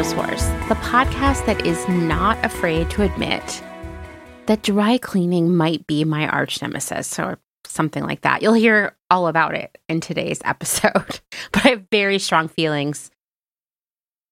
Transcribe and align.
Wars, 0.00 0.46
the 0.70 0.76
podcast 0.76 1.44
that 1.44 1.66
is 1.66 1.86
not 1.86 2.42
afraid 2.42 2.88
to 2.88 3.02
admit 3.02 3.62
that 4.46 4.62
dry 4.62 4.96
cleaning 4.96 5.54
might 5.54 5.86
be 5.86 6.04
my 6.04 6.26
arch 6.26 6.62
nemesis 6.62 7.18
or 7.18 7.38
something 7.66 8.02
like 8.02 8.22
that. 8.22 8.40
You'll 8.40 8.54
hear 8.54 8.96
all 9.10 9.26
about 9.26 9.54
it 9.54 9.76
in 9.90 10.00
today's 10.00 10.40
episode, 10.44 11.20
but 11.52 11.66
I 11.66 11.68
have 11.68 11.84
very 11.92 12.18
strong 12.18 12.48
feelings, 12.48 13.10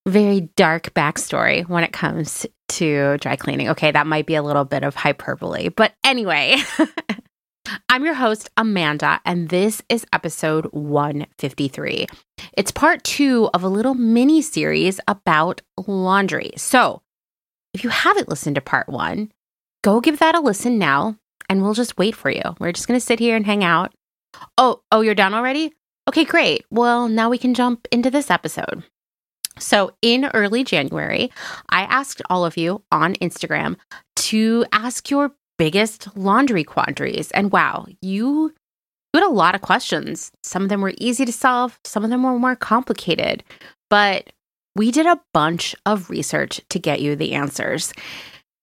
very 0.06 0.48
dark 0.56 0.95
backstory 0.95 1.69
when 1.69 1.84
it 1.84 1.92
comes 1.92 2.47
to 2.69 3.19
dry 3.19 3.37
cleaning. 3.37 3.69
Okay, 3.69 3.91
that 3.91 4.06
might 4.06 4.25
be 4.25 4.37
a 4.37 4.42
little 4.42 4.64
bit 4.64 4.84
of 4.84 4.95
hyperbole, 4.95 5.69
but 5.69 5.92
anyway. 6.03 6.56
I'm 7.88 8.04
your 8.04 8.14
host, 8.14 8.50
Amanda, 8.56 9.20
and 9.24 9.48
this 9.48 9.82
is 9.88 10.06
episode 10.12 10.66
153. 10.66 12.06
It's 12.54 12.70
part 12.70 13.04
two 13.04 13.50
of 13.52 13.62
a 13.62 13.68
little 13.68 13.94
mini 13.94 14.42
series 14.42 15.00
about 15.08 15.62
laundry. 15.86 16.52
So, 16.56 17.02
if 17.74 17.84
you 17.84 17.91
haven't 17.91 18.28
listened 18.28 18.54
to 18.56 18.60
part 18.60 18.88
one, 18.88 19.32
go 19.82 20.00
give 20.00 20.18
that 20.18 20.34
a 20.34 20.41
listen 20.41 20.78
now, 20.78 21.16
and 21.48 21.62
we'll 21.62 21.74
just 21.74 21.98
wait 21.98 22.14
for 22.14 22.30
you. 22.30 22.42
We're 22.58 22.72
just 22.72 22.88
going 22.88 22.98
to 22.98 23.04
sit 23.04 23.18
here 23.18 23.36
and 23.36 23.44
hang 23.46 23.64
out. 23.64 23.92
Oh, 24.56 24.82
oh, 24.91 25.00
you're 25.00 25.14
done 25.14 25.34
already? 25.34 25.72
Okay, 26.08 26.24
great. 26.24 26.64
Well, 26.70 27.08
now 27.08 27.28
we 27.28 27.38
can 27.38 27.55
jump 27.55 27.86
into 27.91 28.10
this 28.10 28.30
episode. 28.30 28.84
So, 29.58 29.92
in 30.00 30.27
early 30.34 30.64
January, 30.64 31.30
I 31.69 31.82
asked 31.82 32.22
all 32.30 32.44
of 32.44 32.56
you 32.56 32.82
on 32.92 33.14
Instagram 33.16 33.77
to 34.16 34.64
ask 34.72 35.10
your 35.10 35.32
biggest 35.59 36.09
laundry 36.17 36.64
quandaries. 36.64 37.31
And 37.33 37.53
wow, 37.53 37.87
you, 38.01 38.55
you 39.12 39.20
had 39.20 39.25
a 39.25 39.28
lot 39.28 39.55
of 39.55 39.61
questions. 39.61 40.31
Some 40.42 40.62
of 40.62 40.69
them 40.69 40.81
were 40.81 40.95
easy 40.98 41.25
to 41.25 41.33
solve, 41.33 41.78
some 41.84 42.05
of 42.05 42.11
them 42.11 42.23
were 42.23 42.39
more 42.39 42.56
complicated. 42.56 43.45
But 43.91 44.33
we 44.77 44.91
did 44.91 45.06
a 45.06 45.20
bunch 45.34 45.75
of 45.87 46.09
research 46.09 46.61
to 46.70 46.78
get 46.78 47.00
you 47.00 47.17
the 47.17 47.34
answers. 47.34 47.92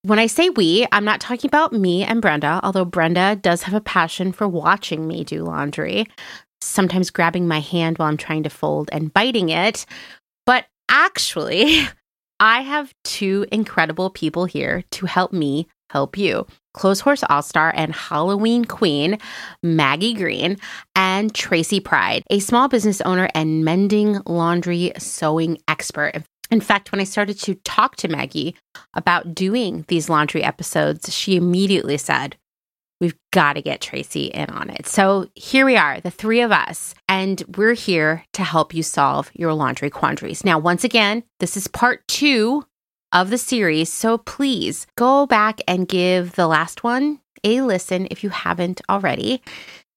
When 0.02 0.18
I 0.18 0.28
say 0.28 0.50
we, 0.50 0.86
I'm 0.92 1.04
not 1.04 1.20
talking 1.20 1.48
about 1.48 1.72
me 1.72 2.04
and 2.04 2.22
Brenda, 2.22 2.60
although 2.62 2.84
Brenda 2.84 3.36
does 3.36 3.62
have 3.64 3.74
a 3.74 3.80
passion 3.80 4.32
for 4.32 4.48
watching 4.48 5.06
me 5.06 5.24
do 5.24 5.42
laundry, 5.44 6.06
sometimes 6.60 7.10
grabbing 7.10 7.48
my 7.48 7.60
hand 7.60 7.98
while 7.98 8.08
I'm 8.08 8.16
trying 8.16 8.44
to 8.44 8.50
fold 8.50 8.88
and 8.92 9.12
biting 9.12 9.48
it. 9.48 9.84
But 10.46 10.66
actually, 10.88 11.80
I 12.40 12.60
have 12.62 12.94
two 13.04 13.46
incredible 13.50 14.10
people 14.10 14.44
here 14.44 14.84
to 14.92 15.06
help 15.06 15.32
me 15.32 15.66
help 15.90 16.16
you. 16.16 16.46
Clotheshorse 16.76 17.24
All 17.28 17.42
Star 17.42 17.72
and 17.74 17.94
Halloween 17.94 18.64
Queen, 18.64 19.18
Maggie 19.62 20.14
Green, 20.14 20.58
and 20.94 21.34
Tracy 21.34 21.80
Pride, 21.80 22.22
a 22.30 22.38
small 22.38 22.68
business 22.68 23.00
owner 23.00 23.28
and 23.34 23.64
mending 23.64 24.20
laundry 24.26 24.92
sewing 24.98 25.58
expert. 25.66 26.22
In 26.50 26.60
fact, 26.60 26.92
when 26.92 27.00
I 27.00 27.04
started 27.04 27.38
to 27.40 27.54
talk 27.56 27.96
to 27.96 28.08
Maggie 28.08 28.54
about 28.94 29.34
doing 29.34 29.84
these 29.88 30.08
laundry 30.08 30.44
episodes, 30.44 31.12
she 31.12 31.36
immediately 31.36 31.98
said, 31.98 32.36
We've 32.98 33.16
got 33.30 33.54
to 33.54 33.62
get 33.62 33.82
Tracy 33.82 34.26
in 34.26 34.48
on 34.48 34.70
it. 34.70 34.86
So 34.86 35.28
here 35.34 35.66
we 35.66 35.76
are, 35.76 36.00
the 36.00 36.10
three 36.10 36.40
of 36.40 36.50
us, 36.50 36.94
and 37.08 37.42
we're 37.56 37.74
here 37.74 38.24
to 38.32 38.42
help 38.42 38.72
you 38.72 38.82
solve 38.82 39.30
your 39.34 39.52
laundry 39.52 39.90
quandaries. 39.90 40.44
Now, 40.44 40.58
once 40.58 40.82
again, 40.82 41.22
this 41.38 41.58
is 41.58 41.68
part 41.68 42.08
two 42.08 42.64
of 43.12 43.30
the 43.30 43.38
series. 43.38 43.92
So 43.92 44.18
please 44.18 44.86
go 44.96 45.26
back 45.26 45.60
and 45.66 45.88
give 45.88 46.32
the 46.32 46.46
last 46.46 46.84
one 46.84 47.20
a 47.44 47.60
listen 47.62 48.08
if 48.10 48.24
you 48.24 48.30
haven't 48.30 48.80
already. 48.88 49.42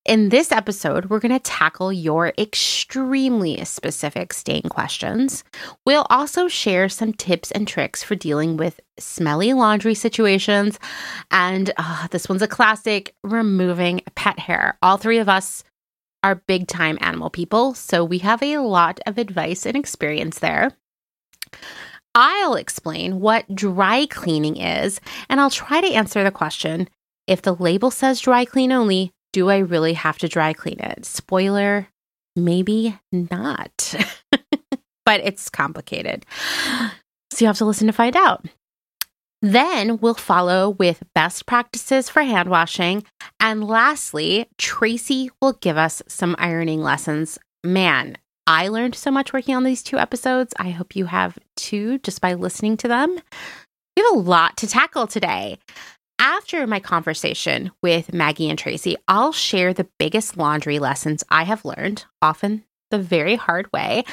In 0.05 0.29
this 0.29 0.51
episode, 0.51 1.05
we're 1.05 1.19
going 1.19 1.33
to 1.33 1.39
tackle 1.39 1.93
your 1.93 2.33
extremely 2.37 3.63
specific 3.65 4.33
stain 4.33 4.63
questions. 4.63 5.43
We'll 5.85 6.07
also 6.09 6.47
share 6.47 6.89
some 6.89 7.13
tips 7.13 7.51
and 7.51 7.67
tricks 7.67 8.01
for 8.01 8.15
dealing 8.15 8.57
with 8.57 8.79
smelly 8.97 9.53
laundry 9.53 9.93
situations. 9.93 10.79
And 11.29 11.71
uh, 11.77 12.07
this 12.07 12.27
one's 12.27 12.41
a 12.41 12.47
classic 12.47 13.13
removing 13.23 14.01
pet 14.15 14.39
hair. 14.39 14.77
All 14.81 14.97
three 14.97 15.19
of 15.19 15.29
us 15.29 15.63
are 16.23 16.35
big 16.47 16.67
time 16.67 16.97
animal 17.01 17.29
people, 17.29 17.73
so 17.73 18.03
we 18.03 18.19
have 18.19 18.41
a 18.41 18.57
lot 18.57 18.99
of 19.05 19.17
advice 19.17 19.65
and 19.65 19.77
experience 19.77 20.39
there. 20.39 20.71
I'll 22.15 22.55
explain 22.55 23.19
what 23.19 23.53
dry 23.53 24.05
cleaning 24.07 24.57
is, 24.57 24.99
and 25.29 25.39
I'll 25.39 25.49
try 25.49 25.81
to 25.81 25.93
answer 25.93 26.23
the 26.23 26.31
question 26.31 26.89
if 27.27 27.43
the 27.43 27.53
label 27.53 27.91
says 27.91 28.19
dry 28.19 28.43
clean 28.43 28.71
only, 28.71 29.13
do 29.33 29.49
I 29.49 29.57
really 29.57 29.93
have 29.93 30.17
to 30.19 30.27
dry 30.27 30.53
clean 30.53 30.79
it? 30.79 31.05
Spoiler, 31.05 31.87
maybe 32.35 32.97
not. 33.11 33.95
but 35.05 35.21
it's 35.23 35.49
complicated. 35.49 36.25
So 37.31 37.41
you 37.41 37.47
have 37.47 37.59
to 37.59 37.65
listen 37.65 37.87
to 37.87 37.93
find 37.93 38.15
out. 38.15 38.45
Then 39.41 39.99
we'll 39.99 40.15
follow 40.15 40.71
with 40.71 41.03
best 41.15 41.45
practices 41.45 42.09
for 42.09 42.23
hand 42.23 42.49
washing. 42.49 43.03
And 43.39 43.63
lastly, 43.63 44.47
Tracy 44.57 45.29
will 45.41 45.53
give 45.53 45.77
us 45.77 46.01
some 46.07 46.35
ironing 46.39 46.81
lessons. 46.81 47.37
Man, 47.63 48.17
I 48.49 48.69
learned 48.69 48.95
so 48.95 49.11
much 49.11 49.31
working 49.31 49.55
on 49.55 49.63
these 49.63 49.83
two 49.83 49.99
episodes. 49.99 50.55
I 50.57 50.71
hope 50.71 50.95
you 50.95 51.05
have 51.05 51.37
too, 51.55 51.99
just 51.99 52.19
by 52.19 52.33
listening 52.33 52.77
to 52.77 52.87
them. 52.87 53.11
We 53.95 54.03
have 54.03 54.13
a 54.13 54.17
lot 54.17 54.57
to 54.57 54.67
tackle 54.67 55.05
today. 55.05 55.59
After 56.17 56.65
my 56.65 56.79
conversation 56.79 57.69
with 57.83 58.11
Maggie 58.11 58.49
and 58.49 58.57
Tracy, 58.57 58.97
I'll 59.07 59.33
share 59.33 59.71
the 59.71 59.87
biggest 59.99 60.35
laundry 60.35 60.79
lessons 60.79 61.23
I 61.29 61.43
have 61.43 61.63
learned, 61.63 62.05
often 62.23 62.63
the 62.89 62.97
very 62.97 63.35
hard 63.35 63.71
way. 63.71 64.03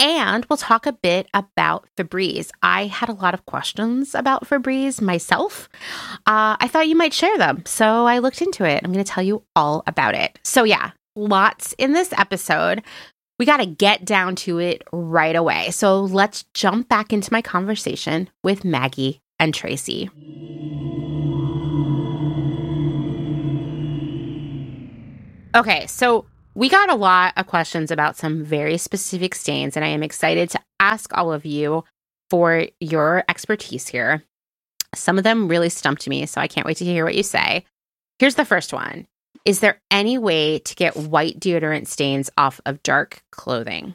And 0.00 0.44
we'll 0.46 0.56
talk 0.56 0.86
a 0.86 0.92
bit 0.92 1.28
about 1.32 1.86
Febreze. 1.96 2.50
I 2.64 2.86
had 2.86 3.08
a 3.08 3.12
lot 3.14 3.34
of 3.34 3.46
questions 3.46 4.16
about 4.16 4.48
Febreze 4.48 5.00
myself. 5.00 5.68
Uh, 6.26 6.58
I 6.58 6.66
thought 6.66 6.88
you 6.88 6.96
might 6.96 7.14
share 7.14 7.38
them. 7.38 7.62
So 7.66 8.04
I 8.04 8.18
looked 8.18 8.42
into 8.42 8.64
it. 8.64 8.82
I'm 8.82 8.92
going 8.92 9.04
to 9.04 9.08
tell 9.08 9.22
you 9.22 9.44
all 9.54 9.84
about 9.86 10.16
it. 10.16 10.40
So, 10.42 10.64
yeah, 10.64 10.90
lots 11.14 11.72
in 11.78 11.92
this 11.92 12.12
episode 12.14 12.82
we 13.38 13.46
got 13.46 13.58
to 13.58 13.66
get 13.66 14.04
down 14.04 14.36
to 14.36 14.58
it 14.58 14.82
right 14.92 15.36
away. 15.36 15.70
So 15.70 16.00
let's 16.00 16.44
jump 16.54 16.88
back 16.88 17.12
into 17.12 17.32
my 17.32 17.42
conversation 17.42 18.30
with 18.42 18.64
Maggie 18.64 19.20
and 19.38 19.54
Tracy. 19.54 20.10
Okay, 25.54 25.86
so 25.86 26.26
we 26.54 26.68
got 26.68 26.90
a 26.90 26.94
lot 26.94 27.32
of 27.36 27.46
questions 27.46 27.90
about 27.90 28.16
some 28.16 28.44
very 28.44 28.76
specific 28.76 29.34
stains, 29.34 29.76
and 29.76 29.84
I 29.84 29.88
am 29.88 30.02
excited 30.02 30.50
to 30.50 30.60
ask 30.80 31.16
all 31.16 31.32
of 31.32 31.46
you 31.46 31.84
for 32.28 32.66
your 32.80 33.24
expertise 33.28 33.88
here. 33.88 34.22
Some 34.94 35.18
of 35.18 35.24
them 35.24 35.48
really 35.48 35.68
stumped 35.68 36.08
me, 36.08 36.26
so 36.26 36.40
I 36.40 36.48
can't 36.48 36.66
wait 36.66 36.78
to 36.78 36.84
hear 36.84 37.04
what 37.04 37.14
you 37.14 37.22
say. 37.22 37.64
Here's 38.18 38.34
the 38.34 38.44
first 38.44 38.72
one 38.72 39.06
is 39.46 39.60
there 39.60 39.80
any 39.90 40.18
way 40.18 40.58
to 40.58 40.74
get 40.74 40.96
white 40.96 41.38
deodorant 41.40 41.86
stains 41.86 42.28
off 42.36 42.60
of 42.66 42.82
dark 42.82 43.22
clothing? 43.30 43.94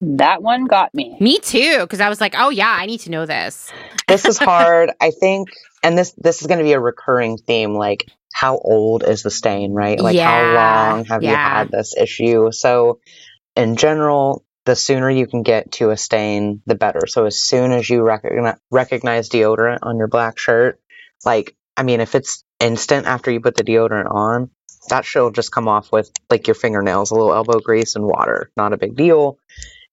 That 0.00 0.42
one 0.42 0.64
got 0.64 0.92
me. 0.94 1.16
Me 1.20 1.38
too, 1.38 1.80
because 1.80 2.00
I 2.00 2.08
was 2.08 2.20
like, 2.20 2.34
"Oh 2.36 2.50
yeah, 2.50 2.74
I 2.76 2.86
need 2.86 3.00
to 3.00 3.10
know 3.10 3.24
this." 3.24 3.70
this 4.08 4.24
is 4.24 4.38
hard. 4.38 4.90
I 5.00 5.10
think, 5.10 5.50
and 5.82 5.96
this 5.96 6.12
this 6.18 6.40
is 6.40 6.48
going 6.48 6.58
to 6.58 6.64
be 6.64 6.72
a 6.72 6.80
recurring 6.80 7.38
theme. 7.38 7.74
Like, 7.74 8.10
how 8.32 8.58
old 8.58 9.04
is 9.04 9.22
the 9.22 9.30
stain? 9.30 9.72
Right? 9.72 10.00
Like, 10.00 10.16
yeah. 10.16 10.30
how 10.30 10.54
long 10.94 11.04
have 11.06 11.22
yeah. 11.22 11.30
you 11.30 11.36
had 11.36 11.70
this 11.70 11.94
issue? 11.96 12.50
So, 12.52 13.00
in 13.54 13.76
general, 13.76 14.44
the 14.64 14.76
sooner 14.76 15.10
you 15.10 15.26
can 15.26 15.42
get 15.42 15.72
to 15.72 15.90
a 15.90 15.96
stain, 15.96 16.60
the 16.66 16.74
better. 16.74 17.06
So, 17.06 17.24
as 17.24 17.38
soon 17.38 17.72
as 17.72 17.88
you 17.88 18.02
recognize 18.02 18.58
recognize 18.70 19.30
deodorant 19.30 19.78
on 19.82 19.96
your 19.96 20.08
black 20.08 20.38
shirt, 20.38 20.78
like, 21.24 21.56
I 21.74 21.84
mean, 21.84 22.00
if 22.00 22.14
it's 22.14 22.44
instant 22.60 23.06
after 23.06 23.30
you 23.30 23.40
put 23.40 23.54
the 23.54 23.64
deodorant 23.64 24.10
on, 24.10 24.50
that 24.86 25.04
should 25.04 25.34
just 25.34 25.52
come 25.52 25.68
off 25.68 25.92
with 25.92 26.10
like 26.30 26.46
your 26.46 26.54
fingernails, 26.54 27.10
a 27.10 27.14
little 27.14 27.34
elbow 27.34 27.60
grease 27.60 27.96
and 27.96 28.04
water. 28.04 28.50
Not 28.56 28.72
a 28.72 28.78
big 28.78 28.96
deal. 28.96 29.38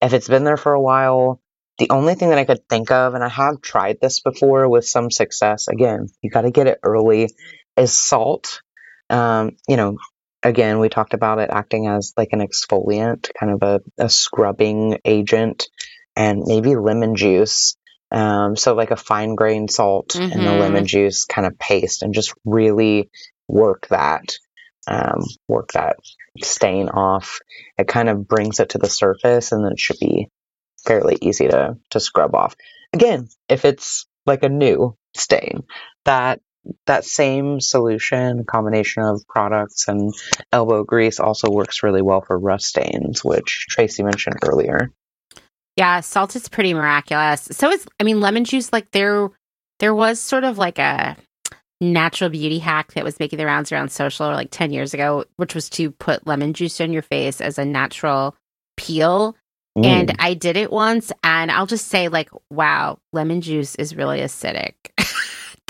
If 0.02 0.14
it's 0.14 0.28
been 0.28 0.44
there 0.44 0.58
for 0.58 0.74
a 0.74 0.82
while, 0.82 1.40
the 1.80 1.90
only 1.90 2.16
thing 2.16 2.30
that 2.30 2.38
I 2.38 2.46
could 2.46 2.68
think 2.70 2.92
of, 2.92 3.14
and 3.14 3.24
I 3.24 3.30
have 3.30 3.62
tried 3.62 4.00
this 4.02 4.20
before 4.20 4.70
with 4.70 4.86
some 4.86 5.10
success, 5.10 5.68
again, 5.68 6.08
you 6.22 6.30
got 6.30 6.42
to 6.42 6.52
get 6.52 6.68
it 6.68 6.80
early, 6.84 7.30
is 7.76 7.94
salt. 7.94 8.62
Um, 9.10 9.58
you 9.68 9.78
know, 9.78 9.98
again, 10.44 10.80
we 10.80 10.90
talked 10.90 11.14
about 11.14 11.40
it 11.40 11.50
acting 11.52 11.88
as 11.88 12.14
like 12.16 12.30
an 12.32 12.48
exfoliant, 12.48 13.32
kind 13.40 13.54
of 13.54 13.64
a, 13.64 14.04
a 14.04 14.10
scrubbing 14.10 15.00
agent, 15.06 15.68
and 16.16 16.44
maybe 16.46 16.76
lemon 16.76 17.16
juice. 17.16 17.76
Um, 18.12 18.56
so 18.56 18.76
like 18.76 18.92
a 18.92 18.96
fine 18.96 19.34
grained 19.34 19.72
salt 19.72 20.10
mm-hmm. 20.10 20.32
and 20.32 20.46
the 20.46 20.52
lemon 20.52 20.86
juice 20.86 21.26
kind 21.26 21.48
of 21.48 21.58
paste, 21.58 22.04
and 22.04 22.14
just 22.14 22.34
really 22.46 23.10
work 23.48 23.88
that 23.88 24.38
um, 24.88 25.24
work 25.48 25.72
that 25.74 25.98
stain 26.42 26.90
off. 26.90 27.40
It 27.78 27.88
kind 27.88 28.10
of 28.10 28.28
brings 28.28 28.60
it 28.60 28.70
to 28.70 28.78
the 28.78 28.90
surface, 28.90 29.52
and 29.52 29.64
then 29.64 29.74
it 29.74 29.80
should 29.80 30.00
be 30.00 30.30
fairly 30.86 31.18
easy 31.22 31.48
to 31.48 31.78
to 31.92 32.00
scrub 32.00 32.36
off. 32.36 32.56
Again, 32.94 33.28
if 33.50 33.66
it's 33.66 34.06
like 34.26 34.44
a 34.44 34.50
new 34.50 34.96
stain, 35.16 35.64
that 36.06 36.42
that 36.86 37.06
same 37.06 37.60
solution 37.60 38.46
combination 38.46 39.04
of 39.04 39.28
products 39.28 39.88
and 39.88 40.14
elbow 40.52 40.84
grease 40.84 41.20
also 41.20 41.50
works 41.50 41.84
really 41.84 42.02
well 42.02 42.22
for 42.22 42.38
rust 42.38 42.66
stains, 42.66 43.24
which 43.24 43.68
Tracy 43.70 44.04
mentioned 44.04 44.38
earlier. 44.44 44.92
Yeah, 45.76 46.02
salt 46.02 46.36
is 46.36 46.48
pretty 46.50 46.74
miraculous. 46.74 47.48
So 47.52 47.70
it's 47.72 47.86
I 48.00 48.04
mean 48.04 48.22
lemon 48.22 48.46
juice 48.46 48.72
like 48.72 48.92
there 48.92 49.30
there 49.80 49.96
was 49.96 50.20
sort 50.20 50.44
of 50.44 50.58
like 50.58 50.80
a 50.80 51.18
natural 51.92 52.30
beauty 52.30 52.60
hack 52.60 52.94
that 52.94 53.04
was 53.04 53.20
making 53.20 53.38
the 53.38 53.46
rounds 53.46 53.72
around 53.72 53.90
social 53.90 54.28
like 54.28 54.50
10 54.52 54.72
years 54.72 54.94
ago, 54.94 55.26
which 55.36 55.54
was 55.54 55.70
to 55.72 55.92
put 55.92 56.26
lemon 56.26 56.54
juice 56.54 56.80
on 56.82 56.94
your 56.94 57.02
face 57.02 57.42
as 57.42 57.58
a 57.58 57.66
natural 57.66 58.36
peel. 58.78 59.36
Mm. 59.78 59.86
And 59.86 60.16
I 60.20 60.34
did 60.36 60.56
it 60.56 60.72
once 60.72 61.12
and 61.24 61.52
I'll 61.52 61.66
just 61.66 61.88
say 61.88 62.08
like 62.08 62.30
wow, 62.50 63.00
lemon 63.12 63.42
juice 63.42 63.76
is 63.76 63.96
really 63.96 64.20
acidic. 64.20 64.74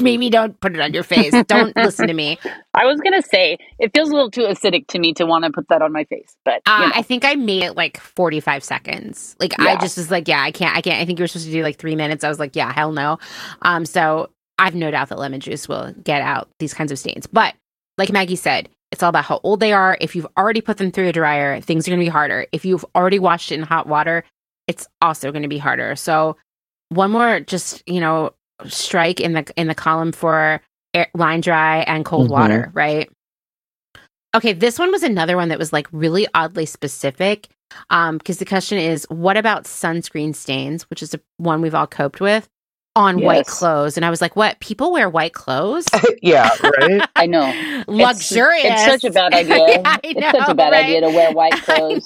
Maybe 0.02 0.32
don't 0.32 0.60
put 0.60 0.74
it 0.74 0.82
on 0.82 0.92
your 0.92 1.04
face. 1.04 1.34
Don't 1.48 1.76
listen 1.76 2.08
to 2.08 2.14
me. 2.14 2.40
I 2.74 2.86
was 2.86 3.00
gonna 3.00 3.22
say 3.22 3.60
it 3.80 3.92
feels 3.94 4.10
a 4.10 4.14
little 4.14 4.32
too 4.32 4.42
acidic 4.42 4.88
to 4.88 5.00
me 5.00 5.14
to 5.14 5.26
want 5.26 5.46
to 5.46 5.52
put 5.52 5.70
that 5.70 5.84
on 5.84 5.94
my 5.94 6.04
face, 6.06 6.36
but 6.44 6.56
uh, 6.66 6.92
I 6.96 7.04
think 7.04 7.24
I 7.24 7.36
made 7.36 7.64
it 7.64 7.78
like 7.78 8.00
forty 8.00 8.40
five 8.40 8.64
seconds. 8.64 9.36
Like 9.40 9.54
yeah. 9.58 9.66
I 9.66 9.76
just 9.78 9.98
was 9.98 10.10
like, 10.10 10.28
yeah, 10.28 10.42
I 10.42 10.52
can't, 10.52 10.76
I 10.76 10.82
can't. 10.82 11.00
I 11.00 11.06
think 11.06 11.20
you 11.20 11.24
were 11.24 11.28
supposed 11.28 11.46
to 11.46 11.52
do 11.52 11.62
like 11.62 11.78
three 11.78 11.96
minutes. 11.96 12.24
I 12.24 12.30
was 12.30 12.40
like, 12.40 12.56
yeah, 12.56 12.74
hell 12.74 12.92
no. 12.92 13.20
Um, 13.62 13.86
so 13.86 14.32
I've 14.64 14.76
no 14.76 14.90
doubt 14.92 15.10
that 15.10 15.20
lemon 15.20 15.42
juice 15.42 15.68
will 15.68 15.94
get 16.04 16.22
out 16.22 16.48
these 16.58 16.74
kinds 16.74 16.90
of 16.94 16.98
stains. 16.98 17.28
But 17.28 17.54
like 17.98 18.14
Maggie 18.14 18.38
said, 18.38 18.70
it's 18.94 19.04
all 19.04 19.10
about 19.10 19.26
how 19.26 19.42
old 19.44 19.60
they 19.60 19.74
are. 19.74 19.98
If 20.00 20.16
you've 20.16 20.28
already 20.38 20.62
put 20.62 20.78
them 20.78 20.90
through 20.90 21.10
a 21.10 21.12
dryer, 21.12 21.60
things 21.60 21.86
are 21.86 21.92
going 21.92 22.00
to 22.00 22.06
be 22.06 22.10
harder. 22.10 22.48
If 22.54 22.64
you've 22.64 22.86
already 22.96 23.20
washed 23.20 23.52
it 23.52 23.56
in 23.56 23.64
hot 23.64 23.88
water, 23.88 24.24
it's 24.68 24.88
also 25.02 25.34
going 25.34 25.42
to 25.42 25.50
be 25.50 25.58
harder. 25.58 25.98
So 25.98 26.38
one 26.88 27.12
more 27.12 27.42
just, 27.42 27.84
you 27.86 28.00
know, 28.00 28.32
strike 28.66 29.20
in 29.20 29.34
the 29.34 29.52
in 29.58 29.68
the 29.68 29.76
column 29.76 30.14
for 30.14 30.62
air, 30.94 31.08
line 31.14 31.42
dry 31.42 31.80
and 31.80 32.06
cold 32.06 32.26
mm-hmm. 32.26 32.34
water, 32.34 32.72
right? 32.74 33.10
Okay, 34.34 34.54
this 34.54 34.80
one 34.80 34.92
was 34.92 35.04
another 35.04 35.36
one 35.36 35.50
that 35.50 35.60
was 35.60 35.74
like 35.74 35.88
really 35.92 36.26
oddly 36.34 36.66
specific. 36.66 37.50
Um, 37.90 38.18
because 38.18 38.38
the 38.38 38.46
question 38.46 38.78
is, 38.78 39.06
what 39.10 39.36
about 39.36 39.66
sunscreen 39.66 40.34
stains, 40.34 40.90
which 40.90 41.04
is 41.04 41.14
a, 41.14 41.20
one 41.36 41.62
we've 41.62 41.76
all 41.76 41.88
coped 41.88 42.22
with 42.22 42.48
on 42.96 43.20
yes. 43.20 43.26
white 43.26 43.48
clothes? 43.48 43.98
And 43.98 44.06
I 44.06 44.10
was 44.10 44.22
like, 44.22 44.36
what? 44.36 44.60
People 44.60 44.92
wear 44.92 45.10
white 45.10 45.34
clothes? 45.34 45.86
yeah, 46.22 46.50
right. 46.64 47.10
I 47.16 47.26
know. 47.26 47.84
Luxurious. 47.88 48.66
It's, 48.66 48.82
it's, 48.84 49.02
such 49.02 49.04
a 49.10 49.14
bad 49.14 49.34
idea. 49.34 49.58
yeah, 49.58 49.82
know, 49.82 50.00
it's 50.04 50.38
such 50.38 50.50
a 50.50 50.56
bad 50.56 50.72
right? 50.72 50.86
idea 50.86 51.02
to 51.02 51.10
wear 51.10 51.32
white 51.32 51.54
clothes. 51.64 52.06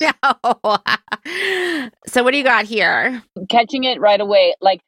so 2.07 2.23
what 2.23 2.31
do 2.31 2.37
you 2.37 2.43
got 2.43 2.65
here? 2.65 3.23
Catching 3.49 3.83
it 3.83 3.99
right 3.99 4.19
away. 4.19 4.55
Like 4.61 4.81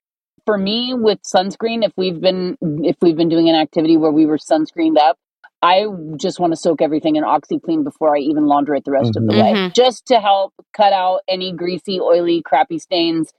for 0.45 0.57
me 0.57 0.93
with 0.93 1.19
sunscreen, 1.21 1.85
if 1.85 1.93
we've 1.95 2.19
been 2.19 2.57
if 2.83 2.95
we've 3.01 3.17
been 3.17 3.29
doing 3.29 3.49
an 3.49 3.55
activity 3.55 3.97
where 3.97 4.11
we 4.11 4.25
were 4.25 4.37
sunscreened 4.37 4.97
up, 4.97 5.17
I 5.61 5.85
just 6.15 6.39
want 6.39 6.53
to 6.53 6.57
soak 6.57 6.81
everything 6.81 7.17
in 7.17 7.23
OxiClean 7.23 7.83
before 7.83 8.15
I 8.15 8.19
even 8.19 8.45
launder 8.45 8.73
it 8.75 8.85
the 8.85 8.91
rest 8.91 9.11
mm-hmm. 9.13 9.29
of 9.29 9.35
the 9.35 9.41
way, 9.41 9.53
mm-hmm. 9.53 9.73
just 9.73 10.05
to 10.07 10.19
help 10.19 10.53
cut 10.75 10.93
out 10.93 11.21
any 11.27 11.51
greasy, 11.51 11.99
oily, 11.99 12.41
crappy 12.41 12.79
stains 12.79 13.31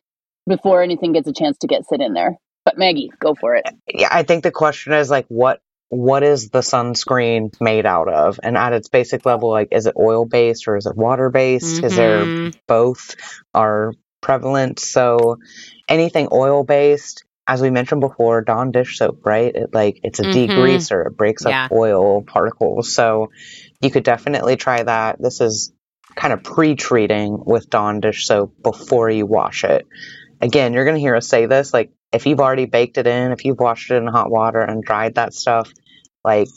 before 0.47 0.83
anything 0.83 1.13
gets 1.13 1.29
a 1.29 1.33
chance 1.33 1.57
to 1.59 1.67
get 1.67 1.87
sit 1.89 2.01
in 2.01 2.13
there. 2.13 2.37
But 2.71 2.79
Maggie, 2.79 3.11
go 3.19 3.35
for 3.35 3.57
it. 3.57 3.67
Yeah, 3.93 4.09
I 4.13 4.23
think 4.23 4.45
the 4.45 4.53
question 4.53 4.93
is 4.93 5.11
like 5.11 5.27
what 5.27 5.61
what 5.89 6.23
is 6.23 6.51
the 6.51 6.61
sunscreen 6.61 7.53
made 7.61 7.85
out 7.85 8.09
of? 8.09 8.39
And 8.41 8.57
at 8.57 8.73
its 8.73 8.89
basic 8.89 9.27
level, 9.27 9.51
like 9.51 9.69
is 9.73 9.87
it 9.87 9.97
oil 9.99 10.25
based 10.25 10.69
or 10.69 10.77
is 10.77 10.87
it 10.87 10.97
water 10.97 11.31
based? 11.31 11.77
Mm-hmm. 11.77 11.85
Is 11.85 11.97
there 11.97 12.25
mm-hmm. 12.25 12.59
both 12.69 13.17
are 13.53 13.93
prevalent? 14.21 14.79
So 14.79 15.39
anything 15.89 16.29
oil 16.31 16.63
based, 16.63 17.25
as 17.49 17.61
we 17.61 17.71
mentioned 17.71 18.03
before, 18.03 18.43
Dawn 18.43 18.71
dish 18.71 18.99
soap, 18.99 19.27
right? 19.27 19.53
It 19.53 19.75
like 19.75 19.99
it's 20.05 20.21
a 20.21 20.23
mm-hmm. 20.23 20.53
degreaser. 20.53 21.09
It 21.09 21.17
breaks 21.17 21.45
up 21.45 21.51
yeah. 21.51 21.69
oil 21.73 22.23
particles. 22.23 22.95
So 22.95 23.33
you 23.81 23.91
could 23.91 24.05
definitely 24.05 24.55
try 24.55 24.81
that. 24.81 25.21
This 25.21 25.41
is 25.41 25.73
kind 26.15 26.33
of 26.33 26.45
pre-treating 26.45 27.43
with 27.45 27.69
Dawn 27.69 27.99
dish 27.99 28.27
soap 28.27 28.55
before 28.63 29.11
you 29.11 29.27
wash 29.27 29.65
it. 29.65 29.89
Again, 30.41 30.73
you're 30.73 30.85
going 30.85 30.97
to 30.97 31.01
hear 31.01 31.17
us 31.17 31.29
say 31.29 31.47
this 31.47 31.73
like 31.73 31.93
if 32.13 32.27
you've 32.27 32.41
already 32.41 32.67
baked 32.67 32.99
it 32.99 33.07
in, 33.07 33.33
if 33.33 33.45
you've 33.45 33.59
washed 33.59 33.91
it 33.91 33.97
in 33.97 34.07
hot 34.07 34.31
water 34.31 34.61
and 34.61 34.83
dried 34.83 35.17
that 35.17 35.35
stuff, 35.35 35.73
like 36.25 36.49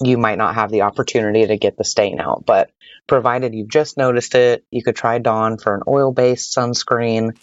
you 0.00 0.16
might 0.16 0.38
not 0.38 0.54
have 0.54 0.70
the 0.70 0.82
opportunity 0.82 1.46
to 1.46 1.56
get 1.56 1.76
the 1.76 1.84
stain 1.84 2.20
out. 2.20 2.44
But 2.46 2.70
provided 3.06 3.54
you've 3.54 3.68
just 3.68 3.96
noticed 3.96 4.34
it, 4.34 4.64
you 4.70 4.82
could 4.82 4.96
try 4.96 5.18
Dawn 5.18 5.58
for 5.58 5.74
an 5.74 5.82
oil 5.88 6.12
based 6.12 6.56
sunscreen 6.56 7.36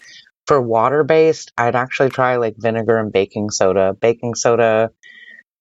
for 0.46 0.60
water 0.60 1.04
based, 1.04 1.52
I'd 1.58 1.76
actually 1.76 2.10
try 2.10 2.36
like 2.36 2.54
vinegar 2.56 2.98
and 2.98 3.12
baking 3.12 3.50
soda. 3.50 3.96
Baking 4.00 4.34
soda, 4.34 4.90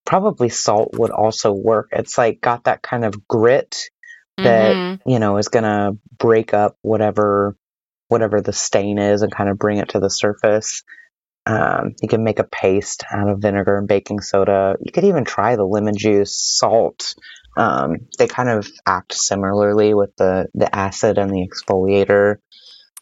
probably 0.06 0.50
salt 0.50 0.92
would 0.94 1.12
also 1.12 1.52
work. 1.52 1.90
It's 1.92 2.18
like 2.18 2.40
got 2.40 2.66
that 2.66 2.82
kind 2.82 3.04
of 3.04 3.28
grit 3.28 3.90
that, 4.38 4.76
mm-hmm. 4.76 5.10
you 5.10 5.20
know, 5.20 5.38
is 5.38 5.48
going 5.48 5.64
to 5.64 5.98
break 6.18 6.54
up 6.54 6.78
whatever 6.82 7.56
whatever 8.16 8.40
the 8.40 8.54
stain 8.54 8.98
is 8.98 9.24
and 9.24 9.36
kind 9.36 9.50
of 9.50 9.60
bring 9.60 9.78
it 9.78 9.90
to 9.90 10.00
the 10.00 10.10
surface. 10.10 10.84
Um, 11.46 11.96
you 12.02 12.08
can 12.08 12.24
make 12.24 12.40
a 12.40 12.46
paste 12.46 13.04
out 13.12 13.30
of 13.30 13.42
vinegar 13.42 13.78
and 13.78 13.90
baking 13.90 14.22
soda. 14.22 14.78
You 14.80 14.94
could 14.94 15.04
even 15.04 15.26
try 15.26 15.58
the 15.58 15.66
lemon 15.66 15.98
juice, 15.98 16.34
salt. 16.34 17.14
Um, 17.58 18.08
they 18.18 18.28
kind 18.28 18.48
of 18.48 18.72
act 18.86 19.14
similarly 19.14 19.94
with 19.94 20.16
the, 20.16 20.48
the 20.54 20.74
acid 20.74 21.18
and 21.18 21.30
the 21.30 21.46
exfoliator. 21.46 22.38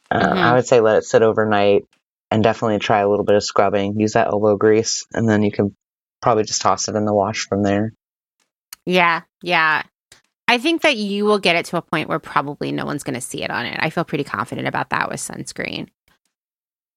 Uh, 0.10 0.20
mm-hmm. 0.20 0.38
I 0.40 0.54
would 0.56 0.66
say 0.66 0.80
let 0.80 0.98
it 0.98 1.04
sit 1.04 1.22
overnight 1.22 1.84
and 2.32 2.44
definitely 2.44 2.80
try 2.80 3.02
a 3.02 3.08
little 3.08 3.24
bit 3.24 3.36
of 3.36 3.44
scrubbing. 3.44 4.00
Use 4.00 4.14
that 4.14 4.30
elbow 4.30 4.58
grease, 4.58 5.06
and 5.14 5.30
then 5.30 5.44
you 5.44 5.52
can 5.52 5.76
probably 6.24 6.44
just 6.44 6.64
toss 6.64 6.88
it 6.88 6.96
in 6.96 7.06
the 7.06 7.14
wash 7.14 7.48
from 7.48 7.62
there. 7.62 7.94
Yeah, 8.88 9.22
yeah. 9.44 9.84
I 10.54 10.60
think 10.60 10.84
that 10.84 10.98
you 10.98 11.26
will 11.26 11.40
get 11.40 11.56
it 11.56 11.66
to 11.66 11.78
a 11.78 11.82
point 11.82 12.08
where 12.08 12.20
probably 12.20 12.72
no 12.72 12.86
one's 12.86 13.02
going 13.02 13.16
to 13.16 13.22
see 13.22 13.42
it 13.42 13.50
on 13.50 13.66
it. 13.66 13.76
I 13.80 13.90
feel 13.90 14.04
pretty 14.04 14.24
confident 14.24 14.68
about 14.68 14.92
that 14.92 15.10
with 15.10 15.20
sunscreen. 15.20 15.88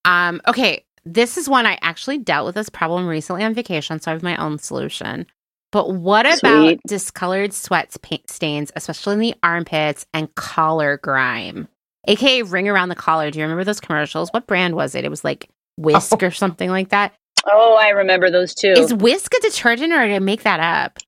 Um, 0.04 0.42
okay, 0.46 0.84
this 1.06 1.38
is 1.38 1.48
one 1.48 1.64
I 1.64 1.78
actually 1.80 2.18
dealt 2.18 2.44
with 2.44 2.54
this 2.54 2.68
problem 2.68 3.06
recently 3.06 3.44
on 3.44 3.54
vacation, 3.54 3.98
so 3.98 4.10
I 4.10 4.14
have 4.14 4.22
my 4.22 4.36
own 4.36 4.58
solution. 4.58 5.24
But 5.72 5.94
what 5.94 6.26
Sweet. 6.26 6.38
about 6.38 6.78
discolored 6.86 7.54
sweat 7.54 7.96
stains, 8.28 8.72
especially 8.76 9.14
in 9.14 9.20
the 9.20 9.34
armpits 9.42 10.04
and 10.12 10.34
collar 10.34 10.98
grime? 10.98 11.66
aka 12.06 12.42
ring 12.42 12.68
around 12.68 12.90
the 12.90 12.94
collar. 12.94 13.30
Do 13.30 13.38
you 13.38 13.44
remember 13.44 13.64
those 13.64 13.80
commercials? 13.80 14.28
What 14.32 14.46
brand 14.46 14.74
was 14.74 14.94
it? 14.94 15.06
It 15.06 15.10
was 15.10 15.24
like 15.24 15.48
Wisk 15.78 16.22
oh. 16.22 16.26
or 16.26 16.30
something 16.30 16.68
like 16.68 16.90
that. 16.90 17.14
Oh, 17.50 17.78
I 17.80 17.88
remember 17.88 18.30
those 18.30 18.54
too. 18.54 18.74
Is 18.76 18.92
Wisk 18.92 19.32
a 19.34 19.40
detergent 19.40 19.94
or 19.94 20.06
did 20.06 20.14
I 20.14 20.18
make 20.18 20.42
that 20.42 20.60
up? 20.60 20.98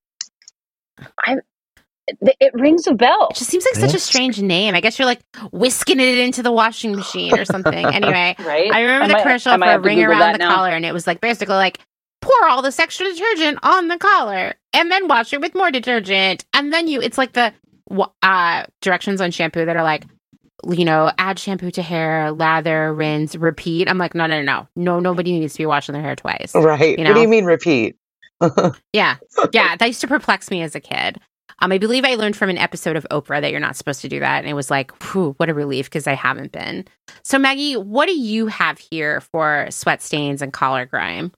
I 1.19 1.37
it 2.21 2.53
rings 2.53 2.87
a 2.87 2.93
bell. 2.93 3.27
It 3.31 3.37
just 3.37 3.49
seems 3.49 3.65
like 3.65 3.75
such 3.75 3.93
a 3.93 3.99
strange 3.99 4.41
name. 4.41 4.75
I 4.75 4.81
guess 4.81 4.97
you're 4.97 5.05
like 5.05 5.21
whisking 5.51 5.99
it 5.99 6.17
into 6.17 6.43
the 6.43 6.51
washing 6.51 6.95
machine 6.95 7.37
or 7.37 7.45
something. 7.45 7.85
anyway, 7.85 8.35
right? 8.39 8.71
I 8.71 8.81
remember 8.81 9.05
I 9.05 9.07
the 9.07 9.13
might, 9.13 9.21
commercial 9.23 9.57
for 9.57 9.63
a 9.63 9.79
ring 9.79 10.03
around 10.03 10.33
the 10.33 10.39
now. 10.39 10.55
collar, 10.55 10.71
and 10.71 10.85
it 10.85 10.93
was 10.93 11.07
like 11.07 11.21
basically 11.21 11.55
like 11.55 11.79
pour 12.21 12.47
all 12.47 12.61
this 12.61 12.79
extra 12.79 13.05
detergent 13.05 13.59
on 13.63 13.87
the 13.87 13.97
collar 13.97 14.53
and 14.73 14.91
then 14.91 15.07
wash 15.07 15.33
it 15.33 15.41
with 15.41 15.55
more 15.55 15.71
detergent, 15.71 16.45
and 16.53 16.73
then 16.73 16.87
you. 16.87 17.01
It's 17.01 17.17
like 17.17 17.33
the 17.33 17.53
uh, 18.23 18.65
directions 18.81 19.21
on 19.21 19.31
shampoo 19.31 19.65
that 19.65 19.75
are 19.75 19.83
like 19.83 20.05
you 20.67 20.85
know, 20.85 21.11
add 21.17 21.39
shampoo 21.39 21.71
to 21.71 21.81
hair, 21.81 22.31
lather, 22.31 22.93
rinse, 22.93 23.35
repeat. 23.35 23.89
I'm 23.89 23.97
like, 23.97 24.13
no, 24.13 24.27
no, 24.27 24.41
no, 24.41 24.67
no, 24.75 24.99
nobody 24.99 25.39
needs 25.39 25.53
to 25.53 25.59
be 25.59 25.65
washing 25.65 25.93
their 25.93 26.01
hair 26.01 26.15
twice. 26.15 26.53
Right. 26.53 26.97
You 26.97 27.03
know? 27.03 27.11
What 27.11 27.15
do 27.15 27.21
you 27.21 27.27
mean 27.27 27.45
repeat? 27.45 27.95
yeah. 28.93 29.17
Yeah. 29.53 29.75
That 29.75 29.85
used 29.85 30.01
to 30.01 30.07
perplex 30.07 30.51
me 30.51 30.61
as 30.61 30.75
a 30.75 30.79
kid. 30.79 31.19
Um, 31.61 31.71
I 31.71 31.77
believe 31.77 32.05
I 32.05 32.15
learned 32.15 32.35
from 32.35 32.49
an 32.49 32.57
episode 32.57 32.95
of 32.95 33.05
Oprah 33.11 33.41
that 33.41 33.51
you're 33.51 33.59
not 33.59 33.75
supposed 33.75 34.01
to 34.01 34.09
do 34.09 34.19
that. 34.19 34.39
And 34.39 34.47
it 34.47 34.53
was 34.53 34.69
like, 34.69 34.91
whew, 35.03 35.33
what 35.37 35.49
a 35.49 35.53
relief 35.53 35.85
because 35.85 36.07
I 36.07 36.13
haven't 36.13 36.51
been. 36.51 36.85
So, 37.23 37.37
Maggie, 37.39 37.75
what 37.75 38.07
do 38.07 38.17
you 38.17 38.47
have 38.47 38.79
here 38.79 39.21
for 39.21 39.67
sweat 39.69 40.01
stains 40.01 40.41
and 40.41 40.53
collar 40.53 40.85
grime? 40.85 41.31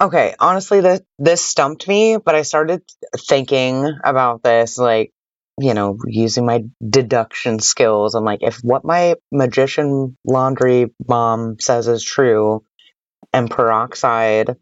Okay, 0.00 0.34
honestly, 0.40 0.80
this 0.80 1.00
this 1.18 1.44
stumped 1.44 1.86
me, 1.86 2.16
but 2.16 2.34
I 2.34 2.42
started 2.42 2.82
thinking 3.14 3.86
about 4.04 4.42
this 4.42 4.78
like 4.78 5.12
you 5.58 5.72
know, 5.72 5.98
using 6.06 6.44
my 6.44 6.64
deduction 6.86 7.58
skills. 7.60 8.14
I'm 8.14 8.24
like, 8.24 8.42
if 8.42 8.58
what 8.58 8.84
my 8.84 9.14
magician 9.32 10.16
laundry 10.24 10.92
mom 11.08 11.58
says 11.60 11.88
is 11.88 12.04
true, 12.04 12.62
and 13.32 13.50
peroxide 13.50 14.56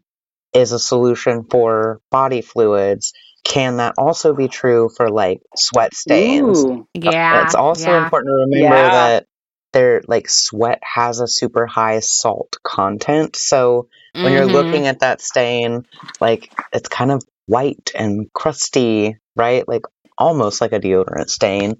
is 0.53 0.71
a 0.71 0.79
solution 0.79 1.45
for 1.49 1.99
body 2.11 2.41
fluids, 2.41 3.13
can 3.45 3.77
that 3.77 3.93
also 3.97 4.33
be 4.33 4.49
true 4.49 4.89
for 4.89 5.09
like 5.09 5.41
sweat 5.55 5.93
stains? 5.93 6.65
Ooh, 6.65 6.87
yeah. 6.93 7.45
It's 7.45 7.55
also 7.55 7.91
yeah. 7.91 8.03
important 8.03 8.31
to 8.31 8.55
remember 8.57 8.75
yeah. 8.75 8.91
that 8.91 9.27
there 9.71 10.01
like 10.07 10.27
sweat 10.27 10.79
has 10.83 11.19
a 11.19 11.27
super 11.27 11.67
high 11.67 11.99
salt 11.99 12.57
content. 12.63 13.35
So 13.35 13.87
when 14.13 14.25
mm-hmm. 14.25 14.33
you're 14.33 14.45
looking 14.45 14.87
at 14.87 15.01
that 15.01 15.21
stain, 15.21 15.85
like 16.19 16.51
it's 16.73 16.89
kind 16.89 17.11
of 17.11 17.23
white 17.45 17.91
and 17.93 18.33
crusty, 18.33 19.17
right? 19.35 19.67
Like 19.67 19.83
almost 20.17 20.59
like 20.59 20.73
a 20.73 20.79
deodorant 20.79 21.29
stain. 21.29 21.75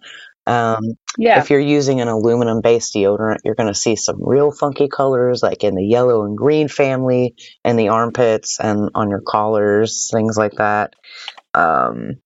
Um, 0.48 0.84
yeah. 1.18 1.40
If 1.40 1.50
you're 1.50 1.60
using 1.60 2.02
an 2.02 2.08
aluminum 2.08 2.62
based 2.62 2.94
deodorant, 2.94 3.38
you're 3.44 3.56
going 3.56 3.74
to 3.74 3.80
see 3.80 3.96
some 3.96 4.18
real 4.20 4.52
funky 4.52 4.88
colors, 4.88 5.42
like 5.42 5.64
in 5.64 5.74
the 5.74 5.86
yellow 5.86 6.26
and 6.26 6.38
green 6.38 6.68
family, 6.68 7.36
in 7.64 7.78
the 7.78 7.90
armpits 7.90 8.60
and 8.60 8.92
on 8.94 9.10
your 9.10 9.24
collars, 9.26 10.10
things 10.14 10.38
like 10.38 10.54
that. 10.58 10.94
Um, 11.56 12.18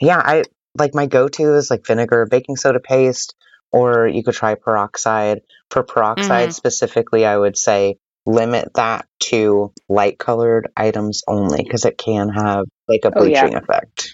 yeah, 0.00 0.18
I 0.24 0.44
like 0.78 0.94
my 0.94 1.06
go 1.06 1.28
to 1.28 1.54
is 1.54 1.70
like 1.70 1.86
vinegar, 1.86 2.26
baking 2.26 2.56
soda 2.56 2.80
paste, 2.80 3.34
or 3.70 4.06
you 4.06 4.22
could 4.22 4.34
try 4.34 4.54
peroxide. 4.54 5.42
For 5.70 5.82
peroxide 5.82 6.48
mm-hmm. 6.48 6.50
specifically, 6.50 7.26
I 7.26 7.36
would 7.36 7.56
say 7.56 7.98
limit 8.24 8.70
that 8.74 9.06
to 9.18 9.72
light 9.88 10.18
colored 10.18 10.70
items 10.76 11.22
only 11.26 11.62
because 11.62 11.84
it 11.84 11.98
can 11.98 12.28
have 12.28 12.64
like 12.88 13.04
a 13.04 13.10
bleaching 13.10 13.44
oh, 13.44 13.50
yeah. 13.50 13.58
effect. 13.58 14.12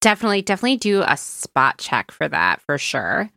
Definitely, 0.00 0.42
definitely 0.42 0.76
do 0.76 1.02
a 1.04 1.16
spot 1.16 1.78
check 1.78 2.12
for 2.12 2.28
that 2.28 2.62
for 2.62 2.78
sure. 2.78 3.30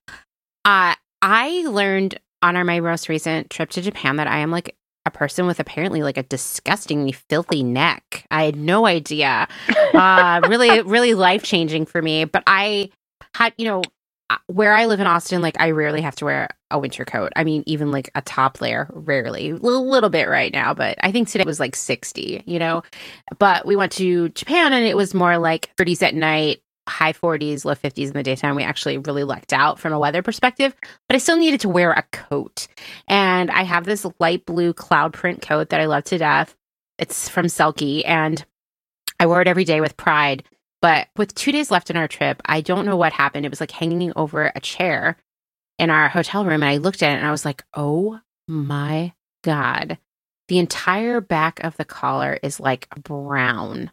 Uh, 0.63 0.93
I 1.21 1.65
learned 1.67 2.19
on 2.43 2.55
our, 2.55 2.63
my 2.63 2.79
most 2.79 3.09
recent 3.09 3.49
trip 3.49 3.69
to 3.71 3.81
Japan 3.81 4.17
that 4.17 4.27
I 4.27 4.39
am 4.39 4.51
like 4.51 4.75
a 5.05 5.11
person 5.11 5.47
with 5.47 5.59
apparently 5.59 6.03
like 6.03 6.17
a 6.17 6.23
disgustingly 6.23 7.11
filthy 7.11 7.63
neck. 7.63 8.25
I 8.29 8.43
had 8.43 8.55
no 8.55 8.85
idea. 8.85 9.47
Uh, 9.91 10.39
really, 10.47 10.81
really 10.83 11.13
life 11.13 11.43
changing 11.43 11.85
for 11.85 12.01
me. 12.01 12.23
But 12.23 12.43
I 12.47 12.89
had, 13.35 13.53
you 13.57 13.65
know, 13.65 13.83
uh, 14.29 14.37
where 14.47 14.73
I 14.73 14.85
live 14.85 15.01
in 15.01 15.05
Austin, 15.05 15.41
like 15.41 15.59
I 15.59 15.71
rarely 15.71 15.99
have 16.01 16.15
to 16.15 16.25
wear 16.25 16.47
a 16.71 16.79
winter 16.79 17.03
coat. 17.03 17.33
I 17.35 17.43
mean, 17.43 17.63
even 17.65 17.91
like 17.91 18.09
a 18.15 18.21
top 18.21 18.61
layer, 18.61 18.89
rarely. 18.93 19.49
A 19.49 19.55
little, 19.55 19.89
little 19.89 20.09
bit 20.09 20.29
right 20.29 20.53
now, 20.53 20.73
but 20.73 20.97
I 21.03 21.11
think 21.11 21.27
today 21.27 21.43
was 21.45 21.59
like 21.59 21.75
60, 21.75 22.43
you 22.45 22.57
know? 22.57 22.83
But 23.37 23.65
we 23.65 23.75
went 23.75 23.91
to 23.93 24.29
Japan 24.29 24.71
and 24.71 24.85
it 24.85 24.95
was 24.95 25.13
more 25.13 25.37
like 25.37 25.69
30s 25.75 26.01
at 26.01 26.15
night, 26.15 26.61
high 26.87 27.13
40s, 27.13 27.65
low 27.65 27.75
50s 27.75 28.07
in 28.07 28.13
the 28.13 28.23
daytime. 28.23 28.55
We 28.55 28.63
actually 28.63 28.97
really 28.97 29.23
lucked 29.23 29.53
out 29.53 29.79
from 29.79 29.93
a 29.93 29.99
weather 29.99 30.21
perspective, 30.21 30.75
but 31.07 31.15
I 31.15 31.19
still 31.19 31.37
needed 31.37 31.61
to 31.61 31.69
wear 31.69 31.91
a 31.91 32.03
coat. 32.11 32.67
And 33.07 33.51
I 33.51 33.63
have 33.63 33.85
this 33.85 34.05
light 34.19 34.45
blue 34.45 34.73
cloud 34.73 35.13
print 35.13 35.41
coat 35.41 35.69
that 35.69 35.79
I 35.79 35.85
love 35.85 36.03
to 36.05 36.17
death. 36.17 36.55
It's 36.97 37.29
from 37.29 37.45
Selkie 37.45 38.03
and 38.05 38.43
I 39.19 39.27
wear 39.27 39.41
it 39.41 39.47
every 39.47 39.65
day 39.65 39.81
with 39.81 39.97
pride. 39.97 40.43
But 40.81 41.09
with 41.15 41.35
two 41.35 41.51
days 41.51 41.69
left 41.69 41.91
in 41.91 41.97
our 41.97 42.07
trip, 42.07 42.41
I 42.45 42.61
don't 42.61 42.85
know 42.85 42.97
what 42.97 43.13
happened. 43.13 43.45
It 43.45 43.51
was 43.51 43.61
like 43.61 43.71
hanging 43.71 44.13
over 44.15 44.51
a 44.55 44.59
chair 44.59 45.17
in 45.77 45.89
our 45.91 46.09
hotel 46.09 46.43
room. 46.43 46.63
And 46.63 46.65
I 46.65 46.77
looked 46.77 47.03
at 47.03 47.13
it 47.13 47.17
and 47.17 47.27
I 47.27 47.31
was 47.31 47.45
like, 47.45 47.63
oh 47.75 48.19
my 48.47 49.13
God. 49.43 49.99
The 50.47 50.59
entire 50.59 51.21
back 51.21 51.63
of 51.63 51.77
the 51.77 51.85
collar 51.85 52.39
is 52.41 52.59
like 52.59 52.89
brown. 53.03 53.91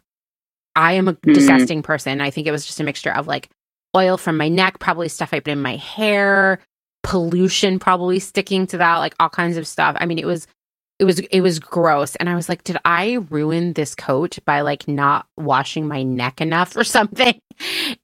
I 0.75 0.93
am 0.93 1.07
a 1.07 1.13
mm-hmm. 1.13 1.33
disgusting 1.33 1.81
person. 1.81 2.21
I 2.21 2.29
think 2.29 2.47
it 2.47 2.51
was 2.51 2.65
just 2.65 2.79
a 2.79 2.83
mixture 2.83 3.13
of 3.13 3.27
like 3.27 3.49
oil 3.95 4.17
from 4.17 4.37
my 4.37 4.49
neck, 4.49 4.79
probably 4.79 5.09
stuff 5.09 5.33
I 5.33 5.39
put 5.39 5.51
in 5.51 5.61
my 5.61 5.75
hair, 5.75 6.59
pollution 7.03 7.79
probably 7.79 8.19
sticking 8.19 8.67
to 8.67 8.77
that, 8.77 8.97
like 8.97 9.15
all 9.19 9.29
kinds 9.29 9.57
of 9.57 9.67
stuff. 9.67 9.95
I 9.99 10.05
mean, 10.05 10.19
it 10.19 10.25
was 10.25 10.47
it 10.99 11.05
was 11.05 11.19
it 11.19 11.41
was 11.41 11.59
gross 11.59 12.15
and 12.17 12.29
i 12.29 12.35
was 12.35 12.49
like 12.49 12.63
did 12.65 12.77
i 12.83 13.13
ruin 13.29 13.73
this 13.73 13.95
coat 13.95 14.37
by 14.45 14.61
like 14.61 14.87
not 14.87 15.25
washing 15.37 15.87
my 15.87 16.03
neck 16.03 16.41
enough 16.41 16.75
or 16.75 16.83
something 16.83 17.39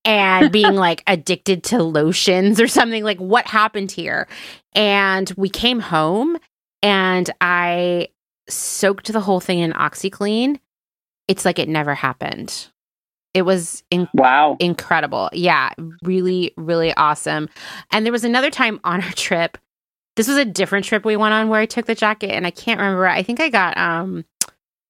and 0.06 0.52
being 0.54 0.76
like 0.76 1.04
addicted 1.06 1.64
to 1.64 1.84
lotions 1.84 2.60
or 2.60 2.68
something 2.68 3.04
like 3.04 3.20
what 3.20 3.46
happened 3.48 3.92
here 3.92 4.28
and 4.74 5.34
we 5.36 5.50
came 5.50 5.82
home 5.82 6.38
and 6.82 7.30
i 7.42 8.08
soaked 8.48 9.12
the 9.12 9.22
whole 9.22 9.40
thing 9.40 9.60
in 9.60 9.74
OxiClean 9.74 10.60
it's 11.28 11.46
like 11.46 11.60
it 11.60 11.70
never 11.70 11.94
happened 11.94 12.68
it 13.34 13.44
was 13.44 13.84
in- 13.90 14.10
wow 14.14 14.56
incredible 14.60 15.30
yeah 15.34 15.72
really 16.04 16.54
really 16.58 16.94
awesome 16.96 17.50
and 17.92 18.06
there 18.06 18.14
was 18.14 18.24
another 18.24 18.50
time 18.50 18.80
on 18.84 19.04
our 19.04 19.12
trip 19.12 19.58
this 20.16 20.28
was 20.28 20.38
a 20.38 20.46
different 20.46 20.86
trip 20.86 21.04
we 21.06 21.18
went 21.18 21.34
on 21.34 21.50
where 21.50 21.60
I 21.60 21.66
took 21.66 21.86
the 21.86 21.96
jacket 21.96 22.32
and 22.32 22.48
I 22.48 22.52
can't 22.52 22.80
remember. 22.80 23.08
I 23.08 23.24
think 23.24 23.40
I 23.40 23.50
got 23.50 23.78
um 23.78 24.26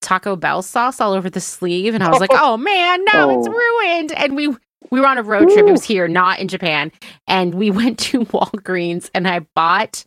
Taco 0.02 0.36
Bell 0.36 0.62
sauce 0.62 1.02
all 1.02 1.14
over 1.14 1.30
the 1.30 1.42
sleeve 1.42 1.96
and 1.96 2.04
I 2.04 2.10
was 2.10 2.20
like, 2.20 2.30
"Oh 2.34 2.58
man, 2.58 3.04
no, 3.06 3.30
oh. 3.30 3.40
it's 3.40 3.48
ruined." 3.48 4.12
And 4.14 4.36
we 4.36 4.56
we 4.92 5.00
were 5.00 5.08
on 5.08 5.18
a 5.18 5.24
road 5.24 5.50
trip. 5.50 5.68
It 5.68 5.72
was 5.72 5.84
here, 5.84 6.08
not 6.08 6.40
in 6.40 6.48
Japan. 6.48 6.92
And 7.28 7.56
we 7.56 7.72
went 7.72 8.00
to 8.00 8.26
Walgreens 8.26 9.10
and 9.14 9.28
I 9.28 9.40
bought 9.56 10.06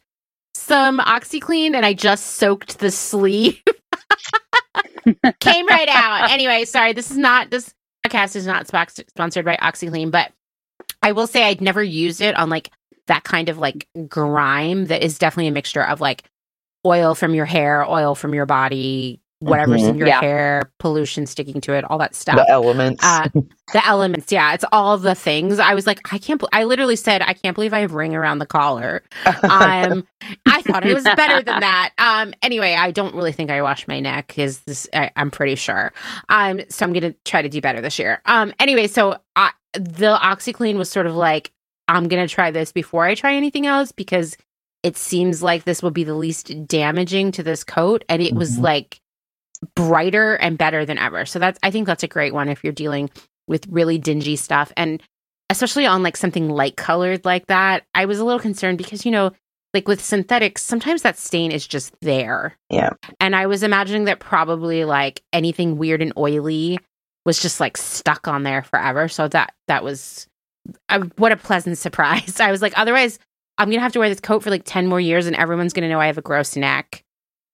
some 0.54 0.98
OxiClean 1.00 1.74
and 1.74 1.84
I 1.84 1.94
just 1.94 2.36
soaked 2.36 2.78
the 2.78 2.90
sleeve. 2.90 3.60
Came 5.40 5.66
right 5.66 5.88
out. 5.88 6.30
Anyway, 6.30 6.64
sorry, 6.64 6.92
this 6.92 7.10
is 7.10 7.18
not 7.18 7.50
this 7.50 7.74
podcast 8.06 8.36
is 8.36 8.46
not 8.46 8.66
sponsored 8.66 9.44
by 9.44 9.56
OxiClean, 9.56 10.10
but 10.10 10.32
I 11.02 11.12
will 11.12 11.26
say 11.26 11.44
I'd 11.44 11.60
never 11.60 11.82
used 11.82 12.20
it 12.20 12.36
on 12.36 12.50
like 12.50 12.70
that 13.06 13.24
kind 13.24 13.48
of 13.48 13.58
like 13.58 13.88
grime 14.08 14.86
that 14.86 15.02
is 15.02 15.18
definitely 15.18 15.48
a 15.48 15.52
mixture 15.52 15.82
of 15.82 16.00
like 16.00 16.24
oil 16.86 17.14
from 17.14 17.34
your 17.34 17.44
hair, 17.44 17.88
oil 17.88 18.14
from 18.14 18.34
your 18.34 18.46
body, 18.46 19.20
whatever's 19.40 19.82
mm-hmm. 19.82 19.90
in 19.90 19.98
your 19.98 20.08
yeah. 20.08 20.20
hair, 20.20 20.72
pollution 20.78 21.26
sticking 21.26 21.60
to 21.60 21.72
it, 21.72 21.84
all 21.84 21.98
that 21.98 22.14
stuff. 22.14 22.36
The 22.36 22.50
elements. 22.50 23.04
Uh, 23.04 23.28
the 23.72 23.86
elements. 23.86 24.32
Yeah. 24.32 24.54
It's 24.54 24.64
all 24.72 24.98
the 24.98 25.14
things. 25.14 25.58
I 25.58 25.74
was 25.74 25.86
like, 25.86 26.12
I 26.12 26.18
can't, 26.18 26.42
I 26.52 26.64
literally 26.64 26.96
said, 26.96 27.22
I 27.22 27.34
can't 27.34 27.54
believe 27.54 27.72
I 27.72 27.80
have 27.80 27.92
ring 27.92 28.14
around 28.14 28.38
the 28.38 28.46
collar. 28.46 29.02
Um, 29.26 30.06
I 30.46 30.62
thought 30.62 30.84
it 30.84 30.94
was 30.94 31.04
better 31.04 31.42
than 31.42 31.60
that. 31.60 31.92
Um, 31.98 32.34
anyway, 32.42 32.74
I 32.74 32.90
don't 32.90 33.14
really 33.14 33.32
think 33.32 33.50
I 33.50 33.62
wash 33.62 33.86
my 33.86 34.00
neck 34.00 34.38
is 34.38 34.60
this, 34.60 34.88
I, 34.92 35.10
am 35.16 35.30
pretty 35.30 35.54
sure. 35.54 35.92
Um, 36.28 36.60
so 36.68 36.84
I'm 36.84 36.92
going 36.92 37.12
to 37.12 37.16
try 37.24 37.42
to 37.42 37.48
do 37.48 37.60
better 37.60 37.80
this 37.80 37.98
year. 37.98 38.20
Um, 38.26 38.52
anyway, 38.58 38.88
so 38.88 39.18
I, 39.36 39.52
the 39.74 40.18
OxiClean 40.20 40.76
was 40.76 40.90
sort 40.90 41.06
of 41.06 41.14
like, 41.14 41.52
I'm 41.86 42.08
going 42.08 42.26
to 42.26 42.32
try 42.32 42.50
this 42.50 42.72
before 42.72 43.04
I 43.04 43.14
try 43.14 43.34
anything 43.34 43.66
else 43.66 43.92
because 43.92 44.36
it 44.82 44.96
seems 44.96 45.42
like 45.42 45.64
this 45.64 45.82
will 45.82 45.90
be 45.90 46.04
the 46.04 46.14
least 46.14 46.66
damaging 46.66 47.32
to 47.32 47.42
this 47.42 47.64
coat. 47.64 48.04
And 48.08 48.20
it 48.20 48.30
mm-hmm. 48.30 48.38
was 48.38 48.58
like 48.58 49.00
brighter 49.74 50.34
and 50.34 50.58
better 50.58 50.84
than 50.84 50.98
ever. 50.98 51.26
So 51.26 51.38
that's, 51.38 51.58
I 51.62 51.70
think 51.70 51.86
that's 51.86 52.02
a 52.02 52.08
great 52.08 52.34
one 52.34 52.48
if 52.48 52.62
you're 52.62 52.72
dealing 52.72 53.10
with 53.46 53.66
really 53.68 53.98
dingy 53.98 54.36
stuff. 54.36 54.72
And 54.76 55.02
especially 55.50 55.86
on 55.86 56.02
like 56.02 56.16
something 56.16 56.48
light 56.48 56.76
colored 56.76 57.24
like 57.24 57.46
that, 57.46 57.84
I 57.94 58.04
was 58.04 58.18
a 58.18 58.24
little 58.24 58.40
concerned 58.40 58.78
because, 58.78 59.04
you 59.04 59.10
know, 59.10 59.32
like 59.74 59.88
with 59.88 60.02
synthetics, 60.02 60.62
sometimes 60.62 61.02
that 61.02 61.18
stain 61.18 61.52
is 61.52 61.66
just 61.66 61.94
there. 62.00 62.56
Yeah. 62.70 62.90
And 63.20 63.36
I 63.36 63.46
was 63.46 63.62
imagining 63.62 64.04
that 64.04 64.20
probably 64.20 64.84
like 64.84 65.22
anything 65.32 65.76
weird 65.76 66.02
and 66.02 66.12
oily 66.16 66.78
was 67.24 67.40
just 67.40 67.60
like 67.60 67.76
stuck 67.76 68.26
on 68.26 68.42
there 68.42 68.62
forever. 68.62 69.08
So 69.08 69.28
that 69.28 69.52
that 69.66 69.84
was 69.84 70.26
I, 70.88 70.98
what 70.98 71.32
a 71.32 71.36
pleasant 71.36 71.78
surprise. 71.86 72.40
I 72.40 72.50
was 72.50 72.62
like, 72.62 72.72
otherwise, 72.76 73.18
I'm 73.58 73.70
gonna 73.70 73.82
have 73.82 73.92
to 73.92 73.98
wear 73.98 74.08
this 74.08 74.20
coat 74.20 74.42
for 74.42 74.50
like 74.50 74.62
ten 74.64 74.86
more 74.86 75.00
years, 75.00 75.26
and 75.26 75.36
everyone's 75.36 75.72
gonna 75.72 75.88
know 75.88 76.00
I 76.00 76.06
have 76.06 76.18
a 76.18 76.22
gross 76.22 76.56
neck 76.56 77.04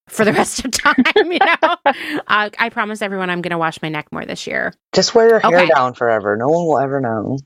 for 0.09 0.25
the 0.25 0.33
rest 0.33 0.65
of 0.65 0.71
time. 0.73 0.95
You 1.17 1.39
know, 1.39 1.77
uh, 2.27 2.51
I 2.59 2.69
promise 2.71 3.03
everyone 3.03 3.31
I'm 3.31 3.43
gonna 3.43 3.59
wash 3.59 3.81
my 3.83 3.89
neck 3.89 4.11
more 4.13 4.25
this 4.25 4.47
year. 4.47 4.73
Just 4.95 5.15
wear 5.15 5.29
your 5.29 5.41
hair 5.41 5.61
okay. 5.61 5.69
down 5.75 5.95
forever. 5.95 6.37
No 6.37 6.49
one 6.49 6.67
will 6.67 6.79
ever 6.79 7.01
know. 7.01 7.39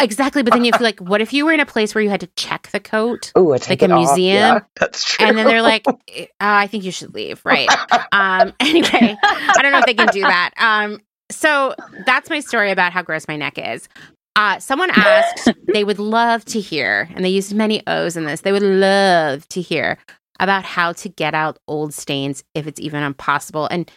Exactly, 0.00 0.42
but 0.42 0.54
then 0.54 0.64
you 0.64 0.72
feel 0.72 0.82
like, 0.82 0.98
what 0.98 1.20
if 1.20 1.32
you 1.32 1.44
were 1.44 1.52
in 1.52 1.60
a 1.60 1.66
place 1.66 1.94
where 1.94 2.02
you 2.02 2.08
had 2.08 2.20
to 2.20 2.26
check 2.36 2.70
the 2.72 2.80
coat, 2.80 3.32
Ooh, 3.36 3.50
like 3.50 3.82
a 3.82 3.88
museum? 3.88 4.36
Yeah, 4.36 4.60
that's 4.76 5.04
true. 5.04 5.26
And 5.26 5.36
then 5.36 5.46
they're 5.46 5.62
like, 5.62 5.86
uh, 5.88 5.92
"I 6.40 6.66
think 6.68 6.84
you 6.84 6.90
should 6.90 7.14
leave." 7.14 7.42
Right? 7.44 7.68
um, 8.12 8.54
anyway, 8.60 9.16
I 9.22 9.58
don't 9.60 9.72
know 9.72 9.78
if 9.78 9.86
they 9.86 9.94
can 9.94 10.08
do 10.08 10.22
that. 10.22 10.52
Um, 10.56 11.00
so 11.30 11.74
that's 12.06 12.30
my 12.30 12.40
story 12.40 12.70
about 12.70 12.92
how 12.92 13.02
gross 13.02 13.28
my 13.28 13.36
neck 13.36 13.58
is. 13.58 13.88
Uh, 14.36 14.58
someone 14.58 14.90
asked, 14.90 15.52
they 15.72 15.84
would 15.84 16.00
love 16.00 16.44
to 16.46 16.60
hear, 16.60 17.08
and 17.14 17.24
they 17.24 17.28
used 17.28 17.54
many 17.54 17.82
O's 17.86 18.16
in 18.16 18.24
this, 18.24 18.40
they 18.40 18.50
would 18.50 18.62
love 18.62 19.46
to 19.48 19.60
hear 19.60 19.96
about 20.40 20.64
how 20.64 20.92
to 20.92 21.08
get 21.08 21.34
out 21.34 21.58
old 21.68 21.94
stains 21.94 22.44
if 22.54 22.66
it's 22.66 22.80
even 22.80 23.02
impossible. 23.02 23.66
And, 23.70 23.90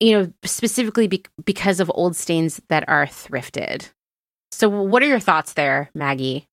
you 0.00 0.12
know, 0.12 0.32
specifically 0.44 1.08
be- 1.08 1.24
because 1.44 1.80
of 1.80 1.90
old 1.94 2.16
stains 2.16 2.60
that 2.68 2.88
are 2.88 3.06
thrifted. 3.06 3.90
So, 4.52 4.68
what 4.68 5.02
are 5.02 5.06
your 5.06 5.20
thoughts 5.20 5.54
there, 5.54 5.90
Maggie? 5.94 6.46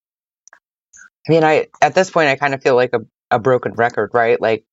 I 1.27 1.31
mean, 1.31 1.43
I 1.43 1.67
at 1.81 1.93
this 1.93 2.09
point, 2.09 2.29
I 2.29 2.35
kind 2.35 2.53
of 2.53 2.63
feel 2.63 2.75
like 2.75 2.93
a, 2.93 3.01
a 3.29 3.39
broken 3.39 3.73
record, 3.73 4.11
right? 4.13 4.41
Like, 4.41 4.65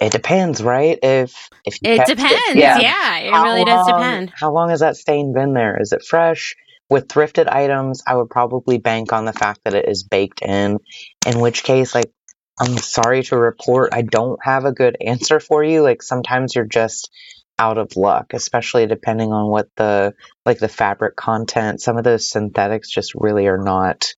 it 0.00 0.12
depends, 0.12 0.62
right? 0.62 0.98
If 1.02 1.50
if 1.64 1.78
it 1.82 2.06
depends, 2.06 2.50
it, 2.50 2.56
yeah. 2.56 2.78
yeah, 2.78 3.18
it 3.18 3.32
how 3.32 3.44
really 3.44 3.64
long, 3.64 3.66
does 3.66 3.86
depend. 3.86 4.32
How 4.34 4.52
long 4.52 4.70
has 4.70 4.80
that 4.80 4.96
stain 4.96 5.32
been 5.34 5.52
there? 5.52 5.80
Is 5.80 5.92
it 5.92 6.04
fresh? 6.04 6.56
With 6.90 7.08
thrifted 7.08 7.48
items, 7.48 8.02
I 8.06 8.14
would 8.14 8.28
probably 8.28 8.78
bank 8.78 9.12
on 9.12 9.24
the 9.24 9.32
fact 9.32 9.60
that 9.64 9.74
it 9.74 9.88
is 9.88 10.02
baked 10.02 10.42
in, 10.42 10.78
in 11.26 11.40
which 11.40 11.62
case, 11.64 11.94
like, 11.94 12.12
I'm 12.60 12.76
sorry 12.76 13.22
to 13.24 13.36
report, 13.36 13.90
I 13.92 14.02
don't 14.02 14.38
have 14.42 14.64
a 14.64 14.72
good 14.72 14.96
answer 15.00 15.40
for 15.40 15.64
you. 15.64 15.82
Like, 15.82 16.02
sometimes 16.02 16.54
you're 16.54 16.64
just 16.64 17.10
out 17.58 17.78
of 17.78 17.96
luck, 17.96 18.32
especially 18.32 18.86
depending 18.86 19.32
on 19.32 19.50
what 19.50 19.68
the, 19.76 20.14
like, 20.46 20.58
the 20.58 20.68
fabric 20.68 21.16
content. 21.16 21.80
Some 21.80 21.96
of 21.96 22.04
those 22.04 22.28
synthetics 22.28 22.90
just 22.90 23.14
really 23.14 23.46
are 23.46 23.62
not 23.62 24.14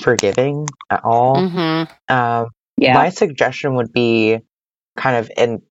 forgiving 0.00 0.66
at 0.90 1.04
all. 1.04 1.36
Mm-hmm. 1.36 1.92
Uh, 2.08 2.46
yeah. 2.76 2.94
My 2.94 3.10
suggestion 3.10 3.76
would 3.76 3.92
be 3.92 4.40
kind 4.96 5.16
of 5.16 5.30
in 5.36 5.62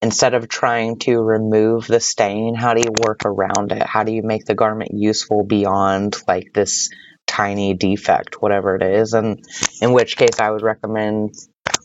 instead 0.00 0.34
of 0.34 0.48
trying 0.48 0.98
to 1.00 1.18
remove 1.18 1.86
the 1.86 2.00
stain, 2.00 2.54
how 2.54 2.74
do 2.74 2.80
you 2.80 2.92
work 3.06 3.22
around 3.24 3.72
it? 3.72 3.82
How 3.82 4.04
do 4.04 4.12
you 4.12 4.22
make 4.22 4.46
the 4.46 4.54
garment 4.54 4.92
useful 4.94 5.44
beyond 5.44 6.16
like 6.26 6.52
this 6.54 6.90
tiny 7.26 7.74
defect, 7.74 8.40
whatever 8.40 8.76
it 8.76 8.82
is? 8.82 9.12
And 9.12 9.44
in 9.82 9.92
which 9.92 10.16
case, 10.16 10.40
I 10.40 10.50
would 10.50 10.62
recommend 10.62 11.34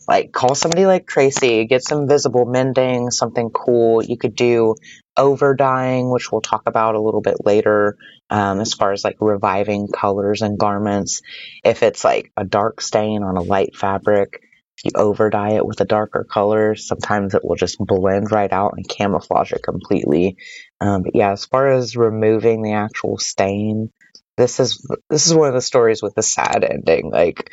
like 0.08 0.32
call 0.32 0.54
somebody 0.54 0.86
like 0.86 1.06
Tracy, 1.06 1.64
get 1.66 1.82
some 1.82 2.08
visible 2.08 2.44
mending, 2.44 3.10
something 3.10 3.50
cool. 3.50 4.02
You 4.02 4.16
could 4.16 4.34
do 4.34 4.74
over 5.16 5.54
dyeing, 5.54 6.10
which 6.10 6.32
we'll 6.32 6.40
talk 6.40 6.62
about 6.66 6.94
a 6.94 7.00
little 7.00 7.20
bit 7.20 7.36
later, 7.44 7.96
um, 8.30 8.60
as 8.60 8.74
far 8.74 8.92
as 8.92 9.04
like 9.04 9.16
reviving 9.20 9.88
colors 9.88 10.42
and 10.42 10.58
garments. 10.58 11.20
If 11.64 11.82
it's 11.82 12.04
like 12.04 12.32
a 12.36 12.44
dark 12.44 12.80
stain 12.80 13.22
on 13.22 13.36
a 13.36 13.42
light 13.42 13.76
fabric, 13.76 14.40
if 14.78 14.84
you 14.84 14.90
over 14.94 15.30
dye 15.30 15.52
it 15.52 15.66
with 15.66 15.80
a 15.80 15.84
darker 15.86 16.24
color, 16.24 16.74
sometimes 16.74 17.34
it 17.34 17.44
will 17.44 17.56
just 17.56 17.78
blend 17.78 18.32
right 18.32 18.52
out 18.52 18.74
and 18.76 18.88
camouflage 18.88 19.52
it 19.52 19.62
completely. 19.62 20.36
Um, 20.80 21.02
but 21.02 21.14
yeah, 21.14 21.32
as 21.32 21.44
far 21.44 21.68
as 21.68 21.96
removing 21.96 22.62
the 22.62 22.72
actual 22.72 23.18
stain, 23.18 23.90
this 24.36 24.60
is 24.60 24.84
this 25.10 25.26
is 25.26 25.34
one 25.34 25.48
of 25.48 25.54
the 25.54 25.60
stories 25.60 26.02
with 26.02 26.14
the 26.14 26.22
sad 26.22 26.64
ending. 26.64 27.10
Like 27.10 27.50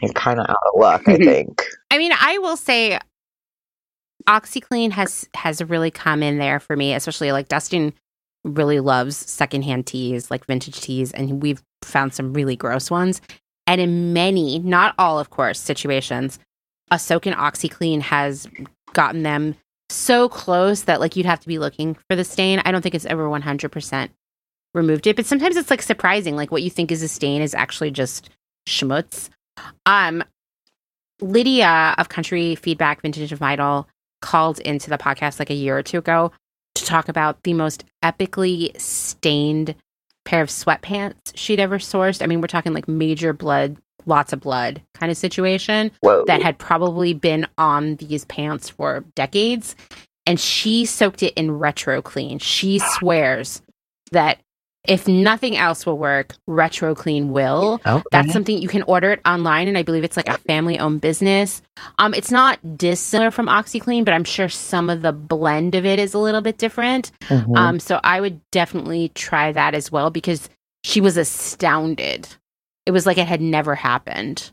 you're 0.00 0.12
kind 0.12 0.40
of 0.40 0.46
out 0.48 0.56
of 0.74 0.80
luck, 0.80 1.02
I 1.06 1.16
think. 1.18 1.62
I 1.90 1.98
mean, 1.98 2.12
I 2.18 2.38
will 2.38 2.56
say 2.56 2.98
OxiClean 4.28 4.92
has 4.92 5.28
has 5.34 5.62
really 5.62 5.90
come 5.90 6.22
in 6.22 6.38
there 6.38 6.60
for 6.60 6.76
me, 6.76 6.94
especially 6.94 7.32
like 7.32 7.48
Dustin 7.48 7.92
really 8.44 8.80
loves 8.80 9.16
secondhand 9.16 9.86
tees, 9.86 10.30
like 10.30 10.46
vintage 10.46 10.80
tees, 10.80 11.12
and 11.12 11.42
we've 11.42 11.62
found 11.82 12.14
some 12.14 12.32
really 12.32 12.56
gross 12.56 12.90
ones. 12.90 13.20
And 13.66 13.80
in 13.80 14.12
many, 14.12 14.58
not 14.58 14.94
all, 14.98 15.18
of 15.18 15.30
course, 15.30 15.60
situations, 15.60 16.38
a 16.90 16.98
soak 16.98 17.26
in 17.26 17.34
OxiClean 17.34 18.00
has 18.02 18.48
gotten 18.92 19.22
them 19.22 19.54
so 19.88 20.28
close 20.28 20.82
that 20.82 21.00
like 21.00 21.16
you'd 21.16 21.26
have 21.26 21.40
to 21.40 21.48
be 21.48 21.58
looking 21.58 21.96
for 22.08 22.16
the 22.16 22.24
stain. 22.24 22.60
I 22.64 22.72
don't 22.72 22.82
think 22.82 22.94
it's 22.94 23.06
ever 23.06 23.28
100% 23.28 24.08
removed 24.74 25.06
it, 25.06 25.16
but 25.16 25.26
sometimes 25.26 25.56
it's 25.56 25.70
like 25.70 25.82
surprising. 25.82 26.34
Like 26.34 26.50
what 26.50 26.62
you 26.62 26.70
think 26.70 26.90
is 26.90 27.02
a 27.02 27.08
stain 27.08 27.42
is 27.42 27.54
actually 27.54 27.90
just 27.90 28.30
schmutz. 28.68 29.28
Um, 29.86 30.24
Lydia 31.20 31.94
of 31.98 32.08
Country 32.08 32.54
Feedback 32.54 33.02
Vintage 33.02 33.32
Vital 33.32 33.88
called 34.20 34.58
into 34.60 34.90
the 34.90 34.98
podcast 34.98 35.38
like 35.38 35.50
a 35.50 35.54
year 35.54 35.76
or 35.76 35.82
two 35.82 35.98
ago 35.98 36.32
to 36.74 36.84
talk 36.84 37.08
about 37.08 37.42
the 37.42 37.54
most 37.54 37.84
epically 38.02 38.78
stained 38.80 39.74
pair 40.24 40.42
of 40.42 40.48
sweatpants 40.48 41.16
she'd 41.34 41.60
ever 41.60 41.78
sourced. 41.78 42.22
I 42.22 42.26
mean, 42.26 42.40
we're 42.40 42.46
talking 42.46 42.72
like 42.72 42.88
major 42.88 43.32
blood, 43.32 43.76
lots 44.06 44.32
of 44.32 44.40
blood 44.40 44.82
kind 44.94 45.10
of 45.10 45.18
situation 45.18 45.90
Whoa. 46.00 46.24
that 46.26 46.42
had 46.42 46.58
probably 46.58 47.12
been 47.12 47.46
on 47.58 47.96
these 47.96 48.24
pants 48.26 48.68
for 48.68 49.04
decades. 49.14 49.74
And 50.24 50.38
she 50.38 50.86
soaked 50.86 51.22
it 51.22 51.34
in 51.34 51.50
retro 51.50 52.00
clean. 52.00 52.38
She 52.38 52.78
swears 52.78 53.60
that 54.12 54.38
if 54.88 55.06
nothing 55.06 55.56
else 55.56 55.86
will 55.86 55.98
work, 55.98 56.34
Retro 56.46 56.94
Clean 56.94 57.30
will. 57.30 57.80
Okay. 57.86 58.02
That's 58.10 58.32
something 58.32 58.58
you 58.58 58.68
can 58.68 58.82
order 58.82 59.12
it 59.12 59.20
online, 59.24 59.68
and 59.68 59.78
I 59.78 59.82
believe 59.82 60.02
it's 60.02 60.16
like 60.16 60.28
a 60.28 60.38
family-owned 60.38 61.00
business. 61.00 61.62
Um, 61.98 62.14
it's 62.14 62.32
not 62.32 62.76
dissimilar 62.76 63.30
from 63.30 63.46
OxiClean, 63.46 64.04
but 64.04 64.12
I'm 64.12 64.24
sure 64.24 64.48
some 64.48 64.90
of 64.90 65.02
the 65.02 65.12
blend 65.12 65.76
of 65.76 65.86
it 65.86 66.00
is 66.00 66.14
a 66.14 66.18
little 66.18 66.40
bit 66.40 66.58
different. 66.58 67.12
Mm-hmm. 67.22 67.56
Um, 67.56 67.80
so 67.80 68.00
I 68.02 68.20
would 68.20 68.40
definitely 68.50 69.10
try 69.14 69.52
that 69.52 69.74
as 69.74 69.92
well 69.92 70.10
because 70.10 70.48
she 70.82 71.00
was 71.00 71.16
astounded. 71.16 72.28
It 72.84 72.90
was 72.90 73.06
like 73.06 73.18
it 73.18 73.28
had 73.28 73.40
never 73.40 73.76
happened. 73.76 74.50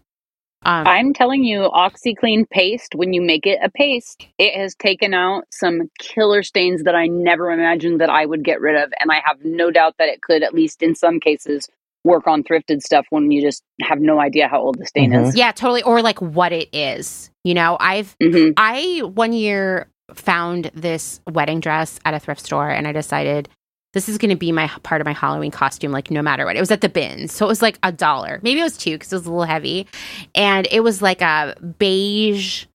Um, 0.64 0.88
I'm 0.88 1.14
telling 1.14 1.44
you, 1.44 1.70
OxiClean 1.74 2.50
paste, 2.50 2.94
when 2.94 3.14
you 3.14 3.22
make 3.22 3.46
it 3.46 3.60
a 3.64 3.70
paste, 3.70 4.28
it 4.38 4.60
has 4.60 4.76
taken 4.76 5.14
out 5.14 5.46
some 5.52 5.90
killer 6.00 6.44
stains 6.44 6.84
that 6.84 6.96
I 6.96 7.08
never 7.08 7.52
imagined 7.52 8.02
that 8.02 8.10
I 8.10 8.26
would 8.26 8.44
get 8.44 8.60
rid 8.60 8.76
of. 8.76 8.92
And 9.00 9.12
I 9.12 9.22
have 9.26 9.38
no 9.44 9.72
doubt 9.72 9.96
that 10.00 10.10
it 10.10 10.22
could, 10.22 10.44
at 10.44 10.54
least 10.54 10.84
in 10.84 10.96
some 10.96 11.20
cases, 11.22 11.70
work 12.04 12.28
on 12.28 12.44
thrifted 12.44 12.82
stuff 12.82 13.06
when 13.10 13.32
you 13.32 13.42
just 13.42 13.64
have 13.82 14.00
no 14.00 14.20
idea 14.20 14.48
how 14.48 14.60
old 14.60 14.78
the 14.78 14.86
stain 14.86 15.12
mm-hmm. 15.12 15.26
is. 15.26 15.36
Yeah, 15.38 15.52
totally. 15.52 15.84
Or 15.84 16.02
like 16.02 16.22
what 16.22 16.52
it 16.52 16.70
is. 16.74 17.30
You 17.44 17.54
know, 17.54 17.78
I've, 17.80 18.18
mm-hmm. 18.22 18.52
I 18.58 19.02
one 19.04 19.32
year 19.32 19.90
found 20.14 20.72
this 20.74 21.22
wedding 21.30 21.60
dress 21.60 22.00
at 22.04 22.14
a 22.14 22.20
thrift 22.20 22.42
store 22.42 22.70
and 22.70 22.88
I 22.88 22.92
decided 22.92 23.48
this 23.94 24.08
is 24.08 24.18
going 24.18 24.30
to 24.30 24.36
be 24.36 24.52
my 24.52 24.68
part 24.84 25.02
of 25.02 25.06
my 25.06 25.14
Halloween 25.14 25.52
costume, 25.52 25.92
like 25.92 26.12
no 26.12 26.22
matter 26.22 26.46
what. 26.46 26.56
It 26.56 26.60
was 26.60 26.72
at 26.72 26.82
the 26.82 26.90
bins. 26.90 27.34
So 27.34 27.46
it 27.46 27.50
was 27.50 27.62
like 27.62 27.80
a 27.84 27.92
dollar. 27.92 28.40
Maybe 28.44 28.60
it 28.60 28.64
was 28.64 28.78
two 28.78 28.92
because 28.92 29.12
it 29.12 29.16
was 29.16 29.26
a 29.26 29.32
little 29.32 29.46
heavy. 29.46 29.88
And 30.36 30.68
it 30.72 30.82
was 30.82 31.02
like 31.02 31.22
a 31.22 31.56
beige 31.80 32.66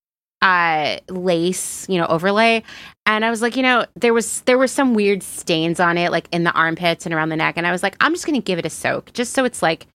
uh, 0.43 0.99
lace, 1.09 1.89
you 1.89 1.99
know, 1.99 2.07
overlay. 2.07 2.63
And 3.07 3.25
I 3.25 3.31
was 3.31 3.43
like, 3.43 3.57
you 3.57 3.63
know, 3.63 3.87
there 3.97 4.13
was 4.13 4.43
there 4.43 4.59
were 4.59 4.67
some 4.67 4.93
weird 4.93 5.23
stains 5.23 5.81
on 5.81 5.97
it, 5.97 6.11
like 6.11 6.29
in 6.33 6.45
the 6.45 6.53
armpits 6.53 7.07
and 7.07 7.15
around 7.15 7.31
the 7.31 7.37
neck. 7.37 7.55
And 7.57 7.67
I 7.67 7.73
was 7.73 7.83
like, 7.83 7.97
I'm 8.01 8.13
just 8.13 8.27
gonna 8.27 8.41
give 8.41 8.59
it 8.59 8.67
a 8.67 8.71
soak, 8.71 9.13
just 9.13 9.33
so 9.33 9.45
it's 9.45 9.63
like 9.63 9.87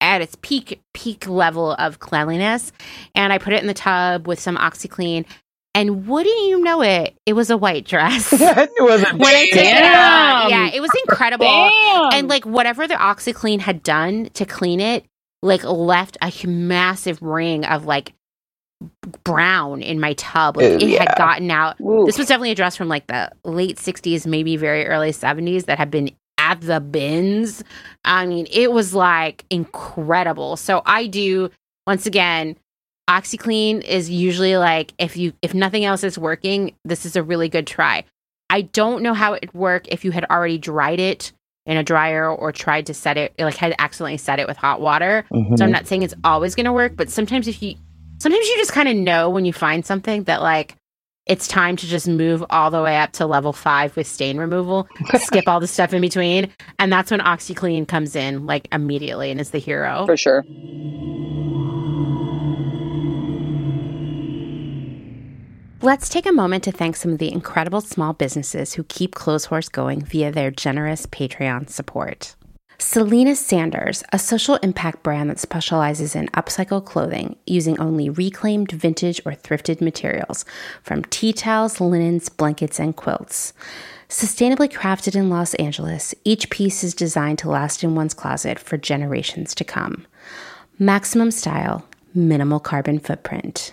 at 0.00 0.20
its 0.20 0.36
peak 0.42 0.80
peak 0.94 1.26
level 1.26 1.72
of 1.72 1.98
cleanliness. 1.98 2.70
And 3.14 3.32
I 3.32 3.38
put 3.38 3.52
it 3.52 3.60
in 3.60 3.66
the 3.66 3.74
tub 3.74 4.28
with 4.28 4.38
some 4.38 4.56
OxiClean 4.56 5.24
and 5.76 6.06
wouldn't 6.06 6.48
you 6.48 6.60
know 6.62 6.80
it, 6.80 7.14
it 7.26 7.34
was 7.34 7.50
a 7.50 7.56
white 7.56 7.84
dress. 7.84 8.32
it 8.32 8.70
was 8.80 9.02
a 9.02 9.14
when 9.14 9.34
I 9.34 9.48
it 9.52 9.82
out, 9.84 10.48
yeah, 10.48 10.70
it 10.72 10.80
was 10.80 10.90
incredible. 11.06 11.44
Damn. 11.44 12.12
And 12.14 12.28
like 12.28 12.46
whatever 12.46 12.88
the 12.88 12.94
OxiClean 12.94 13.60
had 13.60 13.82
done 13.82 14.30
to 14.34 14.46
clean 14.46 14.80
it, 14.80 15.04
like 15.42 15.62
left 15.64 16.16
a 16.22 16.32
massive 16.46 17.20
ring 17.20 17.66
of 17.66 17.84
like 17.84 18.14
brown 19.22 19.82
in 19.82 20.00
my 20.00 20.14
tub. 20.14 20.56
Like 20.56 20.82
it 20.82 20.88
yeah. 20.88 21.00
had 21.00 21.18
gotten 21.18 21.50
out. 21.50 21.78
Ooh. 21.82 22.06
This 22.06 22.16
was 22.16 22.26
definitely 22.26 22.52
a 22.52 22.56
dress 22.56 22.74
from 22.74 22.88
like 22.88 23.06
the 23.06 23.30
late 23.44 23.76
60s, 23.76 24.26
maybe 24.26 24.56
very 24.56 24.86
early 24.86 25.10
70s 25.10 25.66
that 25.66 25.76
had 25.76 25.90
been 25.90 26.10
at 26.38 26.62
the 26.62 26.80
bins. 26.80 27.62
I 28.02 28.24
mean, 28.24 28.46
it 28.50 28.72
was 28.72 28.94
like 28.94 29.44
incredible. 29.50 30.56
So 30.56 30.80
I 30.86 31.06
do 31.06 31.50
once 31.86 32.06
again 32.06 32.56
OxiClean 33.08 33.82
is 33.82 34.10
usually 34.10 34.56
like 34.56 34.92
if 34.98 35.16
you 35.16 35.32
if 35.42 35.54
nothing 35.54 35.84
else 35.84 36.02
is 36.02 36.18
working, 36.18 36.74
this 36.84 37.06
is 37.06 37.16
a 37.16 37.22
really 37.22 37.48
good 37.48 37.66
try. 37.66 38.04
I 38.50 38.62
don't 38.62 39.02
know 39.02 39.14
how 39.14 39.34
it 39.34 39.42
would 39.42 39.54
work 39.54 39.88
if 39.88 40.04
you 40.04 40.10
had 40.10 40.24
already 40.24 40.58
dried 40.58 41.00
it 41.00 41.32
in 41.66 41.76
a 41.76 41.82
dryer 41.82 42.28
or 42.28 42.52
tried 42.52 42.86
to 42.86 42.94
set 42.94 43.16
it 43.16 43.34
like 43.38 43.56
had 43.56 43.74
accidentally 43.78 44.16
set 44.16 44.38
it 44.38 44.46
with 44.46 44.56
hot 44.56 44.80
water. 44.80 45.24
Mm-hmm. 45.32 45.56
So 45.56 45.64
I'm 45.64 45.72
not 45.72 45.86
saying 45.86 46.02
it's 46.02 46.14
always 46.24 46.54
going 46.54 46.66
to 46.66 46.72
work, 46.72 46.96
but 46.96 47.10
sometimes 47.10 47.48
if 47.48 47.62
you 47.62 47.74
sometimes 48.18 48.46
you 48.46 48.56
just 48.56 48.72
kind 48.72 48.88
of 48.88 48.96
know 48.96 49.30
when 49.30 49.44
you 49.44 49.52
find 49.52 49.84
something 49.84 50.24
that 50.24 50.42
like 50.42 50.76
it's 51.26 51.48
time 51.48 51.74
to 51.76 51.86
just 51.86 52.06
move 52.06 52.44
all 52.50 52.70
the 52.70 52.80
way 52.80 52.96
up 52.98 53.10
to 53.12 53.26
level 53.26 53.52
5 53.52 53.96
with 53.96 54.06
stain 54.06 54.38
removal, 54.38 54.88
skip 55.16 55.48
all 55.48 55.58
the 55.58 55.66
stuff 55.66 55.92
in 55.92 56.00
between, 56.00 56.52
and 56.78 56.92
that's 56.92 57.10
when 57.10 57.18
OxiClean 57.18 57.86
comes 57.88 58.14
in 58.14 58.46
like 58.46 58.68
immediately 58.72 59.32
and 59.32 59.40
is 59.40 59.50
the 59.50 59.58
hero. 59.58 60.06
For 60.06 60.16
sure. 60.16 60.44
Let's 65.86 66.08
take 66.08 66.26
a 66.26 66.32
moment 66.32 66.64
to 66.64 66.72
thank 66.72 66.96
some 66.96 67.12
of 67.12 67.18
the 67.18 67.30
incredible 67.30 67.80
small 67.80 68.12
businesses 68.12 68.74
who 68.74 68.82
keep 68.82 69.14
Clotheshorse 69.14 69.70
going 69.70 70.04
via 70.04 70.32
their 70.32 70.50
generous 70.50 71.06
Patreon 71.06 71.70
support. 71.70 72.34
Selena 72.76 73.36
Sanders, 73.36 74.02
a 74.12 74.18
social 74.18 74.56
impact 74.64 75.04
brand 75.04 75.30
that 75.30 75.38
specializes 75.38 76.16
in 76.16 76.26
upcycle 76.30 76.84
clothing 76.84 77.36
using 77.46 77.78
only 77.78 78.10
reclaimed 78.10 78.72
vintage 78.72 79.20
or 79.24 79.30
thrifted 79.30 79.80
materials 79.80 80.44
from 80.82 81.04
tea 81.04 81.32
towels, 81.32 81.80
linens, 81.80 82.30
blankets, 82.30 82.80
and 82.80 82.96
quilts. 82.96 83.52
Sustainably 84.08 84.68
crafted 84.68 85.14
in 85.14 85.30
Los 85.30 85.54
Angeles, 85.54 86.16
each 86.24 86.50
piece 86.50 86.82
is 86.82 86.94
designed 86.94 87.38
to 87.38 87.48
last 87.48 87.84
in 87.84 87.94
one's 87.94 88.12
closet 88.12 88.58
for 88.58 88.76
generations 88.76 89.54
to 89.54 89.62
come. 89.62 90.04
Maximum 90.80 91.30
style, 91.30 91.86
minimal 92.12 92.58
carbon 92.58 92.98
footprint. 92.98 93.72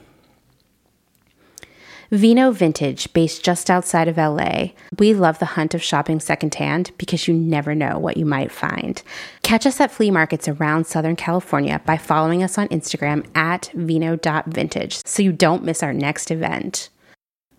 Vino 2.11 2.51
Vintage, 2.51 3.13
based 3.13 3.41
just 3.41 3.69
outside 3.69 4.09
of 4.09 4.17
LA. 4.17 4.71
We 4.99 5.13
love 5.13 5.39
the 5.39 5.45
hunt 5.45 5.73
of 5.73 5.81
shopping 5.81 6.19
secondhand 6.19 6.91
because 6.97 7.25
you 7.25 7.33
never 7.33 7.73
know 7.73 7.97
what 7.97 8.17
you 8.17 8.25
might 8.25 8.51
find. 8.51 9.01
Catch 9.43 9.65
us 9.65 9.79
at 9.79 9.91
flea 9.91 10.11
markets 10.11 10.49
around 10.49 10.85
Southern 10.87 11.15
California 11.15 11.81
by 11.85 11.95
following 11.95 12.43
us 12.43 12.57
on 12.57 12.67
Instagram 12.67 13.25
at 13.33 13.71
vino.vintage 13.73 15.05
so 15.05 15.23
you 15.23 15.31
don't 15.31 15.63
miss 15.63 15.81
our 15.81 15.93
next 15.93 16.31
event. 16.31 16.89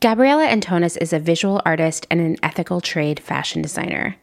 Gabriela 0.01 0.47
Antonis 0.47 1.01
is 1.01 1.15
a 1.15 1.19
visual 1.19 1.63
artist 1.65 2.07
and 2.11 2.21
an 2.21 2.37
ethical 2.43 2.83
trade 2.83 3.21
fashion 3.21 3.63
designer. 3.63 4.17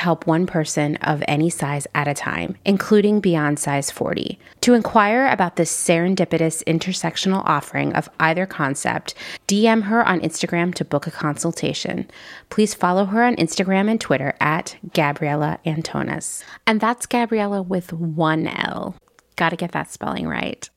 help 0.00 0.26
one 0.26 0.46
person 0.46 0.96
of 0.96 1.22
any 1.28 1.50
size 1.50 1.86
at 1.94 2.08
a 2.08 2.14
time, 2.14 2.56
including 2.64 3.20
beyond 3.20 3.58
size 3.58 3.90
40. 3.90 4.38
To 4.62 4.74
inquire 4.74 5.26
about 5.26 5.56
this 5.56 5.70
serendipitous 5.70 6.64
intersectional 6.64 7.42
offering 7.44 7.92
of 7.92 8.08
either 8.18 8.46
concept, 8.46 9.14
DM 9.46 9.84
her 9.84 10.06
on 10.06 10.20
Instagram 10.20 10.74
to 10.74 10.84
book 10.84 11.06
a 11.06 11.10
consultation. 11.10 12.10
Please 12.48 12.74
follow 12.74 13.04
her 13.04 13.22
on 13.22 13.36
Instagram 13.36 13.90
and 13.90 14.00
Twitter 14.00 14.34
at 14.40 14.76
Gabriela 14.94 15.58
Antonis. 15.66 16.42
And 16.66 16.80
that's 16.80 17.06
Gabriela 17.06 17.62
with 17.62 17.92
one 17.92 18.46
L. 18.48 18.96
Gotta 19.36 19.56
get 19.56 19.72
that 19.72 19.90
spelling 19.90 20.26
right. 20.26 20.68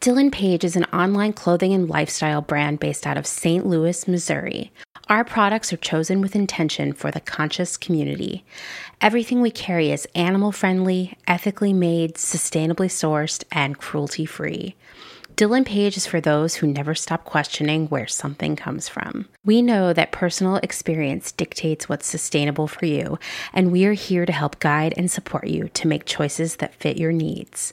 Dylan 0.00 0.32
Page 0.32 0.64
is 0.64 0.76
an 0.76 0.84
online 0.86 1.32
clothing 1.32 1.72
and 1.72 1.88
lifestyle 1.88 2.40
brand 2.40 2.80
based 2.80 3.06
out 3.06 3.16
of 3.16 3.26
St. 3.26 3.66
Louis, 3.66 4.08
Missouri. 4.08 4.72
Our 5.08 5.24
products 5.24 5.72
are 5.72 5.78
chosen 5.78 6.20
with 6.20 6.36
intention 6.36 6.92
for 6.92 7.10
the 7.10 7.20
conscious 7.20 7.76
community. 7.76 8.44
Everything 9.00 9.40
we 9.40 9.50
carry 9.50 9.90
is 9.90 10.06
animal 10.14 10.52
friendly, 10.52 11.18
ethically 11.26 11.72
made, 11.72 12.14
sustainably 12.14 12.88
sourced, 12.88 13.44
and 13.50 13.78
cruelty 13.78 14.24
free. 14.24 14.76
Dylan 15.34 15.64
Page 15.64 15.96
is 15.96 16.06
for 16.06 16.20
those 16.20 16.56
who 16.56 16.66
never 16.66 16.94
stop 16.94 17.24
questioning 17.24 17.86
where 17.88 18.06
something 18.06 18.54
comes 18.54 18.88
from. 18.88 19.28
We 19.44 19.62
know 19.62 19.92
that 19.92 20.12
personal 20.12 20.56
experience 20.56 21.32
dictates 21.32 21.88
what's 21.88 22.06
sustainable 22.06 22.68
for 22.68 22.84
you, 22.84 23.18
and 23.52 23.72
we 23.72 23.86
are 23.86 23.94
here 23.94 24.26
to 24.26 24.32
help 24.32 24.60
guide 24.60 24.94
and 24.96 25.10
support 25.10 25.46
you 25.46 25.68
to 25.68 25.88
make 25.88 26.04
choices 26.04 26.56
that 26.56 26.74
fit 26.74 26.98
your 26.98 27.12
needs. 27.12 27.72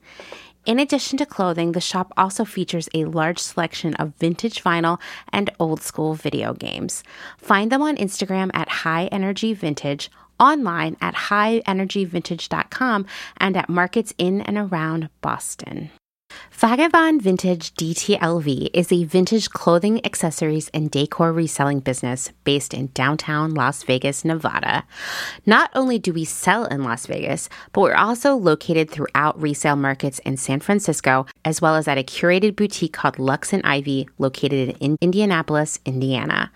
In 0.63 0.79
addition 0.79 1.17
to 1.17 1.25
clothing, 1.25 1.71
the 1.71 1.81
shop 1.81 2.13
also 2.15 2.45
features 2.45 2.87
a 2.93 3.05
large 3.05 3.39
selection 3.39 3.95
of 3.95 4.13
vintage 4.17 4.63
vinyl 4.63 4.99
and 5.33 5.49
old 5.59 5.81
school 5.81 6.13
video 6.13 6.53
games. 6.53 7.03
Find 7.37 7.71
them 7.71 7.81
on 7.81 7.95
Instagram 7.97 8.51
at 8.53 8.69
High 8.69 9.05
Energy 9.07 9.53
Vintage, 9.53 10.11
online 10.39 10.97
at 11.01 11.15
highenergyvintage.com, 11.15 13.05
and 13.37 13.57
at 13.57 13.69
markets 13.69 14.13
in 14.19 14.41
and 14.41 14.57
around 14.57 15.09
Boston. 15.21 15.89
Vagabond 16.51 17.21
Vintage 17.21 17.73
DTLV 17.73 18.69
is 18.73 18.91
a 18.91 19.03
vintage 19.05 19.49
clothing, 19.49 20.05
accessories, 20.05 20.69
and 20.73 20.91
decor 20.91 21.33
reselling 21.33 21.79
business 21.79 22.31
based 22.43 22.73
in 22.73 22.91
downtown 22.93 23.53
Las 23.53 23.83
Vegas, 23.83 24.23
Nevada. 24.23 24.83
Not 25.45 25.71
only 25.73 25.97
do 25.97 26.13
we 26.13 26.23
sell 26.23 26.65
in 26.65 26.83
Las 26.83 27.05
Vegas, 27.07 27.49
but 27.73 27.81
we're 27.81 27.95
also 27.95 28.35
located 28.35 28.91
throughout 28.91 29.41
resale 29.41 29.75
markets 29.75 30.19
in 30.19 30.37
San 30.37 30.59
Francisco, 30.59 31.25
as 31.43 31.61
well 31.61 31.75
as 31.75 31.87
at 31.87 31.97
a 31.97 32.03
curated 32.03 32.55
boutique 32.55 32.93
called 32.93 33.17
Lux 33.17 33.53
and 33.53 33.63
Ivy, 33.65 34.07
located 34.17 34.77
in 34.79 34.97
Indianapolis, 35.01 35.79
Indiana. 35.85 36.51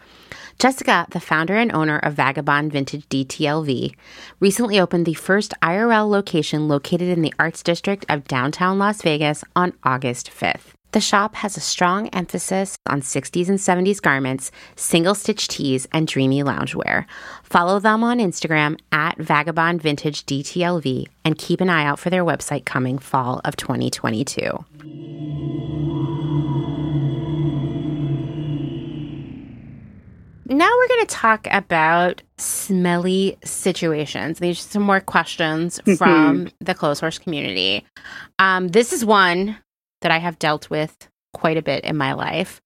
Jessica, 0.57 1.05
the 1.11 1.19
founder 1.19 1.55
and 1.55 1.73
owner 1.73 1.99
of 1.99 2.13
Vagabond 2.13 2.71
Vintage 2.71 3.07
DTLV, 3.09 3.93
recently 4.39 4.79
opened 4.79 5.05
the 5.05 5.13
first 5.13 5.53
IRL 5.61 6.09
location 6.09 6.67
located 6.67 7.09
in 7.09 7.21
the 7.21 7.33
Arts 7.37 7.61
District 7.61 8.05
of 8.07 8.27
downtown 8.27 8.79
Las 8.79 9.01
Vegas 9.01 9.43
on 9.55 9.73
August 9.83 10.31
5th. 10.31 10.71
The 10.93 11.01
shop 11.01 11.35
has 11.35 11.57
a 11.57 11.59
strong 11.59 12.07
emphasis 12.09 12.77
on 12.87 13.01
60s 13.01 13.49
and 13.49 13.59
70s 13.59 14.01
garments, 14.01 14.49
single 14.77 15.13
stitch 15.13 15.49
tees, 15.49 15.87
and 15.91 16.07
dreamy 16.07 16.41
loungewear. 16.41 17.05
Follow 17.43 17.81
them 17.81 18.01
on 18.01 18.19
Instagram 18.19 18.79
at 18.93 19.17
Vagabond 19.17 19.81
Vintage 19.81 20.25
DTLV 20.25 21.05
and 21.25 21.37
keep 21.37 21.59
an 21.59 21.69
eye 21.69 21.83
out 21.83 21.99
for 21.99 22.09
their 22.09 22.23
website 22.23 22.63
coming 22.63 22.97
fall 22.97 23.41
of 23.43 23.57
2022. 23.57 25.74
Now 30.47 30.69
we're 30.77 30.87
going 30.87 31.05
to 31.07 31.15
talk 31.15 31.47
about 31.49 32.21
smelly 32.37 33.37
situations. 33.43 34.37
These 34.37 34.59
are 34.59 34.69
some 34.69 34.83
more 34.83 34.99
questions 34.99 35.79
mm-hmm. 35.79 35.95
from 35.95 36.49
the 36.59 36.75
Clotheshorse 36.75 37.19
community. 37.19 37.83
Um, 38.37 38.67
this 38.67 38.93
is 38.93 39.03
one 39.03 39.57
that 40.01 40.11
I 40.11 40.19
have 40.19 40.37
dealt 40.37 40.69
with 40.69 41.09
quite 41.33 41.57
a 41.57 41.63
bit 41.63 41.83
in 41.83 41.97
my 41.97 42.13
life. 42.13 42.61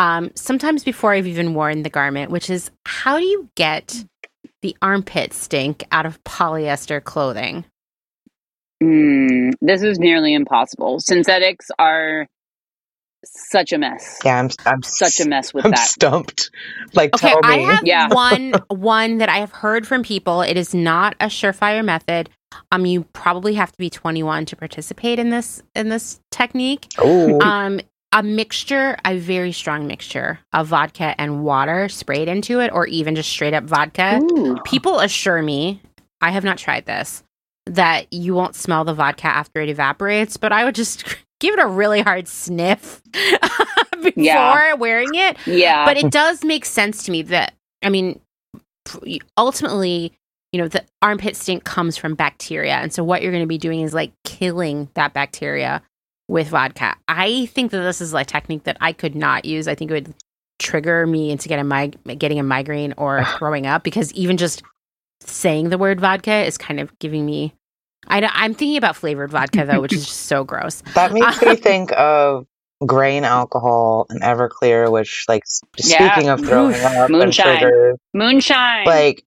Um, 0.00 0.32
sometimes 0.34 0.82
before 0.82 1.12
I've 1.12 1.28
even 1.28 1.54
worn 1.54 1.84
the 1.84 1.90
garment, 1.90 2.32
which 2.32 2.50
is 2.50 2.72
how 2.84 3.18
do 3.18 3.24
you 3.24 3.48
get 3.54 4.04
the 4.62 4.76
armpit 4.82 5.32
stink 5.32 5.84
out 5.92 6.06
of 6.06 6.22
polyester 6.24 7.02
clothing? 7.02 7.64
Mm, 8.82 9.52
this 9.60 9.82
is 9.82 10.00
nearly 10.00 10.34
impossible. 10.34 10.98
Synthetics 10.98 11.68
are 11.78 12.26
such 13.32 13.72
a 13.72 13.78
mess. 13.78 14.20
Yeah, 14.24 14.38
I'm, 14.38 14.50
I'm 14.66 14.82
such 14.82 15.20
a 15.20 15.28
mess 15.28 15.54
with 15.54 15.64
I'm 15.64 15.70
that. 15.72 15.88
Stumped. 15.88 16.50
Like, 16.92 17.14
okay, 17.14 17.34
I 17.42 17.58
have 17.58 17.82
yeah. 17.84 18.08
one 18.12 18.54
one 18.68 19.18
that 19.18 19.28
I 19.28 19.38
have 19.38 19.52
heard 19.52 19.86
from 19.86 20.02
people. 20.02 20.42
It 20.42 20.56
is 20.56 20.74
not 20.74 21.14
a 21.20 21.26
surefire 21.26 21.84
method. 21.84 22.30
Um, 22.70 22.86
you 22.86 23.04
probably 23.12 23.54
have 23.54 23.72
to 23.72 23.78
be 23.78 23.90
21 23.90 24.46
to 24.46 24.56
participate 24.56 25.18
in 25.18 25.30
this 25.30 25.62
in 25.74 25.88
this 25.88 26.20
technique. 26.30 26.86
Ooh. 27.04 27.40
Um, 27.40 27.80
a 28.12 28.22
mixture, 28.22 28.96
a 29.04 29.18
very 29.18 29.50
strong 29.50 29.88
mixture 29.88 30.38
of 30.52 30.68
vodka 30.68 31.20
and 31.20 31.42
water 31.42 31.88
sprayed 31.88 32.28
into 32.28 32.60
it, 32.60 32.70
or 32.72 32.86
even 32.86 33.16
just 33.16 33.28
straight 33.28 33.54
up 33.54 33.64
vodka. 33.64 34.20
Ooh. 34.22 34.56
People 34.64 35.00
assure 35.00 35.42
me, 35.42 35.82
I 36.20 36.30
have 36.30 36.44
not 36.44 36.56
tried 36.56 36.86
this, 36.86 37.24
that 37.66 38.12
you 38.12 38.34
won't 38.34 38.54
smell 38.54 38.84
the 38.84 38.94
vodka 38.94 39.26
after 39.26 39.60
it 39.60 39.68
evaporates, 39.68 40.36
but 40.36 40.52
I 40.52 40.64
would 40.64 40.76
just 40.76 41.16
give 41.44 41.58
it 41.58 41.62
a 41.62 41.66
really 41.66 42.00
hard 42.00 42.26
sniff 42.26 43.02
before 43.12 44.12
yeah. 44.16 44.72
wearing 44.74 45.14
it. 45.14 45.36
Yeah. 45.46 45.84
But 45.84 45.98
it 45.98 46.10
does 46.10 46.42
make 46.42 46.64
sense 46.64 47.04
to 47.04 47.12
me 47.12 47.20
that, 47.22 47.52
I 47.82 47.90
mean, 47.90 48.18
ultimately, 49.36 50.12
you 50.52 50.60
know, 50.60 50.68
the 50.68 50.82
armpit 51.02 51.36
stink 51.36 51.64
comes 51.64 51.98
from 51.98 52.14
bacteria. 52.14 52.76
And 52.76 52.94
so 52.94 53.04
what 53.04 53.20
you're 53.20 53.32
going 53.32 53.42
to 53.42 53.46
be 53.48 53.58
doing 53.58 53.80
is 53.80 53.92
like 53.92 54.12
killing 54.24 54.88
that 54.94 55.12
bacteria 55.12 55.82
with 56.28 56.48
vodka. 56.48 56.96
I 57.08 57.46
think 57.46 57.70
that 57.72 57.82
this 57.82 58.00
is 58.00 58.14
a 58.14 58.24
technique 58.24 58.64
that 58.64 58.78
I 58.80 58.94
could 58.94 59.14
not 59.14 59.44
use. 59.44 59.68
I 59.68 59.74
think 59.74 59.90
it 59.90 59.94
would 59.94 60.14
trigger 60.58 61.06
me 61.06 61.30
into 61.30 61.48
getting, 61.48 61.68
mig- 61.68 61.98
getting 62.18 62.38
a 62.38 62.42
migraine 62.42 62.94
or 62.96 63.22
throwing 63.38 63.66
up 63.66 63.82
because 63.82 64.12
even 64.14 64.38
just 64.38 64.62
saying 65.20 65.68
the 65.68 65.78
word 65.78 66.00
vodka 66.00 66.44
is 66.46 66.56
kind 66.56 66.80
of 66.80 66.98
giving 66.98 67.26
me. 67.26 67.52
I, 68.08 68.44
am 68.44 68.54
thinking 68.54 68.76
about 68.76 68.96
flavored 68.96 69.30
vodka 69.30 69.64
though, 69.64 69.80
which 69.80 69.92
is 69.92 70.04
just 70.06 70.22
so 70.22 70.44
gross. 70.44 70.82
That 70.94 71.12
makes 71.14 71.42
me 71.42 71.56
think 71.56 71.92
of 71.92 72.46
grain 72.84 73.24
alcohol 73.24 74.06
and 74.10 74.22
Everclear, 74.22 74.90
which, 74.90 75.24
like, 75.28 75.44
yeah. 75.76 76.12
speaking 76.12 76.28
of 76.28 76.40
throwing 76.40 76.74
Oof. 76.74 76.84
up 76.84 77.10
moonshine, 77.10 77.48
and 77.48 77.58
triggers, 77.60 77.98
moonshine, 78.12 78.86
like, 78.86 79.24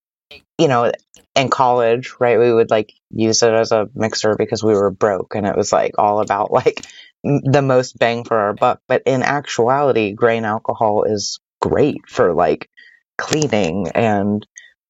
you 0.57 0.67
know, 0.67 0.91
in 1.37 1.49
college, 1.49 2.13
right, 2.19 2.39
we 2.39 2.51
would 2.51 2.71
like 2.71 2.93
use 3.11 3.43
it 3.43 3.53
as 3.53 3.71
a 3.71 3.87
mixer 3.93 4.35
because 4.35 4.63
we 4.63 4.73
were 4.73 4.89
broke 4.89 5.35
and 5.35 5.45
it 5.45 5.55
was 5.55 5.71
like 5.71 5.93
all 5.97 6.19
about 6.19 6.51
like 6.51 6.81
the 7.23 7.61
most 7.61 7.97
bang 7.97 8.23
for 8.23 8.37
our 8.37 8.53
buck. 8.53 8.81
But 8.87 9.03
in 9.05 9.23
actuality, 9.23 10.13
grain 10.13 10.45
alcohol 10.45 11.03
is 11.03 11.39
great 11.61 12.07
for 12.07 12.33
like 12.33 12.69
cleaning 13.17 13.87
and 13.89 14.45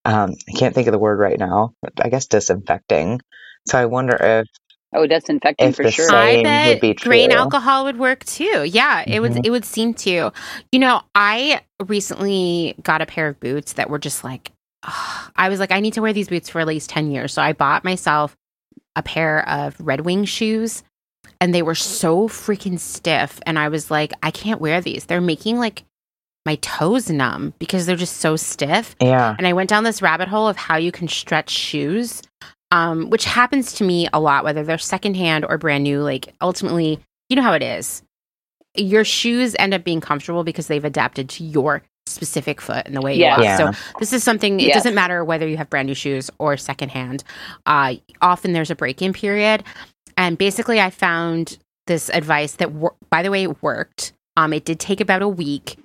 um, 0.05 0.35
I 0.47 0.57
can't 0.57 0.73
think 0.73 0.87
of 0.87 0.93
the 0.93 0.99
word 0.99 1.19
right 1.19 1.37
now. 1.37 1.73
I 2.01 2.07
guess 2.07 2.27
disinfecting. 2.27 3.19
So 3.67 3.77
I 3.77 3.85
wonder 3.85 4.15
if 4.19 4.47
Oh, 4.93 5.05
disinfecting 5.05 5.73
for 5.73 5.91
sure. 5.91 6.09
I 6.15 6.41
bet 6.43 7.01
grain 7.01 7.31
alcohol 7.31 7.83
would 7.83 7.99
work 7.99 8.23
too. 8.23 8.63
Yeah, 8.63 9.01
it 9.01 9.09
mm-hmm. 9.09 9.21
would. 9.21 9.45
It 9.45 9.49
would 9.49 9.65
seem 9.65 9.93
to. 9.95 10.31
You 10.71 10.79
know, 10.79 11.01
I 11.13 11.61
recently 11.85 12.73
got 12.83 13.01
a 13.01 13.05
pair 13.05 13.27
of 13.27 13.39
boots 13.41 13.73
that 13.73 13.89
were 13.89 13.99
just 13.99 14.23
like 14.23 14.51
I 15.35 15.49
was 15.49 15.59
like, 15.59 15.71
I 15.71 15.79
need 15.79 15.93
to 15.93 16.01
wear 16.01 16.13
these 16.13 16.29
boots 16.29 16.49
for 16.49 16.59
at 16.59 16.67
least 16.67 16.89
10 16.89 17.11
years. 17.11 17.33
So 17.33 17.41
I 17.41 17.53
bought 17.53 17.83
myself 17.83 18.35
a 18.95 19.03
pair 19.03 19.47
of 19.47 19.75
Red 19.79 20.01
Wing 20.01 20.25
shoes 20.25 20.83
and 21.39 21.53
they 21.53 21.61
were 21.61 21.75
so 21.75 22.27
freaking 22.27 22.79
stiff. 22.79 23.39
And 23.45 23.59
I 23.59 23.69
was 23.69 23.91
like, 23.91 24.13
I 24.23 24.31
can't 24.31 24.61
wear 24.61 24.81
these. 24.81 25.05
They're 25.05 25.21
making 25.21 25.57
like 25.59 25.83
my 26.45 26.55
toes 26.55 27.09
numb 27.09 27.53
because 27.59 27.85
they're 27.85 27.95
just 27.95 28.17
so 28.17 28.35
stiff. 28.35 28.95
Yeah. 29.01 29.35
And 29.37 29.45
I 29.45 29.53
went 29.53 29.69
down 29.69 29.83
this 29.83 30.01
rabbit 30.01 30.27
hole 30.27 30.47
of 30.47 30.57
how 30.57 30.77
you 30.77 30.91
can 30.91 31.07
stretch 31.07 31.49
shoes, 31.49 32.23
um, 32.71 33.09
which 33.09 33.25
happens 33.25 33.73
to 33.73 33.83
me 33.83 34.07
a 34.13 34.19
lot, 34.19 34.43
whether 34.43 34.63
they're 34.63 34.77
secondhand 34.77 35.45
or 35.47 35.57
brand 35.57 35.83
new. 35.83 36.01
Like 36.01 36.33
ultimately, 36.41 36.99
you 37.29 37.35
know 37.35 37.41
how 37.41 37.53
it 37.53 37.63
is. 37.63 38.03
Your 38.75 39.03
shoes 39.03 39.55
end 39.57 39.73
up 39.73 39.83
being 39.83 40.01
comfortable 40.01 40.43
because 40.43 40.67
they've 40.67 40.85
adapted 40.85 41.29
to 41.29 41.43
your 41.43 41.81
specific 42.05 42.61
foot 42.61 42.85
and 42.85 42.95
the 42.95 43.01
way 43.01 43.15
you 43.15 43.25
walk. 43.25 43.39
Yeah. 43.39 43.57
So 43.57 43.71
this 43.99 44.13
is 44.13 44.23
something. 44.23 44.59
It 44.59 44.67
yes. 44.67 44.75
doesn't 44.75 44.95
matter 44.95 45.23
whether 45.25 45.47
you 45.47 45.57
have 45.57 45.69
brand 45.69 45.87
new 45.87 45.95
shoes 45.95 46.29
or 46.39 46.57
secondhand. 46.57 47.23
Uh, 47.65 47.95
often 48.21 48.53
there's 48.53 48.71
a 48.71 48.75
break-in 48.75 49.13
period, 49.13 49.63
and 50.15 50.37
basically, 50.37 50.79
I 50.79 50.89
found 50.89 51.57
this 51.87 52.09
advice 52.09 52.53
that, 52.53 52.73
wor- 52.73 52.95
by 53.09 53.23
the 53.23 53.31
way, 53.31 53.43
it 53.43 53.61
worked. 53.63 54.13
Um, 54.35 54.53
it 54.53 54.65
did 54.65 54.79
take 54.79 55.01
about 55.01 55.21
a 55.21 55.27
week, 55.27 55.77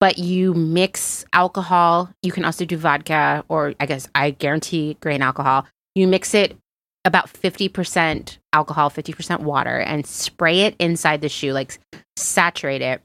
but 0.00 0.18
you 0.18 0.54
mix 0.54 1.24
alcohol. 1.32 2.10
You 2.22 2.32
can 2.32 2.44
also 2.44 2.64
do 2.64 2.76
vodka, 2.76 3.44
or 3.48 3.74
I 3.78 3.86
guess 3.86 4.08
I 4.14 4.30
guarantee 4.30 4.96
grain 5.00 5.22
alcohol. 5.22 5.66
You 5.94 6.06
mix 6.06 6.34
it 6.34 6.56
about 7.04 7.32
50% 7.32 8.38
alcohol, 8.52 8.90
50% 8.90 9.40
water, 9.40 9.78
and 9.78 10.06
spray 10.06 10.62
it 10.62 10.76
inside 10.78 11.20
the 11.20 11.28
shoe, 11.28 11.52
like 11.52 11.78
saturate 12.16 12.82
it. 12.82 13.02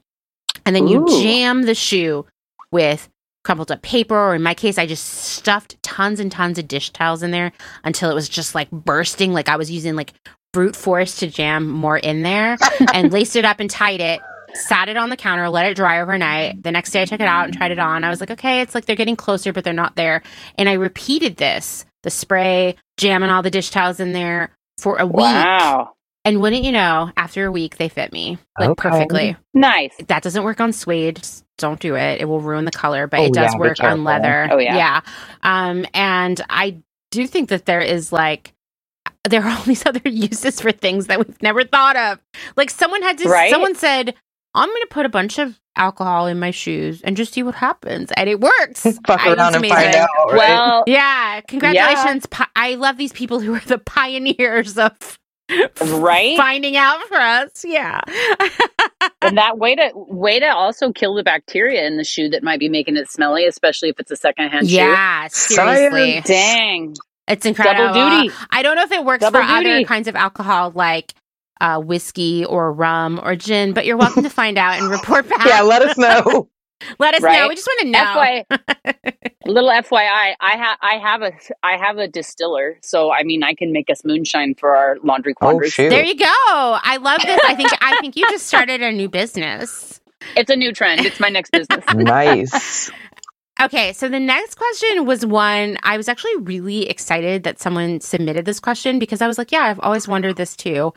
And 0.64 0.74
then 0.74 0.88
you 0.88 1.06
jam 1.22 1.62
the 1.62 1.74
shoe 1.74 2.26
with 2.70 3.08
crumpled 3.44 3.70
up 3.70 3.80
paper, 3.82 4.16
or 4.16 4.34
in 4.34 4.42
my 4.42 4.54
case, 4.54 4.76
I 4.76 4.86
just 4.86 5.04
stuffed 5.04 5.80
tons 5.82 6.18
and 6.18 6.30
tons 6.30 6.58
of 6.58 6.66
dish 6.66 6.90
towels 6.90 7.22
in 7.22 7.30
there 7.30 7.52
until 7.84 8.10
it 8.10 8.14
was 8.14 8.28
just 8.28 8.54
like 8.54 8.70
bursting. 8.70 9.32
Like 9.32 9.48
I 9.48 9.56
was 9.56 9.70
using 9.70 9.94
like 9.94 10.12
brute 10.52 10.74
force 10.74 11.16
to 11.18 11.28
jam 11.28 11.68
more 11.68 11.96
in 11.96 12.22
there 12.22 12.58
and 12.92 13.12
laced 13.12 13.36
it 13.36 13.44
up 13.44 13.60
and 13.60 13.70
tied 13.70 14.00
it. 14.00 14.20
Sat 14.54 14.88
it 14.88 14.96
on 14.96 15.10
the 15.10 15.16
counter, 15.16 15.48
let 15.48 15.66
it 15.66 15.76
dry 15.76 16.00
overnight. 16.00 16.62
The 16.62 16.72
next 16.72 16.90
day 16.90 17.02
I 17.02 17.04
took 17.04 17.20
it 17.20 17.26
out 17.26 17.44
and 17.44 17.56
tried 17.56 17.72
it 17.72 17.78
on. 17.78 18.04
I 18.04 18.08
was 18.08 18.20
like, 18.20 18.30
okay, 18.30 18.62
it's 18.62 18.74
like 18.74 18.86
they're 18.86 18.96
getting 18.96 19.16
closer, 19.16 19.52
but 19.52 19.64
they're 19.64 19.72
not 19.72 19.96
there. 19.96 20.22
And 20.56 20.68
I 20.68 20.72
repeated 20.72 21.36
this 21.36 21.84
the 22.06 22.10
spray, 22.10 22.76
jamming 22.96 23.28
all 23.28 23.42
the 23.42 23.50
dish 23.50 23.70
towels 23.70 23.98
in 23.98 24.12
there 24.12 24.56
for 24.78 24.96
a 24.96 25.06
week. 25.06 25.16
Wow. 25.16 25.92
And 26.24 26.40
wouldn't 26.40 26.62
you 26.62 26.72
know, 26.72 27.10
after 27.16 27.46
a 27.46 27.52
week, 27.52 27.76
they 27.76 27.88
fit 27.88 28.12
me 28.12 28.38
like 28.58 28.70
okay. 28.70 28.88
perfectly. 28.88 29.36
Nice. 29.52 29.92
That 30.06 30.22
doesn't 30.22 30.44
work 30.44 30.60
on 30.60 30.72
suede. 30.72 31.16
Just 31.16 31.44
don't 31.58 31.80
do 31.80 31.96
it. 31.96 32.20
It 32.20 32.26
will 32.26 32.40
ruin 32.40 32.64
the 32.64 32.70
color, 32.70 33.06
but 33.06 33.20
oh, 33.20 33.24
it 33.24 33.32
does 33.32 33.52
yeah, 33.52 33.58
work 33.58 33.82
on 33.82 34.04
leather. 34.04 34.48
Oh, 34.50 34.58
yeah. 34.58 34.76
Yeah. 34.76 35.00
Um, 35.42 35.84
and 35.94 36.40
I 36.48 36.78
do 37.10 37.26
think 37.26 37.48
that 37.48 37.66
there 37.66 37.80
is 37.80 38.12
like, 38.12 38.52
there 39.28 39.42
are 39.42 39.50
all 39.50 39.62
these 39.66 39.84
other 39.84 40.08
uses 40.08 40.60
for 40.60 40.70
things 40.70 41.06
that 41.08 41.18
we've 41.18 41.42
never 41.42 41.64
thought 41.64 41.96
of. 41.96 42.20
Like 42.56 42.70
someone 42.70 43.02
had 43.02 43.18
to, 43.18 43.28
right? 43.28 43.50
someone 43.50 43.74
said, 43.74 44.14
I'm 44.56 44.68
going 44.68 44.82
to 44.82 44.88
put 44.90 45.06
a 45.06 45.10
bunch 45.10 45.38
of 45.38 45.60
alcohol 45.76 46.26
in 46.26 46.38
my 46.38 46.50
shoes 46.50 47.02
and 47.02 47.16
just 47.16 47.34
see 47.34 47.42
what 47.42 47.54
happens. 47.54 48.10
And 48.16 48.28
it 48.28 48.40
works. 48.40 48.82
Fuck 49.06 49.26
around 49.26 49.54
and 49.54 49.66
find 49.66 49.94
out. 49.94 50.08
Right? 50.28 50.36
Well, 50.36 50.84
yeah. 50.86 51.40
Congratulations. 51.42 52.26
Yeah. 52.32 52.46
I 52.56 52.74
love 52.74 52.96
these 52.96 53.12
people 53.12 53.40
who 53.40 53.54
are 53.54 53.60
the 53.60 53.78
pioneers 53.78 54.78
of 54.78 55.18
right 55.80 56.36
finding 56.36 56.76
out 56.76 57.00
for 57.02 57.14
us 57.14 57.64
yeah 57.64 58.00
and 59.22 59.38
that 59.38 59.58
way 59.58 59.76
to 59.76 59.92
way 59.94 60.40
to 60.40 60.46
also 60.46 60.90
kill 60.90 61.14
the 61.14 61.22
bacteria 61.22 61.86
in 61.86 61.96
the 61.96 62.02
shoe 62.02 62.28
that 62.28 62.42
might 62.42 62.58
be 62.58 62.68
making 62.68 62.96
it 62.96 63.08
smelly 63.08 63.46
especially 63.46 63.88
if 63.88 64.00
it's 64.00 64.10
a 64.10 64.16
secondhand 64.16 64.68
shoe 64.68 64.74
yeah 64.74 65.28
seriously 65.28 66.20
dang 66.24 66.96
it's 67.28 67.46
incredible 67.46 67.94
double 67.94 68.22
duty 68.24 68.34
i 68.50 68.60
don't 68.60 68.74
know 68.74 68.82
if 68.82 68.90
it 68.90 69.04
works 69.04 69.20
double 69.20 69.40
for 69.40 69.46
duty. 69.46 69.70
other 69.70 69.84
kinds 69.84 70.08
of 70.08 70.16
alcohol 70.16 70.72
like 70.74 71.14
uh, 71.60 71.80
whiskey 71.80 72.44
or 72.44 72.72
rum 72.72 73.20
or 73.22 73.36
gin 73.36 73.72
but 73.72 73.86
you're 73.86 73.96
welcome 73.96 74.22
to 74.22 74.30
find 74.42 74.58
out 74.58 74.78
and 74.78 74.90
report 74.90 75.28
back 75.28 75.46
yeah 75.46 75.62
let 75.62 75.82
us 75.82 75.96
know 75.96 76.48
let 76.98 77.14
us 77.14 77.22
right? 77.22 77.40
know. 77.40 77.48
We 77.48 77.54
just 77.54 77.66
want 77.66 77.80
to 77.80 77.90
know. 77.90 77.98
FY, 77.98 78.44
little 79.46 79.70
FYI, 79.70 80.34
I 80.40 80.56
have 80.56 80.78
I 80.80 80.94
have 80.94 81.22
a 81.22 81.32
I 81.62 81.76
have 81.76 81.98
a 81.98 82.08
distiller, 82.08 82.78
so 82.82 83.12
I 83.12 83.22
mean 83.22 83.42
I 83.42 83.54
can 83.54 83.72
make 83.72 83.90
us 83.90 84.04
moonshine 84.04 84.54
for 84.54 84.76
our 84.76 84.96
laundry 85.02 85.34
oh, 85.40 85.40
quandaries. 85.40 85.78
Oh, 85.78 85.88
there 85.88 86.04
you 86.04 86.16
go. 86.16 86.26
I 86.28 86.98
love 87.00 87.20
this. 87.22 87.40
I 87.44 87.54
think 87.54 87.70
I 87.80 88.00
think 88.00 88.16
you 88.16 88.28
just 88.30 88.46
started 88.46 88.82
a 88.82 88.92
new 88.92 89.08
business. 89.08 90.00
It's 90.36 90.50
a 90.50 90.56
new 90.56 90.72
trend. 90.72 91.04
It's 91.06 91.20
my 91.20 91.28
next 91.28 91.50
business. 91.50 91.84
nice. 91.94 92.90
Okay, 93.58 93.94
so 93.94 94.10
the 94.10 94.20
next 94.20 94.56
question 94.56 95.06
was 95.06 95.24
one 95.24 95.78
I 95.82 95.96
was 95.96 96.08
actually 96.08 96.36
really 96.36 96.90
excited 96.90 97.44
that 97.44 97.58
someone 97.58 98.00
submitted 98.00 98.44
this 98.44 98.60
question 98.60 98.98
because 98.98 99.22
I 99.22 99.26
was 99.26 99.38
like, 99.38 99.50
yeah, 99.50 99.62
I've 99.62 99.80
always 99.80 100.06
wondered 100.06 100.36
this 100.36 100.54
too 100.54 100.92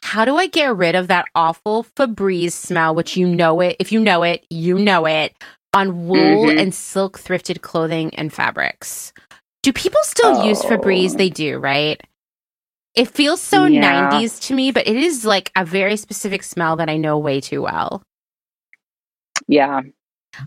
how 0.00 0.24
do 0.24 0.36
I 0.36 0.46
get 0.46 0.76
rid 0.76 0.94
of 0.94 1.08
that 1.08 1.26
awful 1.34 1.84
Febreze 1.96 2.52
smell, 2.52 2.94
which 2.94 3.16
you 3.16 3.26
know 3.26 3.60
it, 3.60 3.76
if 3.78 3.92
you 3.92 4.00
know 4.00 4.22
it, 4.22 4.44
you 4.50 4.78
know 4.78 5.06
it, 5.06 5.34
on 5.74 6.06
wool 6.06 6.46
mm-hmm. 6.46 6.58
and 6.58 6.74
silk 6.74 7.18
thrifted 7.18 7.60
clothing 7.60 8.14
and 8.14 8.32
fabrics? 8.32 9.12
Do 9.62 9.72
people 9.72 10.00
still 10.02 10.38
oh. 10.38 10.44
use 10.44 10.60
Febreze? 10.62 11.16
They 11.16 11.30
do, 11.30 11.58
right? 11.58 12.00
It 12.94 13.08
feels 13.08 13.40
so 13.40 13.64
yeah. 13.64 14.10
90s 14.10 14.40
to 14.48 14.54
me, 14.54 14.70
but 14.70 14.86
it 14.86 14.96
is 14.96 15.24
like 15.24 15.50
a 15.56 15.64
very 15.64 15.96
specific 15.96 16.42
smell 16.42 16.76
that 16.76 16.90
I 16.90 16.96
know 16.96 17.18
way 17.18 17.40
too 17.40 17.62
well. 17.62 18.02
Yeah. 19.48 19.82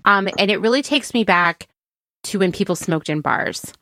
Um, 0.04 0.28
and 0.38 0.52
it 0.52 0.62
really 0.62 0.82
takes 0.82 1.14
me 1.14 1.24
back 1.24 1.68
to 2.26 2.40
when 2.40 2.52
people 2.52 2.76
smoked 2.76 3.10
in 3.10 3.22
bars 3.22 3.74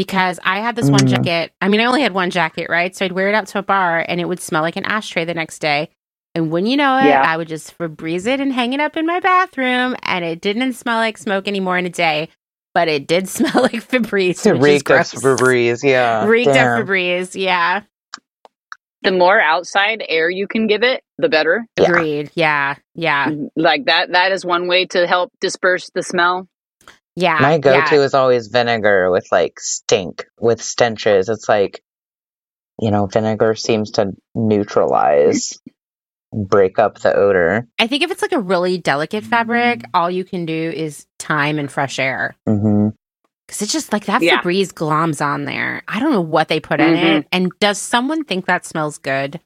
because 0.00 0.40
I 0.42 0.60
had 0.60 0.76
this 0.76 0.88
mm. 0.88 0.92
one 0.92 1.06
jacket. 1.06 1.52
I 1.60 1.68
mean, 1.68 1.82
I 1.82 1.84
only 1.84 2.00
had 2.00 2.14
one 2.14 2.30
jacket, 2.30 2.70
right? 2.70 2.96
So 2.96 3.04
I'd 3.04 3.12
wear 3.12 3.28
it 3.28 3.34
out 3.34 3.48
to 3.48 3.58
a 3.58 3.62
bar 3.62 4.02
and 4.08 4.18
it 4.18 4.24
would 4.24 4.40
smell 4.40 4.62
like 4.62 4.76
an 4.76 4.86
ashtray 4.86 5.26
the 5.26 5.34
next 5.34 5.58
day. 5.58 5.90
And 6.34 6.50
when 6.50 6.64
you 6.64 6.78
know 6.78 6.96
it, 6.96 7.04
yeah. 7.04 7.20
I 7.22 7.36
would 7.36 7.48
just 7.48 7.76
Febreze 7.76 8.26
it 8.26 8.40
and 8.40 8.50
hang 8.50 8.72
it 8.72 8.80
up 8.80 8.96
in 8.96 9.04
my 9.04 9.20
bathroom. 9.20 9.94
And 10.04 10.24
it 10.24 10.40
didn't 10.40 10.72
smell 10.72 10.96
like 10.96 11.18
smoke 11.18 11.46
anymore 11.46 11.76
in 11.76 11.84
a 11.84 11.90
day, 11.90 12.30
but 12.72 12.88
it 12.88 13.06
did 13.06 13.28
smell 13.36 13.60
like 13.62 13.86
Febreze. 13.86 14.46
It 14.46 14.54
reeked 14.54 14.90
of 14.90 14.96
Febreze, 14.96 15.86
yeah. 15.86 16.24
Reeked 16.24 16.54
Damn. 16.54 16.80
of 16.80 16.88
Febreze, 16.88 17.38
yeah. 17.38 17.82
The 19.02 19.12
more 19.12 19.38
outside 19.38 20.02
air 20.08 20.30
you 20.30 20.48
can 20.48 20.66
give 20.66 20.82
it, 20.82 21.02
the 21.18 21.28
better. 21.28 21.66
Agreed. 21.76 22.30
Yeah. 22.34 22.76
yeah. 22.94 23.30
Like 23.54 23.84
that 23.84 24.12
that 24.12 24.32
is 24.32 24.46
one 24.46 24.66
way 24.66 24.86
to 24.86 25.06
help 25.06 25.30
disperse 25.42 25.90
the 25.94 26.02
smell. 26.02 26.48
Yeah. 27.20 27.38
My 27.40 27.58
go 27.58 27.72
to 27.72 27.96
yeah. 27.96 28.02
is 28.02 28.14
always 28.14 28.48
vinegar 28.48 29.10
with 29.10 29.26
like 29.30 29.60
stink, 29.60 30.24
with 30.38 30.62
stenches. 30.62 31.28
It's 31.28 31.48
like, 31.48 31.82
you 32.80 32.90
know, 32.90 33.06
vinegar 33.06 33.54
seems 33.54 33.92
to 33.92 34.12
neutralize 34.34 35.58
break 36.32 36.78
up 36.78 36.98
the 37.00 37.14
odor. 37.14 37.66
I 37.78 37.86
think 37.86 38.02
if 38.02 38.10
it's 38.10 38.22
like 38.22 38.32
a 38.32 38.40
really 38.40 38.78
delicate 38.78 39.24
fabric, 39.24 39.82
all 39.94 40.10
you 40.10 40.24
can 40.24 40.46
do 40.46 40.72
is 40.74 41.06
time 41.18 41.58
and 41.58 41.70
fresh 41.70 41.98
air. 41.98 42.36
Mm-hmm. 42.48 42.90
Cause 43.48 43.62
it's 43.62 43.72
just 43.72 43.92
like 43.92 44.04
that 44.04 44.22
yeah. 44.22 44.40
Febreze 44.40 44.72
gloms 44.72 45.24
on 45.24 45.44
there. 45.44 45.82
I 45.88 45.98
don't 45.98 46.12
know 46.12 46.20
what 46.20 46.46
they 46.46 46.60
put 46.60 46.78
mm-hmm. 46.78 46.94
in 46.94 47.16
it. 47.16 47.26
And 47.32 47.50
does 47.58 47.78
someone 47.78 48.24
think 48.24 48.46
that 48.46 48.64
smells 48.64 48.98
good? 48.98 49.40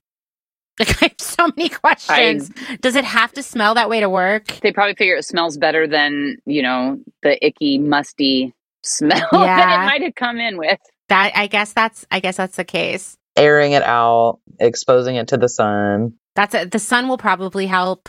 Like 0.79 0.91
I 1.03 1.07
have 1.07 1.15
so 1.19 1.49
many 1.57 1.69
questions. 1.69 2.51
I, 2.69 2.77
Does 2.77 2.97
it 2.97 3.05
have 3.05 3.33
to 3.35 3.43
smell 3.43 3.75
that 3.75 3.89
way 3.89 4.01
to 4.01 4.09
work? 4.09 4.47
They 4.63 4.73
probably 4.73 4.95
figure 4.95 5.17
it 5.17 5.25
smells 5.25 5.57
better 5.57 5.87
than, 5.87 6.39
you 6.47 6.63
know, 6.63 7.01
the 7.23 7.45
icky, 7.45 7.79
musty 7.79 8.55
smell 8.83 9.29
yeah. 9.33 9.57
that 9.57 9.83
it 9.83 9.87
might 9.87 10.03
have 10.03 10.15
come 10.15 10.39
in 10.39 10.59
with. 10.59 10.79
That 11.09 11.33
I 11.35 11.47
guess 11.47 11.73
that's 11.73 12.07
I 12.11 12.21
guess 12.21 12.37
that's 12.37 12.57
the 12.57 12.65
case. 12.65 13.17
Airing 13.37 13.73
it 13.73 13.83
out, 13.83 14.39
exposing 14.61 15.17
it 15.17 15.29
to 15.29 15.37
the 15.37 15.49
sun. 15.49 16.15
That's 16.35 16.55
it. 16.55 16.71
The 16.71 16.79
sun 16.79 17.09
will 17.09 17.19
probably 17.19 17.67
help. 17.67 18.09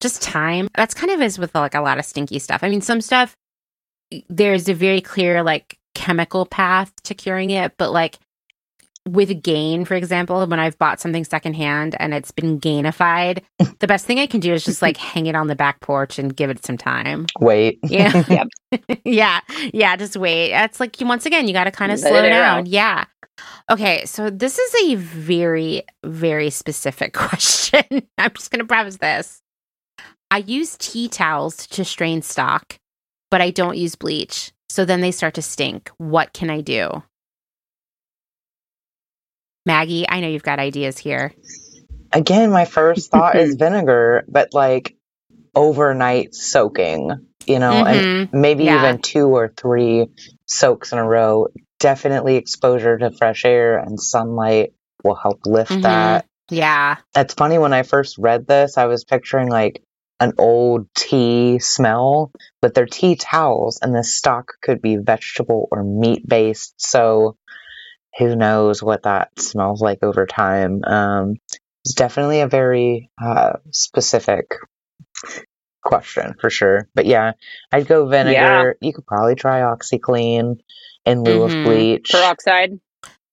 Just 0.00 0.22
time. 0.22 0.68
That's 0.74 0.94
kind 0.94 1.12
of 1.12 1.20
is 1.20 1.38
with 1.38 1.54
like 1.54 1.74
a 1.74 1.82
lot 1.82 1.98
of 1.98 2.06
stinky 2.06 2.38
stuff. 2.38 2.62
I 2.62 2.70
mean, 2.70 2.80
some 2.80 3.00
stuff 3.00 3.36
there's 4.28 4.68
a 4.68 4.74
very 4.74 5.00
clear 5.00 5.42
like 5.42 5.78
chemical 5.94 6.46
path 6.46 6.92
to 7.04 7.14
curing 7.14 7.50
it, 7.50 7.74
but 7.76 7.92
like 7.92 8.18
with 9.08 9.42
gain, 9.42 9.84
for 9.84 9.94
example, 9.94 10.46
when 10.46 10.60
I've 10.60 10.78
bought 10.78 11.00
something 11.00 11.24
secondhand 11.24 11.96
and 11.98 12.12
it's 12.12 12.30
been 12.30 12.60
gainified, 12.60 13.42
the 13.78 13.86
best 13.86 14.06
thing 14.06 14.18
I 14.18 14.26
can 14.26 14.40
do 14.40 14.52
is 14.52 14.64
just 14.64 14.82
like 14.82 14.96
hang 14.96 15.26
it 15.26 15.34
on 15.34 15.46
the 15.46 15.56
back 15.56 15.80
porch 15.80 16.18
and 16.18 16.34
give 16.34 16.50
it 16.50 16.64
some 16.64 16.76
time. 16.76 17.26
Wait. 17.38 17.78
Yeah. 17.90 18.44
yeah. 19.04 19.40
Yeah. 19.72 19.96
Just 19.96 20.16
wait. 20.16 20.52
It's 20.52 20.78
like, 20.78 20.96
once 21.00 21.26
again, 21.26 21.48
you 21.48 21.52
got 21.52 21.64
to 21.64 21.72
kind 21.72 21.90
of 21.90 21.98
slow 21.98 22.22
down. 22.22 22.66
Yeah. 22.66 23.04
Okay. 23.70 24.04
So 24.04 24.30
this 24.30 24.58
is 24.58 24.74
a 24.84 24.94
very, 24.94 25.82
very 26.04 26.50
specific 26.50 27.12
question. 27.14 27.82
I'm 28.16 28.32
just 28.32 28.50
going 28.50 28.60
to 28.60 28.66
preface 28.66 28.98
this. 28.98 29.42
I 30.30 30.38
use 30.38 30.76
tea 30.78 31.08
towels 31.08 31.66
to 31.68 31.84
strain 31.84 32.22
stock, 32.22 32.78
but 33.30 33.40
I 33.40 33.50
don't 33.50 33.76
use 33.76 33.96
bleach. 33.96 34.52
So 34.68 34.84
then 34.84 35.00
they 35.00 35.10
start 35.10 35.34
to 35.34 35.42
stink. 35.42 35.90
What 35.98 36.32
can 36.32 36.48
I 36.48 36.60
do? 36.60 37.02
Maggie, 39.66 40.08
I 40.08 40.20
know 40.20 40.28
you've 40.28 40.42
got 40.42 40.58
ideas 40.58 40.98
here. 40.98 41.34
Again, 42.12 42.50
my 42.50 42.64
first 42.64 43.10
thought 43.12 43.36
is 43.36 43.56
vinegar, 43.56 44.24
but 44.28 44.52
like 44.52 44.96
overnight 45.54 46.34
soaking, 46.34 47.28
you 47.46 47.58
know, 47.58 47.72
mm-hmm. 47.72 48.32
and 48.32 48.32
maybe 48.32 48.64
yeah. 48.64 48.82
even 48.82 49.02
two 49.02 49.28
or 49.28 49.52
three 49.56 50.08
soaks 50.46 50.92
in 50.92 50.98
a 50.98 51.06
row. 51.06 51.48
Definitely 51.78 52.36
exposure 52.36 52.98
to 52.98 53.10
fresh 53.10 53.44
air 53.44 53.78
and 53.78 53.98
sunlight 53.98 54.74
will 55.02 55.14
help 55.14 55.40
lift 55.46 55.70
mm-hmm. 55.70 55.82
that. 55.82 56.26
Yeah. 56.50 56.96
It's 57.16 57.34
funny 57.34 57.58
when 57.58 57.72
I 57.72 57.84
first 57.84 58.18
read 58.18 58.46
this, 58.46 58.76
I 58.76 58.86
was 58.86 59.04
picturing 59.04 59.48
like 59.48 59.82
an 60.18 60.34
old 60.36 60.86
tea 60.94 61.58
smell, 61.58 62.30
but 62.60 62.74
they're 62.74 62.86
tea 62.86 63.16
towels 63.16 63.78
and 63.80 63.94
the 63.94 64.04
stock 64.04 64.52
could 64.60 64.82
be 64.82 64.96
vegetable 64.96 65.68
or 65.70 65.82
meat 65.82 66.28
based. 66.28 66.74
So 66.76 67.36
who 68.18 68.36
knows 68.36 68.82
what 68.82 69.04
that 69.04 69.38
smells 69.38 69.80
like 69.80 70.02
over 70.02 70.26
time. 70.26 70.82
Um, 70.84 71.36
it's 71.84 71.94
definitely 71.94 72.40
a 72.40 72.48
very 72.48 73.10
uh, 73.22 73.54
specific 73.70 74.56
question 75.82 76.34
for 76.40 76.50
sure. 76.50 76.88
But 76.94 77.06
yeah, 77.06 77.32
I'd 77.72 77.86
go 77.86 78.06
vinegar. 78.06 78.76
Yeah. 78.80 78.86
You 78.86 78.92
could 78.92 79.06
probably 79.06 79.34
try 79.34 79.60
OxiClean 79.60 80.60
in 81.06 81.22
lieu 81.22 81.40
mm-hmm. 81.40 81.58
of 81.58 81.64
bleach. 81.64 82.10
Peroxide. 82.10 82.78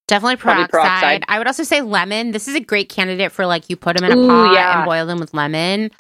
Definitely 0.08 0.38
peroxide. 0.38 0.70
peroxide. 0.70 1.24
I 1.28 1.38
would 1.38 1.48
also 1.48 1.64
say 1.64 1.82
lemon. 1.82 2.32
This 2.32 2.48
is 2.48 2.56
a 2.56 2.62
great 2.62 2.88
candidate 2.88 3.34
for 3.34 3.46
like 3.46 3.70
you 3.70 3.76
put 3.76 3.98
them 3.98 4.10
in 4.10 4.18
a 4.18 4.22
Ooh, 4.22 4.28
pot 4.28 4.54
yeah. 4.54 4.78
and 4.78 4.86
boil 4.86 5.06
them 5.06 5.20
with 5.20 5.34
lemon. 5.34 5.92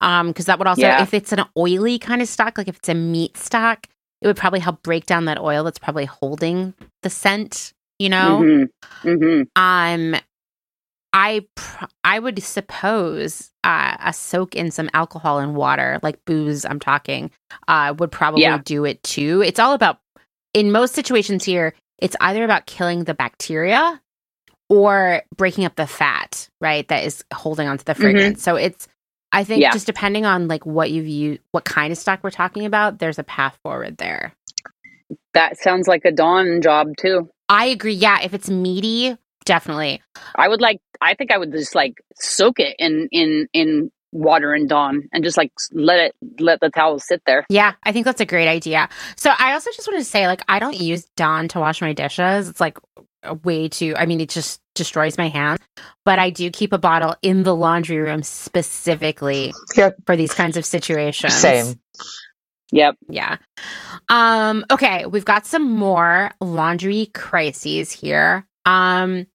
Um, 0.00 0.28
because 0.28 0.46
that 0.46 0.58
would 0.60 0.68
also, 0.68 0.82
yeah. 0.82 1.02
if 1.02 1.12
it's 1.12 1.32
an 1.32 1.42
oily 1.56 1.98
kind 1.98 2.22
of 2.22 2.28
stock, 2.28 2.58
like 2.58 2.68
if 2.68 2.76
it's 2.76 2.88
a 2.88 2.94
meat 2.94 3.36
stock, 3.36 3.88
it 4.22 4.28
would 4.28 4.36
probably 4.36 4.60
help 4.60 4.82
break 4.82 5.06
down 5.06 5.24
that 5.24 5.40
oil 5.40 5.64
that's 5.64 5.78
probably 5.78 6.04
holding 6.04 6.74
the 7.02 7.10
scent 7.10 7.72
you 7.98 8.08
know 8.08 8.40
mm-hmm. 8.42 9.08
Mm-hmm. 9.08 9.42
um 9.56 10.20
i 11.12 11.44
pr- 11.54 11.84
i 12.04 12.18
would 12.18 12.42
suppose 12.42 13.50
uh, 13.64 13.96
a 14.00 14.12
soak 14.12 14.54
in 14.54 14.70
some 14.70 14.90
alcohol 14.94 15.38
and 15.38 15.54
water 15.54 15.98
like 16.02 16.24
booze 16.24 16.64
i'm 16.64 16.80
talking 16.80 17.30
uh 17.68 17.94
would 17.98 18.12
probably 18.12 18.42
yeah. 18.42 18.58
do 18.64 18.84
it 18.84 19.02
too 19.02 19.42
it's 19.42 19.58
all 19.58 19.72
about 19.72 19.98
in 20.54 20.72
most 20.72 20.94
situations 20.94 21.44
here 21.44 21.74
it's 21.98 22.16
either 22.20 22.44
about 22.44 22.66
killing 22.66 23.04
the 23.04 23.14
bacteria 23.14 24.00
or 24.68 25.22
breaking 25.36 25.64
up 25.64 25.76
the 25.76 25.86
fat 25.86 26.48
right 26.60 26.88
that 26.88 27.04
is 27.04 27.24
holding 27.32 27.68
onto 27.68 27.84
the 27.84 27.92
mm-hmm. 27.92 28.02
fragrance 28.02 28.38
mm-hmm. 28.38 28.56
so 28.56 28.56
it's 28.56 28.88
i 29.32 29.42
think 29.44 29.62
yeah. 29.62 29.72
just 29.72 29.86
depending 29.86 30.26
on 30.26 30.48
like 30.48 30.66
what 30.66 30.90
you've 30.90 31.06
used 31.06 31.40
what 31.52 31.64
kind 31.64 31.92
of 31.92 31.98
stock 31.98 32.20
we're 32.22 32.30
talking 32.30 32.66
about 32.66 32.98
there's 32.98 33.18
a 33.18 33.24
path 33.24 33.58
forward 33.62 33.96
there 33.96 34.34
that 35.34 35.56
sounds 35.58 35.86
like 35.86 36.04
a 36.04 36.12
dawn 36.12 36.60
job 36.62 36.88
too 36.98 37.28
I 37.48 37.66
agree. 37.66 37.94
Yeah, 37.94 38.20
if 38.22 38.34
it's 38.34 38.50
meaty, 38.50 39.16
definitely. 39.44 40.02
I 40.34 40.48
would 40.48 40.60
like. 40.60 40.80
I 41.00 41.14
think 41.14 41.30
I 41.32 41.38
would 41.38 41.52
just 41.52 41.74
like 41.74 41.94
soak 42.16 42.58
it 42.58 42.76
in 42.78 43.08
in 43.10 43.48
in 43.52 43.90
water 44.12 44.54
and 44.54 44.68
dawn 44.68 45.08
and 45.12 45.22
just 45.22 45.36
like 45.36 45.52
let 45.72 45.98
it 45.98 46.14
let 46.40 46.60
the 46.60 46.70
towel 46.70 46.98
sit 46.98 47.22
there. 47.26 47.46
Yeah, 47.48 47.74
I 47.82 47.92
think 47.92 48.04
that's 48.04 48.20
a 48.20 48.26
great 48.26 48.48
idea. 48.48 48.88
So 49.16 49.30
I 49.38 49.52
also 49.52 49.70
just 49.74 49.86
want 49.86 49.98
to 50.00 50.04
say 50.04 50.26
like 50.26 50.42
I 50.48 50.58
don't 50.58 50.78
use 50.78 51.04
Dawn 51.16 51.48
to 51.48 51.60
wash 51.60 51.80
my 51.80 51.92
dishes. 51.92 52.48
It's 52.48 52.60
like 52.60 52.78
a 53.22 53.34
way 53.34 53.68
too 53.68 53.94
I 53.96 54.06
mean 54.06 54.20
it 54.20 54.28
just 54.28 54.60
destroys 54.74 55.18
my 55.18 55.28
hands. 55.28 55.60
But 56.04 56.18
I 56.18 56.30
do 56.30 56.50
keep 56.50 56.72
a 56.72 56.78
bottle 56.78 57.16
in 57.22 57.42
the 57.42 57.54
laundry 57.54 57.98
room 57.98 58.22
specifically 58.22 59.52
yep. 59.76 59.96
for 60.06 60.16
these 60.16 60.32
kinds 60.32 60.56
of 60.56 60.64
situations. 60.64 61.34
Same. 61.34 61.80
Yep. 62.72 62.96
Yeah. 63.08 63.36
Um, 64.08 64.64
okay, 64.70 65.06
we've 65.06 65.24
got 65.24 65.46
some 65.46 65.70
more 65.70 66.32
laundry 66.40 67.06
crises 67.14 67.92
here. 67.92 68.46
Um, 68.64 69.26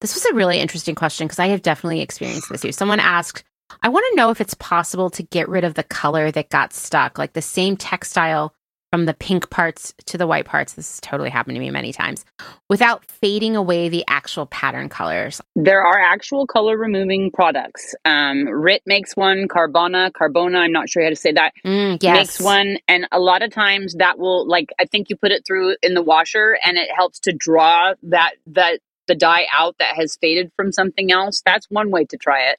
this 0.00 0.14
was 0.14 0.24
a 0.26 0.34
really 0.34 0.60
interesting 0.60 0.94
question 0.94 1.26
because 1.26 1.38
I 1.38 1.48
have 1.48 1.62
definitely 1.62 2.00
experienced 2.00 2.48
this 2.50 2.62
too. 2.62 2.72
Someone 2.72 3.00
asked, 3.00 3.44
I 3.82 3.88
want 3.88 4.04
to 4.10 4.16
know 4.16 4.30
if 4.30 4.40
it's 4.40 4.54
possible 4.54 5.10
to 5.10 5.22
get 5.22 5.48
rid 5.48 5.64
of 5.64 5.74
the 5.74 5.82
color 5.82 6.30
that 6.30 6.50
got 6.50 6.72
stuck, 6.72 7.18
like 7.18 7.32
the 7.32 7.42
same 7.42 7.76
textile 7.76 8.54
from 8.92 9.06
the 9.06 9.14
pink 9.14 9.48
parts 9.48 9.94
to 10.04 10.18
the 10.18 10.26
white 10.26 10.44
parts. 10.44 10.74
This 10.74 10.90
has 10.90 11.00
totally 11.00 11.30
happened 11.30 11.56
to 11.56 11.60
me 11.60 11.70
many 11.70 11.94
times 11.94 12.26
without 12.68 13.06
fading 13.06 13.56
away 13.56 13.88
the 13.88 14.04
actual 14.06 14.44
pattern 14.44 14.90
colors. 14.90 15.40
There 15.56 15.80
are 15.80 15.98
actual 15.98 16.46
color 16.46 16.76
removing 16.76 17.30
products. 17.30 17.94
Um, 18.04 18.46
RIT 18.46 18.82
makes 18.84 19.16
one, 19.16 19.48
Carbona, 19.48 20.10
Carbona, 20.12 20.58
I'm 20.58 20.72
not 20.72 20.90
sure 20.90 21.02
how 21.02 21.08
to 21.08 21.16
say 21.16 21.32
that, 21.32 21.54
mm, 21.64 22.02
yes. 22.02 22.16
makes 22.16 22.40
one. 22.40 22.76
And 22.86 23.08
a 23.10 23.18
lot 23.18 23.42
of 23.42 23.50
times 23.50 23.94
that 23.94 24.18
will, 24.18 24.46
like, 24.46 24.68
I 24.78 24.84
think 24.84 25.08
you 25.08 25.16
put 25.16 25.30
it 25.30 25.46
through 25.46 25.76
in 25.82 25.94
the 25.94 26.02
washer 26.02 26.58
and 26.62 26.76
it 26.76 26.90
helps 26.94 27.20
to 27.20 27.32
draw 27.32 27.94
that, 28.02 28.32
that, 28.48 28.80
the 29.08 29.14
dye 29.14 29.46
out 29.52 29.74
that 29.78 29.96
has 29.96 30.16
faded 30.20 30.52
from 30.54 30.70
something 30.70 31.10
else. 31.10 31.40
That's 31.44 31.66
one 31.70 31.90
way 31.90 32.04
to 32.04 32.18
try 32.18 32.50
it. 32.50 32.58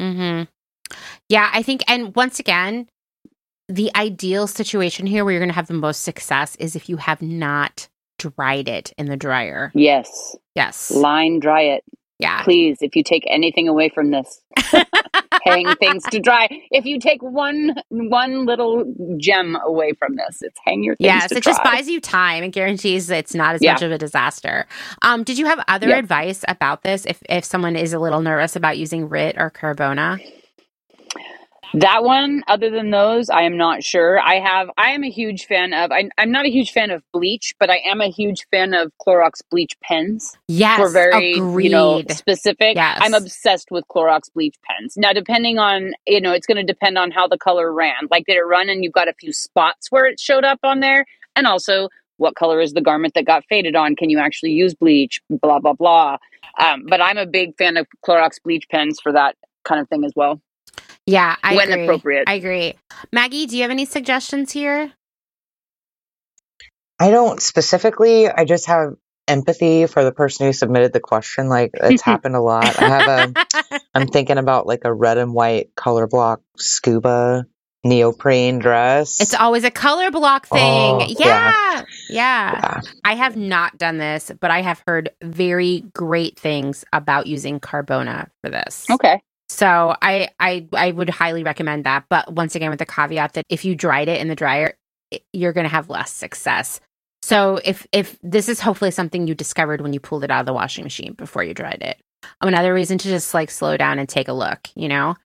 Mm-hmm. 0.00 0.96
Yeah, 1.28 1.50
I 1.52 1.62
think, 1.62 1.82
and 1.88 2.14
once 2.14 2.38
again, 2.38 2.88
the 3.70 3.90
ideal 3.94 4.46
situation 4.46 5.06
here 5.06 5.24
where 5.24 5.32
you're 5.32 5.40
going 5.40 5.50
to 5.50 5.54
have 5.54 5.68
the 5.68 5.74
most 5.74 6.02
success 6.02 6.56
is 6.56 6.74
if 6.74 6.88
you 6.88 6.96
have 6.96 7.22
not 7.22 7.88
dried 8.18 8.68
it 8.68 8.92
in 8.98 9.06
the 9.06 9.16
dryer. 9.16 9.70
Yes. 9.74 10.36
Yes. 10.54 10.90
Line 10.90 11.38
dry 11.38 11.62
it. 11.62 11.84
Yeah. 12.18 12.42
Please, 12.42 12.78
if 12.82 12.96
you 12.96 13.02
take 13.02 13.24
anything 13.28 13.66
away 13.66 13.88
from 13.88 14.10
this, 14.10 14.42
hang 15.42 15.74
things 15.76 16.04
to 16.10 16.20
dry. 16.20 16.48
If 16.70 16.84
you 16.84 16.98
take 16.98 17.22
one 17.22 17.74
one 17.88 18.44
little 18.44 18.92
gem 19.16 19.56
away 19.64 19.94
from 19.94 20.16
this, 20.16 20.42
it's 20.42 20.58
hang 20.66 20.82
your 20.82 20.96
things 20.96 21.06
yes, 21.06 21.32
it 21.32 21.42
dry. 21.42 21.52
just 21.52 21.64
buys 21.64 21.88
you 21.88 21.98
time 21.98 22.44
and 22.44 22.52
guarantees 22.52 23.08
it's 23.08 23.34
not 23.34 23.54
as 23.54 23.62
yeah. 23.62 23.72
much 23.72 23.80
of 23.80 23.90
a 23.90 23.96
disaster. 23.96 24.66
Um, 25.00 25.24
did 25.24 25.38
you 25.38 25.46
have 25.46 25.64
other 25.66 25.88
yep. 25.88 26.00
advice 26.00 26.44
about 26.46 26.82
this 26.82 27.06
if 27.06 27.22
if 27.30 27.42
someone 27.46 27.74
is 27.74 27.94
a 27.94 27.98
little 27.98 28.20
nervous 28.20 28.54
about 28.54 28.76
using 28.76 29.08
RIT 29.08 29.36
or 29.38 29.50
Carbona? 29.50 30.20
That 31.74 32.02
one, 32.02 32.42
other 32.48 32.70
than 32.70 32.90
those, 32.90 33.30
I 33.30 33.42
am 33.42 33.56
not 33.56 33.84
sure. 33.84 34.18
I 34.18 34.40
have, 34.40 34.70
I 34.76 34.90
am 34.90 35.04
a 35.04 35.10
huge 35.10 35.46
fan 35.46 35.72
of, 35.72 35.92
I, 35.92 36.08
am 36.18 36.32
not 36.32 36.44
a 36.44 36.50
huge 36.50 36.72
fan 36.72 36.90
of 36.90 37.02
bleach, 37.12 37.54
but 37.60 37.70
I 37.70 37.78
am 37.86 38.00
a 38.00 38.08
huge 38.08 38.46
fan 38.50 38.74
of 38.74 38.92
Clorox 39.00 39.40
bleach 39.50 39.76
pens. 39.80 40.36
Yes. 40.48 40.78
For 40.78 40.90
very, 40.90 41.34
agreed. 41.34 41.64
you 41.64 41.70
know, 41.70 42.02
specific. 42.10 42.76
Yes. 42.76 42.98
I'm 43.00 43.14
obsessed 43.14 43.70
with 43.70 43.84
Clorox 43.88 44.32
bleach 44.34 44.56
pens. 44.64 44.96
Now, 44.96 45.12
depending 45.12 45.58
on, 45.58 45.92
you 46.06 46.20
know, 46.20 46.32
it's 46.32 46.46
going 46.46 46.56
to 46.56 46.64
depend 46.64 46.98
on 46.98 47.10
how 47.10 47.28
the 47.28 47.38
color 47.38 47.72
ran. 47.72 48.08
Like, 48.10 48.26
did 48.26 48.36
it 48.36 48.42
run 48.42 48.68
and 48.68 48.82
you've 48.82 48.92
got 48.92 49.08
a 49.08 49.14
few 49.14 49.32
spots 49.32 49.90
where 49.90 50.06
it 50.06 50.18
showed 50.18 50.44
up 50.44 50.58
on 50.64 50.80
there? 50.80 51.06
And 51.36 51.46
also, 51.46 51.88
what 52.16 52.34
color 52.34 52.60
is 52.60 52.72
the 52.72 52.82
garment 52.82 53.14
that 53.14 53.24
got 53.24 53.44
faded 53.48 53.76
on? 53.76 53.96
Can 53.96 54.10
you 54.10 54.18
actually 54.18 54.52
use 54.52 54.74
bleach? 54.74 55.20
Blah, 55.30 55.60
blah, 55.60 55.74
blah. 55.74 56.18
Um, 56.58 56.84
but 56.86 57.00
I'm 57.00 57.16
a 57.16 57.26
big 57.26 57.56
fan 57.56 57.76
of 57.76 57.86
Clorox 58.04 58.42
bleach 58.42 58.68
pens 58.68 58.98
for 59.00 59.12
that 59.12 59.36
kind 59.64 59.80
of 59.80 59.88
thing 59.88 60.04
as 60.04 60.12
well. 60.16 60.40
Yeah, 61.10 61.34
I 61.42 61.56
when 61.56 61.72
agree. 61.72 61.84
appropriate. 61.84 62.24
I 62.28 62.34
agree. 62.34 62.74
Maggie, 63.12 63.46
do 63.46 63.56
you 63.56 63.62
have 63.62 63.70
any 63.70 63.84
suggestions 63.84 64.52
here? 64.52 64.92
I 67.00 67.10
don't 67.10 67.40
specifically. 67.42 68.28
I 68.28 68.44
just 68.44 68.66
have 68.66 68.94
empathy 69.26 69.86
for 69.86 70.04
the 70.04 70.12
person 70.12 70.46
who 70.46 70.52
submitted 70.52 70.92
the 70.92 71.00
question. 71.00 71.48
Like 71.48 71.72
it's 71.74 72.02
happened 72.02 72.36
a 72.36 72.40
lot. 72.40 72.80
I 72.80 72.88
have 72.88 73.34
a. 73.36 73.80
I'm 73.94 74.06
thinking 74.06 74.38
about 74.38 74.66
like 74.66 74.82
a 74.84 74.92
red 74.92 75.18
and 75.18 75.34
white 75.34 75.74
color 75.74 76.06
block 76.06 76.42
scuba 76.56 77.46
neoprene 77.82 78.58
dress. 78.58 79.20
It's 79.20 79.34
always 79.34 79.64
a 79.64 79.70
color 79.70 80.12
block 80.12 80.46
oh, 80.52 80.54
thing. 80.54 80.62
Oh, 80.62 81.06
yeah, 81.08 81.26
yeah. 81.26 81.84
yeah. 82.08 82.60
Yeah. 82.60 82.80
I 83.04 83.14
have 83.14 83.36
not 83.36 83.78
done 83.78 83.98
this, 83.98 84.30
but 84.38 84.50
I 84.50 84.60
have 84.60 84.82
heard 84.86 85.10
very 85.22 85.84
great 85.94 86.38
things 86.38 86.84
about 86.92 87.26
using 87.26 87.58
Carbona 87.58 88.28
for 88.42 88.50
this. 88.50 88.86
Okay. 88.90 89.20
So 89.50 89.96
I 90.00 90.28
I 90.38 90.68
I 90.72 90.92
would 90.92 91.10
highly 91.10 91.42
recommend 91.42 91.82
that, 91.84 92.04
but 92.08 92.32
once 92.32 92.54
again 92.54 92.70
with 92.70 92.78
the 92.78 92.86
caveat 92.86 93.32
that 93.32 93.44
if 93.48 93.64
you 93.64 93.74
dried 93.74 94.06
it 94.06 94.20
in 94.20 94.28
the 94.28 94.36
dryer, 94.36 94.74
you're 95.32 95.52
going 95.52 95.64
to 95.64 95.68
have 95.68 95.90
less 95.90 96.12
success. 96.12 96.80
So 97.22 97.58
if 97.64 97.84
if 97.90 98.16
this 98.22 98.48
is 98.48 98.60
hopefully 98.60 98.92
something 98.92 99.26
you 99.26 99.34
discovered 99.34 99.80
when 99.80 99.92
you 99.92 99.98
pulled 99.98 100.22
it 100.22 100.30
out 100.30 100.38
of 100.38 100.46
the 100.46 100.52
washing 100.52 100.84
machine 100.84 101.14
before 101.14 101.42
you 101.42 101.52
dried 101.52 101.82
it. 101.82 102.00
Another 102.40 102.72
reason 102.72 102.96
to 102.98 103.08
just 103.08 103.34
like 103.34 103.50
slow 103.50 103.76
down 103.76 103.98
and 103.98 104.08
take 104.08 104.28
a 104.28 104.32
look, 104.32 104.68
you 104.76 104.88
know? 104.88 105.16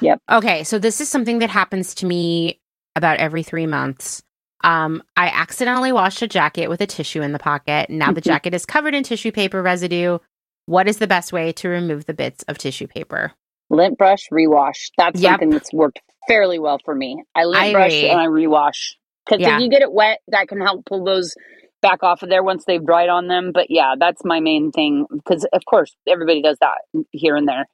Yep. 0.00 0.20
Okay, 0.30 0.62
so 0.62 0.78
this 0.78 1.00
is 1.00 1.08
something 1.08 1.40
that 1.40 1.50
happens 1.50 1.92
to 1.96 2.06
me 2.06 2.60
about 2.94 3.18
every 3.18 3.42
3 3.42 3.66
months. 3.66 4.22
Um, 4.62 5.02
I 5.16 5.26
accidentally 5.26 5.90
washed 5.90 6.22
a 6.22 6.28
jacket 6.28 6.68
with 6.68 6.80
a 6.80 6.86
tissue 6.86 7.20
in 7.20 7.32
the 7.32 7.40
pocket. 7.40 7.90
Now 7.90 8.12
the 8.12 8.20
jacket 8.20 8.54
is 8.54 8.64
covered 8.64 8.94
in 8.94 9.02
tissue 9.02 9.32
paper 9.32 9.60
residue. 9.60 10.18
What 10.66 10.86
is 10.86 10.98
the 10.98 11.08
best 11.08 11.32
way 11.32 11.50
to 11.54 11.68
remove 11.68 12.06
the 12.06 12.14
bits 12.14 12.44
of 12.44 12.58
tissue 12.58 12.86
paper? 12.86 13.32
Lint 13.72 13.98
brush, 13.98 14.28
rewash. 14.32 14.90
That's 14.96 15.20
yep. 15.20 15.32
something 15.32 15.50
that's 15.50 15.72
worked 15.72 16.00
fairly 16.28 16.58
well 16.58 16.78
for 16.84 16.94
me. 16.94 17.24
I 17.34 17.44
lint 17.44 17.62
I 17.62 17.72
brush 17.72 17.94
agree. 17.94 18.08
and 18.08 18.20
I 18.20 18.26
rewash 18.26 18.94
because 19.26 19.40
yeah. 19.40 19.56
if 19.56 19.62
you 19.62 19.70
get 19.70 19.82
it 19.82 19.92
wet, 19.92 20.20
that 20.28 20.48
can 20.48 20.60
help 20.60 20.84
pull 20.86 21.04
those 21.04 21.34
back 21.80 22.02
off 22.02 22.22
of 22.22 22.28
there 22.28 22.42
once 22.42 22.64
they've 22.64 22.84
dried 22.84 23.08
on 23.08 23.26
them. 23.26 23.50
But 23.52 23.66
yeah, 23.68 23.94
that's 23.98 24.24
my 24.24 24.40
main 24.40 24.70
thing 24.70 25.06
because 25.10 25.46
of 25.52 25.64
course 25.64 25.94
everybody 26.08 26.42
does 26.42 26.58
that 26.60 26.78
here 27.10 27.36
and 27.36 27.48
there, 27.48 27.66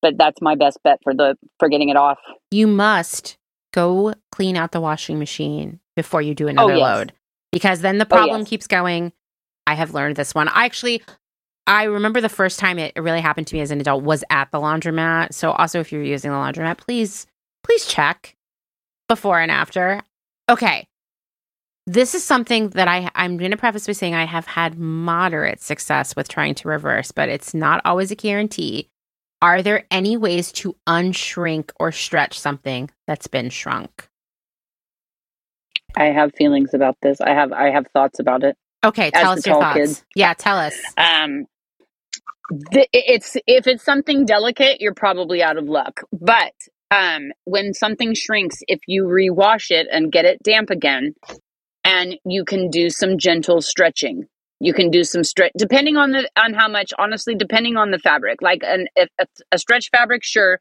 but 0.00 0.18
that's 0.18 0.40
my 0.40 0.56
best 0.56 0.78
bet 0.82 0.98
for 1.04 1.14
the 1.14 1.36
for 1.58 1.68
getting 1.68 1.90
it 1.90 1.96
off. 1.96 2.18
You 2.50 2.66
must 2.66 3.36
go 3.72 4.14
clean 4.32 4.56
out 4.56 4.72
the 4.72 4.80
washing 4.80 5.18
machine 5.18 5.80
before 5.96 6.22
you 6.22 6.34
do 6.34 6.46
oh, 6.46 6.48
another 6.48 6.72
oh, 6.72 6.76
yes. 6.76 6.82
load 6.82 7.12
because 7.52 7.80
then 7.80 7.98
the 7.98 8.06
oh, 8.06 8.08
problem 8.08 8.36
oh, 8.36 8.40
yes. 8.40 8.48
keeps 8.48 8.66
going. 8.66 9.12
I 9.66 9.74
have 9.74 9.94
learned 9.94 10.16
this 10.16 10.34
one. 10.34 10.48
I 10.48 10.64
actually 10.64 11.02
I 11.72 11.84
remember 11.84 12.20
the 12.20 12.28
first 12.28 12.58
time 12.58 12.78
it 12.78 12.92
really 12.96 13.22
happened 13.22 13.46
to 13.46 13.54
me 13.54 13.62
as 13.62 13.70
an 13.70 13.80
adult 13.80 14.04
was 14.04 14.22
at 14.28 14.50
the 14.50 14.58
laundromat. 14.58 15.32
So 15.32 15.52
also 15.52 15.80
if 15.80 15.90
you're 15.90 16.02
using 16.02 16.30
the 16.30 16.36
laundromat, 16.36 16.76
please 16.76 17.26
please 17.64 17.86
check 17.86 18.36
before 19.08 19.40
and 19.40 19.50
after. 19.50 20.02
Okay. 20.50 20.86
This 21.86 22.14
is 22.14 22.22
something 22.22 22.68
that 22.70 22.88
I 22.88 23.10
I'm 23.14 23.38
going 23.38 23.52
to 23.52 23.56
preface 23.56 23.86
by 23.86 23.94
saying 23.94 24.14
I 24.14 24.26
have 24.26 24.46
had 24.46 24.78
moderate 24.78 25.62
success 25.62 26.14
with 26.14 26.28
trying 26.28 26.54
to 26.56 26.68
reverse, 26.68 27.10
but 27.10 27.30
it's 27.30 27.54
not 27.54 27.80
always 27.86 28.10
a 28.10 28.16
guarantee. 28.16 28.90
Are 29.40 29.62
there 29.62 29.86
any 29.90 30.18
ways 30.18 30.52
to 30.52 30.76
unshrink 30.86 31.70
or 31.80 31.90
stretch 31.90 32.38
something 32.38 32.90
that's 33.06 33.28
been 33.28 33.48
shrunk? 33.48 34.08
I 35.96 36.04
have 36.04 36.32
feelings 36.34 36.74
about 36.74 36.98
this. 37.00 37.20
I 37.22 37.30
have 37.30 37.50
I 37.50 37.70
have 37.70 37.86
thoughts 37.94 38.18
about 38.18 38.44
it. 38.44 38.56
Okay, 38.84 39.10
tell 39.10 39.32
us 39.32 39.46
your 39.46 39.60
thoughts. 39.60 39.78
Kid. 39.78 40.02
Yeah, 40.16 40.34
tell 40.34 40.58
us. 40.58 40.74
Um, 40.96 41.46
the, 42.52 42.86
it's 42.92 43.36
if 43.46 43.66
it's 43.66 43.84
something 43.84 44.24
delicate, 44.24 44.80
you're 44.80 44.94
probably 44.94 45.42
out 45.42 45.56
of 45.56 45.64
luck. 45.64 46.00
But 46.12 46.52
um, 46.90 47.32
when 47.44 47.72
something 47.72 48.14
shrinks, 48.14 48.58
if 48.68 48.80
you 48.86 49.04
rewash 49.04 49.70
it 49.70 49.86
and 49.90 50.12
get 50.12 50.24
it 50.24 50.42
damp 50.42 50.70
again, 50.70 51.14
and 51.84 52.16
you 52.24 52.44
can 52.44 52.70
do 52.70 52.90
some 52.90 53.18
gentle 53.18 53.60
stretching. 53.60 54.26
You 54.60 54.72
can 54.72 54.90
do 54.90 55.02
some 55.02 55.24
stretch 55.24 55.52
depending 55.56 55.96
on 55.96 56.12
the 56.12 56.30
on 56.36 56.54
how 56.54 56.68
much. 56.68 56.92
Honestly, 56.98 57.34
depending 57.34 57.76
on 57.76 57.90
the 57.90 57.98
fabric. 57.98 58.42
Like 58.42 58.60
an 58.62 58.86
if 58.94 59.08
a, 59.18 59.26
a 59.52 59.58
stretch 59.58 59.90
fabric, 59.90 60.22
sure. 60.22 60.60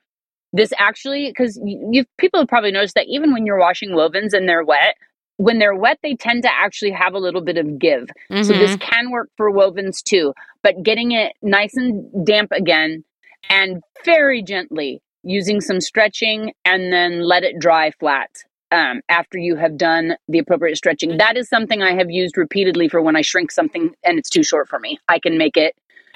This 0.54 0.74
actually, 0.78 1.30
because 1.30 1.60
you 1.64 2.06
people 2.18 2.39
have 2.39 2.50
probably 2.50 2.72
noticed 2.72 2.96
that 2.96 3.06
even 3.08 3.32
when 3.32 3.46
you're 3.46 3.60
washing 3.60 3.92
wovens 3.92 4.34
and 4.34 4.50
they're 4.50 4.64
wet, 4.64 4.96
when 5.42 5.58
they're 5.58 5.76
wet, 5.76 5.98
they 6.04 6.16
tend 6.16 6.44
to 6.44 6.50
actually 6.54 6.92
have 6.92 7.14
a 7.14 7.20
little 7.20 7.42
bit 7.42 7.58
of 7.58 7.80
give. 7.80 8.10
Mm-hmm. 8.32 8.44
So 8.44 8.54
this 8.54 8.76
mm-hmm. 8.76 8.89
can 8.89 9.12
work 9.12 9.30
for 9.38 9.52
wovens 9.52 10.04
too, 10.04 10.34
but 10.62 10.84
getting 10.84 11.12
it 11.12 11.34
nice 11.42 11.76
and 11.76 12.26
damp 12.26 12.52
again 12.52 13.04
and 13.50 13.82
very 14.06 14.44
gently 14.44 15.02
using 15.24 15.60
some 15.60 15.82
stretching 15.82 16.54
and 16.64 16.94
then 16.94 17.22
let 17.22 17.44
it 17.44 17.60
dry 17.60 17.92
flat 18.00 18.30
um, 18.72 19.02
after 19.10 19.38
you 19.38 19.56
have 19.56 19.78
done 19.78 20.16
the 20.28 20.39
appropriate 20.39 20.78
stretching. 20.78 21.18
That 21.18 21.38
is 21.38 21.50
something 21.50 21.82
I 21.82 21.94
have 21.96 22.12
used 22.12 22.38
repeatedly 22.38 22.88
for 22.88 23.02
when 23.02 23.16
I 23.16 23.22
shrink 23.22 23.52
something 23.52 23.92
and 24.04 24.20
it's 24.20 24.30
too 24.30 24.44
short 24.44 24.70
for 24.70 24.80
me. 24.80 25.00
I 25.08 25.18
can 25.18 25.38
make 25.39 25.58
it, 25.58 25.76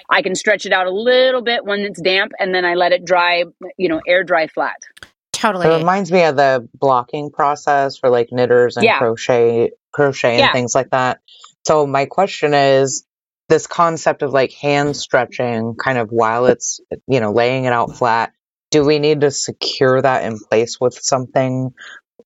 I 0.09 0.21
can 0.21 0.36
stretch 0.36 0.67
it 0.67 0.71
out 0.71 0.86
a 0.86 0.91
little 0.91 1.41
bit 1.41 1.65
when 1.65 1.80
it's 1.82 1.99
damp 1.99 2.32
and 2.39 2.53
then 2.53 2.63
I 2.63 2.76
let 2.76 2.91
it 2.91 3.03
dry, 3.03 3.43
you 3.78 3.89
know, 3.89 4.01
air 4.07 4.23
dry 4.23 4.47
flat. 4.47 4.78
Totally. 5.45 5.67
It 5.67 5.77
reminds 5.77 6.11
me 6.11 6.23
of 6.23 6.35
the 6.35 6.67
blocking 6.73 7.29
process 7.29 7.97
for 7.97 8.09
like 8.09 8.29
knitters 8.31 8.77
and 8.77 8.83
yeah. 8.83 8.97
crochet 8.97 9.71
crochet 9.91 10.31
and 10.31 10.39
yeah. 10.39 10.51
things 10.51 10.73
like 10.73 10.89
that. 10.89 11.19
So 11.67 11.85
my 11.85 12.05
question 12.05 12.53
is 12.53 13.05
this 13.47 13.67
concept 13.67 14.23
of 14.23 14.33
like 14.33 14.51
hand 14.53 14.95
stretching 14.95 15.75
kind 15.75 15.99
of 15.99 16.11
while 16.11 16.47
it's 16.47 16.79
you 17.07 17.19
know 17.19 17.31
laying 17.31 17.65
it 17.65 17.73
out 17.73 17.95
flat 17.95 18.33
do 18.71 18.83
we 18.83 18.97
need 18.97 19.21
to 19.21 19.29
secure 19.29 20.01
that 20.01 20.23
in 20.23 20.39
place 20.39 20.79
with 20.79 20.95
something 20.95 21.71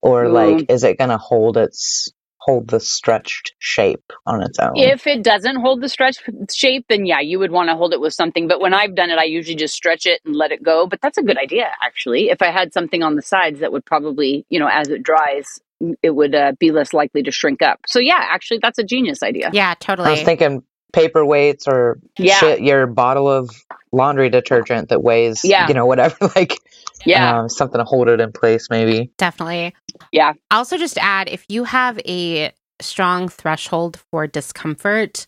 or 0.01 0.25
mm. 0.25 0.31
like 0.31 0.71
is 0.71 0.83
it 0.83 0.97
going 0.97 1.09
to 1.09 1.17
hold 1.17 1.57
its 1.57 2.09
hold 2.49 2.67
the 2.69 2.79
stretched 2.79 3.53
shape 3.59 4.11
on 4.25 4.41
its 4.41 4.57
own. 4.57 4.75
If 4.75 5.05
it 5.05 5.23
doesn't 5.23 5.57
hold 5.57 5.81
the 5.81 5.89
stretched 5.89 6.23
shape, 6.51 6.85
then 6.89 7.05
yeah, 7.05 7.19
you 7.19 7.37
would 7.37 7.51
want 7.51 7.69
to 7.69 7.75
hold 7.75 7.93
it 7.93 8.01
with 8.01 8.13
something. 8.13 8.47
But 8.47 8.59
when 8.59 8.73
I've 8.73 8.95
done 8.95 9.11
it, 9.11 9.19
I 9.19 9.25
usually 9.25 9.55
just 9.55 9.75
stretch 9.75 10.07
it 10.07 10.19
and 10.25 10.35
let 10.35 10.51
it 10.51 10.63
go. 10.63 10.87
But 10.87 10.99
that's 11.01 11.17
a 11.17 11.21
good 11.21 11.37
idea, 11.37 11.69
actually. 11.83 12.29
If 12.29 12.41
I 12.41 12.47
had 12.47 12.73
something 12.73 13.03
on 13.03 13.15
the 13.15 13.21
sides 13.21 13.59
that 13.59 13.71
would 13.71 13.85
probably, 13.85 14.45
you 14.49 14.59
know, 14.59 14.67
as 14.67 14.89
it 14.89 15.03
dries, 15.03 15.59
it 16.01 16.11
would 16.11 16.33
uh, 16.33 16.53
be 16.59 16.71
less 16.71 16.91
likely 16.91 17.21
to 17.23 17.31
shrink 17.31 17.61
up. 17.61 17.81
So 17.87 17.99
yeah, 17.99 18.25
actually, 18.29 18.59
that's 18.61 18.79
a 18.79 18.83
genius 18.83 19.21
idea. 19.21 19.51
Yeah, 19.53 19.75
totally. 19.79 20.07
I 20.07 20.11
was 20.11 20.23
thinking 20.23 20.63
paperweights 20.91 21.67
or 21.67 21.99
yeah. 22.17 22.37
Shit, 22.37 22.61
your 22.61 22.87
bottle 22.87 23.29
of 23.29 23.51
laundry 23.91 24.29
detergent 24.29 24.89
that 24.89 25.03
weighs, 25.03 25.45
yeah. 25.45 25.67
you 25.67 25.75
know, 25.75 25.85
whatever, 25.85 26.15
like 26.35 26.57
yeah, 27.05 27.41
um, 27.41 27.49
something 27.49 27.77
to 27.77 27.85
hold 27.85 28.09
it 28.09 28.19
in 28.19 28.31
place, 28.31 28.69
maybe. 28.69 29.11
Definitely. 29.17 29.75
Yeah. 30.11 30.33
Also, 30.51 30.77
just 30.77 30.97
add 30.97 31.29
if 31.29 31.45
you 31.49 31.63
have 31.63 31.99
a 32.07 32.51
strong 32.81 33.29
threshold 33.29 34.01
for 34.11 34.27
discomfort, 34.27 35.27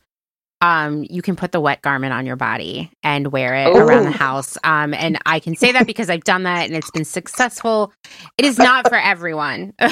um, 0.61 1.03
you 1.09 1.23
can 1.23 1.35
put 1.35 1.51
the 1.51 1.59
wet 1.59 1.81
garment 1.81 2.13
on 2.13 2.25
your 2.25 2.35
body 2.35 2.91
and 3.01 3.31
wear 3.31 3.55
it 3.55 3.67
Ooh. 3.67 3.77
around 3.79 4.03
the 4.03 4.11
house. 4.11 4.57
Um, 4.63 4.93
and 4.93 5.17
I 5.25 5.39
can 5.39 5.55
say 5.55 5.71
that 5.71 5.87
because 5.87 6.09
I've 6.09 6.23
done 6.23 6.43
that 6.43 6.67
and 6.67 6.75
it's 6.75 6.91
been 6.91 7.05
successful. 7.05 7.91
It 8.37 8.45
is 8.45 8.57
not 8.57 8.87
for 8.87 8.97
everyone. 8.97 9.73
yeah, 9.81 9.89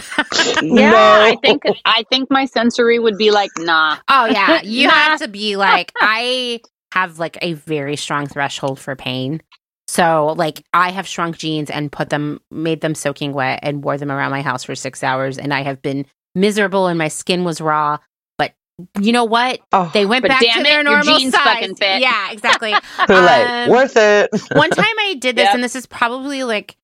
no. 0.62 0.96
I 0.96 1.38
think 1.42 1.64
I 1.86 2.04
think 2.10 2.30
my 2.30 2.46
sensory 2.46 3.00
would 3.00 3.18
be 3.18 3.32
like, 3.32 3.50
nah. 3.58 3.98
Oh 4.08 4.26
yeah, 4.28 4.62
you 4.64 4.88
nah. 4.88 4.94
have 4.94 5.20
to 5.22 5.28
be 5.28 5.56
like, 5.56 5.92
I 6.00 6.62
have 6.94 7.20
like 7.20 7.38
a 7.42 7.54
very 7.54 7.96
strong 7.96 8.28
threshold 8.28 8.80
for 8.80 8.96
pain. 8.96 9.42
So 9.90 10.36
like 10.38 10.64
I 10.72 10.92
have 10.92 11.08
shrunk 11.08 11.40
jeans 11.40 11.72
and 11.72 11.92
put 11.92 12.12
them, 12.12 12.40
made 12.52 12.82
them 12.82 12.94
soaking 12.94 13.34
wet 13.34 13.60
and 13.64 13.84
wore 13.84 13.98
them 13.98 14.12
around 14.12 14.30
my 14.30 14.44
house 14.44 14.64
for 14.64 14.76
six 14.76 15.04
hours, 15.04 15.40
and 15.40 15.52
I 15.52 15.64
have 15.64 15.82
been 15.82 16.06
miserable 16.36 16.86
and 16.86 16.98
my 16.98 17.08
skin 17.08 17.44
was 17.44 17.60
raw 17.60 17.98
But 18.38 18.54
you 19.02 19.12
know 19.12 19.24
what? 19.24 19.62
Oh, 19.72 19.90
they 19.92 20.06
went 20.06 20.28
back 20.28 20.42
to 20.42 20.46
it, 20.46 20.64
their 20.64 20.84
normal 20.84 21.20
size. 21.20 21.72
Yeah, 21.82 22.32
exactly. 22.32 22.74
um, 23.10 23.70
worth 23.70 23.98
it. 23.98 24.30
one 24.52 24.70
time 24.70 24.86
I 24.86 25.16
did 25.20 25.36
this, 25.36 25.46
yep. 25.46 25.56
and 25.56 25.64
this 25.64 25.76
is 25.76 25.88
probably 25.88 26.44
like 26.44 26.78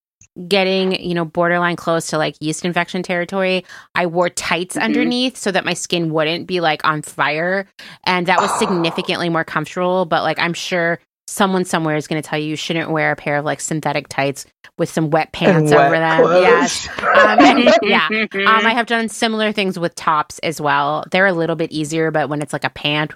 getting 0.49 1.01
you 1.01 1.13
know 1.13 1.23
borderline 1.25 1.75
close 1.75 2.07
to 2.07 2.17
like 2.17 2.35
yeast 2.39 2.65
infection 2.65 3.03
territory. 3.03 3.65
I 3.93 4.07
wore 4.07 4.29
tights 4.29 4.75
mm-hmm. 4.75 4.83
underneath 4.83 5.37
so 5.37 5.51
that 5.51 5.63
my 5.63 5.75
skin 5.75 6.11
wouldn't 6.11 6.47
be 6.47 6.59
like 6.59 6.83
on 6.83 7.03
fire, 7.03 7.67
and 8.03 8.25
that 8.25 8.41
was 8.41 8.51
significantly 8.57 9.29
more 9.29 9.43
comfortable. 9.43 10.05
But 10.05 10.23
like 10.23 10.39
I'm 10.39 10.55
sure 10.55 10.99
someone 11.35 11.65
somewhere 11.65 11.97
is 11.97 12.07
going 12.07 12.21
to 12.21 12.27
tell 12.27 12.39
you 12.39 12.47
you 12.47 12.55
shouldn't 12.55 12.89
wear 12.89 13.11
a 13.11 13.15
pair 13.15 13.37
of 13.37 13.45
like 13.45 13.59
synthetic 13.59 14.07
tights 14.07 14.45
with 14.77 14.89
some 14.89 15.09
wet 15.09 15.33
pants 15.33 15.71
wet 15.71 15.85
over 15.85 15.97
them. 15.97 16.21
Clothes. 16.21 16.41
Yes. 16.41 16.89
Um, 16.99 17.73
yeah. 17.83 18.07
Um, 18.09 18.65
I 18.65 18.73
have 18.73 18.85
done 18.87 19.09
similar 19.09 19.51
things 19.51 19.77
with 19.77 19.93
tops 19.95 20.39
as 20.39 20.61
well. 20.61 21.03
They're 21.11 21.25
a 21.25 21.33
little 21.33 21.55
bit 21.55 21.71
easier, 21.71 22.09
but 22.09 22.29
when 22.29 22.41
it's 22.41 22.53
like 22.53 22.63
a 22.63 22.69
pant, 22.69 23.13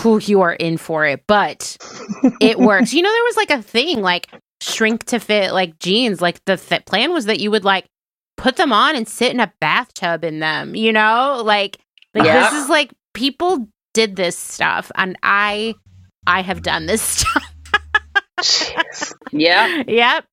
whew, 0.00 0.20
you 0.20 0.40
are 0.40 0.54
in 0.54 0.78
for 0.78 1.04
it. 1.04 1.22
But 1.26 1.76
it 2.40 2.58
works. 2.58 2.94
You 2.94 3.02
know, 3.02 3.12
there 3.12 3.24
was 3.24 3.36
like 3.36 3.50
a 3.50 3.62
thing 3.62 4.00
like 4.00 4.28
shrink 4.62 5.04
to 5.06 5.20
fit 5.20 5.52
like 5.52 5.78
jeans. 5.78 6.22
Like 6.22 6.42
the 6.46 6.56
th- 6.56 6.86
plan 6.86 7.12
was 7.12 7.26
that 7.26 7.40
you 7.40 7.50
would 7.50 7.64
like 7.64 7.84
put 8.38 8.56
them 8.56 8.72
on 8.72 8.96
and 8.96 9.06
sit 9.06 9.32
in 9.32 9.40
a 9.40 9.52
bathtub 9.60 10.24
in 10.24 10.40
them, 10.40 10.74
you 10.74 10.92
know? 10.92 11.42
Like, 11.44 11.78
like 12.14 12.24
yeah. 12.24 12.48
this 12.48 12.64
is 12.64 12.70
like 12.70 12.90
people 13.12 13.68
did 13.92 14.16
this 14.16 14.38
stuff 14.38 14.90
and 14.94 15.18
I 15.22 15.74
I 16.26 16.42
have 16.42 16.62
done 16.62 16.86
this 16.86 17.02
stuff. 17.18 17.49
yeah. 19.32 19.82
Yep. 19.86 20.24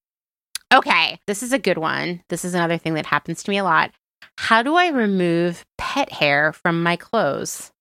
Okay. 0.74 1.20
This 1.28 1.44
is 1.44 1.54
a 1.54 1.60
good 1.60 1.78
one. 1.78 2.22
This 2.30 2.46
is 2.46 2.54
another 2.54 2.78
thing 2.78 2.96
that 2.96 3.06
happens 3.06 3.44
to 3.44 3.52
me 3.52 3.58
a 3.58 3.64
lot. 3.64 3.92
How 4.38 4.62
do 4.64 4.76
I 4.76 4.90
remove 4.90 5.66
pet 5.78 6.12
hair 6.12 6.54
from 6.54 6.84
my 6.84 6.96
clothes? 6.96 7.72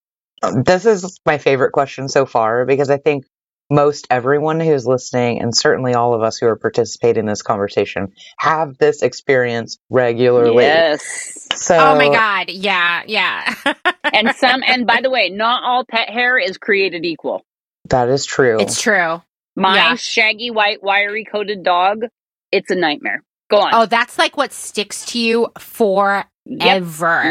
Um, 0.43 0.63
this 0.63 0.87
is 0.87 1.21
my 1.25 1.39
favorite 1.39 1.73
question 1.73 2.09
so 2.09 2.27
far 2.27 2.65
because 2.65 2.91
I 2.91 2.99
think 2.99 3.25
most 3.71 4.07
everyone 4.11 4.61
who's 4.61 4.87
listening, 4.87 5.41
and 5.41 5.57
certainly 5.57 5.95
all 5.95 6.15
of 6.15 6.23
us 6.23 6.39
who 6.39 6.47
are 6.47 6.57
participating 6.57 7.21
in 7.21 7.27
this 7.27 7.43
conversation, 7.43 8.13
have 8.39 8.79
this 8.79 9.03
experience 9.03 9.79
regularly. 9.91 10.65
Yes. 10.65 11.49
So, 11.55 11.77
oh 11.77 11.97
my 11.97 12.09
god, 12.09 12.51
yeah, 12.51 13.03
yeah. 13.07 13.55
and 14.05 14.35
some, 14.37 14.63
and 14.65 14.87
by 14.87 15.01
the 15.03 15.11
way, 15.11 15.31
not 15.31 15.65
all 15.65 15.85
pet 15.85 16.11
hair 16.11 16.39
is 16.39 16.59
created 16.59 17.05
equal. 17.05 17.45
That 17.89 18.09
is 18.09 18.25
true. 18.25 18.61
It's 18.61 18.81
true. 18.81 19.23
My 19.57 19.75
yeah. 19.75 19.95
shaggy 19.97 20.51
white 20.51 20.83
wiry 20.83 21.25
coated 21.25 21.65
dog, 21.65 22.03
it's 22.53 22.71
a 22.71 22.75
nightmare. 22.75 23.23
Go 23.51 23.59
on. 23.59 23.71
Oh, 23.75 23.87
that's 23.87 24.19
like 24.19 24.37
what 24.37 24.53
sticks 24.53 25.07
to 25.07 25.19
you 25.19 25.49
forever. 25.59 26.27
Yep. 26.45 26.85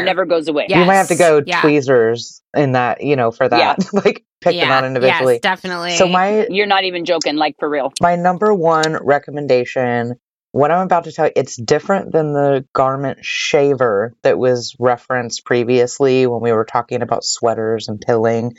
Never 0.04 0.26
goes 0.26 0.48
away. 0.48 0.66
Yes. 0.68 0.78
You 0.78 0.84
might 0.84 0.96
have 0.96 1.08
to 1.08 1.16
go 1.16 1.42
yeah. 1.46 1.60
tweezers 1.60 2.42
in 2.54 2.72
that, 2.72 3.02
you 3.02 3.16
know, 3.16 3.30
for 3.30 3.48
that. 3.48 3.78
Yeah. 3.78 3.88
like 4.04 4.24
pick 4.40 4.54
yeah. 4.54 4.64
them 4.64 4.72
out 4.72 4.84
individually. 4.84 5.34
Yes, 5.34 5.42
definitely. 5.42 5.96
So 5.96 6.08
my 6.08 6.46
You're 6.50 6.66
not 6.66 6.84
even 6.84 7.04
joking, 7.04 7.36
like 7.36 7.56
for 7.58 7.68
real. 7.68 7.92
My 8.00 8.16
number 8.16 8.52
one 8.52 8.98
recommendation, 9.02 10.14
what 10.52 10.70
I'm 10.70 10.84
about 10.84 11.04
to 11.04 11.12
tell 11.12 11.26
you, 11.26 11.32
it's 11.36 11.56
different 11.56 12.12
than 12.12 12.32
the 12.32 12.66
garment 12.72 13.18
shaver 13.22 14.14
that 14.22 14.38
was 14.38 14.74
referenced 14.78 15.44
previously 15.44 16.26
when 16.26 16.40
we 16.40 16.52
were 16.52 16.64
talking 16.64 17.02
about 17.02 17.24
sweaters 17.24 17.88
and 17.88 18.00
pilling. 18.00 18.54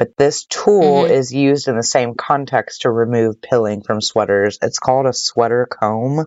But 0.00 0.16
this 0.16 0.46
tool 0.46 1.04
mm-hmm. 1.04 1.12
is 1.12 1.32
used 1.32 1.68
in 1.68 1.76
the 1.76 1.84
same 1.84 2.14
context 2.14 2.82
to 2.82 2.90
remove 2.90 3.40
pilling 3.40 3.82
from 3.82 4.00
sweaters. 4.00 4.58
It's 4.60 4.80
called 4.80 5.06
a 5.06 5.12
sweater 5.12 5.68
comb 5.70 6.26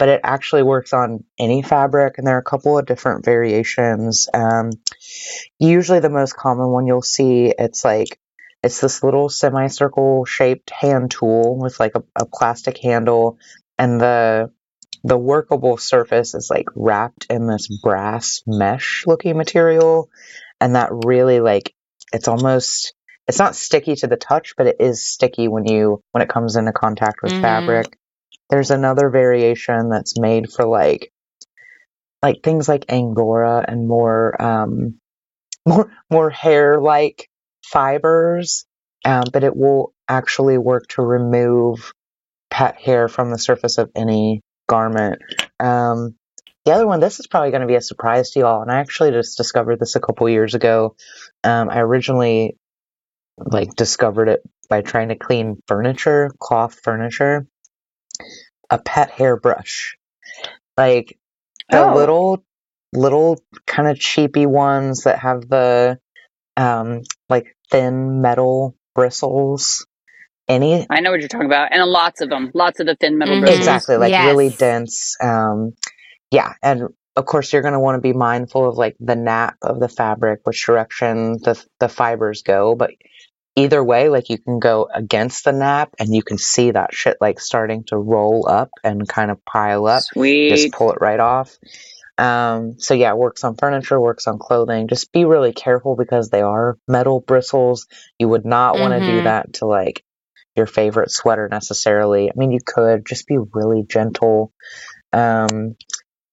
but 0.00 0.08
it 0.08 0.22
actually 0.24 0.62
works 0.62 0.94
on 0.94 1.24
any 1.38 1.60
fabric, 1.60 2.16
and 2.16 2.26
there 2.26 2.36
are 2.36 2.40
a 2.40 2.42
couple 2.42 2.78
of 2.78 2.86
different 2.86 3.22
variations. 3.22 4.30
Um, 4.32 4.70
usually, 5.58 6.00
the 6.00 6.08
most 6.08 6.34
common 6.34 6.68
one 6.70 6.86
you'll 6.86 7.02
see 7.02 7.52
it's 7.56 7.84
like 7.84 8.18
it's 8.62 8.80
this 8.80 9.02
little 9.02 9.28
semicircle 9.28 10.24
shaped 10.24 10.70
hand 10.70 11.10
tool 11.10 11.58
with 11.58 11.78
like 11.78 11.92
a, 11.96 12.02
a 12.16 12.24
plastic 12.24 12.78
handle, 12.78 13.36
and 13.78 14.00
the 14.00 14.50
the 15.04 15.18
workable 15.18 15.76
surface 15.76 16.32
is 16.32 16.48
like 16.48 16.68
wrapped 16.74 17.26
in 17.28 17.46
this 17.46 17.68
brass 17.82 18.42
mesh 18.46 19.04
looking 19.06 19.36
material, 19.36 20.08
and 20.62 20.76
that 20.76 20.88
really 21.04 21.40
like 21.40 21.74
it's 22.10 22.26
almost 22.26 22.94
it's 23.30 23.38
not 23.38 23.54
sticky 23.54 23.94
to 23.94 24.08
the 24.08 24.16
touch, 24.16 24.54
but 24.56 24.66
it 24.66 24.76
is 24.80 25.04
sticky 25.04 25.46
when 25.46 25.64
you 25.64 26.02
when 26.10 26.20
it 26.20 26.28
comes 26.28 26.56
into 26.56 26.72
contact 26.72 27.22
with 27.22 27.30
mm-hmm. 27.30 27.42
fabric. 27.42 27.96
There's 28.50 28.72
another 28.72 29.08
variation 29.08 29.88
that's 29.88 30.18
made 30.18 30.50
for 30.50 30.66
like 30.66 31.12
like 32.24 32.42
things 32.42 32.68
like 32.68 32.86
angora 32.88 33.64
and 33.66 33.86
more 33.86 34.42
um 34.42 34.98
more 35.66 35.92
more 36.10 36.30
hair 36.30 36.80
like 36.80 37.28
fibers, 37.64 38.66
um, 39.04 39.22
but 39.32 39.44
it 39.44 39.56
will 39.56 39.92
actually 40.08 40.58
work 40.58 40.88
to 40.88 41.02
remove 41.02 41.92
pet 42.50 42.80
hair 42.80 43.06
from 43.06 43.30
the 43.30 43.38
surface 43.38 43.78
of 43.78 43.92
any 43.94 44.40
garment. 44.68 45.22
Um, 45.60 46.16
the 46.64 46.72
other 46.72 46.86
one, 46.86 46.98
this 46.98 47.20
is 47.20 47.28
probably 47.28 47.52
going 47.52 47.60
to 47.60 47.68
be 47.68 47.76
a 47.76 47.80
surprise 47.80 48.30
to 48.30 48.40
y'all, 48.40 48.62
and 48.62 48.72
I 48.72 48.80
actually 48.80 49.12
just 49.12 49.36
discovered 49.36 49.78
this 49.78 49.94
a 49.94 50.00
couple 50.00 50.28
years 50.28 50.56
ago. 50.56 50.96
Um, 51.44 51.70
I 51.70 51.78
originally 51.78 52.56
like 53.46 53.74
discovered 53.74 54.28
it 54.28 54.42
by 54.68 54.82
trying 54.82 55.08
to 55.08 55.16
clean 55.16 55.60
furniture, 55.66 56.30
cloth 56.38 56.78
furniture, 56.82 57.46
a 58.70 58.78
pet 58.78 59.10
hairbrush. 59.10 59.96
Like 60.76 61.18
the 61.70 61.84
oh. 61.84 61.94
little 61.94 62.44
little 62.92 63.42
kind 63.66 63.88
of 63.88 63.98
cheapy 63.98 64.46
ones 64.46 65.04
that 65.04 65.20
have 65.20 65.48
the 65.48 65.98
um 66.56 67.02
like 67.28 67.56
thin 67.70 68.20
metal 68.20 68.76
bristles. 68.94 69.86
Any 70.48 70.86
I 70.90 71.00
know 71.00 71.10
what 71.10 71.20
you're 71.20 71.28
talking 71.28 71.46
about. 71.46 71.72
And 71.72 71.82
lots 71.84 72.20
of 72.20 72.28
them. 72.28 72.50
Lots 72.54 72.80
of 72.80 72.86
the 72.86 72.96
thin 72.96 73.18
metal 73.18 73.34
mm-hmm. 73.34 73.42
bristles. 73.42 73.66
Exactly, 73.66 73.96
like 73.96 74.10
yes. 74.10 74.26
really 74.26 74.50
dense. 74.50 75.16
Um 75.22 75.72
yeah, 76.30 76.54
and 76.62 76.88
of 77.16 77.26
course 77.26 77.52
you're 77.52 77.62
going 77.62 77.74
to 77.74 77.80
want 77.80 77.96
to 77.96 78.00
be 78.00 78.12
mindful 78.12 78.68
of 78.68 78.76
like 78.76 78.96
the 79.00 79.16
nap 79.16 79.56
of 79.62 79.80
the 79.80 79.88
fabric, 79.88 80.40
which 80.44 80.64
direction 80.64 81.32
the 81.42 81.62
the 81.78 81.88
fibers 81.88 82.42
go, 82.42 82.74
but 82.74 82.90
either 83.56 83.82
way, 83.82 84.08
like 84.08 84.28
you 84.30 84.38
can 84.38 84.58
go 84.58 84.88
against 84.92 85.44
the 85.44 85.52
nap 85.52 85.90
and 85.98 86.14
you 86.14 86.22
can 86.22 86.38
see 86.38 86.70
that 86.70 86.94
shit 86.94 87.16
like 87.20 87.40
starting 87.40 87.84
to 87.84 87.96
roll 87.96 88.48
up 88.48 88.70
and 88.84 89.08
kind 89.08 89.30
of 89.30 89.44
pile 89.44 89.86
up. 89.86 90.02
Sweet. 90.02 90.50
Just 90.50 90.72
pull 90.72 90.92
it 90.92 90.98
right 91.00 91.20
off. 91.20 91.56
Um, 92.16 92.78
so 92.78 92.94
yeah, 92.94 93.10
it 93.10 93.16
works 93.16 93.44
on 93.44 93.56
furniture, 93.56 93.98
works 93.98 94.26
on 94.26 94.38
clothing. 94.38 94.88
Just 94.88 95.12
be 95.12 95.24
really 95.24 95.52
careful 95.52 95.96
because 95.96 96.28
they 96.28 96.42
are 96.42 96.76
metal 96.86 97.20
bristles. 97.20 97.86
You 98.18 98.28
would 98.28 98.44
not 98.44 98.78
want 98.78 98.92
to 98.92 99.00
mm-hmm. 99.00 99.16
do 99.18 99.22
that 99.22 99.54
to 99.54 99.66
like 99.66 100.04
your 100.54 100.66
favorite 100.66 101.10
sweater 101.10 101.48
necessarily. 101.50 102.28
I 102.30 102.32
mean, 102.36 102.50
you 102.50 102.60
could 102.64 103.06
just 103.06 103.26
be 103.26 103.38
really 103.54 103.84
gentle. 103.88 104.52
Um, 105.12 105.76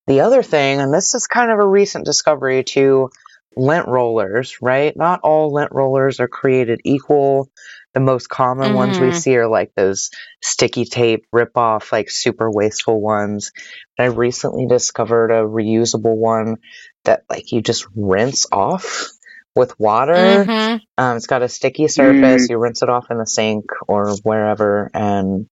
the 0.07 0.21
other 0.21 0.43
thing, 0.43 0.81
and 0.81 0.93
this 0.93 1.15
is 1.15 1.27
kind 1.27 1.51
of 1.51 1.59
a 1.59 1.67
recent 1.67 2.05
discovery 2.05 2.63
too, 2.63 3.09
lint 3.57 3.87
rollers, 3.87 4.57
right? 4.61 4.95
Not 4.95 5.21
all 5.23 5.53
lint 5.53 5.71
rollers 5.71 6.19
are 6.19 6.27
created 6.27 6.81
equal. 6.83 7.49
The 7.93 7.99
most 7.99 8.29
common 8.29 8.67
mm-hmm. 8.67 8.75
ones 8.75 8.99
we 8.99 9.07
mm-hmm. 9.07 9.17
see 9.17 9.37
are 9.37 9.47
like 9.47 9.71
those 9.75 10.11
sticky 10.41 10.85
tape 10.85 11.25
rip 11.31 11.57
off, 11.57 11.91
like 11.91 12.09
super 12.09 12.49
wasteful 12.51 13.01
ones. 13.01 13.51
I 13.97 14.05
recently 14.05 14.67
discovered 14.67 15.31
a 15.31 15.43
reusable 15.43 16.15
one 16.15 16.57
that 17.05 17.23
like 17.29 17.51
you 17.51 17.61
just 17.61 17.87
rinse 17.95 18.45
off 18.51 19.09
with 19.55 19.79
water. 19.79 20.13
Mm-hmm. 20.13 20.77
Um, 20.97 21.17
it's 21.17 21.27
got 21.27 21.41
a 21.41 21.49
sticky 21.49 21.87
surface. 21.87 22.43
Mm-hmm. 22.43 22.51
You 22.51 22.57
rinse 22.59 22.83
it 22.83 22.89
off 22.89 23.09
in 23.09 23.17
the 23.17 23.25
sink 23.25 23.65
or 23.87 24.15
wherever, 24.17 24.91
and 24.93 25.47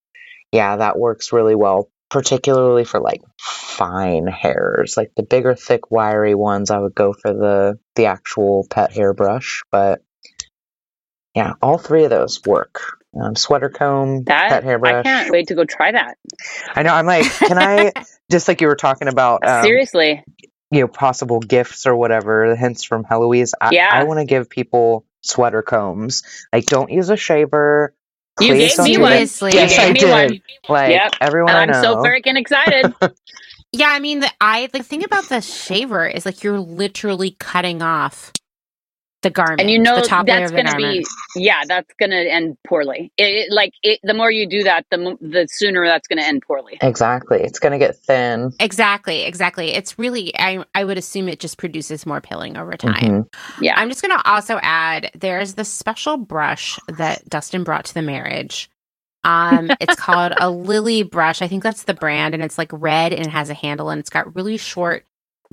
yeah, 0.51 0.77
that 0.77 0.99
works 0.99 1.33
really 1.33 1.55
well 1.55 1.89
particularly 2.16 2.86
for 2.86 3.01
like 3.01 3.22
fine 3.38 4.26
hairs. 4.26 4.95
Like 4.95 5.11
the 5.18 5.24
bigger, 5.24 5.53
thick, 5.53 5.91
wiry 5.91 6.34
ones, 6.34 6.72
I 6.72 6.80
would 6.80 6.95
go 6.95 7.11
for 7.11 7.34
the 7.34 7.78
the 7.95 8.05
actual 8.05 8.66
pet 8.70 8.93
hairbrush. 8.93 9.63
But 9.70 10.01
yeah, 11.36 11.55
all 11.61 11.78
three 11.78 12.05
of 12.05 12.11
those 12.11 12.41
work. 12.45 12.99
Um, 13.22 13.36
sweater 13.36 13.68
comb, 13.68 14.24
that, 14.24 14.49
pet 14.49 14.63
hairbrush. 14.63 14.93
I 14.93 15.03
can't 15.03 15.30
wait 15.30 15.49
to 15.49 15.55
go 15.55 15.66
try 15.66 15.91
that. 15.91 16.18
I 16.74 16.84
know. 16.84 16.93
I'm 16.93 17.05
like, 17.05 17.26
can 17.26 17.57
I? 17.57 17.91
just 18.32 18.47
like 18.47 18.61
you 18.61 18.68
were 18.68 18.78
talking 18.78 19.09
about. 19.09 19.45
Um, 19.45 19.63
Seriously. 19.63 20.24
You 20.72 20.80
know, 20.80 20.88
possible 20.88 21.41
gifts 21.41 21.86
or 21.86 21.97
whatever. 21.97 22.47
The 22.47 22.55
hints 22.55 22.86
from 22.86 23.03
Heloise. 23.03 23.51
I, 23.59 23.72
yeah. 23.74 23.89
I 23.91 24.05
want 24.05 24.22
to 24.22 24.26
give 24.26 24.49
people 24.49 25.05
sweater 25.20 25.61
combs. 25.61 26.24
Like, 26.53 26.66
don't 26.66 26.89
use 26.89 27.09
a 27.09 27.18
shaver. 27.18 27.93
You 28.39 28.55
gave 28.55 28.77
me 28.79 28.97
one. 28.97 29.11
Yes, 29.11 29.41
you 29.41 29.51
gave 29.51 29.79
I 29.79 29.91
me 29.91 29.99
did. 29.99 30.09
One. 30.09 30.41
Like 30.67 30.91
yep. 30.91 31.13
everyone, 31.21 31.55
I'm 31.55 31.73
so 31.73 31.97
freaking 31.97 32.38
excited. 32.38 32.93
yeah, 33.71 33.88
I 33.89 33.99
mean, 33.99 34.19
the, 34.19 34.31
I 34.41 34.67
the 34.67 34.83
thing 34.83 35.03
about 35.03 35.29
the 35.29 35.41
shaver 35.41 36.05
is 36.05 36.25
like 36.25 36.43
you're 36.43 36.59
literally 36.59 37.31
cutting 37.39 37.81
off 37.81 38.33
the 39.26 39.32
garment, 39.32 39.59
and 39.59 39.71
you 39.71 39.80
know 39.80 39.95
the 39.95 40.07
top 40.07 40.28
that's 40.28 40.51
going 40.51 40.67
to 40.67 40.76
be 40.76 41.03
yeah, 41.36 41.63
that's 41.67 41.91
going 41.99 42.11
to 42.11 42.32
end 42.32 42.57
poorly. 42.65 43.11
It, 43.17 43.23
it, 43.23 43.51
like 43.51 43.73
it, 43.82 43.99
the 44.03 44.13
more 44.13 44.32
you 44.32 44.47
do 44.47 44.63
that, 44.63 44.86
the 44.91 45.17
the 45.19 45.47
sooner 45.49 45.86
that's 45.86 46.07
going 46.07 46.19
to 46.19 46.26
end 46.26 46.43
poorly. 46.45 46.78
Exactly, 46.82 47.41
it's 47.41 47.59
going 47.59 47.71
to 47.71 47.80
get 47.80 47.97
thin. 47.97 48.53
Exactly, 48.59 49.23
exactly. 49.23 49.73
It's 49.73 49.97
really 49.97 50.32
I 50.38 50.63
I 50.76 50.84
would 50.84 50.97
assume 50.97 51.28
it 51.28 51.39
just 51.39 51.57
produces 51.57 52.05
more 52.05 52.21
pilling 52.21 52.55
over 52.55 52.78
time. 52.78 52.93
Mm-hmm. 53.23 53.63
Yeah, 53.63 53.73
I'm 53.76 53.89
just 53.89 54.01
going 54.01 54.17
to 54.17 54.30
also 54.30 54.59
add 54.61 55.11
there's 55.15 55.55
the 55.55 55.65
special 55.65 56.17
brush 56.17 56.80
that 56.88 57.28
Dustin 57.28 57.63
brought 57.63 57.86
to 57.86 57.93
the 57.93 58.03
marriage. 58.03 58.69
Um, 59.23 59.71
it's 59.82 59.95
called 59.95 60.34
a 60.39 60.51
Lilly 60.51 61.01
brush. 61.01 61.41
I 61.41 61.47
think 61.47 61.63
that's 61.63 61.84
the 61.84 61.95
brand, 61.95 62.36
and 62.36 62.43
it's 62.43 62.59
like 62.59 62.69
red 62.71 63.11
and 63.11 63.26
it 63.26 63.32
has 63.32 63.49
a 63.49 63.55
handle, 63.55 63.89
and 63.89 63.99
it's 63.99 64.11
got 64.11 64.36
really 64.36 64.57
short 64.57 65.03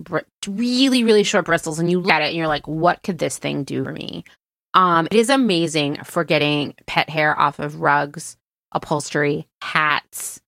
br- 0.05 0.19
really 0.47 1.05
really 1.05 1.23
short 1.23 1.45
bristles 1.45 1.79
and 1.79 1.91
you 1.91 2.01
look 2.01 2.11
at 2.13 2.23
it 2.23 2.29
and 2.29 2.37
you're 2.37 2.49
like 2.49 2.67
what 2.67 3.03
could 3.03 3.19
this 3.19 3.39
thing 3.39 3.65
do 3.65 3.85
for 3.85 3.93
me? 3.93 4.25
Um 4.75 5.07
it 5.11 5.17
is 5.17 5.31
amazing 5.31 5.99
for 6.05 6.25
getting 6.25 6.75
pet 6.87 7.09
hair 7.09 7.39
off 7.39 7.59
of 7.59 7.81
rugs 7.81 8.37
upholstery 8.73 9.47
hats 9.61 10.41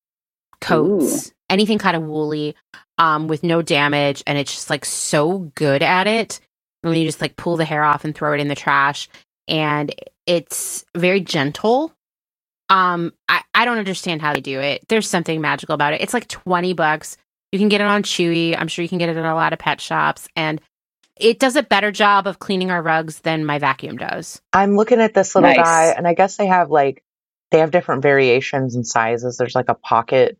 coats 0.60 1.28
Ooh. 1.28 1.30
anything 1.50 1.78
kind 1.78 1.96
of 1.96 2.02
woolly 2.02 2.54
um 2.98 3.28
with 3.28 3.42
no 3.42 3.62
damage 3.62 4.22
and 4.26 4.38
it's 4.38 4.52
just 4.52 4.70
like 4.70 4.84
so 4.84 5.50
good 5.54 5.82
at 5.82 6.06
it. 6.06 6.40
When 6.82 6.96
you 6.96 7.06
just 7.06 7.20
like 7.20 7.36
pull 7.36 7.56
the 7.56 7.64
hair 7.64 7.82
off 7.82 8.04
and 8.04 8.14
throw 8.14 8.34
it 8.34 8.40
in 8.40 8.48
the 8.48 8.54
trash 8.54 9.08
and 9.48 9.94
it's 10.26 10.84
very 10.96 11.20
gentle. 11.20 11.92
Um 12.70 13.12
I, 13.28 13.42
I 13.54 13.64
don't 13.64 13.78
understand 13.78 14.22
how 14.22 14.32
they 14.32 14.40
do 14.40 14.60
it. 14.60 14.86
There's 14.88 15.08
something 15.08 15.40
magical 15.40 15.74
about 15.74 15.92
it. 15.92 16.00
It's 16.00 16.14
like 16.14 16.28
20 16.28 16.72
bucks 16.72 17.16
you 17.54 17.60
can 17.60 17.68
get 17.68 17.80
it 17.80 17.86
on 17.86 18.02
Chewy. 18.02 18.56
I'm 18.58 18.66
sure 18.66 18.82
you 18.82 18.88
can 18.88 18.98
get 18.98 19.08
it 19.08 19.16
at 19.16 19.24
a 19.24 19.34
lot 19.34 19.52
of 19.52 19.60
pet 19.60 19.80
shops. 19.80 20.26
And 20.34 20.60
it 21.16 21.38
does 21.38 21.54
a 21.54 21.62
better 21.62 21.92
job 21.92 22.26
of 22.26 22.40
cleaning 22.40 22.72
our 22.72 22.82
rugs 22.82 23.20
than 23.20 23.44
my 23.44 23.60
vacuum 23.60 23.96
does. 23.96 24.42
I'm 24.52 24.74
looking 24.74 25.00
at 25.00 25.14
this 25.14 25.36
little 25.36 25.50
nice. 25.50 25.58
guy, 25.58 25.94
and 25.96 26.08
I 26.08 26.14
guess 26.14 26.36
they 26.36 26.48
have 26.48 26.72
like 26.72 27.04
they 27.52 27.60
have 27.60 27.70
different 27.70 28.02
variations 28.02 28.74
and 28.74 28.84
sizes. 28.84 29.36
There's 29.36 29.54
like 29.54 29.68
a 29.68 29.74
pocket 29.74 30.36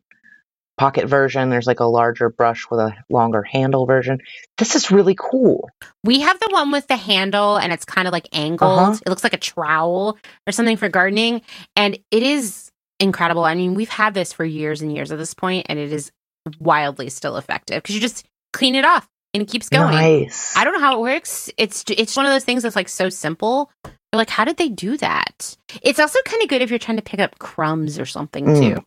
pocket 0.76 1.06
version. 1.06 1.50
There's 1.50 1.68
like 1.68 1.78
a 1.78 1.84
larger 1.84 2.30
brush 2.30 2.66
with 2.68 2.80
a 2.80 2.96
longer 3.08 3.44
handle 3.44 3.86
version. 3.86 4.18
This 4.58 4.74
is 4.74 4.90
really 4.90 5.14
cool. 5.16 5.70
We 6.02 6.18
have 6.18 6.40
the 6.40 6.48
one 6.50 6.72
with 6.72 6.88
the 6.88 6.96
handle 6.96 7.56
and 7.56 7.72
it's 7.72 7.84
kind 7.84 8.08
of 8.08 8.12
like 8.12 8.26
angled. 8.32 8.80
Uh-huh. 8.80 8.98
It 9.06 9.08
looks 9.08 9.22
like 9.22 9.34
a 9.34 9.38
trowel 9.38 10.18
or 10.48 10.52
something 10.52 10.76
for 10.76 10.88
gardening. 10.88 11.42
And 11.76 11.96
it 12.10 12.24
is 12.24 12.72
incredible. 12.98 13.44
I 13.44 13.54
mean, 13.54 13.74
we've 13.74 13.88
had 13.88 14.14
this 14.14 14.32
for 14.32 14.44
years 14.44 14.82
and 14.82 14.92
years 14.92 15.12
at 15.12 15.18
this 15.18 15.34
point, 15.34 15.66
and 15.68 15.78
it 15.78 15.92
is 15.92 16.10
wildly 16.58 17.08
still 17.08 17.36
effective 17.36 17.82
because 17.82 17.94
you 17.94 18.00
just 18.00 18.26
clean 18.52 18.74
it 18.74 18.84
off 18.84 19.08
and 19.32 19.42
it 19.42 19.48
keeps 19.48 19.68
going. 19.68 19.94
Nice. 19.94 20.56
I 20.56 20.64
don't 20.64 20.74
know 20.74 20.80
how 20.80 20.98
it 20.98 21.02
works. 21.02 21.50
It's 21.56 21.84
it's 21.88 22.16
one 22.16 22.26
of 22.26 22.32
those 22.32 22.44
things 22.44 22.62
that's 22.62 22.76
like 22.76 22.88
so 22.88 23.08
simple. 23.08 23.70
You're 23.84 24.18
like, 24.18 24.30
how 24.30 24.44
did 24.44 24.56
they 24.56 24.68
do 24.68 24.96
that? 24.98 25.56
It's 25.82 25.98
also 25.98 26.20
kind 26.24 26.42
of 26.42 26.48
good 26.48 26.62
if 26.62 26.70
you're 26.70 26.78
trying 26.78 26.98
to 26.98 27.02
pick 27.02 27.20
up 27.20 27.38
crumbs 27.38 27.98
or 27.98 28.06
something 28.06 28.46
mm. 28.46 28.76
too. 28.76 28.84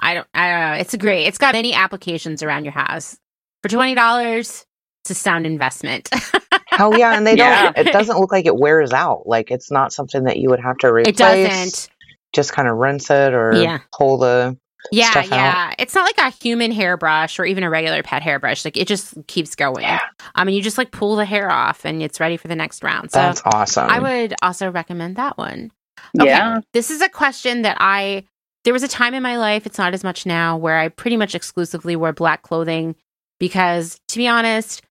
I 0.00 0.14
don't 0.14 0.26
I 0.34 0.50
don't 0.50 0.60
know. 0.60 0.80
It's 0.80 0.94
a 0.94 0.98
great. 0.98 1.26
It's 1.26 1.38
got 1.38 1.54
many 1.54 1.72
applications 1.72 2.42
around 2.42 2.64
your 2.64 2.72
house. 2.72 3.18
For 3.62 3.68
twenty 3.68 3.94
dollars, 3.94 4.66
it's 5.04 5.10
a 5.10 5.14
sound 5.14 5.46
investment. 5.46 6.10
Hell 6.66 6.98
yeah, 6.98 7.16
and 7.16 7.26
they 7.26 7.36
don't. 7.36 7.76
It 7.76 7.92
doesn't 7.92 8.18
look 8.18 8.32
like 8.32 8.46
it 8.46 8.56
wears 8.56 8.92
out. 8.92 9.26
Like 9.26 9.50
it's 9.50 9.70
not 9.70 9.92
something 9.92 10.24
that 10.24 10.38
you 10.38 10.50
would 10.50 10.60
have 10.60 10.78
to 10.78 10.92
replace. 10.92 11.14
It 11.14 11.18
doesn't. 11.18 11.88
Just 12.32 12.52
kind 12.52 12.68
of 12.68 12.76
rinse 12.76 13.10
it 13.10 13.34
or 13.34 13.54
yeah. 13.54 13.80
pull 13.92 14.18
the 14.18 14.56
yeah, 14.92 15.24
yeah. 15.24 15.68
Out. 15.68 15.74
It's 15.78 15.94
not 15.94 16.04
like 16.04 16.18
a 16.18 16.30
human 16.42 16.72
hairbrush 16.72 17.38
or 17.38 17.44
even 17.44 17.64
a 17.64 17.70
regular 17.70 18.02
pet 18.02 18.22
hairbrush. 18.22 18.64
Like 18.64 18.76
it 18.76 18.88
just 18.88 19.14
keeps 19.26 19.54
going. 19.54 19.82
Yeah. 19.82 20.00
I 20.34 20.44
mean, 20.44 20.54
you 20.54 20.62
just 20.62 20.78
like 20.78 20.90
pull 20.90 21.16
the 21.16 21.24
hair 21.24 21.50
off 21.50 21.84
and 21.84 22.02
it's 22.02 22.20
ready 22.20 22.36
for 22.36 22.48
the 22.48 22.56
next 22.56 22.82
round. 22.82 23.10
So 23.12 23.18
That's 23.18 23.42
awesome. 23.44 23.88
I 23.88 23.98
would 23.98 24.34
also 24.42 24.70
recommend 24.70 25.16
that 25.16 25.38
one. 25.38 25.70
Okay, 26.18 26.28
yeah. 26.28 26.60
This 26.72 26.90
is 26.90 27.02
a 27.02 27.08
question 27.08 27.62
that 27.62 27.76
I 27.80 28.24
there 28.64 28.72
was 28.72 28.82
a 28.82 28.88
time 28.88 29.14
in 29.14 29.22
my 29.22 29.38
life, 29.38 29.66
it's 29.66 29.78
not 29.78 29.94
as 29.94 30.04
much 30.04 30.26
now, 30.26 30.56
where 30.56 30.78
I 30.78 30.88
pretty 30.88 31.16
much 31.16 31.34
exclusively 31.34 31.96
wore 31.96 32.12
black 32.12 32.42
clothing 32.42 32.94
because, 33.38 33.98
to 34.08 34.18
be 34.18 34.28
honest, 34.28 34.82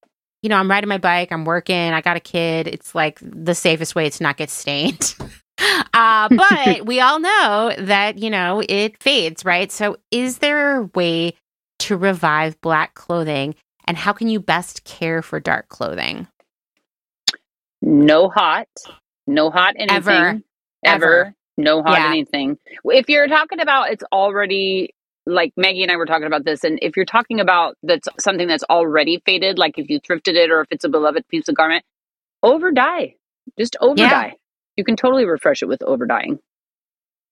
you 0.42 0.50
know, 0.50 0.56
I'm 0.56 0.70
riding 0.70 0.90
my 0.90 0.98
bike, 0.98 1.32
I'm 1.32 1.46
working, 1.46 1.76
I 1.94 2.02
got 2.02 2.18
a 2.18 2.22
kid. 2.22 2.68
It's 2.68 2.96
like 2.96 3.20
the 3.22 3.54
safest 3.54 3.94
way 3.94 4.10
to 4.10 4.24
not 4.24 4.38
get 4.38 4.50
stained. 4.50 5.16
uh, 5.94 6.30
but 6.30 6.86
we 6.86 7.00
all 7.00 7.20
know 7.20 7.74
that, 7.78 8.18
you 8.18 8.30
know, 8.30 8.62
it 8.68 9.02
fades, 9.02 9.46
right? 9.46 9.72
So, 9.72 9.98
is 10.12 10.40
there 10.40 10.78
a 10.78 10.84
way 10.96 11.34
to 11.80 11.98
revive 11.98 12.60
black 12.62 12.96
clothing? 12.96 13.56
And 13.86 13.98
how 13.98 14.14
can 14.14 14.30
you 14.30 14.40
best 14.40 14.84
care 14.84 15.22
for 15.22 15.40
dark 15.40 15.70
clothing? 15.70 16.28
No 17.82 18.30
hot, 18.30 18.68
no 19.26 19.50
hot 19.50 19.76
anything. 19.78 19.96
Ever. 19.96 20.42
Ever. 20.84 21.24
ever 21.24 21.36
no 21.60 21.84
hot 21.84 22.00
yeah. 22.00 22.08
anything. 22.08 22.58
If 22.86 23.10
you're 23.10 23.28
talking 23.28 23.60
about 23.60 23.92
it's 23.92 24.04
already 24.12 24.96
like 25.26 25.54
Maggie 25.58 25.84
and 25.84 25.92
I 25.92 25.98
were 25.98 26.06
talking 26.06 26.26
about 26.26 26.46
this, 26.46 26.64
and 26.64 26.80
if 26.82 26.96
you're 26.96 27.06
talking 27.06 27.40
about 27.40 27.78
that's 27.84 28.08
something 28.18 28.48
that's 28.48 28.64
already 28.64 29.22
faded, 29.26 29.60
like 29.60 29.78
if 29.78 29.90
you 29.90 30.00
thrifted 30.00 30.36
it 30.36 30.50
or 30.50 30.62
if 30.62 30.68
it's 30.72 30.86
a 30.86 30.90
beloved 30.90 31.28
piece 31.28 31.48
of 31.48 31.56
garment, 31.56 31.84
over 32.42 32.72
dye. 32.72 33.16
Just 33.58 33.76
over 33.82 33.96
dye. 33.96 34.28
Yeah. 34.28 34.34
You 34.80 34.86
can 34.86 34.96
totally 34.96 35.26
refresh 35.26 35.62
it 35.62 35.68
with 35.68 35.84
over 35.84 36.06
dyeing. 36.06 36.40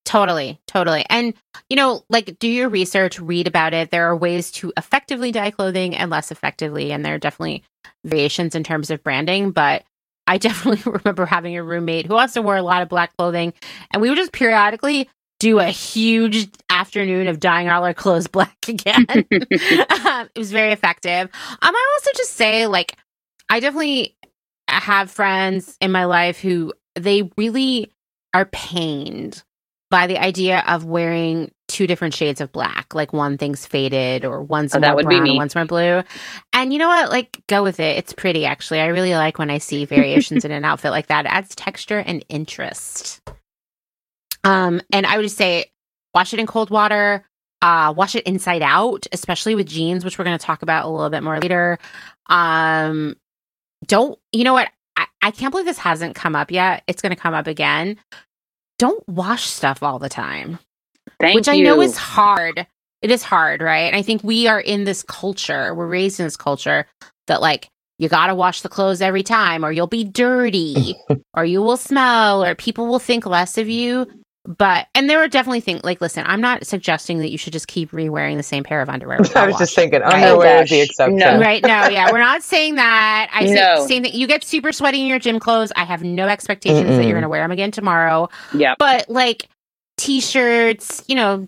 Totally, 0.03 0.59
totally. 0.67 1.05
And, 1.09 1.33
you 1.69 1.77
know, 1.77 2.03
like 2.09 2.37
do 2.39 2.47
your 2.49 2.67
research, 2.67 3.21
read 3.21 3.47
about 3.47 3.73
it. 3.73 3.89
There 3.89 4.09
are 4.09 4.17
ways 4.17 4.51
to 4.51 4.73
effectively 4.75 5.31
dye 5.31 5.51
clothing 5.51 5.95
and 5.95 6.11
less 6.11 6.29
effectively. 6.29 6.91
And 6.91 7.05
there 7.05 7.15
are 7.15 7.19
definitely 7.19 7.63
variations 8.03 8.53
in 8.53 8.65
terms 8.65 8.91
of 8.91 9.01
branding. 9.01 9.51
But 9.51 9.83
I 10.27 10.37
definitely 10.37 10.91
remember 10.91 11.25
having 11.25 11.55
a 11.55 11.63
roommate 11.63 12.05
who 12.05 12.17
also 12.17 12.41
wore 12.41 12.57
a 12.57 12.61
lot 12.61 12.81
of 12.81 12.89
black 12.89 13.15
clothing, 13.17 13.53
and 13.93 14.01
we 14.01 14.09
would 14.09 14.17
just 14.17 14.33
periodically 14.33 15.09
do 15.39 15.59
a 15.59 15.67
huge 15.67 16.49
afternoon 16.69 17.27
of 17.27 17.39
dyeing 17.39 17.69
all 17.69 17.85
our 17.85 17.93
clothes 17.93 18.27
black 18.27 18.57
again. 18.67 19.05
um, 19.09 19.25
it 19.31 20.37
was 20.37 20.51
very 20.51 20.73
effective. 20.73 21.29
Um, 21.61 21.75
I 21.75 21.97
also 21.97 22.11
just 22.17 22.33
say, 22.33 22.67
like, 22.67 22.97
I 23.49 23.61
definitely 23.61 24.17
have 24.67 25.09
friends 25.09 25.77
in 25.79 25.91
my 25.91 26.05
life 26.05 26.39
who 26.39 26.73
they 26.97 27.29
really 27.37 27.91
are 28.33 28.45
pained 28.45 29.43
by 29.89 30.07
the 30.07 30.17
idea 30.17 30.63
of 30.67 30.85
wearing 30.85 31.51
two 31.67 31.87
different 31.87 32.13
shades 32.13 32.41
of 32.41 32.51
black. 32.51 32.93
Like 32.93 33.13
one 33.13 33.37
thing's 33.37 33.65
faded 33.65 34.25
or 34.25 34.41
one's 34.41 34.75
oh, 34.75 34.79
more 34.79 35.01
brown 35.01 35.27
and 35.27 35.37
one's 35.37 35.55
more 35.55 35.65
blue. 35.65 36.03
And 36.53 36.73
you 36.73 36.79
know 36.79 36.87
what? 36.87 37.09
Like 37.09 37.41
go 37.47 37.63
with 37.63 37.79
it. 37.79 37.97
It's 37.97 38.13
pretty 38.13 38.45
actually. 38.45 38.79
I 38.79 38.87
really 38.87 39.13
like 39.13 39.39
when 39.39 39.49
I 39.49 39.57
see 39.57 39.85
variations 39.85 40.45
in 40.45 40.51
an 40.51 40.65
outfit 40.65 40.91
like 40.91 41.07
that. 41.07 41.25
It 41.25 41.31
adds 41.31 41.55
texture 41.55 41.99
and 41.99 42.23
interest. 42.29 43.21
Um, 44.43 44.81
and 44.91 45.05
I 45.05 45.17
would 45.17 45.23
just 45.23 45.37
say 45.37 45.71
wash 46.13 46.33
it 46.33 46.39
in 46.39 46.47
cold 46.47 46.69
water. 46.69 47.23
Uh, 47.59 47.91
wash 47.97 48.15
it 48.15 48.23
inside 48.25 48.61
out, 48.61 49.07
especially 49.11 49.55
with 49.55 49.67
jeans, 49.67 50.05
which 50.05 50.19
we're 50.19 50.25
going 50.25 50.37
to 50.37 50.45
talk 50.45 50.61
about 50.61 50.85
a 50.85 50.89
little 50.89 51.09
bit 51.09 51.23
more 51.23 51.39
later. 51.39 51.79
Um, 52.27 53.15
don't 53.87 54.19
you 54.31 54.43
know 54.43 54.53
what? 54.53 54.69
I, 54.97 55.05
I 55.21 55.31
can't 55.31 55.51
believe 55.51 55.65
this 55.65 55.77
hasn't 55.77 56.15
come 56.15 56.35
up 56.35 56.51
yet. 56.51 56.83
It's 56.87 57.01
going 57.01 57.15
to 57.15 57.21
come 57.21 57.33
up 57.33 57.47
again 57.47 57.97
don't 58.77 59.07
wash 59.07 59.45
stuff 59.45 59.83
all 59.83 59.99
the 59.99 60.09
time. 60.09 60.59
Thank 61.19 61.33
you. 61.33 61.39
which 61.39 61.47
you. 61.47 61.53
I 61.53 61.59
know 61.59 61.81
is 61.81 61.97
hard. 61.97 62.67
It 63.01 63.11
is 63.11 63.23
hard, 63.23 63.61
right? 63.61 63.85
And 63.85 63.95
I 63.95 64.01
think 64.01 64.23
we 64.23 64.47
are 64.47 64.59
in 64.59 64.83
this 64.83 65.03
culture, 65.03 65.73
we're 65.73 65.87
raised 65.87 66.19
in 66.19 66.25
this 66.25 66.37
culture 66.37 66.85
that 67.27 67.41
like 67.41 67.69
you 67.99 68.09
got 68.09 68.27
to 68.27 68.35
wash 68.35 68.61
the 68.61 68.69
clothes 68.69 69.01
every 69.01 69.23
time 69.23 69.65
or 69.65 69.71
you'll 69.71 69.87
be 69.87 70.03
dirty 70.03 70.95
or 71.33 71.45
you 71.45 71.61
will 71.61 71.77
smell 71.77 72.43
or 72.43 72.55
people 72.55 72.87
will 72.87 72.99
think 72.99 73.25
less 73.25 73.57
of 73.57 73.67
you. 73.67 74.07
But 74.47 74.87
and 74.95 75.09
there 75.09 75.19
were 75.19 75.27
definitely 75.27 75.59
things 75.59 75.83
like 75.83 75.99
listen, 75.99 76.23
I'm 76.25 76.39
not 76.39 76.65
suggesting 76.65 77.19
that 77.19 77.31
you 77.31 77.37
should 77.37 77.51
just 77.51 77.67
keep 77.67 77.91
re-wearing 77.91 78.37
the 78.37 78.43
same 78.43 78.63
pair 78.63 78.81
of 78.81 78.87
underwear. 78.87 79.19
I 79.35 79.45
was 79.45 79.57
just 79.57 79.75
thinking 79.75 80.01
underwear 80.01 80.63
is 80.63 80.69
the 80.69 80.79
exception. 80.79 81.17
No. 81.17 81.37
Right? 81.37 81.61
No, 81.61 81.89
yeah, 81.89 82.09
we're 82.13 82.19
not 82.19 82.41
saying 82.43 82.75
that. 82.75 83.29
I 83.33 83.43
no. 83.43 83.81
say 83.81 83.87
saying 83.87 84.03
that 84.03 84.13
you 84.13 84.25
get 84.25 84.45
super 84.45 84.71
sweaty 84.71 85.01
in 85.01 85.07
your 85.07 85.19
gym 85.19 85.39
clothes. 85.39 85.73
I 85.75 85.83
have 85.83 86.01
no 86.01 86.27
expectations 86.27 86.89
Mm-mm. 86.89 86.95
that 86.95 87.03
you're 87.03 87.13
going 87.13 87.23
to 87.23 87.29
wear 87.29 87.43
them 87.43 87.51
again 87.51 87.71
tomorrow. 87.71 88.29
Yeah, 88.55 88.75
but 88.79 89.09
like 89.09 89.49
t-shirts, 89.97 91.03
you 91.09 91.15
know, 91.15 91.45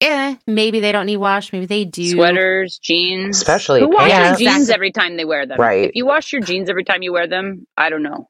yeah, 0.00 0.36
maybe 0.46 0.78
they 0.78 0.92
don't 0.92 1.06
need 1.06 1.16
wash. 1.16 1.52
Maybe 1.52 1.66
they 1.66 1.84
do. 1.84 2.08
Sweaters, 2.10 2.78
jeans, 2.80 3.38
especially. 3.38 3.80
Who 3.80 3.88
washes 3.88 4.38
jeans 4.38 4.70
every 4.70 4.92
time 4.92 5.16
they 5.16 5.24
wear 5.24 5.44
them? 5.44 5.58
Right. 5.58 5.88
If 5.88 5.96
you 5.96 6.06
wash 6.06 6.32
your 6.32 6.42
jeans 6.42 6.70
every 6.70 6.84
time 6.84 7.02
you 7.02 7.12
wear 7.12 7.26
them, 7.26 7.66
I 7.76 7.90
don't 7.90 8.04
know 8.04 8.28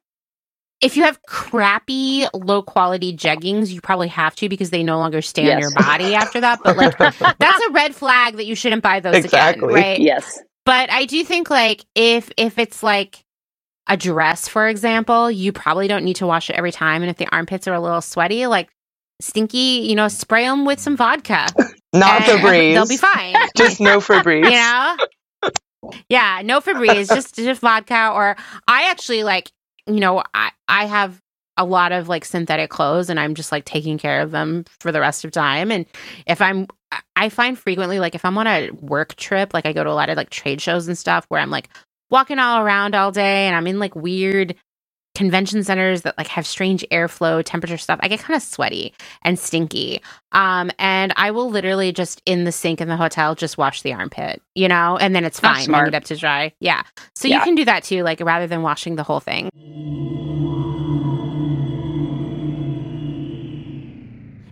if 0.81 0.97
you 0.97 1.03
have 1.03 1.21
crappy 1.23 2.27
low 2.33 2.63
quality 2.63 3.17
jeggings 3.17 3.71
you 3.71 3.81
probably 3.81 4.09
have 4.09 4.35
to 4.37 4.49
because 4.49 4.71
they 4.71 4.83
no 4.83 4.99
longer 4.99 5.21
stay 5.23 5.45
yes. 5.45 5.57
on 5.57 5.61
your 5.61 5.71
body 5.73 6.15
after 6.15 6.41
that. 6.41 6.61
But 6.63 6.77
like 6.77 6.97
that's 7.39 7.67
a 7.67 7.71
red 7.73 7.95
flag 7.95 8.37
that 8.37 8.47
you 8.47 8.55
shouldn't 8.55 8.83
buy 8.83 9.01
those 9.01 9.17
exactly. 9.17 9.73
again 9.73 9.83
right? 9.83 10.01
Yes. 10.01 10.41
But 10.65 10.91
i 10.91 11.05
do 11.05 11.25
think 11.25 11.51
like 11.51 11.85
if 11.95 12.31
if 12.37 12.59
it's 12.59 12.83
like 12.83 13.25
a 13.89 13.97
dress 13.97 14.49
for 14.49 14.69
example 14.69 15.31
you 15.31 15.51
probably 15.51 15.89
don't 15.89 16.05
need 16.05 16.17
to 16.17 16.27
wash 16.27 16.51
it 16.51 16.57
every 16.57 16.73
time. 16.73 17.03
And 17.03 17.11
if 17.11 17.17
the 17.17 17.29
armpits 17.33 17.67
are 17.67 17.75
a 17.75 17.81
little 17.81 18.01
sweaty 18.01 18.47
like 18.47 18.71
stinky 19.21 19.85
you 19.89 19.97
know 19.97 20.09
spray 20.09 20.45
them 20.45 20.65
with 20.65 20.79
some 20.79 20.97
vodka. 20.97 21.47
Not 21.93 22.23
Febreze 22.23 22.73
they'll 22.75 22.87
be 22.87 22.97
fine. 22.97 23.35
Just 23.57 23.81
no 23.81 23.99
Febreze. 24.01 24.45
You 24.45 24.51
know? 24.51 25.93
Yeah 26.09 26.43
no 26.45 26.61
Febreze 26.61 27.09
just 27.09 27.35
just 27.35 27.61
vodka. 27.61 28.13
Or 28.15 28.37
i 28.69 28.91
actually 28.91 29.25
like 29.25 29.51
you 29.89 30.01
know, 30.01 30.23
I 30.35 30.51
I 30.69 30.87
have 30.87 31.21
a 31.59 31.65
lot 31.65 31.91
of 31.93 32.09
like 32.09 32.25
synthetic 32.25 32.71
clothes 32.71 33.11
and 33.11 33.19
I'm 33.19 33.35
just 33.35 33.51
like 33.51 33.65
taking 33.65 33.99
care 33.99 34.21
of 34.21 34.31
them 34.31 34.65
for 34.81 34.93
the 34.93 35.01
rest 35.01 35.25
of 35.25 35.33
time. 35.33 35.73
And 35.73 35.87
if 36.27 36.41
I'm, 36.41 36.69
I 37.17 37.29
find 37.29 37.59
frequently 37.59 37.99
like 37.99 38.15
if 38.15 38.25
I'm 38.25 38.39
on 38.39 38.47
a 38.47 38.71
work 38.81 39.17
trip, 39.17 39.53
like 39.53 39.67
I 39.67 39.73
go 39.73 39.83
to 39.83 39.91
a 39.91 39.93
lot 39.93 40.09
of 40.09 40.17
like 40.17 40.31
trade 40.31 40.61
shows 40.61 40.87
and 40.87 40.97
stuff 40.97 41.27
where 41.29 41.41
I'm 41.41 41.51
like 41.51 41.69
walking 42.11 42.39
all 42.39 42.63
around 42.65 42.95
all 42.95 43.11
day 43.11 43.47
and 43.49 43.57
I'm 43.57 43.67
in 43.67 43.81
like 43.81 43.97
weird 43.97 44.55
convention 45.19 45.65
centers 45.65 46.03
that 46.03 46.17
like 46.17 46.29
have 46.29 46.47
strange 46.47 46.87
airflow 46.93 47.43
temperature 47.45 47.77
stuff 47.77 47.99
i 48.05 48.07
get 48.07 48.21
kind 48.21 48.37
of 48.37 48.43
sweaty 48.43 48.95
and 49.23 49.37
stinky. 49.37 50.01
Um 50.31 50.71
and 50.79 51.13
i 51.17 51.33
will 51.33 51.51
literally 51.51 51.91
just 51.91 52.23
in 52.25 52.45
the 52.45 52.53
sink 52.53 52.81
in 52.81 52.87
the 52.87 52.97
hotel 52.97 53.35
just 53.35 53.59
wash 53.59 53.83
the 53.83 53.93
armpit 53.93 54.41
you 54.55 54.69
know? 54.69 54.97
And 54.97 55.15
then 55.15 55.25
it's 55.25 55.41
fine 55.41 55.73
hang 55.73 55.87
it 55.87 55.95
up 55.95 56.05
to 56.05 56.17
dry. 56.17 56.53
Yeah. 56.61 56.83
So 57.15 57.29
yeah. 57.29 57.39
you 57.39 57.45
can 57.45 57.55
do 57.55 57.65
that 57.65 57.85
too 57.85 58.03
like 58.03 58.21
rather 58.21 58.47
than 58.47 58.63
washing 58.63 58.97
the 58.97 59.05
whole 59.05 59.21
thing. 59.21 59.49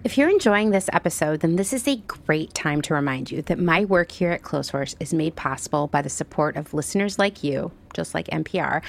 If 0.05 0.17
you're 0.17 0.31
enjoying 0.31 0.71
this 0.71 0.89
episode, 0.93 1.41
then 1.41 1.57
this 1.57 1.73
is 1.73 1.89
a 1.89 1.97
great 2.07 2.55
time 2.55 2.81
to 2.83 2.95
remind 2.95 3.33
you 3.33 3.43
that 3.43 3.59
my 3.59 3.85
work 3.85 4.12
here 4.12 4.31
at 4.31 4.43
Clotheshorse 4.43 4.95
is 5.01 5.12
made 5.12 5.35
possible 5.35 5.89
by 5.89 6.01
the 6.01 6.09
support 6.09 6.55
of 6.55 6.73
listeners 6.73 7.19
like 7.19 7.43
you, 7.43 7.73
just 7.93 8.14
like 8.14 8.29
NPR, 8.29 8.83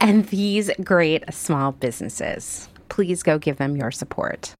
and 0.00 0.26
these 0.26 0.70
great 0.82 1.32
small 1.32 1.72
businesses. 1.72 2.68
Please 2.88 3.22
go 3.22 3.38
give 3.38 3.56
them 3.56 3.76
your 3.76 3.90
support. 3.90 4.54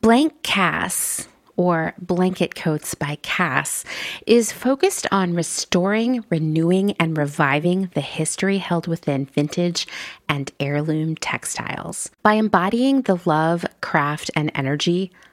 Blank 0.00 0.42
Cass 0.42 1.28
or 1.60 1.92
Blanket 1.98 2.54
Coats 2.54 2.94
by 2.94 3.18
Cass, 3.20 3.84
is 4.26 4.50
focused 4.50 5.06
on 5.12 5.34
restoring, 5.34 6.24
renewing, 6.30 6.92
and 6.92 7.18
reviving 7.18 7.90
the 7.92 8.00
history 8.00 8.56
held 8.56 8.86
within 8.86 9.26
vintage 9.26 9.86
and 10.26 10.50
heirloom 10.58 11.16
textiles. 11.16 12.08
By 12.22 12.34
embodying 12.34 13.02
the 13.02 13.20
love, 13.26 13.66
craft, 13.82 14.30
and 14.34 14.50
energy 14.54 15.12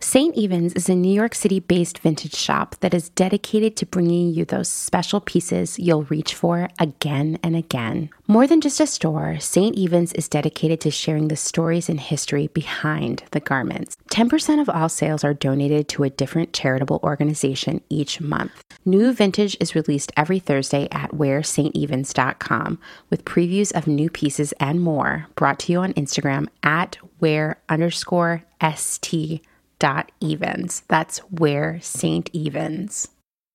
St. 0.00 0.36
Evens 0.36 0.72
is 0.74 0.88
a 0.88 0.94
New 0.94 1.12
York 1.12 1.34
City 1.34 1.60
based 1.60 1.98
vintage 2.00 2.34
shop 2.34 2.76
that 2.80 2.94
is 2.94 3.08
dedicated 3.10 3.76
to 3.76 3.86
bringing 3.86 4.32
you 4.32 4.44
those 4.44 4.68
special 4.68 5.20
pieces 5.20 5.78
you'll 5.78 6.04
reach 6.04 6.34
for 6.34 6.68
again 6.78 7.38
and 7.42 7.56
again. 7.56 8.10
More 8.26 8.46
than 8.46 8.60
just 8.60 8.80
a 8.80 8.86
store, 8.86 9.38
St. 9.40 9.76
Evens 9.76 10.12
is 10.12 10.28
dedicated 10.28 10.80
to 10.82 10.90
sharing 10.90 11.28
the 11.28 11.36
stories 11.36 11.88
and 11.88 12.00
history 12.00 12.48
behind 12.48 13.24
the 13.30 13.40
garments. 13.40 13.96
10% 14.10 14.60
of 14.60 14.68
all 14.68 14.88
sales 14.88 15.24
are 15.24 15.34
donated 15.34 15.88
to 15.88 16.04
a 16.04 16.10
different 16.10 16.52
charitable 16.52 17.00
organization 17.02 17.80
each 17.88 18.20
month. 18.20 18.52
New 18.84 19.12
vintage 19.12 19.56
is 19.60 19.74
released 19.74 20.12
every 20.16 20.38
Thursday 20.38 20.88
at 20.90 21.10
wearstevens.com 21.10 22.78
with 23.10 23.24
previews 23.24 23.72
of 23.76 23.86
new 23.86 24.10
pieces 24.10 24.52
and 24.60 24.80
more 24.80 25.26
brought 25.34 25.58
to 25.60 25.72
you 25.72 25.80
on 25.80 25.92
Instagram 25.94 26.48
at 26.62 26.98
wear 27.20 27.60
underscore 27.68 28.44
st 28.76 29.42
dot 29.78 30.12
evens. 30.20 30.82
That's 30.88 31.18
where 31.30 31.80
St. 31.80 32.28
Evens. 32.32 33.08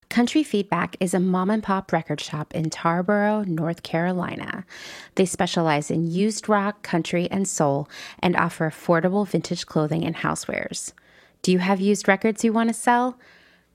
Country 0.09 0.43
Feedback 0.43 0.95
is 0.99 1.13
a 1.13 1.19
mom 1.19 1.49
and 1.49 1.61
pop 1.61 1.91
record 1.91 2.21
shop 2.21 2.53
in 2.55 2.69
Tarboro, 2.69 3.45
North 3.45 3.83
Carolina. 3.83 4.65
They 5.15 5.25
specialize 5.25 5.91
in 5.91 6.09
used 6.09 6.47
rock, 6.47 6.83
country, 6.83 7.29
and 7.29 7.47
soul 7.47 7.89
and 8.19 8.35
offer 8.35 8.69
affordable 8.69 9.27
vintage 9.27 9.65
clothing 9.65 10.05
and 10.05 10.15
housewares. 10.15 10.93
Do 11.41 11.51
you 11.51 11.59
have 11.59 11.81
used 11.81 12.07
records 12.07 12.43
you 12.43 12.53
want 12.53 12.69
to 12.69 12.73
sell? 12.73 13.19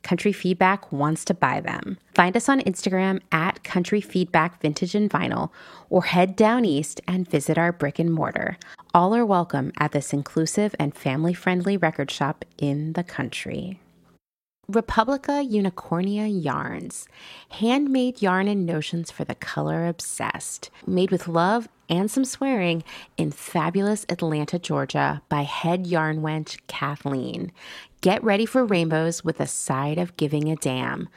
Country 0.03 0.33
Feedback 0.33 0.91
wants 0.93 1.25
to 1.27 1.35
buy 1.35 1.61
them. 1.61 1.99
Find 2.15 2.37
us 2.37 2.49
on 2.49 2.61
Instagram 2.61 3.21
at 3.31 3.63
Country 3.65 4.01
Feedback 4.01 4.61
Vintage 4.61 4.95
and 4.95 5.11
Vinyl 5.11 5.51
or 5.89 6.05
head 6.05 6.37
down 6.37 6.65
east 6.65 7.01
and 7.07 7.29
visit 7.29 7.59
our 7.59 7.73
brick 7.73 7.99
and 7.99 8.13
mortar. 8.13 8.57
All 8.95 9.15
are 9.15 9.27
welcome 9.27 9.73
at 9.79 9.93
this 9.93 10.13
inclusive 10.13 10.75
and 10.79 10.95
family 10.95 11.35
friendly 11.35 11.77
record 11.77 12.11
shop 12.11 12.45
in 12.59 12.95
the 12.95 13.05
country. 13.05 13.81
Republica 14.69 15.45
Unicornia 15.45 16.29
Yarns, 16.29 17.09
handmade 17.51 18.23
yarn 18.23 18.47
and 18.47 18.65
notions 18.65 19.11
for 19.11 19.25
the 19.25 19.35
color 19.35 19.87
obsessed, 19.89 20.71
made 20.87 21.11
with 21.11 21.27
love 21.27 21.69
and 21.91 22.11
some 22.11 22.25
swearing 22.25 22.83
in 23.19 23.33
fabulous 23.33 24.07
Atlanta, 24.09 24.59
Georgia 24.59 25.21
by 25.29 25.43
head 25.43 25.87
yarn 25.87 26.23
wench 26.23 26.59
Kathleen. 26.69 27.53
Get 28.01 28.25
ready 28.25 28.47
for 28.47 28.65
rainbows 28.65 29.23
with 29.23 29.41
a 29.41 29.47
side 29.47 29.99
of 29.99 30.17
giving 30.17 30.49
a 30.49 30.57
damn. 30.57 31.09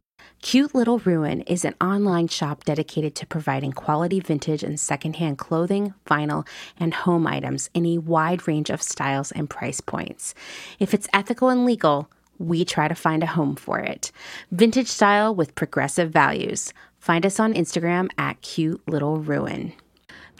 Cute 0.41 0.75
Little 0.75 1.01
Ruin 1.01 1.43
is 1.43 1.67
an 1.67 1.75
online 1.79 2.29
shop 2.29 2.65
dedicated 2.65 3.15
to 3.17 3.27
providing 3.27 3.73
quality 3.73 4.21
vintage 4.21 4.63
and 4.63 4.81
secondhand 4.81 5.37
clothing, 5.37 5.93
vinyl, 6.07 6.49
and 6.79 6.95
home 6.95 7.27
items 7.27 7.69
in 7.75 7.85
a 7.85 7.99
wide 7.99 8.49
range 8.49 8.71
of 8.71 8.81
styles 8.81 9.33
and 9.33 9.51
price 9.51 9.83
points. 9.83 10.35
If 10.79 10.95
it's 10.95 11.07
ethical 11.13 11.51
and 11.51 11.67
legal, 11.67 12.09
we 12.39 12.65
try 12.65 12.89
to 12.89 12.95
find 12.95 13.23
a 13.23 13.27
home 13.27 13.55
for 13.55 13.79
it. 13.81 14.11
Vintage 14.51 14.89
style 14.89 15.35
with 15.35 15.55
progressive 15.55 16.11
values. 16.11 16.73
Find 17.01 17.27
us 17.27 17.39
on 17.39 17.53
Instagram 17.53 18.09
at 18.17 18.41
Cute 18.41 18.81
Little 18.89 19.19
Ruin. 19.19 19.75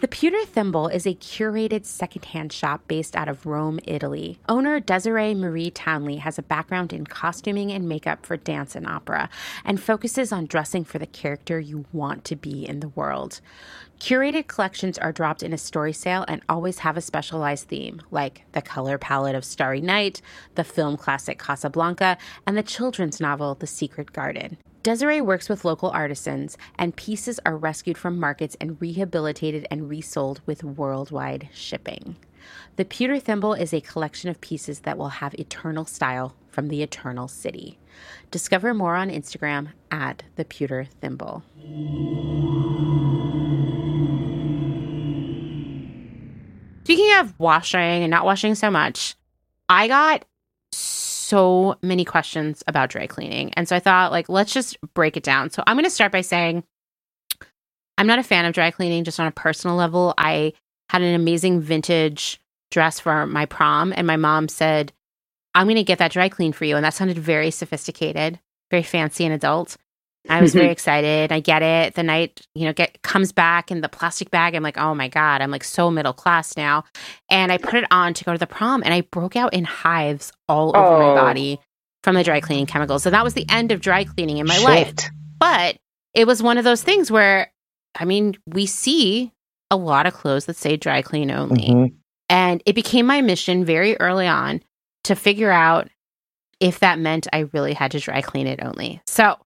The 0.01 0.07
Pewter 0.07 0.45
Thimble 0.45 0.87
is 0.87 1.07
a 1.07 1.15
curated 1.15 1.85
secondhand 1.85 2.53
shop 2.53 2.83
based 2.87 3.17
out 3.17 3.27
of 3.27 3.45
Rome, 3.45 3.81
Italy. 3.85 4.39
Owner 4.49 4.79
Desiree 4.79 5.35
Marie 5.35 5.73
Townley 5.73 6.19
has 6.19 6.39
a 6.39 6.43
background 6.43 6.93
in 6.93 7.05
costuming 7.05 7.73
and 7.73 7.89
makeup 7.89 8.25
for 8.25 8.37
dance 8.37 8.77
and 8.77 8.87
opera 8.87 9.29
and 9.65 9.83
focuses 9.83 10.31
on 10.31 10.47
dressing 10.47 10.85
for 10.85 11.01
the 11.01 11.07
character 11.07 11.59
you 11.59 11.85
want 11.93 12.25
to 12.27 12.37
be 12.37 12.65
in 12.65 12.79
the 12.79 12.91
world. 12.91 13.41
Curated 13.99 14.47
collections 14.47 14.99
are 14.99 15.11
dropped 15.11 15.43
in 15.43 15.53
a 15.53 15.59
story 15.59 15.93
sale 15.93 16.25
and 16.29 16.43
always 16.49 16.79
have 16.79 16.97
a 16.97 17.01
specialized 17.01 17.67
theme, 17.67 18.01
like 18.13 18.45
the 18.53 18.63
color 18.63 18.99
palette 18.99 19.35
of 19.35 19.45
Starry 19.45 19.81
Night, 19.81 20.23
the 20.55 20.63
film 20.63 20.97
classic 20.97 21.41
Casablanca, 21.41 22.17
and 22.47 22.57
the 22.57 22.63
children's 22.63 23.21
novel 23.21 23.57
The 23.57 23.67
Secret 23.67 24.13
Garden. 24.13 24.59
Desiree 24.83 25.21
works 25.21 25.49
with 25.49 25.65
local 25.65 25.91
artisans, 25.91 26.57
and 26.79 26.95
pieces 26.95 27.41
are 27.45 27.57
rescued 27.57 27.99
from 27.99 28.19
markets 28.19 28.57
and 28.61 28.81
rehabilitated 28.81 29.67
and 29.71 29.89
resold 29.89 30.41
with 30.47 30.63
worldwide 30.63 31.49
shipping. 31.53 32.17
The 32.77 32.85
Pewter 32.85 33.19
Thimble 33.19 33.55
is 33.55 33.75
a 33.75 33.81
collection 33.81 34.31
of 34.31 34.41
pieces 34.41 34.81
that 34.81 34.97
will 34.97 35.09
have 35.09 35.35
eternal 35.35 35.85
style 35.85 36.35
from 36.49 36.69
the 36.69 36.83
Eternal 36.83 37.29
City. 37.29 37.79
Discover 38.31 38.73
more 38.73 38.95
on 38.95 39.11
Instagram 39.11 39.71
at 39.91 40.23
the 40.37 40.45
Pewter 40.45 40.87
Thimble. 41.01 41.43
Speaking 46.85 47.15
of 47.19 47.39
washing 47.39 47.81
and 47.81 48.11
not 48.11 48.25
washing 48.25 48.55
so 48.55 48.71
much, 48.71 49.17
I 49.69 49.89
got 49.89 50.25
so 50.73 51.08
many 51.83 52.05
questions 52.05 52.63
about 52.67 52.91
dry 52.91 53.07
cleaning. 53.07 53.53
And 53.55 53.69
so 53.69 53.77
I 53.77 53.81
thought, 53.81 54.13
like, 54.13 54.29
let's 54.29 54.53
just 54.53 54.77
break 54.95 55.17
it 55.17 55.23
down. 55.23 55.51
So 55.51 55.63
I'm 55.67 55.77
going 55.77 55.85
to 55.85 55.91
start 55.91 56.13
by 56.13 56.21
saying 56.21 56.65
I'm 57.97 58.07
not 58.07 58.19
a 58.19 58.23
fan 58.23 58.45
of 58.45 58.55
dry 58.55 58.71
cleaning, 58.71 59.05
just 59.05 59.19
on 59.19 59.27
a 59.27 59.33
personal 59.33 59.77
level. 59.77 60.15
I 60.17 60.53
had 60.91 61.03
an 61.03 61.15
amazing 61.15 61.61
vintage 61.61 62.41
dress 62.71 63.01
for 63.01 63.27
my 63.27 63.47
prom, 63.47 63.93
and 63.97 64.07
my 64.07 64.17
mom 64.17 64.49
said, 64.49 64.93
I'm 65.55 65.67
going 65.67 65.77
to 65.77 65.83
get 65.83 65.99
that 65.99 66.13
dry 66.13 66.29
clean 66.29 66.53
for 66.53 66.65
you. 66.65 66.77
And 66.77 66.85
that 66.85 66.95
sounded 66.95 67.19
very 67.19 67.51
sophisticated, 67.51 68.39
very 68.71 68.83
fancy 68.83 69.25
and 69.25 69.35
adult. 69.35 69.77
I 70.29 70.41
was 70.41 70.55
very 70.55 70.71
excited. 70.71 71.33
I 71.33 71.41
get 71.41 71.63
it. 71.63 71.95
The 71.95 72.03
night, 72.03 72.47
you 72.55 72.65
know, 72.65 72.73
get 72.73 73.03
comes 73.03 73.33
back 73.33 73.71
in 73.71 73.81
the 73.81 73.89
plastic 73.89 74.31
bag. 74.31 74.55
I'm 74.55 74.63
like, 74.63 74.79
oh 74.79 74.95
my 74.95 75.09
God, 75.09 75.41
I'm 75.41 75.51
like 75.51 75.65
so 75.65 75.91
middle 75.91 76.13
class 76.13 76.57
now. 76.57 76.85
And 77.31 77.51
I 77.51 77.59
put 77.59 77.75
it 77.75 77.85
on 77.91 78.15
to 78.15 78.25
go 78.25 78.33
to 78.33 78.39
the 78.39 78.47
prom 78.47 78.83
and 78.85 78.93
I 78.93 79.03
broke 79.03 79.37
out 79.37 79.55
in 79.55 79.65
hives 79.65 80.33
all 80.49 80.77
over 80.77 80.87
oh. 80.87 81.15
my 81.15 81.21
body 81.21 81.59
from 82.03 82.15
the 82.15 82.25
dry 82.25 82.41
cleaning 82.41 82.67
chemicals. 82.67 83.03
So 83.03 83.11
that 83.11 83.25
was 83.25 83.35
the 83.35 83.47
end 83.49 83.73
of 83.73 83.81
dry 83.81 84.05
cleaning 84.05 84.39
in 84.39 84.47
my 84.47 84.55
Shit. 84.55 84.65
life. 84.65 84.95
But 85.39 85.77
it 86.15 86.27
was 86.27 86.43
one 86.43 86.59
of 86.59 86.65
those 86.65 86.83
things 86.83 87.11
where, 87.11 87.53
I 87.95 88.05
mean, 88.05 88.37
we 88.47 88.67
see 88.67 89.33
a 89.71 89.77
lot 89.77 90.07
of 90.07 90.15
clothes 90.15 90.47
that 90.47 90.57
say 90.57 90.77
dry 90.77 91.03
clean 91.03 91.31
only. 91.31 91.69
Mm-hmm. 91.69 91.95
And 92.31 92.63
it 92.67 92.75
became 92.75 93.07
my 93.07 93.21
mission 93.21 93.65
very 93.65 93.99
early 93.99 94.27
on 94.27 94.63
to 95.05 95.15
figure 95.15 95.51
out 95.51 95.89
if 96.61 96.81
that 96.81 96.99
meant 96.99 97.27
I 97.33 97.49
really 97.53 97.73
had 97.73 97.93
to 97.93 98.01
dry 98.01 98.21
clean 98.21 98.47
it 98.47 98.61
only. 98.63 99.01
So 99.07 99.37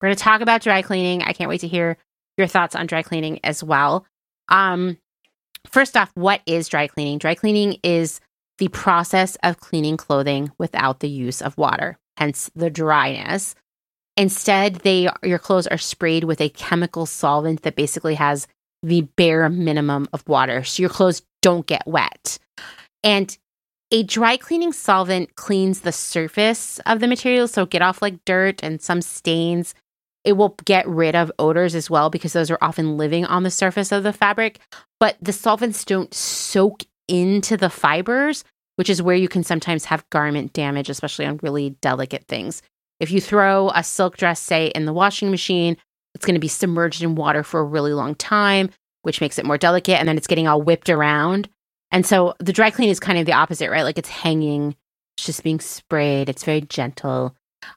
we're 0.00 0.08
going 0.08 0.16
to 0.16 0.22
talk 0.22 0.40
about 0.40 0.62
dry 0.62 0.82
cleaning. 0.82 1.22
I 1.22 1.32
can't 1.32 1.48
wait 1.48 1.60
to 1.60 1.68
hear 1.68 1.96
your 2.36 2.46
thoughts 2.46 2.74
on 2.74 2.86
dry 2.86 3.02
cleaning 3.02 3.40
as 3.44 3.62
well. 3.62 4.06
Um, 4.48 4.98
first 5.66 5.96
off, 5.96 6.10
what 6.14 6.40
is 6.46 6.68
dry 6.68 6.86
cleaning? 6.86 7.18
Dry 7.18 7.34
cleaning 7.34 7.78
is 7.82 8.20
the 8.58 8.68
process 8.68 9.36
of 9.42 9.60
cleaning 9.60 9.96
clothing 9.96 10.52
without 10.58 11.00
the 11.00 11.08
use 11.08 11.42
of 11.42 11.56
water, 11.56 11.98
hence 12.16 12.50
the 12.54 12.70
dryness. 12.70 13.54
Instead, 14.16 14.76
they 14.76 15.08
your 15.22 15.38
clothes 15.38 15.66
are 15.66 15.78
sprayed 15.78 16.24
with 16.24 16.40
a 16.40 16.50
chemical 16.50 17.06
solvent 17.06 17.62
that 17.62 17.76
basically 17.76 18.14
has 18.16 18.46
the 18.82 19.02
bare 19.16 19.48
minimum 19.48 20.08
of 20.12 20.26
water, 20.28 20.62
so 20.64 20.82
your 20.82 20.90
clothes 20.90 21.22
don't 21.42 21.66
get 21.66 21.86
wet. 21.86 22.38
And 23.02 23.36
a 23.90 24.02
dry 24.02 24.36
cleaning 24.36 24.72
solvent 24.72 25.36
cleans 25.36 25.80
the 25.80 25.92
surface 25.92 26.80
of 26.86 27.00
the 27.00 27.08
material, 27.08 27.48
so 27.48 27.66
get 27.66 27.82
off 27.82 28.02
like 28.02 28.24
dirt 28.24 28.62
and 28.62 28.80
some 28.80 29.02
stains. 29.02 29.74
It 30.24 30.34
will 30.34 30.56
get 30.64 30.86
rid 30.86 31.14
of 31.14 31.32
odors 31.38 31.74
as 31.74 31.88
well 31.88 32.10
because 32.10 32.32
those 32.32 32.50
are 32.50 32.58
often 32.60 32.96
living 32.96 33.24
on 33.24 33.42
the 33.42 33.50
surface 33.50 33.90
of 33.90 34.02
the 34.02 34.12
fabric. 34.12 34.58
But 34.98 35.16
the 35.20 35.32
solvents 35.32 35.84
don't 35.84 36.12
soak 36.12 36.84
into 37.08 37.56
the 37.56 37.70
fibers, 37.70 38.44
which 38.76 38.90
is 38.90 39.02
where 39.02 39.16
you 39.16 39.28
can 39.28 39.42
sometimes 39.42 39.86
have 39.86 40.08
garment 40.10 40.52
damage, 40.52 40.90
especially 40.90 41.26
on 41.26 41.40
really 41.42 41.70
delicate 41.80 42.26
things. 42.28 42.62
If 43.00 43.10
you 43.10 43.20
throw 43.20 43.70
a 43.74 43.82
silk 43.82 44.18
dress, 44.18 44.40
say, 44.40 44.66
in 44.68 44.84
the 44.84 44.92
washing 44.92 45.30
machine, 45.30 45.76
it's 46.14 46.26
going 46.26 46.34
to 46.34 46.40
be 46.40 46.48
submerged 46.48 47.02
in 47.02 47.14
water 47.14 47.42
for 47.42 47.60
a 47.60 47.64
really 47.64 47.94
long 47.94 48.14
time, 48.14 48.68
which 49.02 49.20
makes 49.20 49.38
it 49.38 49.46
more 49.46 49.56
delicate. 49.56 49.98
And 49.98 50.06
then 50.06 50.18
it's 50.18 50.26
getting 50.26 50.46
all 50.46 50.60
whipped 50.60 50.90
around. 50.90 51.48
And 51.90 52.04
so 52.04 52.34
the 52.38 52.52
dry 52.52 52.70
clean 52.70 52.90
is 52.90 53.00
kind 53.00 53.18
of 53.18 53.26
the 53.26 53.32
opposite, 53.32 53.70
right? 53.70 53.82
Like 53.82 53.98
it's 53.98 54.08
hanging, 54.08 54.76
it's 55.16 55.26
just 55.26 55.42
being 55.42 55.60
sprayed. 55.60 56.28
It's 56.28 56.44
very 56.44 56.60
gentle, 56.60 57.34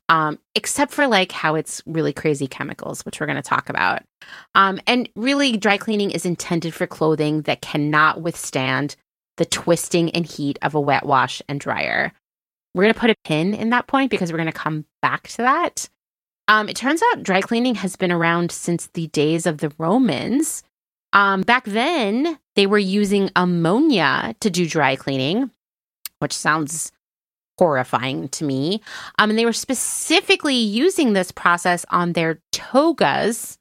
um, 0.10 0.40
except 0.56 0.92
for 0.92 1.08
like 1.08 1.32
how 1.32 1.56
it's 1.56 1.82
really 1.86 2.14
crazy 2.14 2.48
chemicals, 2.48 3.06
which 3.06 3.20
we're 3.20 3.26
going 3.26 3.36
to 3.36 3.42
talk 3.42 3.70
about. 3.70 4.04
Um, 4.56 4.80
and 4.88 5.10
really, 5.16 5.58
dry 5.58 5.78
cleaning 5.78 6.12
is 6.12 6.26
intended 6.26 6.74
for 6.74 6.88
clothing 6.88 7.42
that 7.44 7.62
cannot 7.62 8.22
withstand 8.22 8.96
the 9.38 9.46
twisting 9.46 10.12
and 10.12 10.26
heat 10.26 10.60
of 10.62 10.76
a 10.76 10.82
wet 10.82 11.06
wash 11.06 11.42
and 11.48 11.60
dryer. 11.60 12.12
We're 12.74 12.84
going 12.84 12.94
to 12.94 13.00
put 13.00 13.10
a 13.10 13.16
pin 13.24 13.54
in 13.54 13.70
that 13.70 13.88
point 13.88 14.12
because 14.12 14.32
we're 14.32 14.38
going 14.38 14.48
to 14.48 14.54
come 14.54 14.86
back 15.02 15.28
to 15.30 15.38
that. 15.38 15.90
Um, 16.48 16.68
it 16.70 16.76
turns 16.76 17.02
out 17.12 17.24
dry 17.24 17.42
cleaning 17.42 17.76
has 17.76 17.96
been 17.96 18.12
around 18.12 18.52
since 18.52 18.88
the 18.94 19.08
days 19.08 19.46
of 19.46 19.60
the 19.60 19.72
Romans. 19.78 20.64
Um, 21.14 21.42
back 21.42 21.66
then, 21.66 22.40
they 22.56 22.68
were 22.68 22.80
using 22.80 23.30
ammonia 23.36 24.36
to 24.40 24.50
do 24.50 24.68
dry 24.68 24.96
cleaning, 24.96 25.52
which 26.20 26.34
sounds 26.34 26.92
horrifying 27.64 28.28
to 28.28 28.44
me. 28.44 28.82
Um, 29.20 29.30
and 29.30 29.40
they 29.40 29.46
were 29.46 29.54
specifically 29.54 30.54
using 30.56 31.14
this 31.14 31.32
process 31.32 31.86
on 31.92 32.12
their 32.12 32.40
togas, 32.52 33.58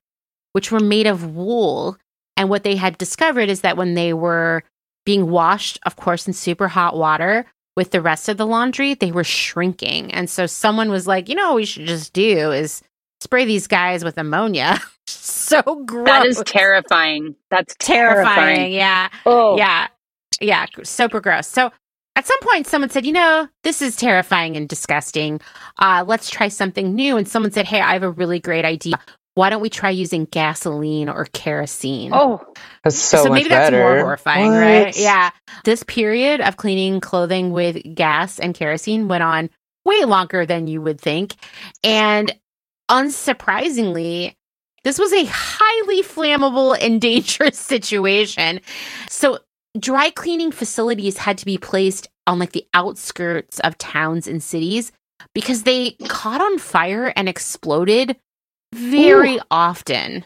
which 0.55 0.72
were 0.72 0.80
made 0.80 1.07
of 1.07 1.36
wool. 1.36 1.96
And 2.36 2.50
what 2.50 2.64
they 2.64 2.74
had 2.74 2.98
discovered 2.98 3.48
is 3.48 3.61
that 3.61 3.76
when 3.76 3.94
they 3.94 4.12
were 4.12 4.64
being 5.07 5.30
washed, 5.30 5.78
of 5.86 5.94
course, 5.94 6.26
in 6.26 6.32
super 6.32 6.66
hot 6.66 6.96
water 6.96 7.46
with 7.76 7.92
the 7.92 8.00
rest 8.00 8.28
of 8.28 8.38
the 8.38 8.46
laundry, 8.46 8.94
they 8.94 9.12
were 9.12 9.22
shrinking. 9.22 10.12
And 10.12 10.28
so 10.28 10.46
someone 10.46 10.90
was 10.90 11.07
like, 11.07 11.28
you 11.28 11.36
know, 11.36 11.50
what 11.50 11.57
we 11.57 11.64
should 11.64 11.86
just 11.86 12.12
do 12.12 12.50
is 12.50 12.82
spray 13.20 13.44
these 13.44 13.68
guys 13.68 14.03
with 14.03 14.18
ammonia. 14.18 14.80
so 15.07 15.62
gross. 15.86 16.07
That 16.07 16.26
is 16.26 16.42
terrifying. 16.44 17.36
That's 17.53 17.76
terrifying. 17.78 18.34
terrifying. 18.34 18.72
Yeah. 18.72 19.11
Oh. 19.26 19.57
Yeah. 19.57 19.86
Yeah. 20.40 20.66
Super 20.82 21.20
gross. 21.20 21.46
So 21.46 21.70
at 22.23 22.29
some 22.29 22.41
point, 22.41 22.68
someone 22.68 22.89
said, 22.89 23.05
you 23.05 23.12
know, 23.12 23.49
this 23.64 23.83
is 23.83 23.97
terrifying 23.97 24.57
and 24.57 24.68
disgusting. 24.68 25.41
Uh, 25.77 26.05
let's 26.07 26.31
try 26.31 26.47
something 26.47 26.95
new. 26.95 27.16
And 27.16 27.27
someone 27.27 27.51
said, 27.51 27.66
hey, 27.66 27.81
I 27.81 27.95
have 27.95 28.05
a 28.05 28.11
really 28.11 28.39
great 28.39 28.64
idea 28.64 28.95
why 29.35 29.49
don't 29.49 29.62
we 29.62 29.70
try 29.70 29.91
using 29.91 30.27
gasoline 30.27 31.09
or 31.09 31.25
kerosene? 31.25 32.11
Oh, 32.12 32.41
that's 32.85 32.97
so, 32.97 33.25
so 33.25 33.31
maybe 33.31 33.49
that's 33.49 33.70
better. 33.70 33.79
more 33.79 34.01
horrifying, 34.01 34.51
what? 34.51 34.59
right? 34.59 34.97
Yeah. 34.97 35.31
This 35.64 35.83
period 35.83 36.43
of 36.43 36.59
cleaning 36.59 37.01
clothing 37.01 37.51
with 37.51 37.79
gas 37.95 38.39
and 38.39 38.55
kerosene 38.55 39.09
went 39.09 39.23
on 39.23 39.49
way 39.87 40.05
longer 40.05 40.45
than 40.45 40.66
you 40.66 40.83
would 40.83 41.01
think. 41.01 41.35
And 41.83 42.31
unsurprisingly, 42.91 44.35
this 44.85 44.99
was 44.99 45.12
a 45.14 45.25
highly 45.27 46.03
flammable 46.03 46.77
and 46.79 47.01
dangerous 47.01 47.59
situation. 47.59 48.61
So, 49.09 49.39
dry 49.79 50.11
cleaning 50.11 50.53
facilities 50.53 51.18
had 51.18 51.39
to 51.39 51.47
be 51.47 51.59
placed 51.59 52.09
on 52.27 52.39
like 52.39 52.53
the 52.53 52.66
outskirts 52.75 53.59
of 53.61 53.79
towns 53.79 54.27
and 54.27 54.43
cities 54.43 54.93
because 55.35 55.62
they 55.62 55.93
caught 56.09 56.41
on 56.41 56.59
fire 56.59 57.12
and 57.16 57.29
exploded 57.29 58.16
very 58.75 59.37
Ooh. 59.37 59.43
often. 59.51 60.25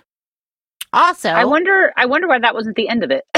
Also, 0.93 1.29
I 1.29 1.45
wonder. 1.45 1.93
I 1.97 2.07
wonder 2.07 2.29
why 2.29 2.39
that 2.39 2.55
wasn't 2.55 2.77
the 2.77 2.89
end 2.89 3.05
of 3.05 3.11
it. 3.11 3.25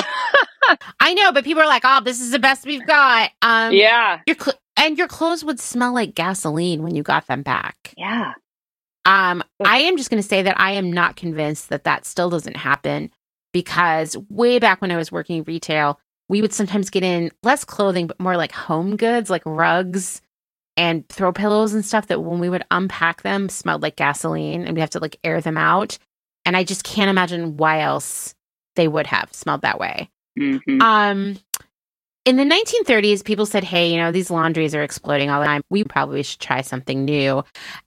I 1.00 1.14
know, 1.14 1.32
but 1.32 1.44
people 1.44 1.62
are 1.62 1.66
like, 1.66 1.82
"Oh, 1.84 2.00
this 2.04 2.20
is 2.20 2.30
the 2.30 2.38
best 2.38 2.66
we've 2.66 2.86
got." 2.86 3.30
Um, 3.42 3.72
yeah, 3.72 4.20
your 4.26 4.36
cl- 4.38 4.58
and 4.76 4.96
your 4.96 5.08
clothes 5.08 5.44
would 5.44 5.58
smell 5.58 5.92
like 5.92 6.14
gasoline 6.14 6.82
when 6.82 6.94
you 6.94 7.02
got 7.02 7.26
them 7.26 7.42
back. 7.42 7.94
Yeah. 7.96 8.34
Um, 9.04 9.42
I 9.64 9.78
am 9.78 9.96
just 9.96 10.10
going 10.10 10.22
to 10.22 10.28
say 10.28 10.42
that 10.42 10.60
I 10.60 10.72
am 10.72 10.92
not 10.92 11.16
convinced 11.16 11.70
that 11.70 11.84
that 11.84 12.04
still 12.04 12.28
doesn't 12.28 12.58
happen 12.58 13.10
because 13.52 14.16
way 14.28 14.58
back 14.58 14.80
when 14.80 14.90
I 14.90 14.96
was 14.96 15.12
working 15.12 15.44
retail, 15.44 16.00
we 16.28 16.42
would 16.42 16.52
sometimes 16.52 16.90
get 16.90 17.02
in 17.02 17.30
less 17.42 17.64
clothing, 17.64 18.06
but 18.06 18.20
more 18.20 18.36
like 18.36 18.52
home 18.52 18.96
goods, 18.96 19.30
like 19.30 19.42
rugs 19.44 20.20
and 20.76 21.08
throw 21.08 21.32
pillows 21.32 21.74
and 21.74 21.84
stuff 21.84 22.06
that 22.06 22.22
when 22.22 22.38
we 22.38 22.48
would 22.48 22.64
unpack 22.70 23.22
them 23.22 23.48
smelled 23.48 23.82
like 23.82 23.96
gasoline 23.96 24.64
and 24.64 24.74
we 24.74 24.80
have 24.80 24.90
to 24.90 25.00
like 25.00 25.18
air 25.24 25.40
them 25.40 25.56
out. 25.56 25.98
And 26.44 26.56
I 26.56 26.64
just 26.64 26.84
can't 26.84 27.10
imagine 27.10 27.56
why 27.56 27.80
else 27.80 28.34
they 28.76 28.88
would 28.88 29.06
have 29.06 29.32
smelled 29.32 29.62
that 29.62 29.80
way. 29.80 30.08
Mm-hmm. 30.38 30.80
Um, 30.80 31.38
in 32.24 32.36
the 32.36 32.44
1930s, 32.44 33.24
people 33.24 33.46
said, 33.46 33.64
hey, 33.64 33.90
you 33.90 33.96
know, 33.96 34.12
these 34.12 34.30
laundries 34.30 34.74
are 34.74 34.82
exploding 34.82 35.30
all 35.30 35.40
the 35.40 35.46
time. 35.46 35.62
We 35.70 35.82
probably 35.82 36.22
should 36.22 36.40
try 36.40 36.60
something 36.60 37.04
new. 37.04 37.42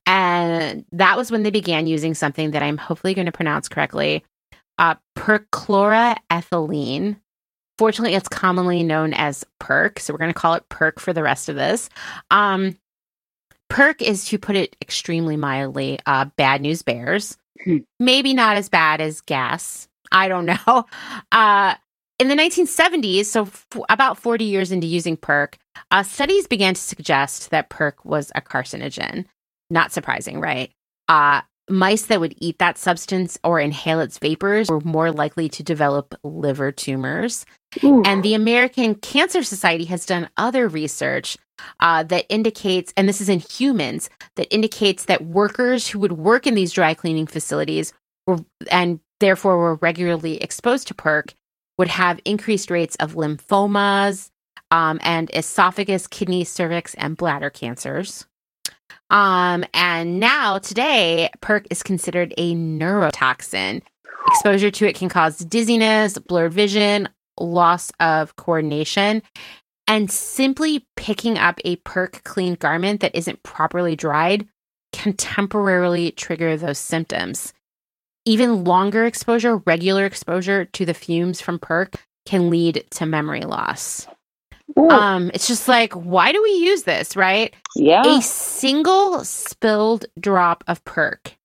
And 0.05 0.83
that 0.91 1.15
was 1.15 1.31
when 1.31 1.43
they 1.43 1.51
began 1.51 1.87
using 1.87 2.13
something 2.13 2.51
that 2.51 2.63
I'm 2.63 2.77
hopefully 2.77 3.13
going 3.13 3.27
to 3.27 3.31
pronounce 3.31 3.69
correctly 3.69 4.23
uh, 4.81 4.95
perchloroethylene. 5.17 7.15
Fortunately, 7.77 8.15
it's 8.15 8.27
commonly 8.27 8.83
known 8.83 9.13
as 9.13 9.45
perc. 9.61 9.99
So 9.99 10.11
we're 10.13 10.17
going 10.19 10.33
to 10.33 10.39
call 10.39 10.55
it 10.55 10.67
perc 10.69 10.99
for 10.99 11.13
the 11.13 11.23
rest 11.23 11.47
of 11.47 11.55
this. 11.55 11.89
Um, 12.31 12.75
perc 13.71 14.01
is, 14.01 14.25
to 14.25 14.37
put 14.37 14.57
it 14.57 14.75
extremely 14.81 15.37
mildly, 15.37 15.99
uh, 16.05 16.25
bad 16.35 16.61
news 16.61 16.81
bears. 16.81 17.37
Hmm. 17.63 17.77
Maybe 17.99 18.33
not 18.33 18.57
as 18.57 18.67
bad 18.69 18.99
as 19.01 19.21
gas. 19.21 19.87
I 20.11 20.27
don't 20.27 20.45
know. 20.67 20.85
Uh, 21.31 21.75
in 22.19 22.27
the 22.27 22.35
1970s, 22.35 23.25
so 23.25 23.43
f- 23.43 23.67
about 23.89 24.17
40 24.17 24.45
years 24.45 24.71
into 24.71 24.87
using 24.87 25.15
perc, 25.15 25.55
uh, 25.91 26.03
studies 26.03 26.47
began 26.47 26.73
to 26.73 26.81
suggest 26.81 27.51
that 27.51 27.69
perc 27.69 28.03
was 28.03 28.31
a 28.35 28.41
carcinogen. 28.41 29.25
Not 29.69 29.91
surprising, 29.91 30.39
right? 30.39 30.71
Uh, 31.07 31.41
mice 31.69 32.03
that 32.03 32.19
would 32.19 32.35
eat 32.37 32.59
that 32.59 32.77
substance 32.77 33.37
or 33.43 33.59
inhale 33.59 33.99
its 33.99 34.17
vapors 34.17 34.69
were 34.69 34.81
more 34.81 35.11
likely 35.11 35.47
to 35.49 35.63
develop 35.63 36.15
liver 36.23 36.71
tumors. 36.71 37.45
Ooh. 37.83 38.03
And 38.05 38.23
the 38.23 38.33
American 38.33 38.95
Cancer 38.95 39.43
Society 39.43 39.85
has 39.85 40.05
done 40.05 40.29
other 40.37 40.67
research 40.67 41.37
uh, 41.79 42.03
that 42.03 42.25
indicates, 42.29 42.93
and 42.97 43.07
this 43.07 43.21
is 43.21 43.29
in 43.29 43.39
humans, 43.39 44.09
that 44.35 44.53
indicates 44.53 45.05
that 45.05 45.25
workers 45.25 45.87
who 45.87 45.99
would 45.99 46.13
work 46.13 46.47
in 46.47 46.55
these 46.55 46.73
dry 46.73 46.93
cleaning 46.93 47.27
facilities 47.27 47.93
were, 48.27 48.39
and 48.69 48.99
therefore 49.19 49.57
were 49.57 49.75
regularly 49.75 50.41
exposed 50.41 50.87
to 50.87 50.93
perc 50.93 51.33
would 51.77 51.87
have 51.87 52.19
increased 52.25 52.69
rates 52.69 52.95
of 52.97 53.15
lymphomas 53.15 54.29
um, 54.71 54.99
and 55.03 55.29
esophagus, 55.33 56.07
kidney, 56.07 56.43
cervix, 56.43 56.93
and 56.95 57.17
bladder 57.17 57.49
cancers. 57.49 58.25
Um, 59.09 59.65
and 59.73 60.19
now 60.19 60.59
today, 60.59 61.29
perc 61.41 61.65
is 61.69 61.83
considered 61.83 62.33
a 62.37 62.55
neurotoxin. 62.55 63.81
Exposure 64.27 64.71
to 64.71 64.87
it 64.87 64.95
can 64.95 65.09
cause 65.09 65.39
dizziness, 65.39 66.17
blurred 66.17 66.53
vision, 66.53 67.09
loss 67.39 67.91
of 67.99 68.35
coordination. 68.35 69.21
And 69.87 70.09
simply 70.09 70.85
picking 70.95 71.37
up 71.37 71.59
a 71.65 71.75
perc 71.77 72.23
clean 72.23 72.55
garment 72.55 73.01
that 73.01 73.15
isn't 73.15 73.43
properly 73.43 73.95
dried 73.95 74.47
can 74.93 75.13
temporarily 75.13 76.11
trigger 76.11 76.55
those 76.55 76.77
symptoms. 76.77 77.53
Even 78.25 78.63
longer 78.63 79.05
exposure, 79.05 79.57
regular 79.57 80.05
exposure 80.05 80.65
to 80.65 80.85
the 80.85 80.93
fumes 80.93 81.41
from 81.41 81.59
perc 81.59 81.95
can 82.25 82.49
lead 82.49 82.85
to 82.91 83.05
memory 83.05 83.41
loss. 83.41 84.07
Ooh. 84.79 84.89
Um, 84.89 85.31
it's 85.33 85.47
just 85.47 85.67
like, 85.67 85.93
why 85.93 86.31
do 86.31 86.41
we 86.41 86.51
use 86.51 86.83
this, 86.83 87.15
right? 87.15 87.53
Yeah. 87.75 88.03
A 88.05 88.21
single 88.21 89.23
spilled 89.23 90.05
drop 90.19 90.63
of 90.67 90.83
perc 90.83 91.35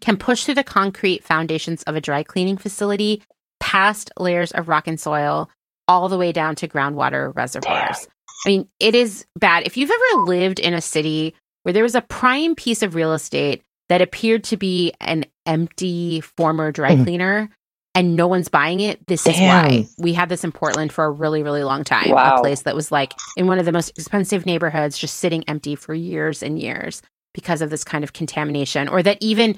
can 0.00 0.16
push 0.16 0.44
through 0.44 0.54
the 0.54 0.64
concrete 0.64 1.24
foundations 1.24 1.82
of 1.84 1.96
a 1.96 2.00
dry 2.00 2.22
cleaning 2.22 2.56
facility, 2.56 3.22
past 3.60 4.10
layers 4.18 4.52
of 4.52 4.68
rock 4.68 4.86
and 4.86 5.00
soil, 5.00 5.50
all 5.88 6.08
the 6.08 6.18
way 6.18 6.32
down 6.32 6.54
to 6.56 6.68
groundwater 6.68 7.34
reservoirs. 7.34 7.98
Damn. 8.00 8.10
I 8.44 8.48
mean, 8.48 8.68
it 8.80 8.94
is 8.94 9.26
bad. 9.38 9.66
If 9.66 9.76
you've 9.76 9.90
ever 9.90 10.22
lived 10.22 10.58
in 10.58 10.74
a 10.74 10.80
city 10.80 11.34
where 11.62 11.72
there 11.72 11.82
was 11.82 11.94
a 11.94 12.02
prime 12.02 12.54
piece 12.54 12.82
of 12.82 12.94
real 12.94 13.12
estate 13.12 13.62
that 13.88 14.02
appeared 14.02 14.44
to 14.44 14.56
be 14.56 14.92
an 15.00 15.24
empty 15.46 16.20
former 16.20 16.70
dry 16.72 16.96
mm. 16.96 17.04
cleaner 17.04 17.50
and 17.96 18.14
no 18.14 18.26
one's 18.26 18.48
buying 18.48 18.80
it, 18.80 19.04
this 19.06 19.24
Damn. 19.24 19.32
is 19.34 19.40
why. 19.40 19.88
We 19.98 20.12
had 20.12 20.28
this 20.28 20.44
in 20.44 20.52
Portland 20.52 20.92
for 20.92 21.06
a 21.06 21.10
really, 21.10 21.42
really 21.42 21.64
long 21.64 21.82
time. 21.82 22.10
Wow. 22.10 22.36
A 22.36 22.40
place 22.40 22.62
that 22.62 22.74
was 22.74 22.92
like 22.92 23.14
in 23.38 23.46
one 23.46 23.58
of 23.58 23.64
the 23.64 23.72
most 23.72 23.88
expensive 23.98 24.44
neighborhoods, 24.44 24.98
just 24.98 25.16
sitting 25.16 25.42
empty 25.48 25.74
for 25.74 25.94
years 25.94 26.42
and 26.42 26.60
years 26.60 27.00
because 27.32 27.62
of 27.62 27.70
this 27.70 27.84
kind 27.84 28.04
of 28.04 28.12
contamination. 28.12 28.86
Or 28.86 29.02
that 29.02 29.16
even 29.20 29.56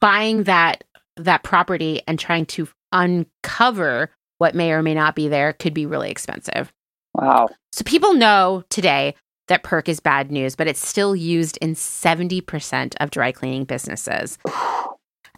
buying 0.00 0.42
that 0.42 0.82
that 1.16 1.44
property 1.44 2.02
and 2.08 2.18
trying 2.18 2.46
to 2.46 2.68
uncover 2.92 4.10
what 4.38 4.56
may 4.56 4.72
or 4.72 4.82
may 4.82 4.94
not 4.94 5.14
be 5.14 5.28
there 5.28 5.52
could 5.52 5.74
be 5.74 5.86
really 5.86 6.10
expensive. 6.10 6.72
Wow. 7.14 7.48
So 7.72 7.84
people 7.84 8.14
know 8.14 8.64
today 8.70 9.14
that 9.46 9.62
perc 9.62 9.88
is 9.88 10.00
bad 10.00 10.32
news, 10.32 10.56
but 10.56 10.66
it's 10.66 10.86
still 10.86 11.14
used 11.14 11.58
in 11.58 11.74
70% 11.74 12.94
of 13.00 13.10
dry 13.10 13.32
cleaning 13.32 13.64
businesses. 13.64 14.36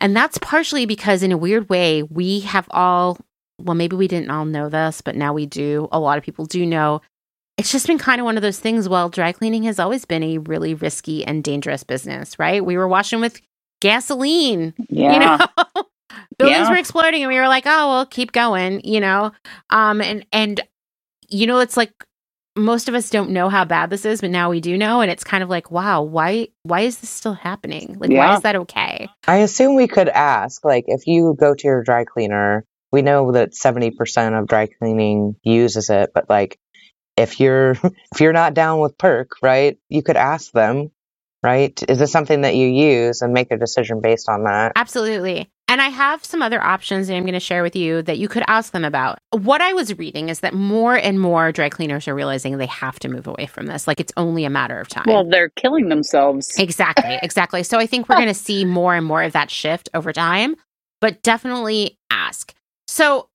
And 0.00 0.16
that's 0.16 0.38
partially 0.38 0.86
because, 0.86 1.22
in 1.22 1.32
a 1.32 1.36
weird 1.36 1.68
way, 1.68 2.02
we 2.02 2.40
have 2.40 2.66
all, 2.70 3.18
well, 3.60 3.74
maybe 3.74 3.96
we 3.96 4.08
didn't 4.08 4.30
all 4.30 4.44
know 4.44 4.68
this, 4.68 5.00
but 5.00 5.14
now 5.14 5.32
we 5.32 5.46
do. 5.46 5.88
A 5.92 6.00
lot 6.00 6.18
of 6.18 6.24
people 6.24 6.46
do 6.46 6.64
know. 6.64 7.02
It's 7.58 7.70
just 7.70 7.86
been 7.86 7.98
kind 7.98 8.20
of 8.20 8.24
one 8.24 8.36
of 8.36 8.42
those 8.42 8.58
things. 8.58 8.88
Well, 8.88 9.10
dry 9.10 9.32
cleaning 9.32 9.64
has 9.64 9.78
always 9.78 10.06
been 10.06 10.22
a 10.22 10.38
really 10.38 10.72
risky 10.72 11.24
and 11.24 11.44
dangerous 11.44 11.84
business, 11.84 12.38
right? 12.38 12.64
We 12.64 12.78
were 12.78 12.88
washing 12.88 13.20
with 13.20 13.40
gasoline, 13.80 14.72
yeah. 14.88 15.12
you 15.12 15.18
know? 15.18 15.38
Buildings 16.38 16.60
yeah. 16.60 16.70
were 16.70 16.78
exploding 16.78 17.22
and 17.22 17.30
we 17.30 17.38
were 17.38 17.48
like, 17.48 17.64
oh, 17.66 17.88
well, 17.88 18.06
keep 18.06 18.32
going, 18.32 18.80
you 18.82 19.00
know? 19.00 19.32
Um, 19.68 20.00
and, 20.00 20.24
and, 20.32 20.60
you 21.28 21.46
know, 21.46 21.58
it's 21.58 21.76
like 21.76 21.92
most 22.56 22.88
of 22.88 22.94
us 22.94 23.10
don't 23.10 23.30
know 23.30 23.48
how 23.48 23.64
bad 23.64 23.90
this 23.90 24.04
is, 24.04 24.20
but 24.20 24.30
now 24.30 24.50
we 24.50 24.60
do 24.60 24.76
know, 24.76 25.00
and 25.00 25.10
it's 25.10 25.24
kind 25.24 25.42
of 25.42 25.48
like, 25.48 25.70
wow, 25.70 26.02
why 26.02 26.48
why 26.62 26.80
is 26.80 26.98
this 26.98 27.10
still 27.10 27.34
happening? 27.34 27.96
Like, 27.98 28.10
yeah. 28.10 28.18
why 28.18 28.36
is 28.36 28.42
that 28.42 28.56
okay? 28.56 29.08
I 29.26 29.36
assume 29.38 29.76
we 29.76 29.88
could 29.88 30.08
ask, 30.08 30.64
like, 30.64 30.84
if 30.86 31.06
you 31.06 31.36
go 31.38 31.54
to 31.54 31.66
your 31.66 31.82
dry 31.82 32.04
cleaner, 32.04 32.64
we 32.92 33.02
know 33.02 33.32
that 33.32 33.54
seventy 33.54 33.90
percent 33.90 34.34
of 34.34 34.46
dry 34.46 34.66
cleaning 34.66 35.36
uses 35.42 35.90
it, 35.90 36.10
but 36.14 36.28
like, 36.28 36.58
if 37.16 37.40
you're 37.40 37.70
if 38.12 38.20
you're 38.20 38.32
not 38.32 38.54
down 38.54 38.80
with 38.80 38.98
perc, 38.98 39.28
right, 39.42 39.78
you 39.88 40.02
could 40.02 40.16
ask 40.16 40.52
them, 40.52 40.90
right? 41.42 41.80
Is 41.88 41.98
this 41.98 42.12
something 42.12 42.42
that 42.42 42.56
you 42.56 42.66
use, 42.66 43.22
and 43.22 43.32
make 43.32 43.52
a 43.52 43.56
decision 43.56 44.00
based 44.00 44.28
on 44.28 44.44
that? 44.44 44.72
Absolutely. 44.76 45.50
And 45.70 45.80
I 45.80 45.88
have 45.88 46.24
some 46.24 46.42
other 46.42 46.60
options 46.60 47.06
that 47.06 47.14
I'm 47.14 47.22
going 47.22 47.32
to 47.34 47.38
share 47.38 47.62
with 47.62 47.76
you 47.76 48.02
that 48.02 48.18
you 48.18 48.26
could 48.26 48.42
ask 48.48 48.72
them 48.72 48.84
about. 48.84 49.20
What 49.30 49.60
I 49.60 49.72
was 49.72 49.96
reading 49.96 50.28
is 50.28 50.40
that 50.40 50.52
more 50.52 50.96
and 50.96 51.20
more 51.20 51.52
dry 51.52 51.68
cleaners 51.68 52.08
are 52.08 52.14
realizing 52.14 52.58
they 52.58 52.66
have 52.66 52.98
to 52.98 53.08
move 53.08 53.28
away 53.28 53.46
from 53.46 53.66
this. 53.66 53.86
Like 53.86 54.00
it's 54.00 54.12
only 54.16 54.44
a 54.44 54.50
matter 54.50 54.80
of 54.80 54.88
time. 54.88 55.04
Well, 55.06 55.24
they're 55.24 55.50
killing 55.50 55.88
themselves. 55.88 56.48
Exactly. 56.58 57.18
Exactly. 57.30 57.62
so 57.62 57.78
I 57.78 57.86
think 57.86 58.08
we're 58.08 58.16
going 58.16 58.28
to 58.28 58.34
see 58.34 58.64
more 58.64 58.94
and 58.94 59.06
more 59.06 59.22
of 59.22 59.32
that 59.32 59.50
shift 59.50 59.88
over 59.94 60.12
time, 60.12 60.56
but 61.00 61.22
definitely 61.22 61.98
ask. 62.10 62.52
So 62.88 63.28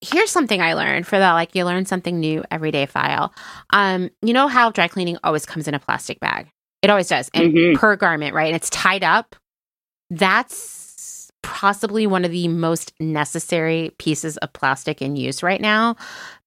here's 0.00 0.30
something 0.30 0.62
I 0.62 0.72
learned 0.72 1.06
for 1.06 1.18
that 1.18 1.32
like 1.32 1.54
you 1.54 1.64
learn 1.64 1.84
something 1.84 2.18
new 2.18 2.42
every 2.50 2.70
day 2.70 2.86
file. 2.86 3.34
Um, 3.70 4.10
you 4.22 4.32
know 4.32 4.48
how 4.48 4.70
dry 4.70 4.88
cleaning 4.88 5.18
always 5.22 5.44
comes 5.44 5.68
in 5.68 5.74
a 5.74 5.78
plastic 5.78 6.20
bag? 6.20 6.48
It 6.80 6.88
always 6.88 7.08
does. 7.08 7.28
And 7.34 7.52
mm-hmm. 7.52 7.78
per 7.78 7.96
garment, 7.96 8.34
right? 8.34 8.46
And 8.46 8.56
it's 8.56 8.70
tied 8.70 9.04
up. 9.04 9.36
That's 10.10 10.83
possibly 11.44 12.06
one 12.06 12.24
of 12.24 12.30
the 12.30 12.48
most 12.48 12.94
necessary 12.98 13.92
pieces 13.98 14.38
of 14.38 14.52
plastic 14.54 15.02
in 15.02 15.14
use 15.14 15.42
right 15.42 15.60
now 15.60 15.94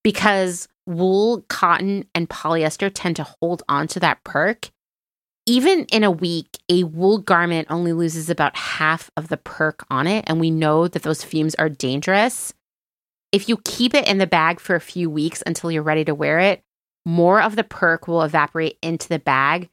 because 0.04 0.68
wool, 0.88 1.46
cotton, 1.50 2.04
and 2.16 2.28
polyester 2.30 2.90
tend 2.92 3.16
to 3.16 3.28
hold 3.40 3.62
onto 3.70 4.00
that 4.00 4.24
perc. 4.24 4.72
Even 5.46 5.86
in 5.94 6.04
a 6.04 6.12
week, 6.12 6.58
a 6.68 6.84
wool 6.84 7.20
garment 7.20 7.68
only 7.70 7.94
loses 7.94 8.30
about 8.30 8.58
half 8.58 9.12
of 9.16 9.28
the 9.28 9.38
perc 9.38 9.84
on 9.92 10.08
it. 10.08 10.26
And 10.28 10.40
we 10.40 10.50
know 10.50 10.88
that 10.88 11.04
those 11.04 11.24
fumes 11.24 11.54
are 11.56 11.70
dangerous. 11.70 12.54
If 13.32 13.48
you 13.48 13.58
keep 13.64 13.94
it 13.94 14.08
in 14.08 14.18
the 14.18 14.28
bag 14.28 14.60
for 14.60 14.76
a 14.76 14.82
few 14.82 15.10
weeks 15.10 15.44
until 15.46 15.72
you're 15.72 15.84
ready 15.84 16.04
to 16.06 16.16
wear 16.16 16.40
it, 16.40 16.64
more 17.06 17.40
of 17.40 17.56
the 17.56 17.64
perc 17.64 18.08
will 18.08 18.24
evaporate 18.24 18.80
into 18.82 19.08
the 19.08 19.20
bag 19.20 19.70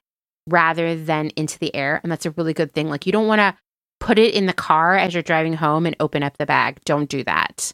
rather 0.49 0.95
than 0.95 1.31
into 1.31 1.59
the 1.59 1.75
air. 1.75 2.01
And 2.03 2.12
that's 2.12 2.27
a 2.27 2.31
really 2.33 2.53
good 2.53 2.75
thing. 2.75 2.91
Like, 2.91 3.07
you 3.07 3.12
don't 3.12 3.27
want 3.27 3.41
to 3.41 3.57
put 4.01 4.18
it 4.18 4.34
in 4.34 4.47
the 4.47 4.53
car 4.53 4.97
as 4.97 5.14
you're 5.14 5.22
driving 5.22 5.55
home 5.55 5.86
and 5.86 5.97
open 6.01 6.22
up 6.22 6.36
the 6.38 6.47
bag. 6.47 6.80
Don't 6.84 7.09
do 7.09 7.24
that. 7.24 7.72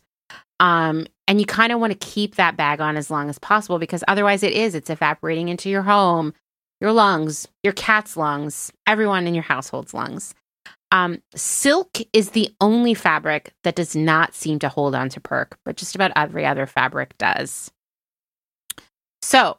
Um, 0.60 1.06
and 1.26 1.40
you 1.40 1.46
kind 1.46 1.72
of 1.72 1.80
want 1.80 1.92
to 1.92 2.06
keep 2.06 2.36
that 2.36 2.56
bag 2.56 2.80
on 2.80 2.96
as 2.96 3.10
long 3.10 3.30
as 3.30 3.38
possible 3.38 3.78
because 3.78 4.04
otherwise 4.08 4.42
it 4.42 4.52
is, 4.52 4.74
it's 4.74 4.90
evaporating 4.90 5.48
into 5.48 5.70
your 5.70 5.82
home, 5.82 6.34
your 6.80 6.92
lungs, 6.92 7.48
your 7.62 7.72
cat's 7.72 8.16
lungs, 8.16 8.70
everyone 8.86 9.26
in 9.26 9.34
your 9.34 9.42
household's 9.42 9.94
lungs. 9.94 10.34
Um, 10.92 11.22
silk 11.34 11.98
is 12.12 12.30
the 12.30 12.52
only 12.60 12.94
fabric 12.94 13.54
that 13.62 13.76
does 13.76 13.94
not 13.94 14.34
seem 14.34 14.58
to 14.58 14.68
hold 14.68 14.94
on 14.94 15.08
to 15.10 15.20
perc, 15.20 15.52
but 15.64 15.76
just 15.76 15.94
about 15.94 16.12
every 16.16 16.44
other 16.44 16.66
fabric 16.66 17.16
does. 17.16 17.70
So 19.22 19.56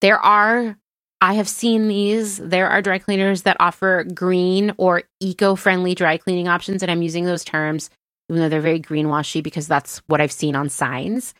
there 0.00 0.18
are 0.18 0.76
I 1.20 1.34
have 1.34 1.48
seen 1.48 1.88
these. 1.88 2.38
There 2.38 2.68
are 2.68 2.80
dry 2.80 2.98
cleaners 2.98 3.42
that 3.42 3.58
offer 3.60 4.04
green 4.04 4.72
or 4.78 5.02
eco 5.20 5.54
friendly 5.54 5.94
dry 5.94 6.16
cleaning 6.16 6.48
options, 6.48 6.82
and 6.82 6.90
I'm 6.90 7.02
using 7.02 7.24
those 7.24 7.44
terms, 7.44 7.90
even 8.28 8.40
though 8.40 8.48
they're 8.48 8.60
very 8.60 8.80
greenwashy 8.80 9.42
because 9.42 9.68
that's 9.68 9.98
what 10.06 10.20
I've 10.20 10.32
seen 10.32 10.56
on 10.56 10.68
signs. 10.68 11.34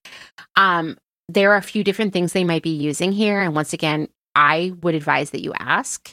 Um, 0.56 0.98
there 1.28 1.52
are 1.52 1.56
a 1.56 1.62
few 1.62 1.82
different 1.82 2.12
things 2.12 2.32
they 2.32 2.44
might 2.44 2.62
be 2.62 2.70
using 2.70 3.12
here. 3.12 3.40
And 3.40 3.54
once 3.54 3.72
again, 3.72 4.08
I 4.34 4.72
would 4.82 4.94
advise 4.94 5.30
that 5.30 5.42
you 5.42 5.52
ask. 5.58 6.12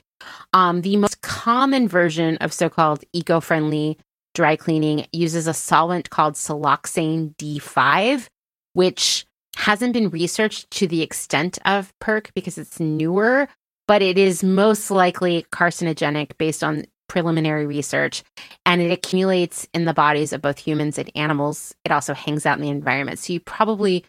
Um, 0.53 0.82
the 0.82 0.97
most 0.97 1.22
common 1.22 1.88
version 1.88 2.38
of 2.38 2.53
so 2.53 2.70
called 2.70 3.03
eco 3.13 3.39
friendly 3.39 3.97
dry 4.34 4.55
cleaning 4.55 5.07
uses 5.11 5.47
a 5.47 5.53
solvent 5.53 6.09
called 6.09 6.36
siloxane 6.36 7.36
D5, 7.36 8.28
which 8.74 9.26
hasn't 9.57 9.93
been 9.93 10.09
researched 10.11 10.69
to 10.69 10.87
the 10.87 11.01
extent 11.01 11.57
of 11.65 11.91
PERC 11.99 12.29
because 12.35 12.59
it's 12.59 12.79
newer, 12.79 13.47
but 13.87 14.03
it 14.03 14.15
is 14.15 14.43
most 14.43 14.91
likely 14.91 15.47
carcinogenic 15.51 16.37
based 16.37 16.63
on 16.63 16.85
preliminary 17.09 17.65
research 17.65 18.23
and 18.67 18.81
it 18.81 18.91
accumulates 18.91 19.67
in 19.73 19.85
the 19.85 19.95
bodies 19.95 20.31
of 20.31 20.43
both 20.43 20.59
humans 20.59 20.99
and 20.99 21.09
animals. 21.15 21.73
It 21.83 21.91
also 21.91 22.13
hangs 22.13 22.45
out 22.45 22.57
in 22.57 22.63
the 22.63 22.69
environment. 22.69 23.17
So 23.17 23.33
you 23.33 23.39
probably 23.39 24.05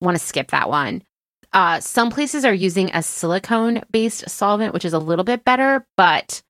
want 0.00 0.16
to 0.16 0.24
skip 0.24 0.52
that 0.52 0.70
one. 0.70 1.02
Uh, 1.52 1.80
some 1.80 2.10
places 2.10 2.46
are 2.46 2.54
using 2.54 2.90
a 2.94 3.02
silicone 3.02 3.82
based 3.90 4.28
solvent, 4.30 4.72
which 4.72 4.86
is 4.86 4.94
a 4.94 4.98
little 4.98 5.24
bit 5.24 5.44
better, 5.44 5.86
but 5.98 6.42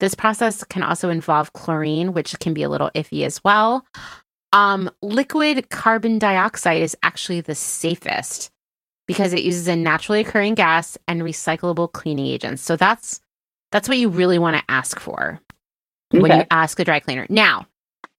this 0.00 0.14
process 0.14 0.64
can 0.64 0.82
also 0.82 1.08
involve 1.08 1.54
chlorine, 1.54 2.12
which 2.12 2.38
can 2.40 2.52
be 2.52 2.62
a 2.62 2.68
little 2.68 2.90
iffy 2.94 3.24
as 3.24 3.42
well. 3.42 3.86
Um, 4.56 4.90
liquid 5.02 5.68
carbon 5.68 6.18
dioxide 6.18 6.80
is 6.80 6.96
actually 7.02 7.42
the 7.42 7.54
safest 7.54 8.50
because 9.06 9.34
it 9.34 9.42
uses 9.42 9.68
a 9.68 9.76
naturally 9.76 10.20
occurring 10.20 10.54
gas 10.54 10.96
and 11.06 11.20
recyclable 11.20 11.92
cleaning 11.92 12.26
agents. 12.26 12.62
So 12.62 12.74
that's 12.74 13.20
that's 13.70 13.86
what 13.86 13.98
you 13.98 14.08
really 14.08 14.38
want 14.38 14.56
to 14.56 14.64
ask 14.66 14.98
for 14.98 15.40
okay. 16.14 16.22
when 16.22 16.38
you 16.38 16.46
ask 16.50 16.80
a 16.80 16.86
dry 16.86 17.00
cleaner. 17.00 17.26
Now, 17.28 17.66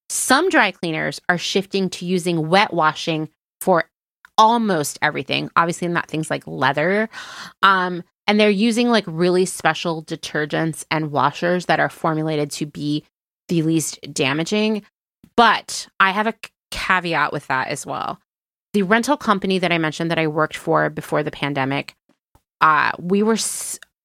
some 0.10 0.50
dry 0.50 0.70
cleaners 0.70 1.20
are 1.28 1.40
shifting 1.40 1.90
to 1.90 2.06
using 2.06 2.50
wet 2.50 2.72
washing 2.72 3.30
for 3.60 3.90
almost 4.38 5.00
everything. 5.02 5.50
Obviously, 5.56 5.88
not 5.88 6.08
things 6.08 6.30
like 6.30 6.46
leather. 6.46 7.10
Um, 7.64 8.04
and 8.28 8.40
they're 8.40 8.52
using 8.52 8.90
like 8.90 9.06
really 9.08 9.46
special 9.46 10.04
detergents 10.04 10.86
and 10.92 11.12
washers 11.12 11.66
that 11.66 11.80
are 11.80 11.90
formulated 11.90 12.52
to 12.52 12.68
be 12.68 13.06
the 13.48 13.64
least 13.64 14.00
damaging. 14.14 14.84
But 15.38 15.88
I 16.00 16.12
have 16.12 16.28
a 16.28 16.34
caveat 16.72 17.32
with 17.32 17.48
that 17.48 17.70
as 17.70 17.86
well. 17.86 18.20
The 18.74 18.82
rental 18.82 19.16
company 19.16 19.60
that 19.60 19.72
I 19.72 19.78
mentioned 19.78 20.12
that 20.12 20.20
I 20.20 20.28
worked 20.28 20.58
for 20.58 20.90
before 20.90 21.24
the 21.24 21.32
pandemic, 21.32 21.96
uh, 22.60 22.92
we 23.00 23.24
were 23.24 23.38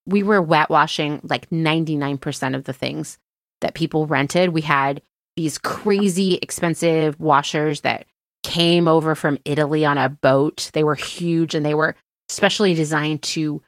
we 0.06 0.22
were 0.22 0.42
wet 0.42 0.68
washing 0.68 1.20
like 1.24 1.48
99% 1.50 2.54
of 2.54 2.64
the 2.64 2.72
things 2.72 3.18
that 3.60 3.74
people 3.74 4.06
rented. 4.06 4.50
We 4.50 4.60
had 4.60 5.00
these 5.36 5.58
crazy 5.58 6.34
expensive 6.34 7.18
washers 7.18 7.80
that 7.80 8.06
came 8.42 8.88
over 8.88 9.14
from 9.14 9.38
Italy 9.44 9.84
on 9.84 9.98
a 9.98 10.08
boat. 10.08 10.70
They 10.74 10.84
were 10.84 10.96
huge 10.96 11.54
and 11.54 11.64
they 11.64 11.74
were 11.74 11.94
specially 12.28 12.74
designed 12.74 13.22
to 13.22 13.62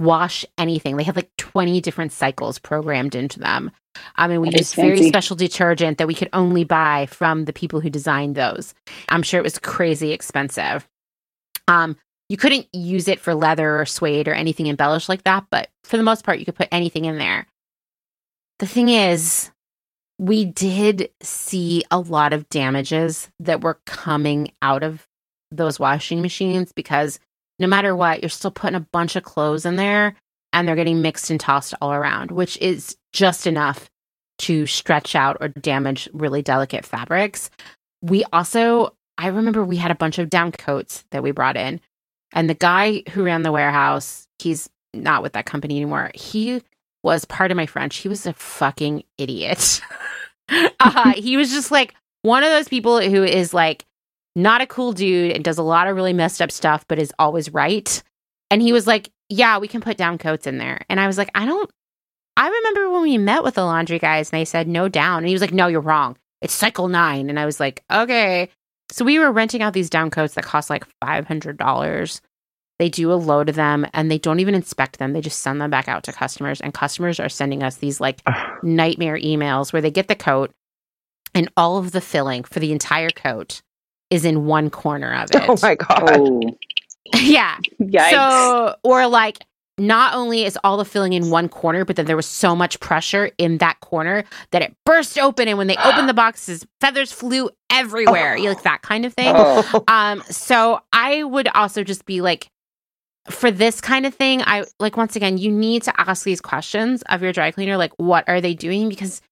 wash 0.00 0.44
anything. 0.58 0.96
They 0.96 1.04
have 1.04 1.14
like 1.14 1.30
20 1.36 1.80
different 1.80 2.10
cycles 2.10 2.58
programmed 2.58 3.14
into 3.14 3.38
them. 3.38 3.70
I 4.16 4.26
mean, 4.26 4.40
we 4.40 4.50
use 4.50 4.74
very 4.74 5.06
special 5.08 5.36
detergent 5.36 5.98
that 5.98 6.06
we 6.06 6.14
could 6.14 6.30
only 6.32 6.64
buy 6.64 7.06
from 7.06 7.44
the 7.44 7.52
people 7.52 7.80
who 7.80 7.90
designed 7.90 8.34
those. 8.34 8.74
I'm 9.10 9.22
sure 9.22 9.38
it 9.38 9.44
was 9.44 9.58
crazy 9.58 10.12
expensive. 10.12 10.88
Um, 11.68 11.96
you 12.28 12.36
couldn't 12.36 12.66
use 12.72 13.08
it 13.08 13.20
for 13.20 13.34
leather 13.34 13.78
or 13.78 13.84
suede 13.84 14.26
or 14.26 14.34
anything 14.34 14.68
embellished 14.68 15.08
like 15.08 15.24
that, 15.24 15.44
but 15.50 15.68
for 15.84 15.96
the 15.96 16.02
most 16.02 16.24
part, 16.24 16.38
you 16.38 16.44
could 16.44 16.54
put 16.54 16.68
anything 16.72 17.04
in 17.04 17.18
there. 17.18 17.46
The 18.58 18.66
thing 18.66 18.88
is, 18.88 19.50
we 20.18 20.44
did 20.44 21.10
see 21.22 21.82
a 21.90 21.98
lot 21.98 22.32
of 22.32 22.48
damages 22.48 23.28
that 23.40 23.62
were 23.62 23.80
coming 23.86 24.52
out 24.62 24.82
of 24.82 25.06
those 25.50 25.80
washing 25.80 26.22
machines 26.22 26.72
because 26.72 27.18
no 27.60 27.66
matter 27.66 27.94
what, 27.94 28.22
you're 28.22 28.28
still 28.28 28.50
putting 28.50 28.74
a 28.74 28.86
bunch 28.92 29.14
of 29.14 29.22
clothes 29.22 29.66
in 29.66 29.76
there 29.76 30.16
and 30.52 30.66
they're 30.66 30.74
getting 30.74 31.02
mixed 31.02 31.30
and 31.30 31.38
tossed 31.38 31.74
all 31.80 31.92
around, 31.92 32.32
which 32.32 32.56
is 32.58 32.96
just 33.12 33.46
enough 33.46 33.88
to 34.38 34.66
stretch 34.66 35.14
out 35.14 35.36
or 35.40 35.48
damage 35.48 36.08
really 36.12 36.42
delicate 36.42 36.86
fabrics. 36.86 37.50
We 38.02 38.24
also, 38.32 38.96
I 39.18 39.28
remember 39.28 39.62
we 39.62 39.76
had 39.76 39.90
a 39.90 39.96
bunch 39.96 40.18
of 40.18 40.30
down 40.30 40.52
coats 40.52 41.04
that 41.10 41.22
we 41.22 41.30
brought 41.30 41.58
in 41.58 41.80
and 42.32 42.48
the 42.48 42.54
guy 42.54 43.02
who 43.10 43.24
ran 43.24 43.42
the 43.42 43.52
warehouse, 43.52 44.26
he's 44.38 44.68
not 44.94 45.22
with 45.22 45.34
that 45.34 45.46
company 45.46 45.76
anymore. 45.76 46.10
He 46.14 46.62
was 47.02 47.24
part 47.24 47.50
of 47.50 47.56
my 47.56 47.66
French. 47.66 47.96
He 47.96 48.08
was 48.08 48.26
a 48.26 48.32
fucking 48.32 49.04
idiot. 49.18 49.80
uh, 50.80 51.12
he 51.12 51.36
was 51.36 51.50
just 51.50 51.70
like 51.70 51.94
one 52.22 52.42
of 52.42 52.50
those 52.50 52.68
people 52.68 53.00
who 53.00 53.24
is 53.24 53.52
like 53.52 53.84
not 54.36 54.60
a 54.60 54.66
cool 54.66 54.92
dude 54.92 55.32
and 55.32 55.44
does 55.44 55.58
a 55.58 55.62
lot 55.62 55.88
of 55.88 55.96
really 55.96 56.12
messed 56.12 56.40
up 56.40 56.50
stuff, 56.50 56.84
but 56.88 56.98
is 56.98 57.12
always 57.18 57.52
right. 57.52 58.02
And 58.50 58.62
he 58.62 58.72
was 58.72 58.86
like, 58.86 59.10
Yeah, 59.28 59.58
we 59.58 59.68
can 59.68 59.80
put 59.80 59.96
down 59.96 60.18
coats 60.18 60.46
in 60.46 60.58
there. 60.58 60.84
And 60.88 61.00
I 61.00 61.06
was 61.06 61.18
like, 61.18 61.30
I 61.34 61.46
don't. 61.46 61.70
I 62.36 62.48
remember 62.48 62.90
when 62.90 63.02
we 63.02 63.18
met 63.18 63.42
with 63.42 63.54
the 63.54 63.64
laundry 63.64 63.98
guys 63.98 64.30
and 64.30 64.40
they 64.40 64.44
said 64.44 64.68
no 64.68 64.88
down. 64.88 65.18
And 65.18 65.28
he 65.28 65.34
was 65.34 65.42
like, 65.42 65.52
No, 65.52 65.66
you're 65.66 65.80
wrong. 65.80 66.16
It's 66.40 66.54
cycle 66.54 66.88
nine. 66.88 67.28
And 67.28 67.38
I 67.38 67.46
was 67.46 67.60
like, 67.60 67.82
Okay. 67.90 68.48
So 68.92 69.04
we 69.04 69.18
were 69.18 69.30
renting 69.30 69.62
out 69.62 69.72
these 69.72 69.90
down 69.90 70.10
coats 70.10 70.34
that 70.34 70.44
cost 70.44 70.68
like 70.68 70.84
$500. 71.04 72.20
They 72.80 72.88
do 72.88 73.12
a 73.12 73.14
load 73.14 73.48
of 73.48 73.54
them 73.54 73.86
and 73.92 74.10
they 74.10 74.18
don't 74.18 74.40
even 74.40 74.54
inspect 74.54 74.98
them. 74.98 75.12
They 75.12 75.20
just 75.20 75.40
send 75.40 75.60
them 75.60 75.70
back 75.70 75.86
out 75.86 76.02
to 76.04 76.12
customers. 76.12 76.60
And 76.60 76.74
customers 76.74 77.20
are 77.20 77.28
sending 77.28 77.62
us 77.62 77.76
these 77.76 78.00
like 78.00 78.20
nightmare 78.62 79.18
emails 79.18 79.72
where 79.72 79.82
they 79.82 79.90
get 79.90 80.08
the 80.08 80.16
coat 80.16 80.50
and 81.34 81.48
all 81.56 81.78
of 81.78 81.92
the 81.92 82.00
filling 82.00 82.42
for 82.42 82.58
the 82.58 82.72
entire 82.72 83.10
coat 83.10 83.62
is 84.10 84.24
in 84.24 84.46
one 84.46 84.70
corner 84.70 85.14
of 85.14 85.30
it. 85.34 85.48
Oh 85.48 85.56
my 85.62 85.74
God. 85.74 86.10
Oh. 86.10 86.40
yeah. 87.14 87.56
Yikes. 87.80 88.10
So, 88.10 88.76
or 88.82 89.06
like, 89.06 89.38
not 89.78 90.14
only 90.14 90.44
is 90.44 90.58
all 90.62 90.76
the 90.76 90.84
filling 90.84 91.14
in 91.14 91.30
one 91.30 91.48
corner, 91.48 91.86
but 91.86 91.96
then 91.96 92.04
there 92.04 92.16
was 92.16 92.26
so 92.26 92.54
much 92.54 92.78
pressure 92.80 93.30
in 93.38 93.58
that 93.58 93.80
corner 93.80 94.24
that 94.50 94.60
it 94.60 94.76
burst 94.84 95.18
open. 95.18 95.48
And 95.48 95.56
when 95.56 95.68
they 95.68 95.76
opened 95.78 96.08
the 96.08 96.14
boxes, 96.26 96.66
feathers 96.80 97.12
flew 97.12 97.48
everywhere. 97.70 98.36
Oh. 98.38 98.42
Like 98.42 98.62
that 98.62 98.82
kind 98.82 99.06
of 99.06 99.14
thing. 99.14 99.32
Oh. 99.34 99.84
Um, 99.88 100.22
so 100.28 100.80
I 100.92 101.24
would 101.24 101.48
also 101.48 101.82
just 101.82 102.04
be 102.04 102.20
like, 102.20 102.50
for 103.30 103.50
this 103.50 103.80
kind 103.80 104.06
of 104.06 104.14
thing, 104.14 104.42
I 104.42 104.64
like 104.78 104.96
once 104.96 105.16
again, 105.16 105.38
you 105.38 105.50
need 105.50 105.82
to 105.84 106.00
ask 106.00 106.24
these 106.24 106.40
questions 106.40 107.02
of 107.08 107.22
your 107.22 107.32
dry 107.32 107.50
cleaner, 107.50 107.76
like 107.76 107.92
what 107.96 108.28
are 108.28 108.40
they 108.40 108.54
doing? 108.54 108.88
Because 108.88 109.22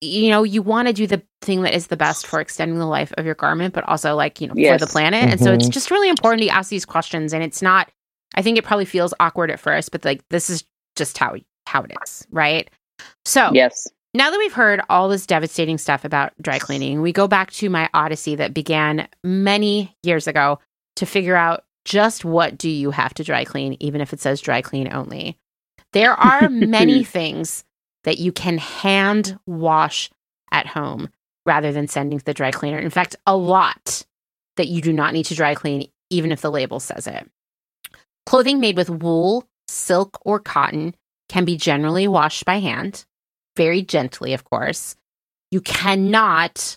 you 0.00 0.30
know, 0.30 0.42
you 0.42 0.62
want 0.62 0.88
to 0.88 0.94
do 0.94 1.06
the 1.06 1.22
thing 1.42 1.62
that 1.62 1.74
is 1.74 1.88
the 1.88 1.96
best 1.96 2.26
for 2.26 2.40
extending 2.40 2.78
the 2.78 2.86
life 2.86 3.12
of 3.18 3.26
your 3.26 3.34
garment, 3.34 3.74
but 3.74 3.84
also 3.84 4.14
like, 4.14 4.40
you 4.40 4.46
know, 4.46 4.54
yes. 4.56 4.80
for 4.80 4.86
the 4.86 4.90
planet. 4.90 5.22
Mm-hmm. 5.22 5.32
And 5.32 5.40
so 5.40 5.52
it's 5.52 5.64
mm-hmm. 5.64 5.72
just 5.72 5.90
really 5.90 6.08
important 6.08 6.42
to 6.42 6.48
ask 6.48 6.70
these 6.70 6.84
questions. 6.84 7.32
And 7.32 7.42
it's 7.42 7.62
not 7.62 7.90
I 8.34 8.42
think 8.42 8.58
it 8.58 8.64
probably 8.64 8.84
feels 8.84 9.14
awkward 9.20 9.50
at 9.50 9.60
first, 9.60 9.90
but 9.90 10.04
like 10.04 10.22
this 10.28 10.50
is 10.50 10.64
just 10.96 11.18
how 11.18 11.36
how 11.66 11.82
it 11.82 11.92
is, 12.02 12.26
right? 12.30 12.70
So 13.24 13.50
yes. 13.52 13.86
Now 14.14 14.30
that 14.30 14.38
we've 14.38 14.52
heard 14.52 14.80
all 14.88 15.08
this 15.08 15.26
devastating 15.26 15.76
stuff 15.76 16.04
about 16.04 16.32
dry 16.40 16.58
cleaning, 16.58 17.02
we 17.02 17.12
go 17.12 17.28
back 17.28 17.50
to 17.52 17.68
my 17.68 17.90
odyssey 17.92 18.36
that 18.36 18.54
began 18.54 19.06
many 19.22 19.96
years 20.02 20.26
ago 20.26 20.60
to 20.96 21.06
figure 21.06 21.36
out 21.36 21.64
just 21.84 22.24
what 22.24 22.56
do 22.56 22.70
you 22.70 22.90
have 22.90 23.12
to 23.14 23.24
dry 23.24 23.44
clean, 23.44 23.76
even 23.80 24.00
if 24.00 24.12
it 24.12 24.20
says 24.20 24.40
dry 24.40 24.62
clean 24.62 24.92
only. 24.92 25.38
There 25.92 26.12
are 26.12 26.48
many 26.50 27.04
things 27.04 27.64
that 28.04 28.18
you 28.18 28.32
can 28.32 28.58
hand 28.58 29.38
wash 29.46 30.10
at 30.52 30.66
home 30.66 31.08
rather 31.46 31.72
than 31.72 31.88
sending 31.88 32.18
to 32.18 32.24
the 32.24 32.34
dry 32.34 32.50
cleaner. 32.50 32.78
In 32.78 32.90
fact, 32.90 33.16
a 33.26 33.36
lot 33.36 34.04
that 34.56 34.68
you 34.68 34.82
do 34.82 34.92
not 34.92 35.12
need 35.12 35.26
to 35.26 35.34
dry 35.34 35.54
clean, 35.54 35.88
even 36.10 36.32
if 36.32 36.40
the 36.40 36.50
label 36.50 36.80
says 36.80 37.06
it. 37.06 37.28
Clothing 38.26 38.60
made 38.60 38.76
with 38.76 38.90
wool, 38.90 39.48
silk, 39.68 40.18
or 40.24 40.38
cotton 40.38 40.94
can 41.28 41.44
be 41.44 41.56
generally 41.56 42.06
washed 42.06 42.44
by 42.44 42.58
hand, 42.58 43.04
very 43.56 43.82
gently, 43.82 44.34
of 44.34 44.44
course. 44.44 44.96
You 45.50 45.60
cannot 45.60 46.76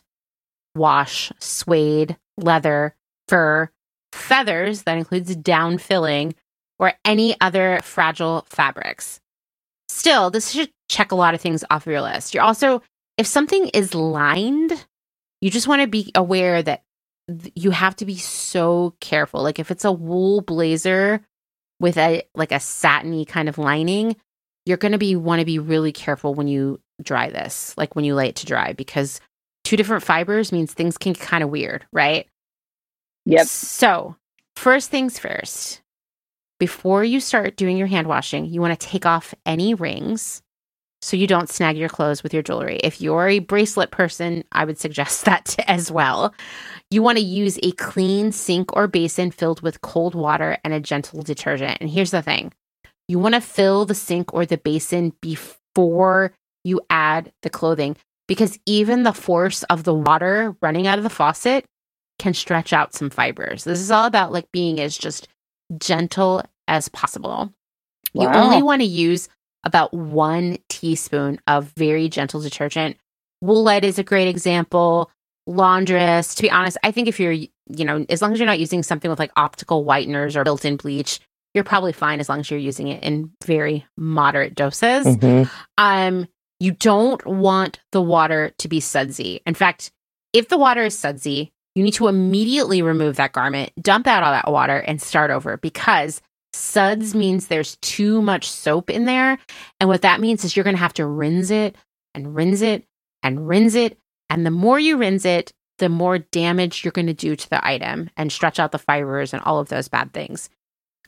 wash 0.76 1.32
suede, 1.40 2.18
leather, 2.38 2.96
fur, 3.28 3.70
feathers, 4.14 4.84
that 4.84 4.98
includes 4.98 5.36
down 5.36 5.78
filling, 5.78 6.36
or 6.80 6.94
any 7.06 7.40
other 7.42 7.80
fragile 7.84 8.46
fabrics. 8.50 9.20
Still, 9.90 10.30
this 10.30 10.52
should 10.52 10.72
check 10.92 11.12
a 11.12 11.16
lot 11.16 11.34
of 11.34 11.42
things 11.42 11.64
off 11.72 11.88
of 11.88 11.92
your 11.92 12.02
list. 12.02 12.34
You're 12.34 12.44
also, 12.44 12.84
if 13.18 13.26
something 13.26 13.70
is 13.70 13.96
lined, 13.96 14.86
you 15.40 15.50
just 15.50 15.68
want 15.68 15.82
to 15.82 15.88
be 15.88 16.12
aware 16.14 16.62
that 16.62 16.84
you 17.56 17.72
have 17.72 17.96
to 17.96 18.06
be 18.06 18.18
so 18.18 18.94
careful. 19.00 19.42
Like 19.42 19.58
if 19.58 19.72
it's 19.72 19.86
a 19.86 19.92
wool 19.92 20.42
blazer 20.42 21.22
with 21.80 21.98
a 21.98 22.24
like 22.36 22.52
a 22.52 22.60
satiny 22.60 23.26
kind 23.26 23.48
of 23.48 23.58
lining, 23.58 24.18
you're 24.66 24.78
going 24.78 24.92
to 24.92 24.98
be 24.98 25.16
want 25.16 25.40
to 25.40 25.46
be 25.46 25.60
really 25.60 25.94
careful 25.94 26.34
when 26.34 26.48
you 26.48 26.80
dry 27.02 27.30
this, 27.30 27.74
like 27.78 27.96
when 27.96 28.06
you 28.06 28.14
lay 28.14 28.28
it 28.28 28.36
to 28.38 28.46
dry 28.46 28.74
because 28.74 29.22
two 29.64 29.78
different 29.78 30.04
fibers 30.04 30.52
means 30.52 30.74
things 30.74 30.98
can 30.98 31.14
get 31.14 31.22
kind 31.22 31.44
of 31.44 31.50
weird, 31.50 31.86
right? 31.94 32.28
Yep. 33.26 33.48
So, 33.48 34.16
first 34.58 34.90
things 34.90 35.18
first, 35.18 35.82
before 36.60 37.04
you 37.04 37.20
start 37.20 37.56
doing 37.56 37.78
your 37.78 37.88
hand 37.88 38.08
washing, 38.08 38.46
you 38.46 38.60
want 38.62 38.78
to 38.78 38.88
take 38.88 39.06
off 39.06 39.34
any 39.46 39.74
rings 39.74 40.42
so 41.02 41.18
you 41.18 41.28
don't 41.28 41.50
snag 41.50 41.78
your 41.78 41.90
clothes 41.90 42.22
with 42.22 42.34
your 42.34 42.44
jewelry. 42.44 42.78
If 42.78 43.02
you're 43.02 43.28
a 43.28 43.40
bracelet 43.40 43.92
person, 43.92 44.44
I 44.52 44.66
would 44.66 44.80
suggest 44.80 45.26
that 45.26 45.56
as 45.68 45.92
well. 45.92 46.34
You 46.90 47.02
want 47.02 47.18
to 47.18 47.24
use 47.24 47.60
a 47.64 47.72
clean 47.74 48.32
sink 48.32 48.76
or 48.76 48.88
basin 48.88 49.32
filled 49.32 49.62
with 49.62 49.82
cold 49.82 50.16
water 50.16 50.58
and 50.64 50.74
a 50.74 50.80
gentle 50.80 51.22
detergent. 51.22 51.78
And 51.82 51.90
here's 51.90 52.12
the 52.12 52.22
thing 52.22 52.52
you 53.08 53.20
want 53.20 53.36
to 53.36 53.42
fill 53.42 53.86
the 53.86 53.96
sink 53.96 54.34
or 54.34 54.46
the 54.46 54.58
basin 54.58 55.14
before 55.22 56.34
you 56.64 56.80
add 56.90 57.32
the 57.42 57.50
clothing 57.50 57.98
because 58.28 58.60
even 58.66 59.04
the 59.04 59.14
force 59.14 59.64
of 59.64 59.84
the 59.84 59.94
water 59.94 60.56
running 60.62 60.88
out 60.88 60.98
of 60.98 61.04
the 61.04 61.10
faucet 61.10 61.66
can 62.20 62.34
stretch 62.34 62.72
out 62.72 62.94
some 62.94 63.10
fibers. 63.10 63.64
This 63.64 63.80
is 63.80 63.92
all 63.92 64.06
about 64.06 64.32
like 64.32 64.52
being 64.52 64.80
as 64.80 64.98
just 64.98 65.28
gentle 65.80 66.44
as 66.68 66.88
possible. 66.90 67.52
Wow. 68.14 68.24
You 68.24 68.40
only 68.40 68.64
want 68.64 68.82
to 68.82 68.88
use 68.88 69.28
about 69.64 69.94
one 69.94 70.58
teaspoon 70.70 71.40
of 71.48 71.72
very 71.76 72.10
gentle 72.10 72.42
detergent. 72.42 72.98
Woolite 73.44 73.84
is 73.84 74.00
a 74.00 74.04
great 74.04 74.28
example 74.28 75.10
laundress. 75.48 76.36
To 76.36 76.44
be 76.44 76.52
honest, 76.52 76.78
I 76.84 76.92
think 76.92 77.08
if 77.08 77.20
you're, 77.20 77.32
you 77.32 77.50
know, 77.70 78.06
as 78.10 78.22
long 78.22 78.34
as 78.34 78.40
you're 78.40 78.46
not 78.46 78.60
using 78.60 78.84
something 78.84 79.10
with 79.10 79.20
like 79.20 79.32
optical 79.36 79.84
whiteners 79.84 80.36
or 80.36 80.44
built 80.44 80.66
in 80.66 80.78
bleach, 80.78 81.20
you're 81.54 81.64
probably 81.64 81.92
fine 81.94 82.20
as 82.20 82.30
long 82.30 82.40
as 82.40 82.50
you're 82.50 82.60
using 82.60 82.88
it 82.88 83.04
in 83.04 83.32
very 83.44 83.86
moderate 83.98 84.56
doses. 84.56 85.06
Mm-hmm. 85.06 85.52
Um, 85.78 86.28
you 86.60 86.72
don't 86.72 87.26
want 87.26 87.80
the 87.92 88.02
water 88.02 88.54
to 88.60 88.68
be 88.68 88.80
sudsy. 88.80 89.42
In 89.46 89.54
fact, 89.54 89.92
if 90.32 90.48
the 90.48 90.58
water 90.58 90.84
is 90.86 90.98
sudsy, 90.98 91.52
you 91.76 91.84
need 91.84 91.94
to 91.96 92.08
immediately 92.08 92.82
remove 92.82 93.16
that 93.16 93.34
garment, 93.34 93.72
dump 93.82 94.08
out 94.08 94.24
all 94.24 94.32
that 94.32 94.52
water, 94.52 94.78
and 94.78 95.02
start 95.02 95.32
over 95.32 95.58
because 95.58 96.22
suds 96.54 97.16
means 97.16 97.48
there's 97.48 97.78
too 97.78 98.22
much 98.22 98.50
soap 98.50 98.90
in 98.90 99.06
there. 99.06 99.38
And 99.80 99.90
what 99.90 100.02
that 100.02 100.20
means 100.20 100.44
is 100.44 100.56
you're 100.56 100.64
going 100.64 100.76
to 100.76 100.82
have 100.82 100.94
to 100.96 101.06
rinse 101.06 101.50
it 101.50 101.76
and 102.14 102.36
rinse 102.36 102.62
it 102.62 102.86
and 103.24 103.48
rinse 103.48 103.76
it 103.76 103.98
and 104.32 104.46
the 104.46 104.52
more 104.52 104.80
you 104.80 104.96
rinse 104.96 105.26
it, 105.26 105.52
the 105.78 105.90
more 105.90 106.18
damage 106.18 106.86
you're 106.86 106.94
going 106.94 107.08
to 107.08 107.14
do 107.14 107.36
to 107.36 107.50
the 107.50 107.66
item 107.68 108.10
and 108.16 108.32
stretch 108.32 108.60
out 108.60 108.72
the 108.72 108.80
fibers 108.80 109.34
and 109.34 109.44
all 109.44 109.60
of 109.60 109.68
those 109.68 109.90
bad 109.90 110.14
things. 110.14 110.50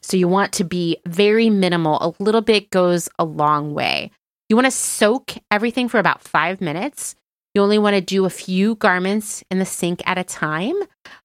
So 0.01 0.17
you 0.17 0.27
want 0.27 0.51
to 0.53 0.65
be 0.65 0.97
very 1.07 1.49
minimal. 1.49 1.97
A 2.01 2.21
little 2.21 2.41
bit 2.41 2.69
goes 2.69 3.07
a 3.17 3.23
long 3.23 3.73
way. 3.73 4.11
You 4.49 4.57
want 4.57 4.65
to 4.65 4.71
soak 4.71 5.35
everything 5.49 5.87
for 5.87 5.99
about 5.99 6.21
five 6.21 6.59
minutes. 6.59 7.15
You 7.53 7.61
only 7.61 7.77
want 7.77 7.95
to 7.95 8.01
do 8.01 8.25
a 8.25 8.31
few 8.31 8.75
garments 8.75 9.43
in 9.51 9.59
the 9.59 9.65
sink 9.65 10.01
at 10.07 10.17
a 10.17 10.23
time 10.23 10.75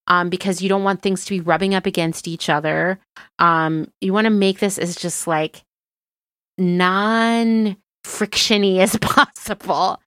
um, 0.08 0.28
because 0.28 0.60
you 0.60 0.68
don't 0.68 0.84
want 0.84 1.00
things 1.00 1.24
to 1.24 1.30
be 1.30 1.40
rubbing 1.40 1.74
up 1.74 1.86
against 1.86 2.28
each 2.28 2.50
other. 2.50 2.98
Um, 3.38 3.90
you 4.00 4.12
want 4.12 4.26
to 4.26 4.30
make 4.30 4.58
this 4.58 4.78
as 4.78 4.94
just 4.94 5.26
like 5.26 5.62
non 6.58 7.76
frictiony 8.04 8.78
as 8.78 8.96
possible. 9.00 10.00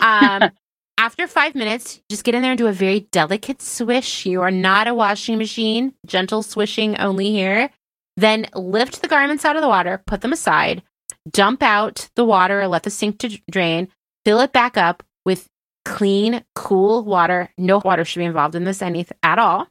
Um, 0.00 0.50
after 0.98 1.28
five 1.28 1.54
minutes, 1.54 2.00
just 2.10 2.24
get 2.24 2.34
in 2.34 2.42
there 2.42 2.52
and 2.52 2.58
do 2.58 2.66
a 2.66 2.72
very 2.72 3.00
delicate 3.12 3.62
swish. 3.62 4.26
You 4.26 4.42
are 4.42 4.50
not 4.50 4.88
a 4.88 4.94
washing 4.94 5.38
machine, 5.38 5.94
gentle 6.06 6.42
swishing 6.42 6.98
only 6.98 7.30
here. 7.30 7.70
Then 8.16 8.46
lift 8.52 9.00
the 9.00 9.08
garments 9.08 9.44
out 9.44 9.54
of 9.54 9.62
the 9.62 9.68
water, 9.68 10.02
put 10.04 10.22
them 10.22 10.32
aside, 10.32 10.82
dump 11.30 11.62
out 11.62 12.08
the 12.16 12.24
water, 12.24 12.66
let 12.66 12.82
the 12.82 12.90
sink 12.90 13.20
to 13.20 13.38
drain, 13.48 13.86
fill 14.24 14.40
it 14.40 14.52
back 14.52 14.76
up 14.76 15.04
with 15.24 15.48
clean, 15.88 16.44
cool 16.54 17.02
water. 17.02 17.50
No 17.56 17.80
water 17.84 18.04
should 18.04 18.18
be 18.18 18.26
involved 18.26 18.54
in 18.54 18.64
this 18.64 18.82
any 18.82 19.06
at 19.22 19.38
all. 19.38 19.66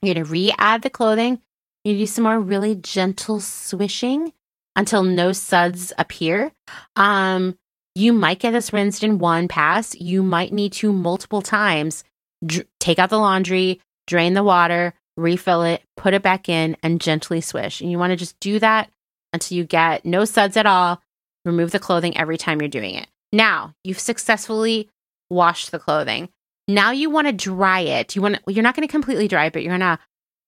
You're 0.00 0.14
going 0.14 0.24
to 0.24 0.30
re-add 0.30 0.82
the 0.82 0.90
clothing. 0.90 1.40
You 1.84 1.96
do 1.98 2.06
some 2.06 2.24
more 2.24 2.40
really 2.40 2.74
gentle 2.74 3.38
swishing 3.38 4.32
until 4.74 5.02
no 5.02 5.32
suds 5.32 5.92
appear. 5.98 6.52
Um, 6.96 7.58
you 7.94 8.12
might 8.12 8.38
get 8.38 8.52
this 8.52 8.72
rinsed 8.72 9.04
in 9.04 9.18
one 9.18 9.46
pass. 9.46 9.94
You 9.94 10.22
might 10.22 10.52
need 10.52 10.72
to 10.74 10.92
multiple 10.92 11.42
times 11.42 12.04
dr- 12.44 12.66
take 12.80 12.98
out 12.98 13.10
the 13.10 13.18
laundry, 13.18 13.80
drain 14.06 14.32
the 14.32 14.42
water, 14.42 14.94
refill 15.16 15.62
it, 15.62 15.82
put 15.96 16.14
it 16.14 16.22
back 16.22 16.48
in, 16.48 16.76
and 16.82 17.00
gently 17.00 17.40
swish. 17.40 17.80
And 17.80 17.90
you 17.90 17.98
want 17.98 18.12
to 18.12 18.16
just 18.16 18.40
do 18.40 18.58
that 18.60 18.90
until 19.32 19.58
you 19.58 19.64
get 19.64 20.06
no 20.06 20.24
suds 20.24 20.56
at 20.56 20.66
all. 20.66 21.02
Remove 21.44 21.72
the 21.72 21.78
clothing 21.78 22.16
every 22.16 22.38
time 22.38 22.60
you're 22.60 22.68
doing 22.68 22.94
it. 22.94 23.08
Now, 23.32 23.74
you've 23.84 23.98
successfully 23.98 24.88
washed 25.32 25.70
the 25.70 25.78
clothing. 25.78 26.28
Now 26.68 26.90
you 26.92 27.10
want 27.10 27.26
to 27.26 27.32
dry 27.32 27.80
it. 27.80 28.14
You 28.14 28.22
want 28.22 28.38
you're 28.46 28.62
not 28.62 28.76
going 28.76 28.86
to 28.86 28.92
completely 28.92 29.28
dry 29.28 29.46
it, 29.46 29.52
but 29.52 29.62
you're 29.62 29.76
going 29.76 29.80
to 29.80 29.98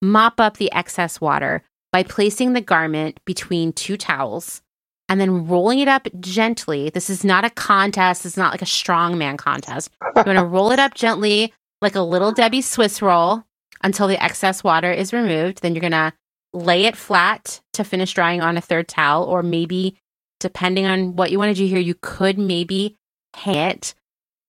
mop 0.01 0.39
up 0.39 0.59
the 0.59 0.73
excess 0.73 1.20
water 1.20 1.62
by 1.93 2.02
placing 2.02 2.52
the 2.52 2.61
garment 2.61 3.20
between 3.24 3.73
two 3.73 3.97
towels 3.97 4.62
and 5.09 5.20
then 5.20 5.47
rolling 5.48 5.81
it 5.81 5.89
up 5.89 6.09
gently. 6.20 6.90
This 6.90 7.11
is 7.11 7.24
not 7.24 7.44
a 7.44 7.51
contest. 7.51 8.24
It's 8.24 8.36
not 8.36 8.52
like 8.52 8.62
a 8.62 8.66
strongman 8.66 9.39
contest. 9.39 9.90
You're 10.15 10.24
going 10.24 10.36
to 10.36 10.44
roll 10.44 10.70
it 10.70 10.78
up 10.78 10.94
gently 10.94 11.52
like 11.82 11.94
a 11.94 12.01
little 12.01 12.32
Debbie 12.32 12.62
Swiss 12.62 13.02
roll 13.02 13.44
until 13.82 14.09
the 14.09 14.23
excess 14.23 14.65
water 14.65 14.90
is 14.90 15.12
removed. 15.12 15.61
Then 15.61 15.74
you're 15.74 15.81
going 15.81 15.93
to 15.93 16.12
lay 16.52 16.86
it 16.86 16.97
flat 16.97 17.61
to 17.74 17.85
finish 17.85 18.15
drying 18.15 18.40
on 18.40 18.56
a 18.56 18.62
third 18.62 18.89
towel, 18.89 19.24
or 19.24 19.43
maybe, 19.43 19.97
depending 20.40 20.86
on 20.86 21.16
what 21.16 21.31
you 21.31 21.39
want 21.39 21.55
to 21.55 21.62
do 21.62 21.66
here, 21.66 21.78
you 21.78 21.94
could 22.01 22.39
maybe 22.39 22.97
hang 23.35 23.56
it. 23.56 23.94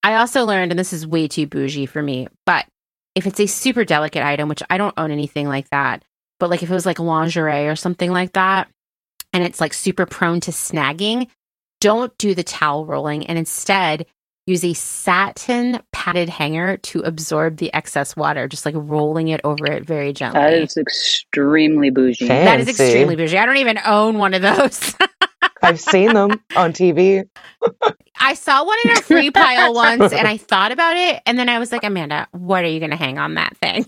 I 0.05 0.17
also 0.17 0.45
learned, 0.45 0.71
and 0.71 0.77
this 0.77 0.93
is 0.93 1.07
way 1.07 1.27
too 1.27 1.47
bougie 1.47 1.87
for 1.87 1.99
me, 1.99 2.27
but 2.45 2.67
if 3.15 3.25
it's 3.25 3.39
a 3.39 3.47
super 3.47 3.83
delicate 3.83 4.23
item, 4.23 4.47
which 4.49 4.61
I 4.69 4.77
don't 4.77 4.93
own 4.97 5.09
anything 5.09 5.47
like 5.47 5.67
that, 5.71 6.05
but 6.39 6.51
like 6.51 6.61
if 6.61 6.69
it 6.69 6.73
was 6.73 6.85
like 6.85 6.99
lingerie 6.99 7.67
or 7.67 7.75
something 7.75 8.11
like 8.11 8.33
that, 8.33 8.69
and 9.33 9.43
it's 9.43 9.59
like 9.59 9.73
super 9.73 10.05
prone 10.05 10.41
to 10.41 10.51
snagging, 10.51 11.27
don't 11.81 12.15
do 12.19 12.35
the 12.35 12.43
towel 12.43 12.85
rolling 12.85 13.25
and 13.25 13.39
instead 13.39 14.05
use 14.45 14.63
a 14.63 14.75
satin 14.75 15.81
padded 15.91 16.29
hanger 16.29 16.77
to 16.77 16.99
absorb 16.99 17.57
the 17.57 17.73
excess 17.73 18.15
water, 18.15 18.47
just 18.47 18.63
like 18.63 18.75
rolling 18.77 19.29
it 19.29 19.41
over 19.43 19.65
it 19.65 19.85
very 19.85 20.13
gently. 20.13 20.39
That 20.39 20.53
is 20.53 20.77
extremely 20.77 21.89
bougie. 21.89 22.27
Fancy. 22.27 22.45
That 22.45 22.59
is 22.59 22.67
extremely 22.79 23.15
bougie. 23.15 23.39
I 23.39 23.45
don't 23.47 23.57
even 23.57 23.79
own 23.83 24.19
one 24.19 24.35
of 24.35 24.43
those. 24.43 24.93
I've 25.65 25.79
seen 25.79 26.13
them 26.13 26.41
on 26.55 26.73
TV. 26.73 27.27
I 28.19 28.33
saw 28.33 28.65
one 28.65 28.77
in 28.85 28.91
a 28.91 29.01
free 29.01 29.31
pile 29.31 29.73
once 29.73 30.13
and 30.13 30.27
I 30.27 30.37
thought 30.37 30.71
about 30.71 30.97
it. 30.97 31.21
And 31.25 31.37
then 31.37 31.49
I 31.49 31.59
was 31.59 31.71
like, 31.71 31.83
Amanda, 31.83 32.27
what 32.31 32.63
are 32.63 32.67
you 32.67 32.79
going 32.79 32.91
to 32.91 32.97
hang 32.97 33.17
on 33.17 33.35
that 33.35 33.55
thing? 33.57 33.85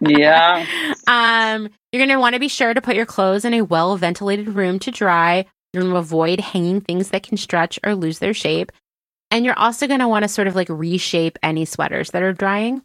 yeah. 0.00 0.66
Um, 1.06 1.68
you're 1.92 2.00
going 2.00 2.08
to 2.08 2.20
want 2.20 2.34
to 2.34 2.40
be 2.40 2.48
sure 2.48 2.74
to 2.74 2.80
put 2.80 2.96
your 2.96 3.06
clothes 3.06 3.44
in 3.44 3.54
a 3.54 3.62
well 3.62 3.96
ventilated 3.96 4.48
room 4.48 4.78
to 4.80 4.90
dry. 4.90 5.46
You're 5.72 5.82
going 5.82 5.92
to 5.92 5.98
avoid 5.98 6.40
hanging 6.40 6.80
things 6.80 7.10
that 7.10 7.22
can 7.22 7.36
stretch 7.36 7.78
or 7.84 7.94
lose 7.94 8.18
their 8.18 8.34
shape. 8.34 8.72
And 9.30 9.44
you're 9.44 9.58
also 9.58 9.86
going 9.86 10.00
to 10.00 10.08
want 10.08 10.22
to 10.22 10.28
sort 10.28 10.48
of 10.48 10.56
like 10.56 10.68
reshape 10.70 11.38
any 11.42 11.64
sweaters 11.64 12.10
that 12.10 12.22
are 12.22 12.32
drying. 12.32 12.82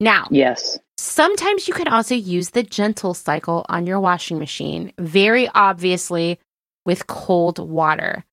Now, 0.00 0.26
yes. 0.30 0.78
Sometimes 1.02 1.66
you 1.66 1.74
can 1.74 1.88
also 1.88 2.14
use 2.14 2.50
the 2.50 2.62
gentle 2.62 3.12
cycle 3.12 3.66
on 3.68 3.88
your 3.88 3.98
washing 3.98 4.38
machine, 4.38 4.92
very 4.98 5.48
obviously 5.48 6.38
with 6.86 7.08
cold 7.08 7.58
water. 7.58 8.24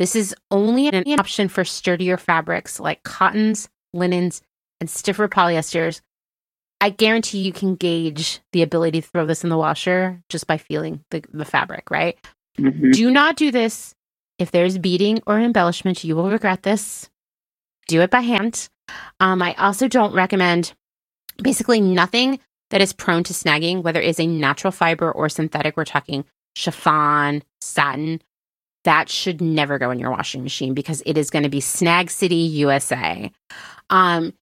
This 0.00 0.16
is 0.16 0.34
only 0.50 0.88
an 0.88 1.04
option 1.20 1.46
for 1.46 1.64
sturdier 1.64 2.16
fabrics 2.16 2.80
like 2.80 3.04
cottons, 3.04 3.68
linens, 3.92 4.42
and 4.80 4.90
stiffer 4.90 5.28
polyesters. 5.28 6.00
I 6.80 6.90
guarantee 6.90 7.42
you 7.42 7.52
can 7.52 7.76
gauge 7.76 8.40
the 8.50 8.62
ability 8.62 9.02
to 9.02 9.06
throw 9.06 9.24
this 9.24 9.44
in 9.44 9.48
the 9.48 9.56
washer 9.56 10.20
just 10.28 10.48
by 10.48 10.58
feeling 10.58 11.04
the, 11.12 11.22
the 11.32 11.44
fabric, 11.44 11.92
right? 11.92 12.18
Mm-hmm. 12.58 12.90
Do 12.90 13.08
not 13.08 13.36
do 13.36 13.52
this. 13.52 13.94
If 14.40 14.50
there's 14.50 14.78
beading 14.78 15.22
or 15.28 15.38
embellishment, 15.38 16.02
you 16.02 16.16
will 16.16 16.28
regret 16.28 16.64
this. 16.64 17.08
Do 17.86 18.00
it 18.00 18.10
by 18.10 18.22
hand. 18.22 18.68
Um, 19.20 19.42
I 19.42 19.54
also 19.54 19.86
don't 19.86 20.12
recommend 20.12 20.74
basically 21.42 21.80
nothing 21.80 22.38
that 22.70 22.80
is 22.80 22.92
prone 22.92 23.24
to 23.24 23.32
snagging, 23.32 23.82
whether 23.82 24.00
it's 24.00 24.20
a 24.20 24.26
natural 24.26 24.72
fiber 24.72 25.10
or 25.10 25.28
synthetic. 25.28 25.76
We're 25.76 25.84
talking 25.84 26.24
chiffon, 26.54 27.42
satin. 27.60 28.20
That 28.84 29.08
should 29.08 29.40
never 29.40 29.78
go 29.78 29.90
in 29.90 29.98
your 29.98 30.10
washing 30.10 30.42
machine 30.42 30.74
because 30.74 31.02
it 31.06 31.18
is 31.18 31.30
going 31.30 31.42
to 31.42 31.48
be 31.48 31.60
Snag 31.60 32.10
City, 32.10 32.36
USA. 32.36 33.30
Um, 33.90 34.32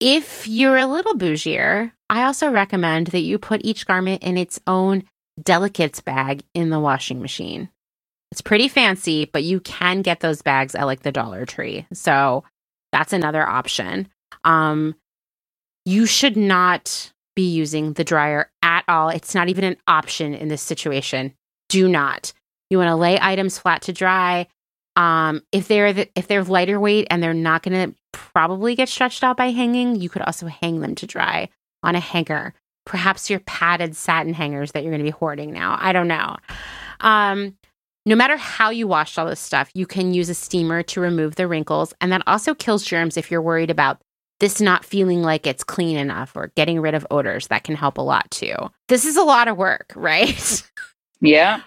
if 0.00 0.48
you're 0.48 0.78
a 0.78 0.86
little 0.86 1.14
bougier, 1.14 1.92
I 2.10 2.24
also 2.24 2.50
recommend 2.50 3.08
that 3.08 3.20
you 3.20 3.38
put 3.38 3.64
each 3.64 3.86
garment 3.86 4.22
in 4.22 4.36
its 4.36 4.60
own 4.66 5.04
delicates 5.40 6.00
bag 6.00 6.42
in 6.54 6.70
the 6.70 6.80
washing 6.80 7.22
machine. 7.22 7.68
It's 8.32 8.40
pretty 8.40 8.68
fancy, 8.68 9.26
but 9.26 9.44
you 9.44 9.60
can 9.60 10.02
get 10.02 10.20
those 10.20 10.42
bags 10.42 10.74
at 10.74 10.86
like 10.86 11.02
the 11.02 11.12
Dollar 11.12 11.46
Tree. 11.46 11.86
So 11.92 12.44
that's 12.90 13.12
another 13.12 13.46
option. 13.46 14.08
Um, 14.44 14.94
you 15.84 16.06
should 16.06 16.36
not 16.36 17.12
be 17.34 17.48
using 17.48 17.94
the 17.94 18.04
dryer 18.04 18.50
at 18.62 18.84
all. 18.88 19.08
It's 19.08 19.34
not 19.34 19.48
even 19.48 19.64
an 19.64 19.76
option 19.86 20.34
in 20.34 20.48
this 20.48 20.62
situation. 20.62 21.34
Do 21.68 21.88
not. 21.88 22.32
You 22.70 22.78
want 22.78 22.88
to 22.88 22.96
lay 22.96 23.18
items 23.20 23.58
flat 23.58 23.82
to 23.82 23.92
dry. 23.92 24.46
Um, 24.96 25.42
if 25.52 25.68
they're 25.68 25.92
the, 25.92 26.08
if 26.14 26.28
they're 26.28 26.44
lighter 26.44 26.78
weight 26.78 27.06
and 27.10 27.22
they're 27.22 27.32
not 27.32 27.62
going 27.62 27.90
to 27.90 27.96
probably 28.12 28.74
get 28.74 28.88
stretched 28.88 29.24
out 29.24 29.36
by 29.36 29.50
hanging, 29.50 29.96
you 29.96 30.08
could 30.08 30.22
also 30.22 30.46
hang 30.46 30.80
them 30.80 30.94
to 30.96 31.06
dry 31.06 31.48
on 31.82 31.94
a 31.94 32.00
hanger. 32.00 32.54
Perhaps 32.84 33.30
your 33.30 33.40
padded 33.40 33.96
satin 33.96 34.34
hangers 34.34 34.72
that 34.72 34.82
you're 34.82 34.92
going 34.92 35.04
to 35.04 35.10
be 35.10 35.10
hoarding 35.10 35.52
now. 35.52 35.78
I 35.80 35.92
don't 35.92 36.08
know. 36.08 36.36
Um, 37.00 37.56
no 38.04 38.16
matter 38.16 38.36
how 38.36 38.70
you 38.70 38.86
wash 38.86 39.16
all 39.16 39.26
this 39.26 39.40
stuff, 39.40 39.70
you 39.74 39.86
can 39.86 40.12
use 40.12 40.28
a 40.28 40.34
steamer 40.34 40.82
to 40.82 41.00
remove 41.00 41.36
the 41.36 41.46
wrinkles, 41.46 41.94
and 42.00 42.10
that 42.10 42.22
also 42.26 42.54
kills 42.54 42.84
germs 42.84 43.16
if 43.16 43.30
you're 43.30 43.40
worried 43.40 43.70
about 43.70 44.00
this 44.42 44.60
not 44.60 44.84
feeling 44.84 45.22
like 45.22 45.46
it's 45.46 45.62
clean 45.62 45.96
enough 45.96 46.34
or 46.34 46.48
getting 46.56 46.80
rid 46.80 46.94
of 46.94 47.06
odors. 47.12 47.46
That 47.46 47.62
can 47.62 47.76
help 47.76 47.96
a 47.96 48.02
lot 48.02 48.28
too. 48.32 48.52
This 48.88 49.04
is 49.04 49.16
a 49.16 49.22
lot 49.22 49.46
of 49.46 49.56
work, 49.56 49.92
right? 49.96 50.62
Yeah. 51.20 51.60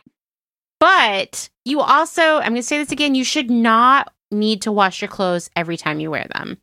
But 0.81 1.49
you 1.63 1.79
also, 1.79 2.21
I'm 2.21 2.51
going 2.51 2.55
to 2.55 2.63
say 2.63 2.77
this 2.77 2.91
again, 2.91 3.15
you 3.15 3.23
should 3.23 3.49
not 3.49 4.13
need 4.29 4.61
to 4.63 4.73
wash 4.73 5.01
your 5.01 5.07
clothes 5.07 5.49
every 5.55 5.77
time 5.77 6.01
you 6.01 6.11
wear 6.11 6.27
them. 6.33 6.57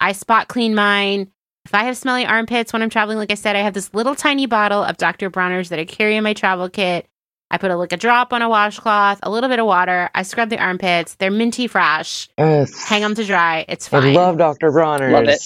I 0.00 0.10
spot 0.10 0.48
clean 0.48 0.74
mine. 0.74 1.30
If 1.64 1.72
I 1.72 1.84
have 1.84 1.96
smelly 1.96 2.26
armpits 2.26 2.72
when 2.72 2.82
I'm 2.82 2.90
traveling, 2.90 3.18
like 3.18 3.30
I 3.30 3.36
said, 3.36 3.54
I 3.54 3.60
have 3.60 3.74
this 3.74 3.94
little 3.94 4.16
tiny 4.16 4.46
bottle 4.46 4.82
of 4.82 4.96
Dr. 4.96 5.30
Bronner's 5.30 5.68
that 5.68 5.78
I 5.78 5.84
carry 5.84 6.16
in 6.16 6.24
my 6.24 6.34
travel 6.34 6.68
kit. 6.68 7.06
I 7.50 7.58
put 7.58 7.70
a 7.70 7.76
like 7.76 7.92
a 7.92 7.96
drop 7.96 8.32
on 8.32 8.42
a 8.42 8.48
washcloth, 8.48 9.20
a 9.22 9.30
little 9.30 9.48
bit 9.48 9.58
of 9.58 9.66
water. 9.66 10.10
I 10.14 10.22
scrub 10.22 10.48
the 10.48 10.58
armpits. 10.58 11.14
They're 11.16 11.30
minty 11.30 11.66
fresh. 11.66 12.28
Yes. 12.38 12.82
Hang 12.84 13.02
them 13.02 13.14
to 13.14 13.24
dry. 13.24 13.64
It's 13.68 13.86
fine. 13.86 14.08
I 14.08 14.12
love 14.12 14.38
Dr. 14.38 14.70
Bronner's. 14.72 15.12
Love 15.12 15.28
it. 15.28 15.42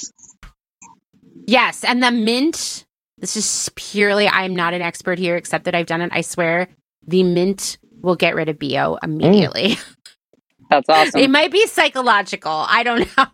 Yes, 1.46 1.84
and 1.84 2.02
the 2.02 2.10
mint. 2.10 2.84
This 3.18 3.36
is 3.36 3.70
purely. 3.74 4.28
I'm 4.28 4.54
not 4.54 4.74
an 4.74 4.82
expert 4.82 5.18
here, 5.18 5.36
except 5.36 5.64
that 5.64 5.74
I've 5.74 5.86
done 5.86 6.00
it. 6.02 6.10
I 6.12 6.20
swear, 6.20 6.68
the 7.06 7.22
mint 7.24 7.78
will 8.00 8.16
get 8.16 8.34
rid 8.34 8.48
of 8.48 8.58
bo 8.58 8.98
immediately. 9.02 9.70
Mm. 9.70 9.94
That's 10.70 10.88
awesome. 10.88 11.20
it 11.20 11.30
might 11.30 11.50
be 11.50 11.66
psychological. 11.66 12.52
I 12.52 12.82
don't 12.82 13.00
know, 13.16 13.24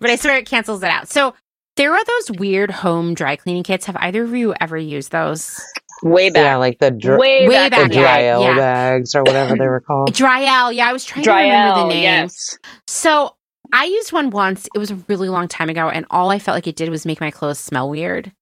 but 0.00 0.10
I 0.10 0.16
swear 0.16 0.36
it 0.36 0.46
cancels 0.46 0.82
it 0.82 0.90
out. 0.90 1.08
So 1.08 1.34
there 1.76 1.94
are 1.94 2.04
those 2.04 2.38
weird 2.38 2.70
home 2.70 3.14
dry 3.14 3.36
cleaning 3.36 3.62
kits. 3.62 3.86
Have 3.86 3.96
either 3.96 4.24
of 4.24 4.34
you 4.34 4.52
ever 4.60 4.76
used 4.76 5.12
those? 5.12 5.60
Way 6.02 6.30
back. 6.30 6.42
Yeah, 6.44 6.56
like 6.56 6.78
the 6.78 6.90
dr- 6.90 7.18
way, 7.18 7.46
way 7.46 7.54
back. 7.68 7.70
back. 7.72 7.90
the 7.90 7.96
Dryel 7.96 8.42
yeah. 8.44 8.54
bags 8.56 9.14
or 9.14 9.22
whatever 9.22 9.56
they 9.56 9.66
were 9.68 9.80
called. 9.80 10.12
Dry 10.14 10.44
Dryel. 10.44 10.74
Yeah, 10.74 10.88
I 10.88 10.92
was 10.92 11.04
trying 11.04 11.24
Dry 11.24 11.42
to 11.42 11.48
remember 11.50 11.78
L, 11.80 11.88
the 11.88 11.94
name. 11.94 12.02
yes. 12.02 12.58
So 12.86 13.34
I 13.72 13.84
used 13.84 14.12
one 14.12 14.30
once. 14.30 14.68
It 14.74 14.78
was 14.78 14.90
a 14.90 14.96
really 15.08 15.28
long 15.28 15.46
time 15.48 15.68
ago, 15.68 15.88
and 15.90 16.06
all 16.10 16.30
I 16.30 16.38
felt 16.38 16.56
like 16.56 16.66
it 16.66 16.76
did 16.76 16.88
was 16.88 17.04
make 17.06 17.20
my 17.20 17.30
clothes 17.30 17.58
smell 17.58 17.88
weird. 17.90 18.32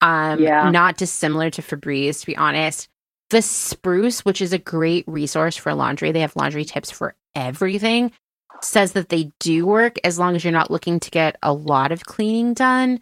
Um, 0.00 0.40
Yeah. 0.40 0.70
not 0.70 0.96
dissimilar 0.96 1.50
to 1.50 1.62
Febreze, 1.62 2.20
to 2.20 2.26
be 2.26 2.36
honest. 2.36 2.88
The 3.30 3.42
Spruce, 3.42 4.24
which 4.24 4.40
is 4.40 4.52
a 4.52 4.58
great 4.58 5.04
resource 5.06 5.56
for 5.56 5.74
laundry, 5.74 6.10
they 6.12 6.20
have 6.20 6.34
laundry 6.36 6.64
tips 6.64 6.90
for 6.90 7.14
everything. 7.34 8.12
Says 8.62 8.92
that 8.92 9.08
they 9.08 9.30
do 9.40 9.66
work 9.66 9.96
as 10.04 10.18
long 10.18 10.36
as 10.36 10.44
you're 10.44 10.52
not 10.52 10.70
looking 10.70 11.00
to 11.00 11.10
get 11.10 11.36
a 11.42 11.52
lot 11.52 11.92
of 11.92 12.04
cleaning 12.04 12.54
done. 12.54 13.00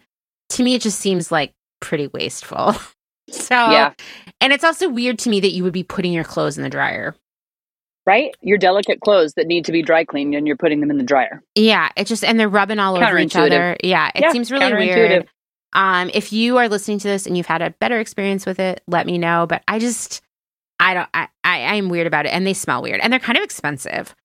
To 0.49 0.63
me, 0.63 0.75
it 0.75 0.81
just 0.81 0.99
seems 0.99 1.31
like 1.31 1.53
pretty 1.79 2.07
wasteful. 2.07 2.75
so, 3.31 3.55
Yeah. 3.55 3.93
and 4.41 4.53
it's 4.53 4.63
also 4.63 4.89
weird 4.89 5.19
to 5.19 5.29
me 5.29 5.39
that 5.39 5.51
you 5.51 5.63
would 5.63 5.73
be 5.73 5.83
putting 5.83 6.13
your 6.13 6.23
clothes 6.23 6.57
in 6.57 6.63
the 6.63 6.69
dryer. 6.69 7.15
Right? 8.05 8.33
Your 8.41 8.57
delicate 8.57 9.01
clothes 9.01 9.33
that 9.35 9.45
need 9.45 9.65
to 9.65 9.71
be 9.71 9.83
dry 9.83 10.03
cleaned 10.03 10.33
and 10.33 10.47
you're 10.47 10.55
putting 10.57 10.79
them 10.79 10.89
in 10.89 10.97
the 10.97 11.03
dryer. 11.03 11.43
Yeah, 11.55 11.89
it 11.95 12.07
just 12.07 12.23
and 12.23 12.39
they're 12.39 12.49
rubbing 12.49 12.79
all 12.79 12.95
over 12.97 13.19
each 13.19 13.35
other. 13.35 13.77
Yeah, 13.83 14.09
it 14.15 14.21
Yeah, 14.21 14.31
seems 14.31 14.51
really 14.51 14.73
weird. 14.73 15.27
Um, 15.73 16.09
if 16.13 16.33
you 16.33 16.57
are 16.57 16.67
listening 16.67 16.97
to 16.99 17.07
this 17.07 17.27
and 17.27 17.37
you've 17.37 17.45
had 17.45 17.61
a 17.61 17.69
better 17.69 17.99
experience 17.99 18.45
with 18.47 18.59
it, 18.59 18.81
let 18.87 19.05
me 19.05 19.19
know. 19.19 19.45
But 19.47 19.61
I 19.67 19.77
just, 19.77 20.21
I 20.79 20.95
don't, 20.95 21.09
I, 21.13 21.27
I, 21.43 21.75
I'm 21.75 21.89
weird 21.89 22.07
about 22.07 22.25
it, 22.25 22.29
and 22.29 22.47
they 22.47 22.55
smell 22.55 22.81
weird, 22.81 22.99
and 23.01 23.13
they're 23.13 23.19
kind 23.19 23.37
of 23.37 23.43
expensive. 23.43 24.15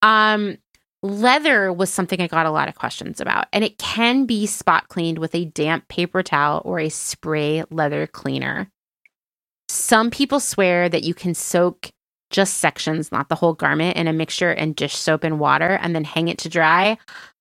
Um, 0.00 0.56
leather 1.02 1.72
was 1.72 1.90
something 1.90 2.20
I 2.20 2.26
got 2.26 2.46
a 2.46 2.50
lot 2.50 2.68
of 2.68 2.74
questions 2.74 3.20
about, 3.20 3.46
and 3.52 3.64
it 3.64 3.78
can 3.78 4.26
be 4.26 4.46
spot 4.46 4.88
cleaned 4.88 5.18
with 5.18 5.34
a 5.34 5.46
damp 5.46 5.88
paper 5.88 6.22
towel 6.22 6.62
or 6.64 6.80
a 6.80 6.88
spray 6.88 7.64
leather 7.70 8.06
cleaner. 8.06 8.70
Some 9.68 10.10
people 10.10 10.40
swear 10.40 10.88
that 10.88 11.04
you 11.04 11.14
can 11.14 11.34
soak 11.34 11.90
just 12.30 12.54
sections, 12.58 13.12
not 13.12 13.28
the 13.28 13.34
whole 13.34 13.54
garment, 13.54 13.96
in 13.96 14.08
a 14.08 14.12
mixture 14.12 14.50
and 14.50 14.76
dish 14.76 14.96
soap 14.96 15.24
and 15.24 15.38
water 15.38 15.78
and 15.82 15.94
then 15.94 16.04
hang 16.04 16.28
it 16.28 16.38
to 16.38 16.48
dry. 16.48 16.98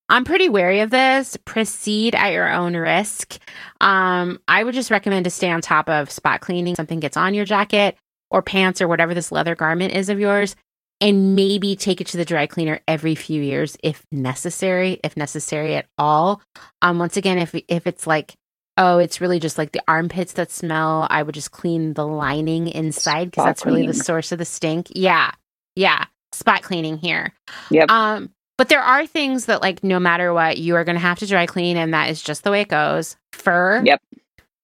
I'm 0.10 0.24
pretty 0.24 0.48
wary 0.48 0.80
of 0.80 0.90
this. 0.90 1.38
Proceed 1.44 2.16
at 2.16 2.32
your 2.32 2.50
own 2.50 2.76
risk. 2.76 3.38
Um, 3.82 4.40
I 4.48 4.64
would 4.64 4.74
just 4.74 4.92
recommend 4.92 5.26
to 5.26 5.30
stay 5.30 5.52
on 5.52 5.62
top 5.62 5.90
of 5.90 6.10
spot 6.10 6.40
cleaning. 6.40 6.76
Something 6.76 7.02
gets 7.02 7.18
on 7.18 7.34
your 7.34 7.44
jacket 7.44 7.98
or 8.30 8.42
pants 8.42 8.82
or 8.82 8.88
whatever 8.88 9.14
this 9.14 9.32
leather 9.32 9.56
garment 9.56 9.94
is 9.94 10.10
of 10.10 10.20
yours, 10.20 10.56
and 11.00 11.36
maybe 11.36 11.76
take 11.76 12.02
it 12.02 12.08
to 12.08 12.18
the 12.18 12.26
dry 12.26 12.48
cleaner 12.48 12.80
every 12.88 13.16
few 13.16 13.42
years 13.42 13.78
if 13.84 14.06
necessary, 14.12 15.00
if 15.04 15.16
necessary 15.16 15.76
at 15.76 15.88
all. 15.98 16.42
Um, 16.82 17.00
once 17.00 17.18
again, 17.18 17.38
if 17.38 17.54
if 17.68 17.88
it's 17.88 18.08
like, 18.08 18.36
oh, 18.78 18.98
it's 18.98 19.22
really 19.22 19.40
just 19.40 19.58
like 19.58 19.72
the 19.72 19.84
armpits 19.88 20.34
that 20.34 20.52
smell, 20.52 21.08
I 21.10 21.24
would 21.24 21.36
just 21.36 21.52
clean 21.52 21.94
the 21.94 22.06
lining 22.06 22.68
inside 22.68 23.32
because 23.32 23.46
that's 23.46 23.62
cleaning. 23.62 23.82
really 23.82 23.98
the 23.98 24.04
source 24.04 24.32
of 24.32 24.40
the 24.40 24.46
stink. 24.46 24.88
Yeah, 24.96 25.32
yeah, 25.76 26.06
spot 26.32 26.64
cleaning 26.64 26.98
here. 26.98 27.34
Yep. 27.70 27.90
Um, 27.92 28.30
but 28.58 28.70
there 28.70 28.82
are 28.82 29.06
things 29.06 29.46
that, 29.46 29.62
like, 29.62 29.84
no 29.84 30.00
matter 30.00 30.34
what, 30.34 30.58
you 30.58 30.76
are 30.76 30.84
going 30.84 30.96
to 30.96 31.00
have 31.02 31.20
to 31.20 31.28
dry 31.28 31.46
clean, 31.46 31.78
and 31.78 31.94
that 31.94 32.10
is 32.10 32.24
just 32.24 32.44
the 32.44 32.50
way 32.50 32.62
it 32.62 32.70
goes. 32.70 33.16
Fur, 33.34 33.84
yep, 33.86 34.02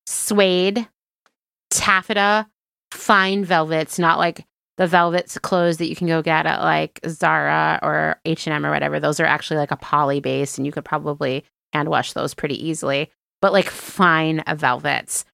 suede, 0.07 0.87
taffeta, 1.69 2.47
fine 2.91 3.45
velvets, 3.45 3.99
not 3.99 4.17
like 4.17 4.45
the 4.77 4.87
velvets 4.87 5.37
clothes 5.37 5.77
that 5.77 5.87
you 5.87 5.95
can 5.95 6.07
go 6.07 6.21
get 6.21 6.45
at 6.45 6.61
like 6.61 6.99
Zara 7.07 7.79
or 7.81 8.19
H 8.25 8.47
and 8.47 8.53
M 8.53 8.65
or 8.65 8.71
whatever. 8.71 8.99
Those 8.99 9.19
are 9.19 9.25
actually 9.25 9.57
like 9.57 9.71
a 9.71 9.77
poly 9.77 10.19
base, 10.19 10.57
and 10.57 10.65
you 10.65 10.71
could 10.71 10.85
probably 10.85 11.43
hand 11.73 11.89
wash 11.89 12.13
those 12.13 12.33
pretty 12.33 12.67
easily. 12.67 13.11
But 13.41 13.53
like 13.53 13.69
fine 13.69 14.43
velvets. 14.55 15.25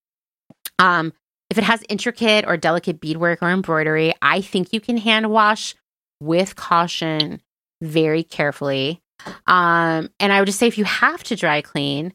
Um, 0.77 1.13
if 1.49 1.57
it 1.57 1.63
has 1.63 1.83
intricate 1.89 2.45
or 2.47 2.57
delicate 2.57 2.99
beadwork 2.99 3.41
or 3.41 3.49
embroidery, 3.49 4.13
I 4.21 4.41
think 4.41 4.73
you 4.73 4.79
can 4.79 4.97
hand 4.97 5.29
wash 5.29 5.75
with 6.19 6.55
caution 6.55 7.41
very 7.81 8.23
carefully. 8.23 9.01
Um, 9.47 10.09
and 10.19 10.31
I 10.31 10.39
would 10.39 10.45
just 10.45 10.59
say 10.59 10.67
if 10.67 10.77
you 10.77 10.85
have 10.85 11.23
to 11.25 11.35
dry 11.35 11.61
clean, 11.61 12.13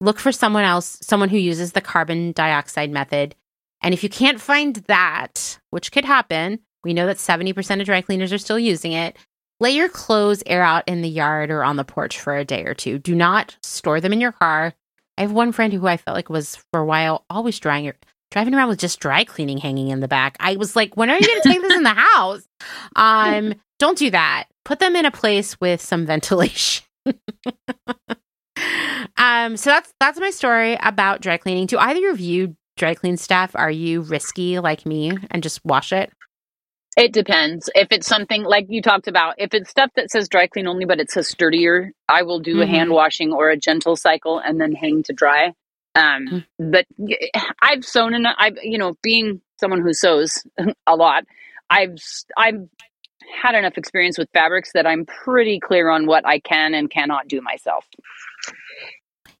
look 0.00 0.18
for 0.18 0.32
someone 0.32 0.64
else, 0.64 0.98
someone 1.02 1.28
who 1.28 1.36
uses 1.36 1.72
the 1.72 1.80
carbon 1.80 2.32
dioxide 2.32 2.90
method. 2.90 3.34
And 3.82 3.94
if 3.94 4.02
you 4.02 4.08
can't 4.08 4.40
find 4.40 4.76
that, 4.88 5.58
which 5.70 5.92
could 5.92 6.04
happen, 6.04 6.60
we 6.84 6.94
know 6.94 7.06
that 7.06 7.16
70% 7.16 7.80
of 7.80 7.86
dry 7.86 8.02
cleaners 8.02 8.32
are 8.32 8.38
still 8.38 8.58
using 8.58 8.92
it. 8.92 9.16
Let 9.58 9.74
your 9.74 9.88
clothes 9.88 10.42
air 10.46 10.62
out 10.62 10.84
in 10.86 11.02
the 11.02 11.08
yard 11.08 11.50
or 11.50 11.62
on 11.62 11.76
the 11.76 11.84
porch 11.84 12.18
for 12.18 12.36
a 12.36 12.44
day 12.44 12.64
or 12.64 12.74
two. 12.74 12.98
Do 12.98 13.14
not 13.14 13.56
store 13.62 14.00
them 14.00 14.12
in 14.12 14.20
your 14.20 14.32
car. 14.32 14.72
I 15.18 15.22
have 15.22 15.32
one 15.32 15.52
friend 15.52 15.72
who 15.72 15.86
I 15.86 15.98
felt 15.98 16.14
like 16.14 16.30
was 16.30 16.56
for 16.72 16.80
a 16.80 16.84
while 16.84 17.24
always 17.28 17.58
drying 17.58 17.84
your 17.84 17.96
driving 18.30 18.54
around 18.54 18.68
with 18.68 18.78
just 18.78 19.00
dry 19.00 19.24
cleaning 19.24 19.58
hanging 19.58 19.88
in 19.88 20.00
the 20.00 20.08
back. 20.08 20.36
I 20.40 20.56
was 20.56 20.76
like, 20.76 20.96
when 20.96 21.10
are 21.10 21.18
you 21.18 21.26
going 21.26 21.42
to 21.42 21.48
take 21.48 21.60
this 21.60 21.74
in 21.74 21.82
the 21.82 21.90
house? 21.90 22.46
Um, 22.96 23.54
don't 23.78 23.98
do 23.98 24.10
that 24.10 24.46
put 24.64 24.78
them 24.78 24.96
in 24.96 25.04
a 25.04 25.10
place 25.10 25.60
with 25.60 25.80
some 25.80 26.06
ventilation. 26.06 26.84
um, 29.16 29.56
so 29.56 29.70
that's 29.70 29.92
that's 29.98 30.20
my 30.20 30.30
story 30.30 30.78
about 30.80 31.20
dry 31.20 31.36
cleaning. 31.36 31.66
Do 31.66 31.78
either 31.78 32.08
of 32.10 32.20
you 32.20 32.56
dry 32.80 32.94
clean 32.94 33.16
stuff? 33.16 33.52
Are 33.54 33.70
you 33.70 34.00
risky 34.00 34.58
like 34.58 34.84
me 34.84 35.16
and 35.30 35.42
just 35.42 35.64
wash 35.64 35.92
it? 35.92 36.10
It 36.96 37.12
depends. 37.12 37.70
If 37.74 37.88
it's 37.92 38.08
something 38.08 38.42
like 38.42 38.66
you 38.68 38.82
talked 38.82 39.06
about, 39.06 39.34
if 39.38 39.54
it's 39.54 39.70
stuff 39.70 39.90
that 39.94 40.10
says 40.10 40.28
dry 40.28 40.48
clean 40.48 40.66
only, 40.66 40.86
but 40.86 40.98
it 40.98 41.10
says 41.10 41.28
sturdier, 41.28 41.92
I 42.08 42.22
will 42.22 42.40
do 42.40 42.54
mm-hmm. 42.54 42.62
a 42.62 42.66
hand 42.66 42.90
washing 42.90 43.32
or 43.32 43.50
a 43.50 43.56
gentle 43.56 43.94
cycle 43.94 44.40
and 44.40 44.60
then 44.60 44.72
hang 44.72 45.04
to 45.04 45.12
dry. 45.12 45.52
Um, 45.94 46.26
mm-hmm. 46.58 46.70
but 46.70 46.86
I've 47.62 47.84
sewn 47.84 48.14
enough. 48.14 48.34
I've, 48.38 48.56
you 48.62 48.78
know, 48.78 48.94
being 49.02 49.40
someone 49.60 49.82
who 49.82 49.92
sews 49.92 50.42
a 50.86 50.96
lot, 50.96 51.24
I've, 51.68 51.96
I've 52.36 52.66
had 53.42 53.54
enough 53.54 53.76
experience 53.76 54.18
with 54.18 54.28
fabrics 54.32 54.72
that 54.74 54.86
I'm 54.86 55.06
pretty 55.06 55.60
clear 55.60 55.90
on 55.90 56.06
what 56.06 56.26
I 56.26 56.40
can 56.40 56.74
and 56.74 56.90
cannot 56.90 57.28
do 57.28 57.40
myself. 57.40 57.84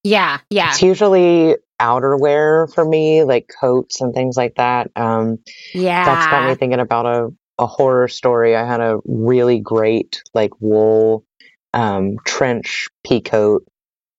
Yeah, 0.02 0.38
yeah. 0.50 0.70
It's 0.70 0.82
usually 0.82 1.56
outerwear 1.80 2.72
for 2.72 2.84
me, 2.84 3.24
like 3.24 3.50
coats 3.60 4.00
and 4.00 4.14
things 4.14 4.36
like 4.36 4.54
that. 4.56 4.90
Um, 4.96 5.38
yeah, 5.74 6.04
that's 6.04 6.26
got 6.26 6.48
me 6.48 6.54
thinking 6.54 6.80
about 6.80 7.06
a 7.06 7.30
a 7.58 7.66
horror 7.66 8.08
story. 8.08 8.56
I 8.56 8.64
had 8.64 8.80
a 8.80 8.98
really 9.04 9.60
great 9.60 10.22
like 10.32 10.52
wool 10.60 11.24
um, 11.74 12.16
trench 12.24 12.88
pea 13.04 13.20
coat, 13.20 13.66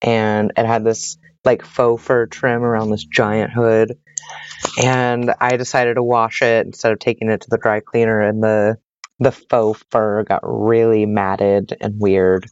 and 0.01 0.51
it 0.55 0.65
had 0.65 0.83
this 0.83 1.17
like 1.43 1.65
faux 1.65 2.03
fur 2.03 2.27
trim 2.27 2.63
around 2.63 2.91
this 2.91 3.03
giant 3.05 3.51
hood. 3.51 3.97
And 4.81 5.33
I 5.39 5.57
decided 5.57 5.95
to 5.95 6.03
wash 6.03 6.43
it 6.43 6.67
instead 6.67 6.91
of 6.91 6.99
taking 6.99 7.29
it 7.29 7.41
to 7.41 7.49
the 7.49 7.57
dry 7.57 7.79
cleaner, 7.79 8.21
and 8.21 8.43
the 8.43 8.77
the 9.19 9.31
faux 9.31 9.83
fur 9.89 10.23
got 10.23 10.41
really 10.43 11.05
matted 11.05 11.75
and 11.81 11.99
weird. 11.99 12.45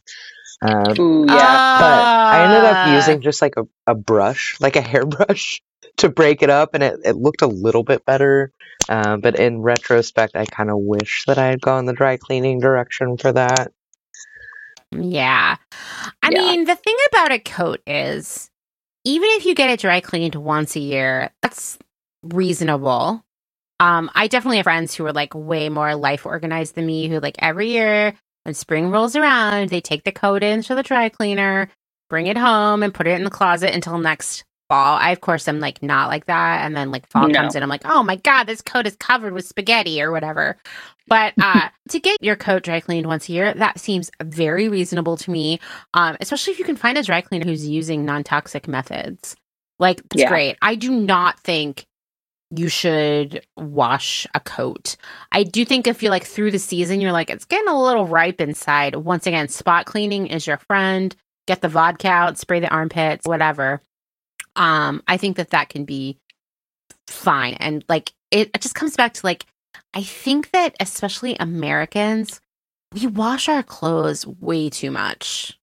Um, 0.62 0.94
Ooh, 0.98 1.26
yeah. 1.26 1.78
But 1.80 2.04
I 2.04 2.44
ended 2.44 2.64
up 2.64 2.76
ah. 2.76 2.94
using 2.94 3.20
just 3.20 3.40
like 3.40 3.54
a, 3.56 3.66
a 3.86 3.94
brush, 3.94 4.56
like 4.60 4.76
a 4.76 4.80
hairbrush, 4.82 5.62
to 5.98 6.08
break 6.08 6.42
it 6.42 6.50
up, 6.50 6.74
and 6.74 6.82
it, 6.82 7.00
it 7.04 7.16
looked 7.16 7.42
a 7.42 7.46
little 7.46 7.82
bit 7.82 8.04
better. 8.04 8.52
Uh, 8.88 9.16
but 9.16 9.38
in 9.38 9.60
retrospect, 9.60 10.36
I 10.36 10.46
kind 10.46 10.70
of 10.70 10.78
wish 10.78 11.24
that 11.26 11.38
I 11.38 11.46
had 11.46 11.60
gone 11.60 11.86
the 11.86 11.92
dry 11.92 12.16
cleaning 12.16 12.60
direction 12.60 13.16
for 13.16 13.32
that. 13.32 13.72
Yeah. 14.90 15.56
I 16.22 16.30
yeah. 16.30 16.38
mean, 16.38 16.64
the 16.64 16.74
thing 16.74 16.96
about 17.10 17.32
a 17.32 17.38
coat 17.38 17.80
is 17.86 18.50
even 19.04 19.28
if 19.34 19.46
you 19.46 19.54
get 19.54 19.70
it 19.70 19.80
dry 19.80 20.00
cleaned 20.00 20.34
once 20.34 20.76
a 20.76 20.80
year, 20.80 21.30
that's 21.42 21.78
reasonable. 22.22 23.24
Um, 23.78 24.10
I 24.14 24.26
definitely 24.26 24.58
have 24.58 24.64
friends 24.64 24.94
who 24.94 25.06
are 25.06 25.12
like 25.12 25.34
way 25.34 25.68
more 25.68 25.94
life 25.94 26.26
organized 26.26 26.74
than 26.74 26.86
me, 26.86 27.08
who 27.08 27.20
like 27.20 27.36
every 27.38 27.70
year 27.70 28.14
when 28.44 28.54
spring 28.54 28.90
rolls 28.90 29.16
around, 29.16 29.68
they 29.68 29.80
take 29.80 30.04
the 30.04 30.12
coat 30.12 30.42
into 30.42 30.74
the 30.74 30.82
dry 30.82 31.08
cleaner, 31.08 31.70
bring 32.08 32.26
it 32.26 32.36
home, 32.36 32.82
and 32.82 32.94
put 32.94 33.06
it 33.06 33.16
in 33.18 33.24
the 33.24 33.30
closet 33.30 33.74
until 33.74 33.98
next 33.98 34.44
fall. 34.70 34.96
I, 34.96 35.10
of 35.10 35.20
course, 35.20 35.48
am 35.48 35.60
like 35.60 35.82
not 35.82 36.08
like 36.08 36.26
that. 36.26 36.64
And 36.64 36.76
then 36.76 36.90
like 36.90 37.08
fall 37.10 37.28
no. 37.28 37.34
comes 37.34 37.54
in, 37.54 37.62
I'm 37.62 37.68
like, 37.68 37.84
oh 37.84 38.02
my 38.02 38.16
God, 38.16 38.44
this 38.44 38.62
coat 38.62 38.86
is 38.86 38.96
covered 38.96 39.34
with 39.34 39.44
spaghetti 39.44 40.00
or 40.00 40.12
whatever. 40.12 40.56
But 41.08 41.34
uh, 41.42 41.68
to 41.90 42.00
get 42.00 42.22
your 42.22 42.36
coat 42.36 42.62
dry 42.62 42.80
cleaned 42.80 43.06
once 43.06 43.28
a 43.28 43.32
year, 43.32 43.52
that 43.52 43.80
seems 43.80 44.10
very 44.22 44.68
reasonable 44.68 45.16
to 45.18 45.30
me, 45.30 45.60
um, 45.92 46.16
especially 46.20 46.52
if 46.52 46.58
you 46.58 46.64
can 46.64 46.76
find 46.76 46.96
a 46.96 47.02
dry 47.02 47.20
cleaner 47.20 47.44
who's 47.44 47.66
using 47.66 48.06
non 48.06 48.24
toxic 48.24 48.68
methods. 48.68 49.36
Like, 49.78 50.00
it's 50.12 50.22
yeah. 50.22 50.28
great. 50.28 50.56
I 50.62 50.76
do 50.76 50.90
not 50.90 51.40
think 51.40 51.86
you 52.50 52.68
should 52.68 53.46
wash 53.56 54.26
a 54.34 54.40
coat. 54.40 54.96
I 55.30 55.44
do 55.44 55.64
think 55.64 55.86
if 55.86 56.02
you're 56.02 56.10
like 56.10 56.24
through 56.24 56.50
the 56.50 56.58
season, 56.58 57.00
you're 57.00 57.12
like, 57.12 57.30
it's 57.30 57.44
getting 57.44 57.68
a 57.68 57.80
little 57.80 58.06
ripe 58.06 58.40
inside. 58.40 58.96
Once 58.96 59.26
again, 59.26 59.48
spot 59.48 59.86
cleaning 59.86 60.26
is 60.26 60.46
your 60.46 60.58
friend. 60.58 61.14
Get 61.46 61.60
the 61.60 61.68
vodka 61.68 62.08
out, 62.08 62.38
spray 62.38 62.60
the 62.60 62.68
armpits, 62.68 63.26
whatever. 63.26 63.82
Um, 64.56 65.02
I 65.06 65.16
think 65.16 65.36
that 65.36 65.50
that 65.50 65.68
can 65.68 65.84
be 65.84 66.18
fine. 67.06 67.54
And 67.54 67.84
like, 67.88 68.12
it, 68.30 68.50
it 68.54 68.60
just 68.60 68.74
comes 68.74 68.96
back 68.96 69.14
to 69.14 69.26
like, 69.26 69.46
I 69.94 70.02
think 70.02 70.50
that 70.50 70.74
especially 70.80 71.36
Americans, 71.38 72.40
we 72.92 73.06
wash 73.06 73.48
our 73.48 73.62
clothes 73.62 74.26
way 74.26 74.70
too 74.70 74.90
much. 74.90 75.56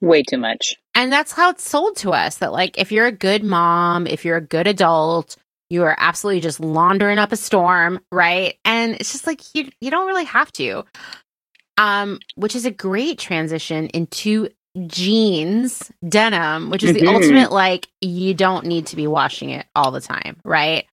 Way 0.00 0.22
too 0.22 0.38
much. 0.38 0.76
And 0.94 1.12
that's 1.12 1.32
how 1.32 1.50
it's 1.50 1.68
sold 1.68 1.96
to 1.98 2.12
us 2.12 2.38
that, 2.38 2.52
like, 2.52 2.78
if 2.78 2.92
you're 2.92 3.06
a 3.06 3.12
good 3.12 3.42
mom, 3.42 4.06
if 4.06 4.24
you're 4.24 4.36
a 4.36 4.42
good 4.42 4.66
adult, 4.66 5.36
you 5.74 5.82
are 5.82 5.96
absolutely 5.98 6.40
just 6.40 6.60
laundering 6.60 7.18
up 7.18 7.32
a 7.32 7.36
storm, 7.36 8.00
right? 8.12 8.56
And 8.64 8.94
it's 8.94 9.12
just 9.12 9.26
like 9.26 9.42
you 9.54 9.68
you 9.80 9.90
don't 9.90 10.06
really 10.06 10.24
have 10.24 10.52
to. 10.52 10.84
Um, 11.76 12.20
which 12.36 12.54
is 12.54 12.64
a 12.64 12.70
great 12.70 13.18
transition 13.18 13.88
into 13.88 14.48
jeans, 14.86 15.90
denim, 16.08 16.70
which 16.70 16.84
is 16.84 16.92
mm-hmm. 16.92 17.04
the 17.04 17.12
ultimate 17.12 17.50
like 17.50 17.88
you 18.00 18.32
don't 18.32 18.64
need 18.64 18.86
to 18.86 18.96
be 18.96 19.08
washing 19.08 19.50
it 19.50 19.66
all 19.74 19.90
the 19.90 20.00
time, 20.00 20.36
right? 20.44 20.86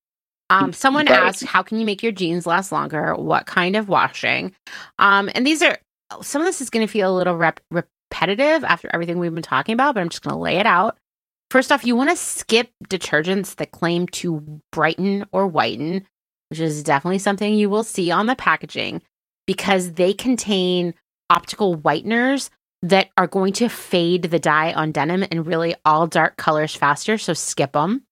Um, 0.50 0.74
someone 0.74 1.06
right. 1.06 1.20
asked, 1.20 1.46
"How 1.46 1.62
can 1.62 1.80
you 1.80 1.86
make 1.86 2.02
your 2.02 2.12
jeans 2.12 2.48
last 2.48 2.72
longer? 2.72 3.16
What 3.16 3.46
kind 3.46 3.76
of 3.76 3.88
washing?" 3.88 4.56
Um, 4.98 5.30
and 5.36 5.46
these 5.46 5.62
are 5.62 5.78
some 6.22 6.42
of 6.42 6.48
this 6.48 6.62
is 6.62 6.72
going 6.72 6.86
to 6.86 6.92
feel 6.92 7.14
a 7.14 7.16
little 7.16 7.38
rep- 7.38 7.62
repetitive 7.70 8.64
after 8.64 8.90
everything 8.92 9.20
we've 9.20 9.34
been 9.34 9.44
talking 9.44 9.74
about, 9.74 9.94
but 9.94 10.02
I'm 10.02 10.10
just 10.10 10.24
going 10.24 10.34
to 10.34 10.42
lay 10.42 10.58
it 10.58 10.66
out. 10.66 10.98
First 11.52 11.70
off, 11.70 11.84
you 11.84 11.98
want 11.98 12.10
to 12.10 12.16
skip 12.16 12.72
detergents 12.88 13.58
that 13.58 13.72
claim 13.72 14.08
to 14.08 14.62
brighten 14.72 15.26
or 15.34 15.48
whiten, 15.48 16.08
which 16.50 16.62
is 16.62 16.82
definitely 16.82 17.20
something 17.20 17.54
you 17.54 17.70
will 17.70 17.84
see 17.84 18.10
on 18.10 18.28
the 18.28 18.38
packaging 18.38 19.02
because 19.46 19.92
they 19.92 20.14
contain 20.14 20.94
optical 21.30 21.76
whiteners 21.76 22.52
that 22.84 23.10
are 23.18 23.28
going 23.28 23.52
to 23.52 23.68
fade 23.68 24.24
the 24.24 24.40
dye 24.40 24.72
on 24.72 24.94
denim 24.94 25.26
and 25.30 25.46
really 25.46 25.76
all 25.84 26.08
dark 26.08 26.38
colors 26.38 26.74
faster. 26.74 27.18
So 27.18 27.34
skip 27.34 27.74
them. 27.74 28.04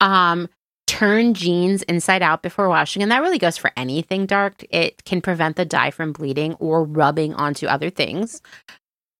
Um, 0.00 0.48
turn 0.88 1.34
jeans 1.34 1.84
inside 1.84 2.22
out 2.22 2.42
before 2.42 2.68
washing. 2.68 3.00
And 3.00 3.12
that 3.12 3.22
really 3.22 3.38
goes 3.38 3.56
for 3.56 3.70
anything 3.76 4.26
dark. 4.26 4.64
It 4.70 5.04
can 5.04 5.20
prevent 5.20 5.54
the 5.54 5.64
dye 5.64 5.92
from 5.92 6.12
bleeding 6.12 6.54
or 6.54 6.82
rubbing 6.82 7.32
onto 7.34 7.68
other 7.68 7.90
things. 7.90 8.42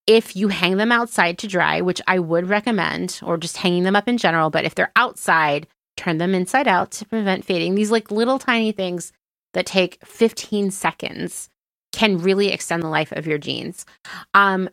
If 0.09 0.35
you 0.35 0.49
hang 0.49 0.79
them 0.79 0.91
outside 0.91 1.37
to 1.39 1.47
dry, 1.47 1.83
which 1.83 2.01
I 2.07 2.19
would 2.19 2.49
recommend, 2.49 3.21
or 3.23 3.37
just 3.37 3.59
hanging 3.59 3.83
them 3.83 3.95
up 3.95 4.09
in 4.09 4.17
general, 4.17 4.49
but 4.49 4.65
if 4.65 4.75
they're 4.75 4.91
outside, 4.97 5.67
turn 5.99 6.17
them 6.17 6.35
inside 6.35 6.67
out 6.67 6.91
to 6.93 7.05
prevent 7.05 7.45
fading. 7.45 7.75
These 7.75 7.91
like 7.91 8.11
little 8.11 8.39
tiny 8.39 8.73
things 8.73 9.13
that 9.53 9.67
take 9.67 9.99
15 10.07 10.71
seconds 10.71 11.51
can 11.93 12.17
really 12.17 12.49
extend 12.49 12.83
the 12.83 12.89
life 12.89 13.13
of 13.13 13.27
your 13.27 13.37
jeans. 13.37 13.85
Um, 14.33 14.71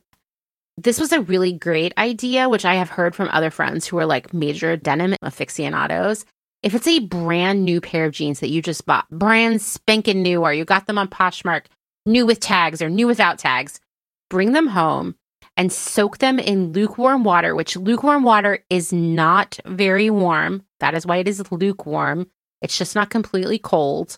this 0.77 1.01
was 1.01 1.11
a 1.11 1.19
really 1.19 1.51
great 1.51 1.93
idea, 1.97 2.47
which 2.47 2.63
I 2.63 2.75
have 2.75 2.89
heard 2.89 3.13
from 3.13 3.27
other 3.29 3.49
friends 3.49 3.85
who 3.85 3.97
are 3.97 4.05
like 4.05 4.33
major 4.33 4.77
denim 4.77 5.15
aficionados. 5.21 6.23
If 6.63 6.73
it's 6.73 6.87
a 6.87 6.99
brand 6.99 7.65
new 7.65 7.81
pair 7.81 8.05
of 8.05 8.13
jeans 8.13 8.39
that 8.39 8.49
you 8.49 8.61
just 8.61 8.85
bought, 8.85 9.09
brand 9.09 9.61
spanking 9.61 10.21
new, 10.21 10.43
or 10.43 10.53
you 10.53 10.63
got 10.63 10.87
them 10.87 10.97
on 10.97 11.09
Poshmark, 11.09 11.65
new 12.05 12.25
with 12.25 12.39
tags 12.39 12.81
or 12.81 12.89
new 12.89 13.05
without 13.05 13.37
tags, 13.37 13.81
bring 14.29 14.53
them 14.53 14.67
home 14.67 15.15
and 15.57 15.71
soak 15.71 16.17
them 16.17 16.39
in 16.39 16.73
lukewarm 16.73 17.23
water, 17.23 17.55
which 17.55 17.77
lukewarm 17.77 18.23
water 18.23 18.59
is 18.69 18.91
not 18.91 19.59
very 19.65 20.09
warm. 20.09 20.63
That 20.79 20.93
is 20.93 21.05
why 21.05 21.17
it 21.17 21.27
is 21.27 21.51
lukewarm. 21.51 22.27
It's 22.61 22.77
just 22.77 22.95
not 22.95 23.09
completely 23.09 23.59
cold 23.59 24.17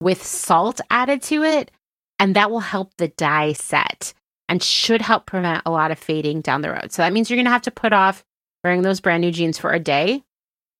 with 0.00 0.24
salt 0.24 0.80
added 0.90 1.22
to 1.22 1.42
it. 1.42 1.70
And 2.18 2.34
that 2.34 2.50
will 2.50 2.60
help 2.60 2.94
the 2.96 3.08
dye 3.08 3.52
set 3.52 4.14
and 4.48 4.62
should 4.62 5.02
help 5.02 5.26
prevent 5.26 5.62
a 5.66 5.70
lot 5.70 5.90
of 5.90 5.98
fading 5.98 6.40
down 6.40 6.62
the 6.62 6.70
road. 6.70 6.90
So 6.92 7.02
that 7.02 7.12
means 7.12 7.28
you're 7.28 7.36
going 7.36 7.44
to 7.44 7.50
have 7.50 7.62
to 7.62 7.70
put 7.70 7.92
off 7.92 8.24
wearing 8.64 8.82
those 8.82 9.00
brand 9.00 9.20
new 9.20 9.30
jeans 9.30 9.58
for 9.58 9.72
a 9.72 9.78
day 9.78 10.24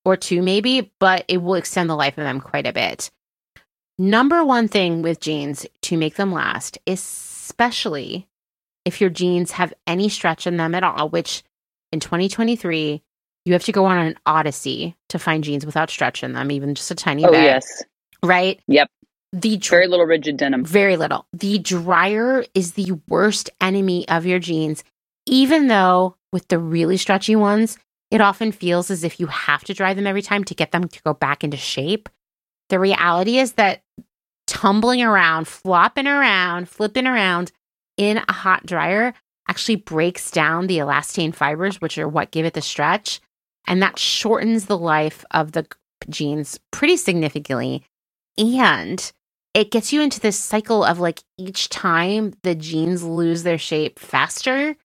or 0.05 0.17
two, 0.17 0.43
maybe, 0.43 0.91
but 0.99 1.25
it 1.29 1.39
will 1.39 1.55
extend 1.55 1.91
the 1.91 1.97
life 1.97 2.17
of 2.17 2.25
them 2.25 2.41
quite 2.41 2.67
a 2.67 2.73
bit. 2.73 3.11
Number 3.99 4.45
one 4.45 4.69
thing 4.69 5.03
with 5.03 5.21
jeans 5.21 5.67
to 5.83 5.97
make 5.97 6.15
them 6.15 6.33
last, 6.33 6.79
especially 6.87 8.29
if 8.89 9.03
your 9.03 9.11
jeans 9.11 9.53
have 9.53 9.75
any 9.87 10.09
stretch 10.09 10.47
in 10.47 10.57
them 10.57 10.75
at 10.75 10.83
all, 10.83 11.11
which 11.11 11.45
in 11.93 12.01
2023, 12.01 13.03
you 13.45 13.53
have 13.53 13.65
to 13.65 13.73
go 13.73 13.85
on 13.85 13.99
an 13.99 14.19
odyssey 14.25 14.97
to 15.11 15.19
find 15.19 15.45
jeans 15.45 15.67
without 15.67 15.91
stretch 15.91 16.25
in 16.25 16.33
them, 16.33 16.51
even 16.51 16.75
just 16.75 16.91
a 16.91 16.95
tiny 16.95 17.23
bit. 17.23 17.29
oh, 17.29 17.33
bit. 17.33 17.43
yes. 17.43 17.83
Right? 18.25 18.61
Yep. 18.67 18.91
The 19.35 19.59
dr- 19.59 19.71
very 19.71 19.87
little 19.89 20.07
rigid 20.07 20.39
denim. 20.39 20.65
Very 20.65 20.97
little. 20.97 21.27
The 21.35 21.59
dryer 21.59 22.47
is 22.55 22.73
the 22.73 22.99
worst 23.09 23.51
enemy 23.61 24.09
of 24.09 24.25
your 24.25 24.39
jeans, 24.39 24.83
even 25.27 25.69
though 25.69 26.17
with 26.33 26.49
the 26.49 26.59
really 26.59 26.97
stretchy 26.97 27.37
ones, 27.37 27.79
it 28.11 28.23
often 28.23 28.53
feels 28.53 28.91
as 28.91 29.05
if 29.05 29.21
you 29.21 29.27
have 29.27 29.65
to 29.65 29.75
dry 29.75 29.93
them 29.93 30.07
every 30.07 30.23
time 30.23 30.45
to 30.45 30.55
get 30.55 30.73
them 30.73 30.89
to 30.89 31.03
go 31.03 31.13
back 31.13 31.45
into 31.45 31.59
shape. 31.59 32.09
The 32.71 32.79
reality 32.79 33.39
is 33.39 33.53
that 33.53 33.83
tumbling 34.47 35.03
around, 35.03 35.47
flopping 35.47 36.07
around, 36.07 36.71
flipping 36.71 37.07
around 37.07 37.53
in 37.99 38.19
a 38.29 38.33
hot 38.33 38.65
dryer 38.65 39.13
actually 39.49 39.77
breaks 39.77 40.31
down 40.31 40.67
the 40.67 40.79
elastane 40.79 41.35
fibers, 41.35 41.81
which 41.81 41.99
are 41.99 42.09
what 42.09 42.31
give 42.31 42.47
it 42.47 42.55
the 42.55 42.63
stretch. 42.63 43.21
And 43.67 43.83
that 43.83 43.99
shortens 43.99 44.67
the 44.67 44.79
life 44.79 45.25
of 45.33 45.53
the 45.53 45.67
jeans 46.09 46.59
pretty 46.71 46.97
significantly. 46.97 47.83
And 48.39 49.13
it 49.53 49.71
gets 49.71 49.93
you 49.93 50.01
into 50.01 50.21
this 50.21 50.39
cycle 50.39 50.85
of 50.85 51.01
like 51.01 51.23
each 51.37 51.69
time 51.69 52.33
the 52.45 52.55
jeans 52.55 53.03
lose 53.03 53.43
their 53.43 53.59
shape 53.59 53.99
faster 53.99 54.77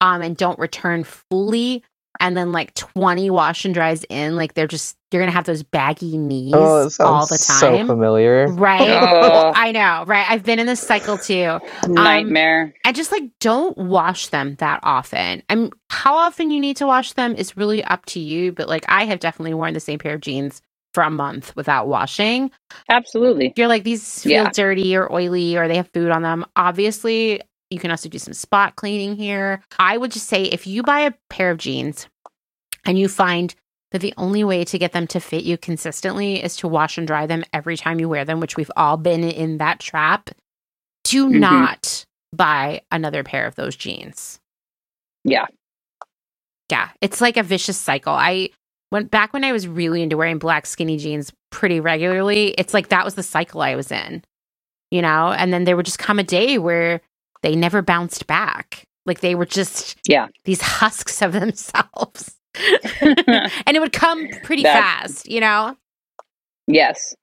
um, 0.00 0.22
and 0.22 0.36
don't 0.36 0.58
return 0.58 1.04
fully 1.04 1.84
and 2.20 2.36
then 2.36 2.52
like 2.52 2.74
20 2.74 3.30
wash 3.30 3.64
and 3.64 3.74
dries 3.74 4.04
in 4.08 4.36
like 4.36 4.54
they're 4.54 4.66
just 4.66 4.96
you're 5.10 5.20
gonna 5.20 5.32
have 5.32 5.44
those 5.44 5.62
baggy 5.62 6.16
knees 6.16 6.54
oh, 6.54 6.88
all 7.00 7.26
the 7.26 7.36
time. 7.38 7.58
so 7.58 7.86
familiar. 7.86 8.48
Right? 8.48 8.88
Oh. 8.88 9.52
i 9.56 9.72
know 9.72 10.04
right? 10.06 10.26
I've 10.28 10.42
been 10.42 10.58
in 10.58 10.66
this 10.66 10.80
cycle 10.80 11.18
too. 11.18 11.58
Um, 11.82 11.94
nightmare. 11.94 12.64
Um, 12.64 12.72
i 12.84 12.92
just 12.92 13.12
like 13.12 13.24
don't 13.40 13.76
wash 13.76 14.28
them 14.28 14.56
that 14.56 14.80
often. 14.82 15.42
I 15.48 15.54
mean 15.54 15.70
how 15.90 16.14
often 16.16 16.50
you 16.50 16.60
need 16.60 16.76
to 16.78 16.86
wash 16.86 17.12
them 17.12 17.34
is 17.34 17.56
really 17.56 17.84
up 17.84 18.06
to 18.06 18.20
you 18.20 18.52
but 18.52 18.68
like 18.68 18.84
i 18.88 19.04
have 19.04 19.20
definitely 19.20 19.54
worn 19.54 19.74
the 19.74 19.80
same 19.80 19.98
pair 19.98 20.14
of 20.14 20.20
jeans 20.20 20.62
for 20.92 21.02
a 21.02 21.10
month 21.10 21.56
without 21.56 21.88
washing. 21.88 22.50
Absolutely. 22.90 23.52
You're 23.56 23.68
like 23.68 23.84
these 23.84 24.22
feel 24.22 24.44
yeah. 24.44 24.50
dirty 24.52 24.94
or 24.94 25.10
oily 25.12 25.56
or 25.56 25.68
they 25.68 25.76
have 25.76 25.88
food 25.88 26.10
on 26.10 26.22
them. 26.22 26.44
Obviously 26.54 27.40
you 27.72 27.80
can 27.80 27.90
also 27.90 28.08
do 28.08 28.18
some 28.18 28.34
spot 28.34 28.76
cleaning 28.76 29.16
here. 29.16 29.62
I 29.78 29.96
would 29.96 30.12
just 30.12 30.28
say 30.28 30.44
if 30.44 30.66
you 30.66 30.82
buy 30.82 31.00
a 31.00 31.14
pair 31.30 31.50
of 31.50 31.58
jeans 31.58 32.06
and 32.84 32.98
you 32.98 33.08
find 33.08 33.54
that 33.92 34.00
the 34.00 34.14
only 34.16 34.42
way 34.42 34.64
to 34.64 34.78
get 34.78 34.92
them 34.92 35.06
to 35.06 35.20
fit 35.20 35.44
you 35.44 35.58
consistently 35.58 36.42
is 36.42 36.56
to 36.56 36.68
wash 36.68 36.98
and 36.98 37.06
dry 37.06 37.26
them 37.26 37.44
every 37.52 37.76
time 37.76 38.00
you 38.00 38.08
wear 38.08 38.24
them, 38.24 38.40
which 38.40 38.56
we've 38.56 38.70
all 38.76 38.96
been 38.96 39.22
in 39.24 39.58
that 39.58 39.80
trap, 39.80 40.30
do 41.04 41.28
mm-hmm. 41.28 41.40
not 41.40 42.04
buy 42.32 42.80
another 42.90 43.22
pair 43.22 43.46
of 43.46 43.54
those 43.54 43.76
jeans. 43.76 44.40
Yeah. 45.24 45.46
Yeah. 46.70 46.88
It's 47.00 47.20
like 47.20 47.36
a 47.36 47.42
vicious 47.42 47.76
cycle. 47.76 48.14
I 48.14 48.48
went 48.90 49.10
back 49.10 49.32
when 49.32 49.44
I 49.44 49.52
was 49.52 49.68
really 49.68 50.02
into 50.02 50.16
wearing 50.16 50.38
black 50.38 50.66
skinny 50.66 50.96
jeans 50.96 51.32
pretty 51.50 51.80
regularly. 51.80 52.54
It's 52.58 52.74
like 52.74 52.88
that 52.88 53.04
was 53.04 53.14
the 53.14 53.22
cycle 53.22 53.60
I 53.60 53.74
was 53.74 53.92
in, 53.92 54.22
you 54.90 55.02
know? 55.02 55.32
And 55.32 55.52
then 55.52 55.64
there 55.64 55.76
would 55.76 55.86
just 55.86 55.98
come 55.98 56.18
a 56.18 56.24
day 56.24 56.58
where 56.58 57.02
they 57.42 57.54
never 57.54 57.82
bounced 57.82 58.26
back. 58.26 58.84
Like 59.04 59.20
they 59.20 59.34
were 59.34 59.46
just 59.46 59.98
yeah 60.08 60.28
these 60.44 60.60
husks 60.60 61.22
of 61.22 61.32
themselves. 61.32 62.36
and 62.54 63.76
it 63.76 63.80
would 63.80 63.92
come 63.92 64.28
pretty 64.42 64.62
that, 64.62 65.02
fast, 65.02 65.28
you 65.28 65.40
know? 65.40 65.74
Yes. 66.66 67.14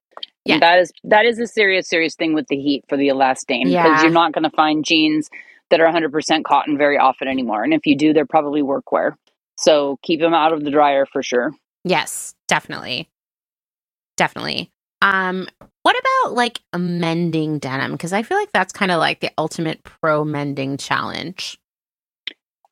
Yeah. 0.45 0.59
That 0.59 0.79
is 0.79 0.91
that 1.03 1.25
is 1.25 1.39
a 1.39 1.47
serious, 1.47 1.87
serious 1.87 2.15
thing 2.15 2.33
with 2.33 2.47
the 2.47 2.57
heat 2.57 2.83
for 2.89 2.97
the 2.97 3.09
elastane. 3.09 3.65
Because 3.65 3.71
yeah. 3.71 4.01
you're 4.01 4.11
not 4.11 4.31
gonna 4.31 4.49
find 4.49 4.83
jeans 4.83 5.29
that 5.69 5.79
are 5.79 5.87
100% 5.87 6.43
cotton 6.43 6.77
very 6.77 6.97
often 6.97 7.27
anymore. 7.27 7.63
And 7.63 7.73
if 7.73 7.85
you 7.85 7.95
do, 7.95 8.11
they're 8.11 8.25
probably 8.25 8.63
workwear. 8.63 9.13
So 9.57 9.99
keep 10.01 10.19
them 10.19 10.33
out 10.33 10.51
of 10.51 10.63
the 10.63 10.71
dryer 10.71 11.05
for 11.05 11.21
sure. 11.21 11.51
Yes, 11.83 12.33
definitely. 12.47 13.07
Definitely. 14.17 14.71
Um, 15.01 15.47
what 15.89 15.97
about 15.99 16.35
like 16.35 16.61
mending 16.77 17.57
denim? 17.57 17.93
Because 17.93 18.13
I 18.13 18.21
feel 18.21 18.37
like 18.37 18.51
that's 18.51 18.71
kind 18.71 18.91
of 18.91 18.99
like 18.99 19.21
the 19.21 19.31
ultimate 19.39 19.81
pro 19.83 20.23
mending 20.23 20.77
challenge. 20.77 21.57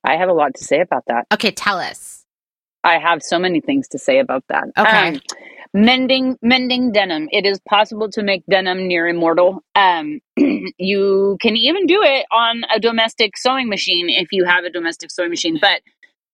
I 0.04 0.16
have 0.16 0.28
a 0.28 0.32
lot 0.32 0.54
to 0.54 0.64
say 0.64 0.80
about 0.80 1.02
that. 1.08 1.26
Okay, 1.34 1.50
tell 1.50 1.78
us. 1.78 2.24
I 2.84 2.98
have 2.98 3.20
so 3.24 3.40
many 3.40 3.60
things 3.60 3.88
to 3.88 3.98
say 3.98 4.20
about 4.20 4.44
that. 4.50 4.68
Okay. 4.78 5.08
Um, 5.08 5.20
mending 5.74 6.38
mending 6.42 6.92
denim. 6.92 7.28
It 7.32 7.44
is 7.44 7.58
possible 7.68 8.08
to 8.10 8.22
make 8.22 8.46
denim 8.48 8.86
near 8.86 9.08
immortal. 9.08 9.64
Um, 9.74 10.20
you 10.36 11.38
can 11.42 11.56
even 11.56 11.86
do 11.86 12.00
it 12.04 12.24
on 12.30 12.62
a 12.72 12.78
domestic 12.78 13.36
sewing 13.36 13.68
machine 13.68 14.08
if 14.10 14.28
you 14.30 14.44
have 14.44 14.62
a 14.62 14.70
domestic 14.70 15.10
sewing 15.10 15.30
machine, 15.30 15.58
but 15.60 15.80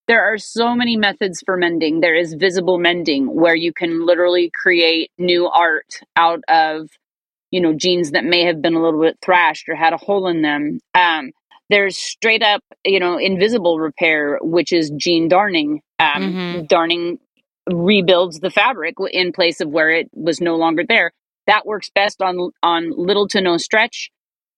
there 0.06 0.22
are 0.22 0.38
so 0.38 0.74
many 0.74 0.96
methods 0.96 1.42
for 1.44 1.56
mending. 1.56 2.00
There 2.00 2.14
is 2.14 2.34
visible 2.34 2.78
mending 2.78 3.26
where 3.26 3.54
you 3.54 3.72
can 3.72 4.04
literally 4.04 4.50
create 4.50 5.10
new 5.18 5.46
art 5.46 6.00
out 6.16 6.40
of, 6.48 6.88
you 7.50 7.60
know, 7.60 7.72
jeans 7.72 8.10
that 8.10 8.24
may 8.24 8.44
have 8.44 8.60
been 8.60 8.74
a 8.74 8.82
little 8.82 9.00
bit 9.00 9.18
thrashed 9.22 9.68
or 9.68 9.74
had 9.74 9.92
a 9.92 9.98
hole 9.98 10.28
in 10.28 10.42
them. 10.42 10.80
Um, 10.94 11.32
there's 11.70 11.96
straight 11.96 12.42
up, 12.42 12.62
you 12.84 13.00
know, 13.00 13.18
invisible 13.18 13.78
repair, 13.78 14.38
which 14.42 14.72
is 14.72 14.90
jean 14.96 15.28
darning. 15.28 15.80
Um, 15.98 16.22
mm-hmm. 16.22 16.64
Darning 16.66 17.18
rebuilds 17.72 18.40
the 18.40 18.50
fabric 18.50 18.96
in 19.10 19.32
place 19.32 19.60
of 19.60 19.68
where 19.70 19.90
it 19.90 20.10
was 20.12 20.40
no 20.40 20.56
longer 20.56 20.84
there. 20.86 21.12
That 21.46 21.64
works 21.64 21.90
best 21.94 22.20
on 22.20 22.50
on 22.62 22.92
little 22.96 23.28
to 23.28 23.40
no 23.40 23.56
stretch 23.56 24.10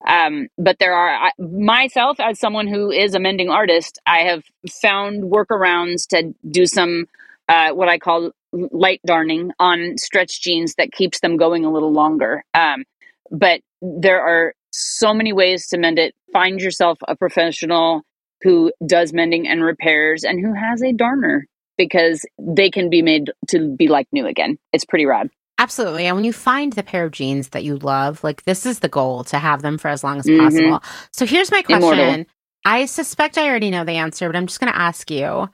um, 0.06 0.48
but 0.58 0.78
there 0.78 0.94
are 0.94 1.26
I, 1.26 1.30
myself 1.38 2.18
as 2.20 2.38
someone 2.38 2.66
who 2.66 2.90
is 2.90 3.14
a 3.14 3.20
mending 3.20 3.50
artist, 3.50 3.98
I 4.06 4.18
have 4.20 4.42
found 4.82 5.24
workarounds 5.24 6.06
to 6.08 6.34
do 6.48 6.66
some 6.66 7.06
uh, 7.48 7.70
what 7.70 7.88
I 7.88 7.98
call 7.98 8.32
light 8.52 9.00
darning 9.06 9.52
on 9.58 9.96
stretch 9.98 10.40
jeans 10.42 10.74
that 10.78 10.92
keeps 10.92 11.20
them 11.20 11.36
going 11.36 11.64
a 11.64 11.72
little 11.72 11.92
longer. 11.92 12.44
Um, 12.54 12.84
but 13.30 13.60
there 13.80 14.20
are 14.20 14.54
so 14.72 15.14
many 15.14 15.32
ways 15.32 15.68
to 15.68 15.78
mend 15.78 15.98
it. 15.98 16.14
Find 16.32 16.60
yourself 16.60 16.98
a 17.06 17.16
professional 17.16 18.02
who 18.42 18.72
does 18.86 19.12
mending 19.12 19.48
and 19.48 19.62
repairs 19.62 20.24
and 20.24 20.40
who 20.40 20.52
has 20.52 20.82
a 20.82 20.92
darner 20.92 21.46
because 21.78 22.24
they 22.38 22.70
can 22.70 22.90
be 22.90 23.02
made 23.02 23.30
to 23.48 23.74
be 23.76 23.88
like 23.88 24.06
new 24.12 24.26
again. 24.26 24.58
It's 24.72 24.84
pretty 24.84 25.06
rad. 25.06 25.30
Absolutely. 25.58 26.06
And 26.06 26.16
when 26.16 26.24
you 26.24 26.32
find 26.32 26.72
the 26.72 26.82
pair 26.82 27.04
of 27.04 27.12
jeans 27.12 27.48
that 27.50 27.64
you 27.64 27.76
love, 27.78 28.22
like 28.22 28.44
this 28.44 28.66
is 28.66 28.80
the 28.80 28.88
goal 28.88 29.24
to 29.24 29.38
have 29.38 29.62
them 29.62 29.78
for 29.78 29.88
as 29.88 30.04
long 30.04 30.18
as 30.18 30.26
mm-hmm. 30.26 30.44
possible. 30.44 30.82
So 31.12 31.24
here's 31.24 31.50
my 31.50 31.62
question. 31.62 31.92
Immortal. 31.92 32.24
I 32.64 32.86
suspect 32.86 33.38
I 33.38 33.48
already 33.48 33.70
know 33.70 33.84
the 33.84 33.92
answer, 33.92 34.28
but 34.28 34.36
I'm 34.36 34.46
just 34.46 34.60
going 34.60 34.72
to 34.72 34.78
ask 34.78 35.10
you. 35.10 35.48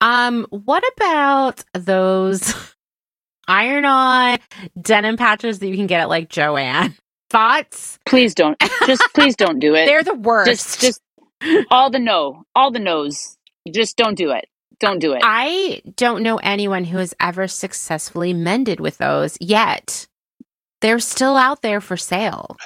Um, 0.00 0.46
what 0.50 0.84
about 0.96 1.64
those 1.72 2.54
iron 3.48 3.84
on 3.84 4.38
denim 4.80 5.16
patches 5.16 5.58
that 5.58 5.66
you 5.66 5.76
can 5.76 5.86
get 5.86 6.00
at 6.00 6.08
like 6.08 6.28
Joann? 6.30 6.96
Thoughts? 7.28 7.98
Please 8.06 8.34
don't. 8.34 8.56
Just 8.86 9.02
please 9.14 9.34
don't 9.34 9.58
do 9.58 9.74
it. 9.74 9.86
They're 9.86 10.04
the 10.04 10.14
worst. 10.14 10.48
Just 10.48 10.80
just 10.80 11.00
all 11.70 11.90
the 11.90 11.98
no, 11.98 12.44
all 12.54 12.70
the 12.70 12.78
no's. 12.78 13.36
Just 13.70 13.96
don't 13.96 14.14
do 14.14 14.30
it. 14.30 14.46
Don't 14.80 14.98
do 14.98 15.12
it. 15.12 15.22
I 15.22 15.82
don't 15.96 16.22
know 16.22 16.36
anyone 16.36 16.84
who 16.84 16.98
has 16.98 17.14
ever 17.20 17.48
successfully 17.48 18.32
mended 18.32 18.80
with 18.80 18.98
those 18.98 19.36
yet. 19.40 20.06
They're 20.80 20.98
still 20.98 21.36
out 21.36 21.62
there 21.62 21.80
for 21.80 21.96
sale. 21.96 22.56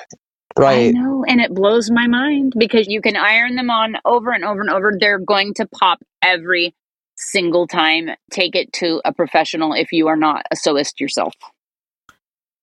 Right. 0.56 0.89
I 0.89 0.90
know, 0.90 1.24
and 1.26 1.40
it 1.40 1.55
blows 1.55 1.90
my 1.90 2.09
mind 2.09 2.55
because 2.59 2.89
you 2.89 3.01
can 3.01 3.16
iron 3.16 3.55
them 3.55 3.70
on 3.70 3.97
over 4.05 4.32
and 4.32 4.44
over 4.44 4.60
and 4.60 4.70
over. 4.70 4.93
They're 4.98 5.20
going 5.20 5.55
to 5.55 5.66
pop 5.66 6.01
every 6.22 6.74
single 7.16 7.66
time. 7.68 8.10
Take 8.32 8.56
it 8.56 8.72
to 8.74 9.01
a 9.05 9.12
professional 9.12 9.72
if 9.72 9.93
you 9.93 10.09
are 10.09 10.16
not 10.16 10.47
a 10.51 10.56
sewist 10.56 10.98
yourself. 10.98 11.35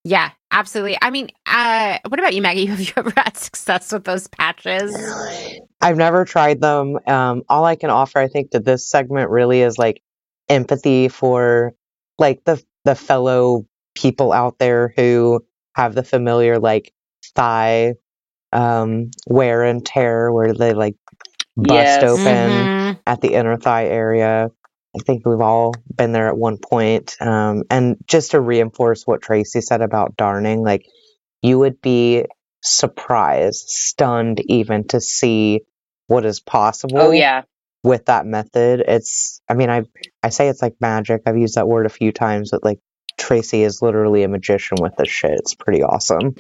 Yeah, 0.03 0.31
absolutely. 0.55 0.97
I 1.01 1.09
mean, 1.11 1.29
uh, 1.45 1.99
what 2.07 2.19
about 2.19 2.33
you, 2.33 2.41
Maggie? 2.41 2.65
Have 2.71 2.79
you 2.79 2.93
ever 2.97 3.13
had 3.15 3.37
success 3.37 3.91
with 3.91 4.05
those 4.05 4.27
patches? 4.27 4.95
I've 5.81 5.97
never 5.97 6.25
tried 6.25 6.61
them. 6.61 6.97
Um, 7.05 7.43
all 7.49 7.65
I 7.65 7.75
can 7.75 7.89
offer, 7.89 8.19
I 8.19 8.27
think, 8.27 8.51
to 8.51 8.59
this 8.59 8.89
segment 8.89 9.29
really 9.29 9.61
is 9.61 9.77
like 9.77 10.01
empathy 10.49 11.07
for 11.09 11.73
like 12.17 12.43
the 12.45 12.63
the 12.85 12.95
fellow 12.95 13.65
people 13.95 14.31
out 14.31 14.59
there 14.59 14.93
who 14.95 15.43
have 15.75 15.95
the 15.95 16.03
familiar 16.03 16.59
like 16.59 16.93
thigh 17.35 17.95
um, 18.53 19.11
wear 19.27 19.63
and 19.63 19.85
tear 19.85 20.31
where 20.31 20.53
they 20.53 20.73
like 20.73 20.95
bust 21.57 21.73
yes. 21.73 22.03
open 22.03 22.23
mm-hmm. 22.25 22.99
at 23.07 23.21
the 23.21 23.33
inner 23.33 23.57
thigh 23.57 23.87
area. 23.87 24.49
I 24.95 24.99
think 24.99 25.25
we've 25.25 25.41
all 25.41 25.73
been 25.93 26.11
there 26.11 26.27
at 26.27 26.37
one 26.37 26.57
point. 26.57 27.17
Um, 27.19 27.63
and 27.69 27.97
just 28.07 28.31
to 28.31 28.39
reinforce 28.39 29.05
what 29.05 29.21
Tracy 29.21 29.61
said 29.61 29.81
about 29.81 30.15
darning, 30.15 30.63
like 30.63 30.85
you 31.41 31.59
would 31.59 31.81
be 31.81 32.25
surprised, 32.63 33.67
stunned 33.67 34.41
even 34.47 34.87
to 34.89 35.01
see 35.01 35.61
what 36.07 36.25
is 36.25 36.39
possible. 36.39 36.99
Oh 36.99 37.11
yeah. 37.11 37.43
With 37.83 38.05
that 38.05 38.25
method, 38.25 38.83
it's. 38.87 39.41
I 39.47 39.53
mean, 39.53 39.69
I 39.69 39.83
I 40.23 40.29
say 40.29 40.47
it's 40.47 40.61
like 40.61 40.75
magic. 40.81 41.21
I've 41.27 41.37
used 41.37 41.55
that 41.55 41.67
word 41.67 41.85
a 41.85 41.89
few 41.89 42.11
times, 42.11 42.49
but 42.51 42.63
like 42.63 42.79
Tracy 43.17 43.61
is 43.63 43.81
literally 43.81 44.23
a 44.23 44.27
magician 44.27 44.77
with 44.81 44.95
this 44.95 45.09
shit. 45.09 45.31
It's 45.31 45.53
pretty 45.53 45.83
awesome. 45.83 46.35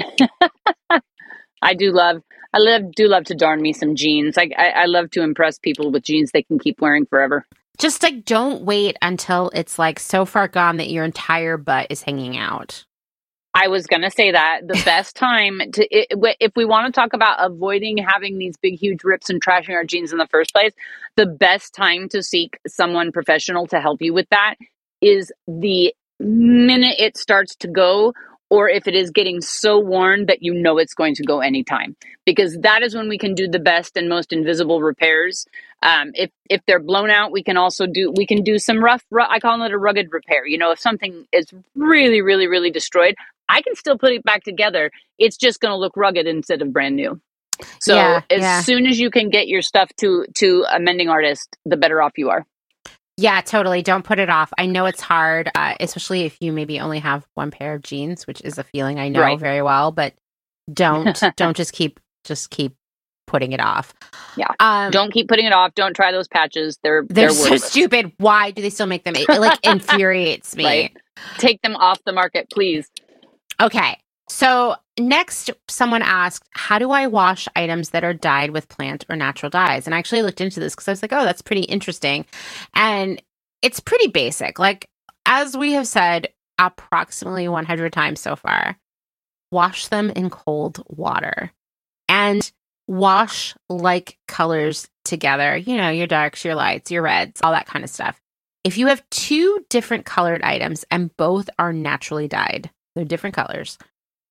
I 1.61 1.73
do 1.73 1.91
love 1.91 2.21
I 2.53 2.59
love 2.59 2.91
do 2.95 3.07
love 3.07 3.25
to 3.25 3.35
darn 3.35 3.61
me 3.61 3.73
some 3.73 3.95
jeans. 3.95 4.37
I, 4.37 4.49
I, 4.57 4.69
I 4.69 4.85
love 4.85 5.11
to 5.11 5.21
impress 5.21 5.59
people 5.59 5.91
with 5.91 6.03
jeans 6.03 6.31
they 6.31 6.43
can 6.43 6.57
keep 6.57 6.81
wearing 6.81 7.05
forever. 7.05 7.45
Just 7.77 8.03
like 8.03 8.25
don't 8.25 8.63
wait 8.63 8.97
until 9.01 9.51
it's 9.53 9.77
like 9.77 9.99
so 9.99 10.25
far 10.25 10.47
gone 10.47 10.77
that 10.77 10.89
your 10.89 11.03
entire 11.03 11.57
butt 11.57 11.87
is 11.89 12.01
hanging 12.01 12.37
out. 12.37 12.85
I 13.53 13.69
was 13.69 13.87
going 13.87 14.01
to 14.01 14.11
say 14.11 14.31
that 14.31 14.61
the 14.67 14.81
best 14.85 15.15
time 15.15 15.61
to 15.73 15.87
if 15.89 16.51
we 16.55 16.65
want 16.65 16.93
to 16.93 16.99
talk 16.99 17.13
about 17.13 17.37
avoiding 17.39 17.97
having 17.97 18.37
these 18.37 18.57
big 18.57 18.77
huge 18.77 19.03
rips 19.03 19.29
and 19.29 19.43
trashing 19.43 19.73
our 19.73 19.85
jeans 19.85 20.11
in 20.11 20.17
the 20.17 20.27
first 20.27 20.53
place, 20.53 20.73
the 21.15 21.25
best 21.25 21.73
time 21.73 22.09
to 22.09 22.21
seek 22.21 22.59
someone 22.67 23.11
professional 23.11 23.65
to 23.67 23.79
help 23.79 24.01
you 24.01 24.13
with 24.13 24.27
that 24.29 24.55
is 25.01 25.31
the 25.47 25.93
minute 26.19 26.95
it 26.99 27.17
starts 27.17 27.55
to 27.55 27.67
go 27.67 28.13
or 28.49 28.69
if 28.69 28.87
it 28.87 28.95
is 28.95 29.09
getting 29.09 29.41
so 29.41 29.79
worn 29.79 30.27
that 30.27 30.41
you 30.41 30.53
know 30.53 30.77
it's 30.77 30.93
going 30.93 31.15
to 31.15 31.23
go 31.23 31.39
anytime 31.39 31.95
because 32.25 32.57
that 32.61 32.83
is 32.83 32.95
when 32.95 33.09
we 33.09 33.17
can 33.17 33.33
do 33.33 33.47
the 33.47 33.59
best 33.59 33.97
and 33.97 34.07
most 34.07 34.31
invisible 34.31 34.81
repairs 34.81 35.45
um, 35.85 36.11
if 36.15 36.31
if 36.49 36.61
they're 36.65 36.79
blown 36.79 37.09
out 37.09 37.31
we 37.31 37.43
can 37.43 37.55
also 37.55 37.85
do 37.85 38.11
we 38.15 38.25
can 38.25 38.43
do 38.43 38.57
some 38.57 38.83
rough, 38.83 39.03
rough 39.11 39.29
i 39.31 39.39
call 39.39 39.61
it 39.61 39.71
a 39.71 39.77
rugged 39.77 40.07
repair 40.11 40.45
you 40.45 40.57
know 40.57 40.71
if 40.71 40.79
something 40.79 41.25
is 41.31 41.45
really 41.75 42.21
really 42.21 42.47
really 42.47 42.71
destroyed 42.71 43.15
i 43.47 43.61
can 43.61 43.75
still 43.75 43.97
put 43.97 44.11
it 44.11 44.23
back 44.23 44.43
together 44.43 44.91
it's 45.19 45.37
just 45.37 45.61
going 45.61 45.71
to 45.71 45.77
look 45.77 45.95
rugged 45.95 46.27
instead 46.27 46.61
of 46.61 46.73
brand 46.73 46.95
new 46.95 47.19
so 47.79 47.95
yeah, 47.95 48.21
as 48.29 48.41
yeah. 48.41 48.61
soon 48.61 48.85
as 48.85 48.99
you 48.99 49.09
can 49.09 49.29
get 49.29 49.47
your 49.47 49.61
stuff 49.61 49.89
to 49.97 50.25
to 50.35 50.65
a 50.73 50.79
mending 50.79 51.07
artist 51.07 51.55
the 51.65 51.77
better 51.77 52.01
off 52.01 52.17
you 52.17 52.29
are 52.29 52.45
yeah, 53.17 53.39
totally. 53.39 53.81
Don't 53.81 54.03
put 54.03 54.19
it 54.19 54.29
off. 54.29 54.51
I 54.57 54.65
know 54.65 54.87
it's 54.87 54.99
hard, 54.99 55.49
uh, 55.55 55.75
especially 55.79 56.23
if 56.23 56.35
you 56.41 56.51
maybe 56.51 56.81
only 56.81 56.99
have 56.99 57.25
one 57.33 57.49
pair 57.49 57.75
of 57.75 57.81
jeans, 57.81 58.27
which 58.27 58.41
is 58.41 58.57
a 58.57 58.63
feeling 58.65 58.99
I 58.99 59.07
know 59.07 59.21
right. 59.21 59.39
very 59.39 59.61
well. 59.61 59.93
But 59.93 60.15
don't 60.71 61.17
don't 61.37 61.55
just 61.55 61.71
keep 61.71 62.01
just 62.25 62.49
keep 62.49 62.75
putting 63.25 63.51
it 63.51 63.59
off. 63.59 63.93
Yeah. 64.37 64.47
Um, 64.59 64.91
don't 64.91 65.11
keep 65.11 65.27
putting 65.27 65.45
it 65.45 65.53
off. 65.53 65.75
Don't 65.75 65.95
try 65.95 66.11
those 66.11 66.27
patches. 66.27 66.77
They're 66.83 67.03
they're, 67.09 67.29
they're 67.29 67.29
so 67.29 67.57
stupid. 67.57 68.11
Why 68.17 68.51
do 68.51 68.61
they 68.61 68.69
still 68.69 68.87
make 68.87 69.03
them? 69.03 69.15
It, 69.15 69.29
it 69.29 69.39
like 69.39 69.59
infuriates 69.65 70.55
me. 70.57 70.65
Right. 70.65 70.97
Take 71.37 71.61
them 71.61 71.75
off 71.75 72.03
the 72.05 72.11
market, 72.11 72.49
please. 72.51 72.89
Okay. 73.61 73.97
So, 74.27 74.75
next, 74.99 75.51
someone 75.69 76.01
asked, 76.01 76.43
How 76.51 76.79
do 76.79 76.91
I 76.91 77.07
wash 77.07 77.47
items 77.55 77.91
that 77.91 78.03
are 78.03 78.13
dyed 78.13 78.51
with 78.51 78.67
plant 78.69 79.05
or 79.07 79.15
natural 79.15 79.49
dyes? 79.49 79.85
And 79.85 79.93
I 79.93 79.99
actually 79.99 80.23
looked 80.23 80.41
into 80.41 80.59
this 80.59 80.73
because 80.73 80.87
I 80.87 80.91
was 80.91 81.01
like, 81.01 81.13
Oh, 81.13 81.23
that's 81.23 81.41
pretty 81.41 81.61
interesting. 81.61 82.25
And 82.73 83.21
it's 83.61 83.79
pretty 83.79 84.07
basic. 84.07 84.57
Like, 84.57 84.89
as 85.25 85.55
we 85.55 85.73
have 85.73 85.87
said 85.87 86.29
approximately 86.57 87.47
100 87.47 87.93
times 87.93 88.19
so 88.19 88.35
far, 88.35 88.77
wash 89.51 89.87
them 89.87 90.09
in 90.11 90.29
cold 90.29 90.83
water 90.87 91.51
and 92.09 92.51
wash 92.87 93.55
like 93.69 94.17
colors 94.27 94.87
together. 95.03 95.57
You 95.57 95.77
know, 95.77 95.89
your 95.89 96.07
darks, 96.07 96.45
your 96.45 96.55
lights, 96.55 96.91
your 96.91 97.01
reds, 97.01 97.41
all 97.43 97.51
that 97.51 97.67
kind 97.67 97.83
of 97.83 97.89
stuff. 97.89 98.19
If 98.63 98.77
you 98.77 98.87
have 98.87 99.07
two 99.11 99.63
different 99.69 100.05
colored 100.05 100.41
items 100.41 100.85
and 100.89 101.15
both 101.17 101.49
are 101.59 101.71
naturally 101.71 102.27
dyed, 102.27 102.71
they're 102.95 103.05
different 103.05 103.35
colors 103.35 103.77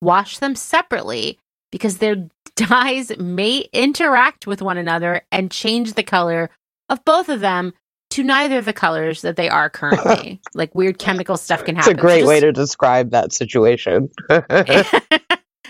wash 0.05 0.39
them 0.39 0.55
separately 0.55 1.39
because 1.73 1.99
their 1.99 2.29
dyes 2.57 3.17
may 3.19 3.67
interact 3.73 4.47
with 4.47 4.63
one 4.63 4.79
another 4.79 5.23
and 5.33 5.51
change 5.51 5.95
the 5.95 6.03
color 6.03 6.51
of 6.89 7.05
both 7.05 7.29
of 7.29 7.41
them 7.41 7.73
to 8.11 8.23
neither 8.23 8.59
of 8.59 8.65
the 8.65 8.73
colors 8.73 9.23
that 9.23 9.35
they 9.35 9.49
are 9.49 9.69
currently. 9.69 10.41
like 10.55 10.73
weird 10.75 10.99
chemical 10.99 11.37
stuff 11.37 11.65
can 11.65 11.75
happen. 11.75 11.93
It's 11.93 11.99
a 11.99 12.01
great 12.01 12.21
so 12.21 12.21
just, 12.21 12.29
way 12.29 12.41
to 12.41 12.53
describe 12.53 13.11
that 13.11 13.33
situation. 13.33 14.09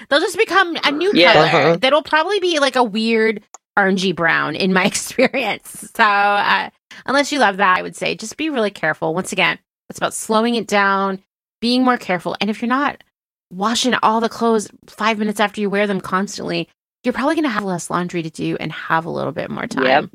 they'll 0.09 0.21
just 0.21 0.39
become 0.39 0.77
a 0.85 0.91
new 0.91 1.13
yeah. 1.15 1.33
color 1.33 1.47
uh-huh. 1.47 1.77
that'll 1.77 2.03
probably 2.03 2.41
be 2.41 2.59
like 2.59 2.77
a 2.77 2.85
weird 2.85 3.43
orangey 3.79 4.15
brown 4.15 4.55
in 4.55 4.73
my 4.73 4.85
experience. 4.87 5.91
So, 5.95 6.05
uh, 6.05 6.71
unless 7.07 7.33
you 7.33 7.39
love 7.39 7.59
that, 7.59 7.79
I 7.79 7.83
would 7.83 7.97
say 7.97 8.15
just 8.15 8.37
be 8.37 8.51
really 8.51 8.71
careful. 8.71 9.15
Once 9.15 9.33
again, 9.33 9.59
it's 9.89 9.99
about 9.99 10.15
slowing 10.15 10.55
it 10.55 10.67
down, 10.67 11.23
being 11.61 11.85
more 11.85 11.99
careful. 11.99 12.37
And 12.41 12.51
if 12.51 12.63
you're 12.63 12.69
not 12.69 13.03
washing 13.51 13.95
all 14.03 14.21
the 14.21 14.29
clothes 14.29 14.69
five 14.87 15.19
minutes 15.19 15.41
after 15.41 15.61
you 15.61 15.71
wear 15.71 15.87
them 15.87 16.01
constantly, 16.01 16.69
you're 17.03 17.13
probably 17.13 17.35
going 17.35 17.45
to 17.45 17.51
have 17.51 17.65
less 17.65 17.91
laundry 17.91 18.23
to 18.23 18.31
do 18.31 18.57
and 18.59 18.73
have 18.73 19.05
a 19.05 19.11
little 19.11 19.33
bit 19.33 19.51
more 19.51 19.67
time. 19.67 19.85
Yep. 19.85 20.11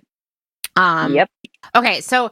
Um, 0.75 1.13
yep. 1.13 1.29
Okay. 1.75 2.01
So, 2.01 2.31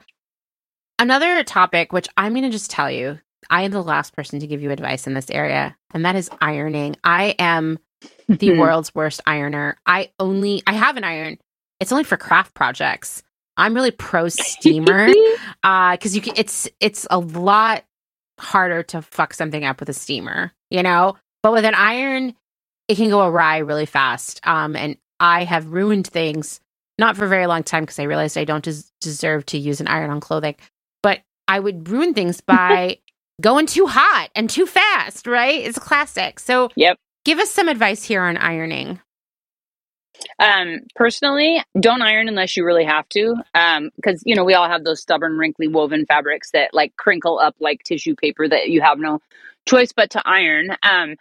another 0.99 1.43
topic, 1.43 1.93
which 1.93 2.07
I'm 2.17 2.33
going 2.33 2.43
to 2.43 2.49
just 2.49 2.71
tell 2.71 2.89
you, 2.89 3.19
I 3.49 3.64
am 3.64 3.72
the 3.72 3.84
last 3.84 4.15
person 4.15 4.39
to 4.39 4.47
give 4.47 4.61
you 4.61 4.72
advice 4.72 5.07
in 5.07 5.14
this 5.14 5.30
area, 5.30 5.76
and 5.93 6.05
that 6.05 6.15
is 6.15 6.30
ironing. 6.41 6.95
I 7.03 7.35
am 7.39 7.80
the 8.27 8.57
world's 8.57 8.93
worst 8.93 9.22
ironer. 9.26 9.77
I 9.85 10.11
only, 10.19 10.64
I 10.68 10.73
have 10.73 10.97
an 10.97 11.03
iron. 11.03 11.38
It's 11.80 11.91
only 11.91 12.03
for 12.03 12.18
craft 12.18 12.53
projects. 12.53 13.23
I'm 13.57 13.73
really 13.73 13.91
pro 13.91 14.30
steamer 14.30 15.07
because 15.07 15.47
uh, 15.64 15.97
you 16.03 16.22
can. 16.22 16.34
It's 16.38 16.68
it's 16.80 17.07
a 17.09 17.18
lot 17.19 17.84
harder 18.39 18.84
to 18.84 19.01
fuck 19.01 19.34
something 19.34 19.65
up 19.65 19.80
with 19.80 19.89
a 19.89 19.93
steamer, 19.93 20.51
you 20.69 20.84
know? 20.84 21.15
But 21.43 21.53
with 21.53 21.65
an 21.65 21.76
iron, 21.76 22.35
it 22.88 22.95
can 22.95 23.09
go 23.09 23.26
awry 23.26 23.57
really 23.57 23.85
fast. 23.85 24.39
Um, 24.45 24.76
and 24.76 24.97
I 25.19 25.43
have 25.43 25.68
ruined 25.68 26.07
things, 26.07 26.59
not 26.97 27.18
for 27.18 27.26
a 27.26 27.30
very 27.30 27.47
long 27.47 27.64
time 27.64 27.84
because 27.84 27.99
I 27.99 28.03
realized 28.03 28.38
I 28.38 28.45
don't 28.45 28.64
des- 28.64 28.84
deserve 29.01 29.45
to 29.47 29.57
use 29.57 29.81
an 29.81 29.88
iron 29.88 30.09
on 30.09 30.19
clothing, 30.19 30.55
but 31.03 31.22
I 31.47 31.59
would 31.59 31.89
ruin 31.89 32.14
things 32.14 32.41
by 32.47 32.99
going 33.41 33.65
too 33.65 33.88
hot 33.88 34.30
and 34.35 34.49
too 34.49 34.65
fast, 34.65 35.27
right? 35.27 35.64
It's 35.64 35.77
a 35.77 35.81
classic. 35.81 36.39
So, 36.39 36.69
yep. 36.76 36.97
give 37.26 37.39
us 37.39 37.51
some 37.51 37.68
advice 37.68 38.03
here 38.03 38.23
on 38.23 38.38
ironing. 38.38 38.99
Um, 40.39 40.81
personally, 40.95 41.64
don't 41.80 42.01
iron 42.01 42.27
unless 42.27 42.57
you 42.57 42.65
really 42.65 42.85
have 42.85 43.07
to. 43.09 43.35
Um, 43.53 43.89
because 43.95 44.23
you 44.26 44.35
know, 44.35 44.43
we 44.43 44.53
all 44.53 44.68
have 44.68 44.84
those 44.84 45.01
stubborn, 45.01 45.38
wrinkly 45.38 45.68
woven 45.68 46.05
fabrics 46.05 46.51
that 46.51 46.73
like 46.73 46.95
crinkle 46.97 47.39
up 47.39 47.55
like 47.59 47.84
tissue 47.84 48.15
paper 48.15 48.47
that 48.47 48.69
you 48.69 48.81
have 48.81 48.99
no 48.99 49.19
choice 49.68 49.93
but 49.93 50.11
to 50.11 50.22
iron. 50.26 50.69
Um, 50.84 51.15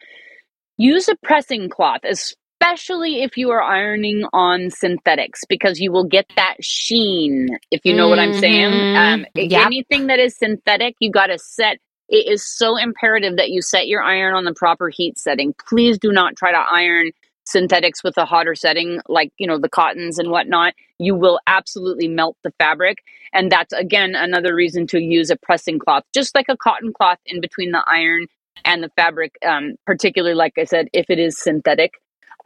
use 0.77 1.09
a 1.09 1.17
pressing 1.17 1.69
cloth, 1.69 2.01
especially 2.05 3.23
if 3.23 3.37
you 3.37 3.51
are 3.51 3.63
ironing 3.63 4.25
on 4.33 4.71
synthetics, 4.71 5.45
because 5.49 5.81
you 5.81 5.93
will 5.93 6.05
get 6.05 6.27
that 6.37 6.57
sheen, 6.61 7.59
if 7.71 7.81
you 7.85 7.95
know 7.95 8.05
mm-hmm. 8.05 8.11
what 8.11 8.19
I'm 8.19 8.35
saying. 8.35 8.73
Mm-hmm. 8.73 8.97
Um, 8.97 9.27
yep. 9.35 9.67
anything 9.67 10.07
that 10.09 10.19
is 10.19 10.37
synthetic, 10.37 10.95
you 11.01 11.11
got 11.11 11.27
to 11.27 11.39
set 11.39 11.79
it 12.09 12.29
is 12.29 12.47
so 12.47 12.77
imperative 12.77 13.37
that 13.37 13.51
you 13.51 13.63
set 13.63 13.89
your 13.89 14.03
iron 14.03 14.35
on 14.35 14.45
the 14.45 14.55
proper 14.55 14.89
heat 14.89 15.19
setting. 15.19 15.55
Please 15.69 15.99
do 15.99 16.13
not 16.13 16.37
try 16.37 16.53
to 16.53 16.59
iron 16.59 17.11
synthetics 17.45 18.03
with 18.03 18.17
a 18.19 18.25
hotter 18.25 18.55
setting, 18.55 19.01
like, 19.09 19.33
you 19.39 19.47
know, 19.47 19.59
the 19.59 19.69
cottons 19.69 20.19
and 20.19 20.31
whatnot, 20.31 20.75
you 20.99 21.15
will 21.15 21.41
absolutely 21.47 22.09
melt 22.09 22.37
the 22.43 22.53
fabric. 22.59 22.99
And 23.33 23.51
that's, 23.51 23.73
again, 23.73 24.15
another 24.15 24.55
reason 24.55 24.87
to 24.89 25.01
use 25.01 25.31
a 25.31 25.37
pressing 25.37 25.79
cloth, 25.79 26.03
just 26.13 26.35
like 26.35 26.47
a 26.49 26.57
cotton 26.57 26.93
cloth 26.93 27.19
in 27.27 27.41
between 27.41 27.71
the 27.71 27.85
iron 27.87 28.27
and 28.65 28.83
the 28.83 28.91
fabric, 28.97 29.37
um, 29.47 29.75
particularly, 29.87 30.35
like 30.35 30.55
I 30.59 30.65
said, 30.65 30.89
if 30.93 31.07
it 31.09 31.19
is 31.19 31.39
synthetic. 31.39 31.93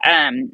Um, 0.05 0.51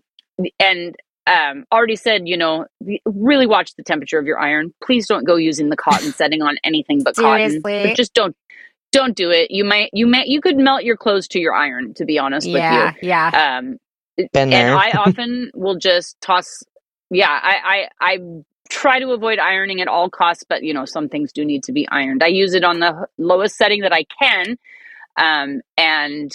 and 0.60 0.96
um, 1.26 1.66
already 1.72 1.96
said, 1.96 2.28
you 2.28 2.38
know, 2.38 2.66
really 3.06 3.48
watch 3.48 3.76
the 3.76 3.84
temperature 3.84 4.20
of 4.20 4.26
your 4.26 4.40
iron. 4.40 4.74
Please 4.84 5.08
don't 5.08 5.26
go 5.26 5.36
using 5.36 5.70
the 5.70 5.76
cotton 5.76 6.12
setting 6.14 6.42
on 6.42 6.58
anything 6.64 7.04
but 7.04 7.16
cotton. 7.16 7.62
But 7.90 7.98
just 7.98 8.14
don't 8.14 8.36
don't 8.92 9.16
do 9.16 9.30
it. 9.32 9.52
You 9.52 9.66
might 9.66 9.90
you 9.94 10.08
may 10.08 10.24
you 10.26 10.42
could 10.42 10.58
melt 10.58 10.84
your 10.84 10.98
clothes 10.98 11.28
to 11.30 11.40
your 11.40 11.54
iron. 11.54 11.94
To 11.96 12.06
be 12.06 12.20
honest 12.20 12.48
yeah, 12.48 12.86
with 12.86 12.96
you, 13.02 13.10
yeah. 13.10 13.60
Um, 13.60 13.78
Been 14.34 14.50
there. 14.50 14.70
and 14.72 14.80
I 14.80 14.92
often 14.98 15.52
will 15.54 15.78
just 15.78 16.20
toss. 16.22 16.64
Yeah, 17.10 17.30
I, 17.30 17.88
I 18.02 18.14
I 18.14 18.18
try 18.70 19.00
to 19.00 19.12
avoid 19.12 19.40
ironing 19.40 19.82
at 19.82 19.88
all 19.88 20.10
costs, 20.10 20.44
but 20.48 20.64
you 20.64 20.74
know 20.74 20.86
some 20.86 21.10
things 21.10 21.32
do 21.32 21.46
need 21.46 21.64
to 21.64 21.72
be 21.72 21.88
ironed. 21.90 22.24
I 22.24 22.28
use 22.28 22.54
it 22.54 22.64
on 22.64 22.80
the 22.80 23.08
lowest 23.18 23.56
setting 23.56 23.82
that 23.82 23.94
I 23.94 24.06
can, 24.22 24.58
um, 25.18 25.62
and 25.78 26.32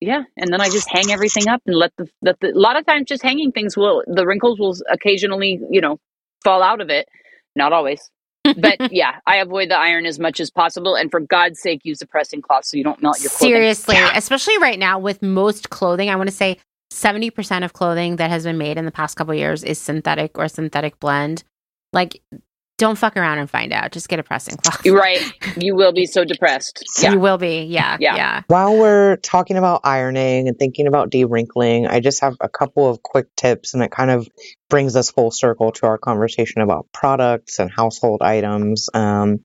yeah, 0.00 0.22
and 0.36 0.52
then 0.52 0.60
I 0.60 0.68
just 0.68 0.88
hang 0.90 1.10
everything 1.10 1.48
up 1.48 1.62
and 1.66 1.76
let 1.76 1.92
the, 1.96 2.08
let 2.22 2.40
the 2.40 2.52
a 2.52 2.58
lot 2.58 2.76
of 2.76 2.86
times 2.86 3.06
just 3.06 3.22
hanging 3.22 3.52
things 3.52 3.76
will 3.76 4.02
the 4.06 4.26
wrinkles 4.26 4.58
will 4.58 4.74
occasionally 4.90 5.60
you 5.70 5.80
know 5.80 5.98
fall 6.42 6.62
out 6.62 6.80
of 6.80 6.90
it, 6.90 7.08
not 7.54 7.72
always. 7.72 8.10
But 8.56 8.78
yeah, 8.92 9.20
I 9.26 9.36
avoid 9.36 9.70
the 9.70 9.76
iron 9.76 10.06
as 10.06 10.18
much 10.18 10.40
as 10.40 10.50
possible, 10.50 10.94
and 10.94 11.10
for 11.10 11.20
God's 11.20 11.60
sake, 11.60 11.84
use 11.84 12.00
a 12.02 12.06
pressing 12.06 12.42
cloth 12.42 12.64
so 12.64 12.76
you 12.76 12.84
don't 12.84 13.02
melt 13.02 13.20
your 13.20 13.30
clothing. 13.30 13.54
Seriously, 13.54 13.94
yeah. 13.96 14.12
especially 14.16 14.58
right 14.58 14.78
now 14.78 14.98
with 14.98 15.22
most 15.22 15.70
clothing, 15.70 16.10
I 16.10 16.16
want 16.16 16.28
to 16.28 16.34
say 16.34 16.58
seventy 16.90 17.30
percent 17.30 17.64
of 17.64 17.72
clothing 17.72 18.16
that 18.16 18.30
has 18.30 18.44
been 18.44 18.58
made 18.58 18.76
in 18.78 18.84
the 18.84 18.90
past 18.90 19.16
couple 19.16 19.34
years 19.34 19.64
is 19.64 19.78
synthetic 19.78 20.38
or 20.38 20.48
synthetic 20.48 20.98
blend. 21.00 21.44
Like 21.92 22.22
don't 22.80 22.96
fuck 22.96 23.16
around 23.16 23.38
and 23.38 23.48
find 23.48 23.72
out. 23.74 23.92
Just 23.92 24.08
get 24.08 24.18
a 24.18 24.22
pressing 24.22 24.56
cloth. 24.56 24.80
Right. 25.00 25.22
You 25.56 25.76
will 25.76 25.92
be 25.92 26.06
so 26.06 26.24
depressed. 26.24 26.82
Yeah. 27.00 27.12
You 27.12 27.20
will 27.20 27.38
be. 27.38 27.62
Yeah, 27.62 27.98
yeah. 28.00 28.16
Yeah. 28.16 28.42
While 28.48 28.78
we're 28.78 29.16
talking 29.16 29.56
about 29.56 29.82
ironing 29.84 30.48
and 30.48 30.58
thinking 30.58 30.86
about 30.86 31.10
de-wrinkling, 31.10 31.86
I 31.86 32.00
just 32.00 32.22
have 32.22 32.36
a 32.40 32.48
couple 32.48 32.88
of 32.88 33.02
quick 33.02 33.26
tips 33.36 33.74
and 33.74 33.82
it 33.82 33.90
kind 33.90 34.10
of 34.10 34.26
brings 34.68 34.96
us 34.96 35.10
full 35.10 35.30
circle 35.30 35.72
to 35.72 35.86
our 35.86 35.98
conversation 35.98 36.62
about 36.62 36.86
products 36.92 37.58
and 37.58 37.70
household 37.70 38.22
items. 38.22 38.88
Um, 38.94 39.44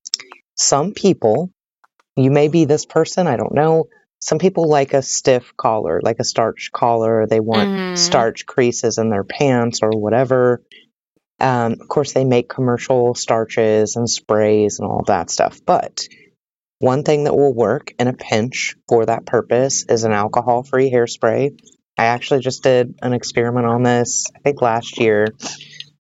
some 0.55 0.93
people, 0.93 1.51
you 2.15 2.31
may 2.31 2.47
be 2.47 2.65
this 2.65 2.85
person, 2.85 3.27
I 3.27 3.35
don't 3.35 3.53
know. 3.53 3.85
Some 4.19 4.39
people 4.39 4.69
like 4.69 4.93
a 4.93 5.01
stiff 5.01 5.55
collar, 5.57 5.99
like 6.01 6.17
a 6.19 6.23
starch 6.23 6.71
collar. 6.73 7.27
They 7.27 7.41
want 7.41 7.69
mm-hmm. 7.69 7.95
starch 7.95 8.45
creases 8.45 8.97
in 8.97 9.09
their 9.09 9.25
pants 9.25 9.81
or 9.83 9.91
whatever. 9.91 10.63
Um, 11.39 11.73
of 11.81 11.87
course, 11.87 12.13
they 12.13 12.23
make 12.23 12.49
commercial 12.49 13.13
starches 13.13 13.95
and 13.95 14.09
sprays 14.09 14.79
and 14.79 14.87
all 14.87 15.03
that 15.07 15.29
stuff. 15.29 15.59
But 15.65 16.07
one 16.79 17.03
thing 17.03 17.23
that 17.23 17.35
will 17.35 17.53
work 17.53 17.93
in 17.99 18.07
a 18.07 18.13
pinch 18.13 18.75
for 18.87 19.05
that 19.05 19.25
purpose 19.25 19.85
is 19.87 20.03
an 20.03 20.11
alcohol 20.11 20.63
free 20.63 20.91
hairspray. 20.91 21.59
I 21.97 22.05
actually 22.05 22.41
just 22.41 22.63
did 22.63 22.95
an 23.01 23.13
experiment 23.13 23.65
on 23.65 23.83
this, 23.83 24.25
I 24.35 24.39
think 24.39 24.61
last 24.61 24.99
year. 24.99 25.27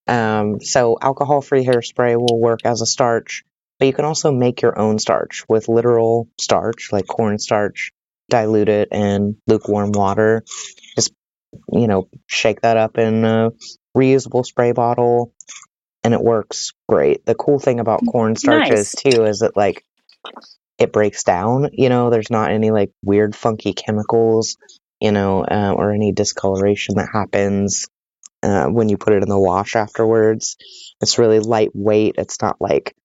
Um, 0.07 0.59
so, 0.61 0.97
alcohol 1.01 1.41
free 1.41 1.65
hairspray 1.65 2.17
will 2.17 2.39
work 2.39 2.59
as 2.65 2.81
a 2.81 2.85
starch, 2.85 3.43
but 3.79 3.87
you 3.87 3.93
can 3.93 4.05
also 4.05 4.31
make 4.31 4.61
your 4.61 4.77
own 4.77 4.99
starch 4.99 5.45
with 5.49 5.67
literal 5.67 6.29
starch, 6.39 6.91
like 6.91 7.07
cornstarch, 7.07 7.91
dilute 8.29 8.69
it 8.69 8.89
in 8.91 9.37
lukewarm 9.47 9.91
water. 9.93 10.43
Just, 10.95 11.13
you 11.71 11.87
know, 11.87 12.09
shake 12.27 12.61
that 12.61 12.77
up 12.77 12.97
in 12.97 13.23
a 13.23 13.51
reusable 13.95 14.45
spray 14.45 14.71
bottle, 14.71 15.33
and 16.03 16.13
it 16.13 16.21
works 16.21 16.73
great. 16.87 17.25
The 17.25 17.35
cool 17.35 17.59
thing 17.59 17.79
about 17.79 18.01
cornstarch 18.05 18.69
nice. 18.69 18.79
is 18.79 18.91
too 18.91 19.25
is 19.25 19.39
that 19.39 19.55
like 19.55 19.83
it 20.77 20.91
breaks 20.91 21.23
down. 21.23 21.69
You 21.73 21.89
know, 21.89 22.09
there's 22.09 22.29
not 22.29 22.51
any 22.51 22.71
like 22.71 22.91
weird 23.03 23.35
funky 23.35 23.73
chemicals, 23.73 24.57
you 24.99 25.11
know, 25.11 25.43
uh, 25.43 25.73
or 25.75 25.91
any 25.91 26.11
discoloration 26.11 26.95
that 26.95 27.09
happens 27.11 27.87
uh, 28.43 28.67
when 28.67 28.89
you 28.89 28.97
put 28.97 29.13
it 29.13 29.23
in 29.23 29.29
the 29.29 29.39
wash 29.39 29.75
afterwards. 29.75 30.57
It's 31.01 31.17
really 31.17 31.39
lightweight. 31.39 32.15
It's 32.17 32.41
not 32.41 32.57
like 32.59 32.95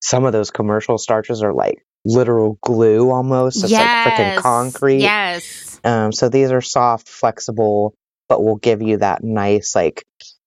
some 0.00 0.24
of 0.24 0.32
those 0.32 0.50
commercial 0.50 0.98
starches 0.98 1.42
are 1.42 1.54
like 1.54 1.84
literal 2.04 2.58
glue 2.60 3.10
almost. 3.10 3.62
It's 3.62 3.72
yes. 3.72 4.06
like 4.06 4.14
freaking 4.14 4.42
concrete. 4.42 5.00
Yes. 5.00 5.80
Um, 5.84 6.12
so 6.12 6.28
these 6.28 6.50
are 6.50 6.60
soft, 6.60 7.08
flexible, 7.08 7.94
but 8.28 8.42
will 8.42 8.56
give 8.56 8.82
you 8.82 8.98
that 8.98 9.22
nice 9.22 9.74
like 9.74 10.04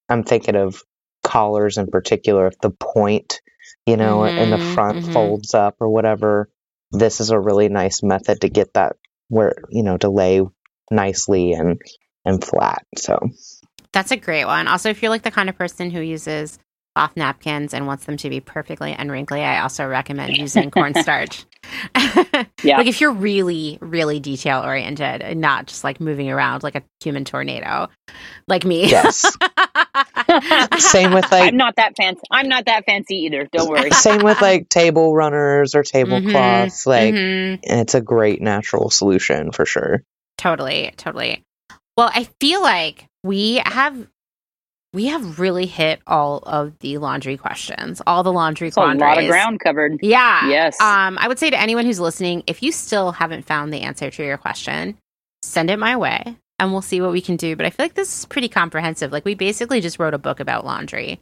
I'm 0.10 0.24
thinking 0.24 0.56
of 0.56 0.84
collars 1.24 1.78
in 1.78 1.88
particular 1.88 2.48
if 2.48 2.58
the 2.60 2.70
point 2.70 3.42
you 3.86 3.98
know 3.98 4.20
mm-hmm, 4.20 4.38
in 4.38 4.50
the 4.50 4.58
mm-hmm, 4.58 4.74
front 4.74 4.98
mm-hmm. 5.00 5.12
folds 5.12 5.54
up 5.54 5.76
or 5.80 5.90
whatever 5.90 6.50
this 6.92 7.20
is 7.20 7.32
a 7.32 7.40
really 7.40 7.68
nice 7.68 8.02
method 8.02 8.40
to 8.42 8.50
get 8.50 8.74
that 8.76 8.96
where 9.28 9.56
you 9.70 9.84
know 9.84 9.98
to 9.98 10.10
lay 10.10 10.42
nicely 10.90 11.52
and 11.52 11.82
and 12.24 12.42
flat 12.44 12.86
so 12.96 13.20
that's 13.92 14.12
a 14.12 14.18
great 14.18 14.46
one 14.46 14.68
also 14.68 14.90
if 14.90 15.02
you're 15.02 15.10
like 15.10 15.24
the 15.24 15.32
kind 15.32 15.50
of 15.50 15.58
person 15.58 15.92
who 15.92 16.00
uses 16.00 16.60
cloth 16.98 17.16
napkins 17.16 17.76
and 17.76 17.86
wants 17.86 18.06
them 18.06 18.18
to 18.18 18.28
be 18.28 18.40
perfectly 18.40 18.92
unwrinkly, 18.92 19.44
I 19.44 19.62
also 19.62 19.86
recommend 19.86 20.36
using 20.36 20.72
cornstarch. 20.78 21.46
Yeah. 22.64 22.78
Like 22.78 22.88
if 22.88 23.02
you're 23.02 23.12
really, 23.12 23.78
really 23.82 24.20
detail 24.20 24.62
oriented 24.64 25.22
and 25.22 25.42
not 25.42 25.68
just 25.68 25.84
like 25.84 26.00
moving 26.00 26.30
around 26.30 26.64
like 26.64 26.76
a 26.76 26.84
human 27.02 27.26
tornado, 27.26 27.90
like 28.48 28.66
me. 28.66 28.90
Yes. 28.90 29.22
Same 30.78 31.14
with 31.14 31.32
like 31.32 31.50
I'm 31.50 31.58
not 31.58 31.76
that 31.78 31.96
fancy. 31.98 32.22
I'm 32.32 32.50
not 32.50 32.66
that 32.66 32.86
fancy 32.86 33.16
either. 33.26 33.48
Don't 33.52 33.70
worry. 33.70 33.90
Same 33.92 34.24
with 34.24 34.42
like 34.42 34.70
table 34.70 35.16
runners 35.16 35.76
or 35.76 35.84
tablecloths. 35.84 36.82
Mm-hmm, 36.82 36.90
like 36.90 37.14
mm-hmm. 37.14 37.80
it's 37.80 37.96
a 37.96 38.02
great 38.02 38.42
natural 38.42 38.90
solution 38.90 39.52
for 39.52 39.66
sure. 39.66 40.04
Totally, 40.38 40.94
totally. 40.98 41.44
Well, 41.96 42.12
I 42.14 42.26
feel 42.40 42.62
like 42.62 43.08
we 43.24 43.62
have 43.66 44.08
we 44.98 45.06
have 45.06 45.38
really 45.38 45.68
hit 45.68 46.02
all 46.08 46.40
of 46.40 46.80
the 46.80 46.98
laundry 46.98 47.38
questions, 47.38 48.02
all 48.08 48.24
the 48.24 48.34
laundry 48.34 48.70
That's 48.70 48.78
A 49.14 49.20
lot 49.20 49.24
of 49.24 49.30
ground 49.30 49.60
covered. 49.60 50.00
Yeah. 50.02 50.50
Yes. 50.50 50.82
Um, 50.82 51.20
I 51.20 51.28
would 51.28 51.38
say 51.38 51.52
to 51.52 51.62
anyone 51.62 51.86
who's 51.86 52.00
listening, 52.00 52.42
if 52.48 52.64
you 52.64 52.72
still 52.72 53.12
haven't 53.12 53.46
found 53.46 53.72
the 53.72 53.82
answer 53.82 54.10
to 54.10 54.24
your 54.26 54.38
question, 54.38 54.98
send 55.44 55.70
it 55.70 55.78
my 55.78 55.98
way 55.98 56.36
and 56.60 56.72
we'll 56.72 56.82
see 56.82 57.02
what 57.02 57.12
we 57.12 57.22
can 57.22 57.36
do. 57.36 57.56
But 57.56 57.66
I 57.66 57.70
feel 57.70 57.84
like 57.84 57.94
this 57.94 58.20
is 58.20 58.26
pretty 58.26 58.50
comprehensive. 58.50 59.12
Like 59.12 59.26
we 59.26 59.36
basically 59.36 59.82
just 59.82 60.00
wrote 60.00 60.14
a 60.14 60.18
book 60.18 60.40
about 60.40 60.66
laundry. 60.66 61.20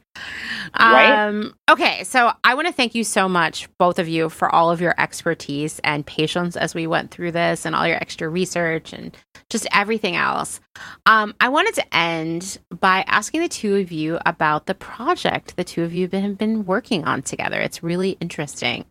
Right. 0.78 1.26
Um, 1.26 1.54
okay, 1.70 2.04
so 2.04 2.32
I 2.42 2.54
want 2.54 2.66
to 2.68 2.72
thank 2.72 2.94
you 2.94 3.04
so 3.04 3.28
much, 3.28 3.68
both 3.78 3.98
of 3.98 4.08
you, 4.08 4.28
for 4.28 4.52
all 4.54 4.70
of 4.70 4.80
your 4.80 4.94
expertise 4.98 5.78
and 5.80 6.06
patience 6.06 6.56
as 6.56 6.74
we 6.74 6.86
went 6.86 7.10
through 7.10 7.32
this, 7.32 7.66
and 7.66 7.74
all 7.74 7.86
your 7.86 7.96
extra 7.96 8.28
research 8.28 8.92
and 8.92 9.16
just 9.50 9.66
everything 9.72 10.16
else. 10.16 10.60
Um, 11.04 11.34
I 11.40 11.48
wanted 11.50 11.74
to 11.74 11.96
end 11.96 12.58
by 12.80 13.04
asking 13.06 13.42
the 13.42 13.48
two 13.48 13.76
of 13.76 13.92
you 13.92 14.18
about 14.26 14.66
the 14.66 14.74
project 14.74 15.56
the 15.56 15.64
two 15.64 15.82
of 15.82 15.94
you 15.94 16.08
have 16.08 16.38
been 16.38 16.64
working 16.64 17.04
on 17.04 17.22
together. 17.22 17.60
It's 17.60 17.82
really 17.82 18.16
interesting. 18.20 18.84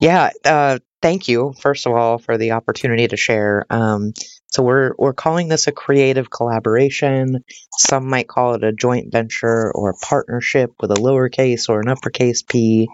Yeah, 0.00 0.30
uh, 0.44 0.78
thank 1.00 1.28
you 1.28 1.54
first 1.60 1.86
of 1.86 1.92
all 1.92 2.18
for 2.18 2.36
the 2.36 2.52
opportunity 2.52 3.08
to 3.08 3.16
share. 3.16 3.64
Um, 3.70 4.12
so 4.48 4.62
we're 4.62 4.92
we're 4.96 5.12
calling 5.12 5.48
this 5.48 5.66
a 5.66 5.72
creative 5.72 6.30
collaboration. 6.30 7.44
Some 7.78 8.08
might 8.08 8.28
call 8.28 8.54
it 8.54 8.64
a 8.64 8.72
joint 8.72 9.12
venture 9.12 9.70
or 9.72 9.90
a 9.90 10.06
partnership 10.06 10.72
with 10.80 10.90
a 10.90 10.94
lowercase 10.94 11.68
or 11.68 11.80
an 11.80 11.88
uppercase 11.88 12.42
p. 12.42 12.88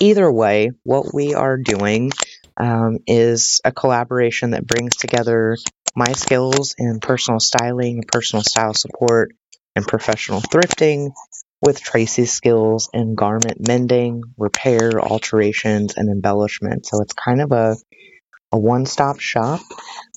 Either 0.00 0.30
way, 0.30 0.70
what 0.84 1.12
we 1.12 1.34
are 1.34 1.56
doing 1.56 2.12
um, 2.56 2.98
is 3.06 3.60
a 3.64 3.72
collaboration 3.72 4.50
that 4.50 4.66
brings 4.66 4.96
together 4.96 5.56
my 5.96 6.12
skills 6.12 6.74
in 6.78 7.00
personal 7.00 7.40
styling, 7.40 8.02
personal 8.06 8.42
style 8.42 8.74
support, 8.74 9.32
and 9.74 9.86
professional 9.86 10.40
thrifting 10.40 11.12
with 11.60 11.80
Tracy's 11.80 12.32
skills 12.32 12.90
in 12.92 13.14
garment 13.14 13.66
mending, 13.66 14.22
repair, 14.36 15.00
alterations, 15.00 15.94
and 15.96 16.10
embellishment. 16.10 16.86
So 16.86 17.00
it's 17.00 17.12
kind 17.12 17.40
of 17.40 17.52
a 17.52 17.76
a 18.52 18.58
one 18.58 18.84
stop 18.84 19.18
shop 19.18 19.60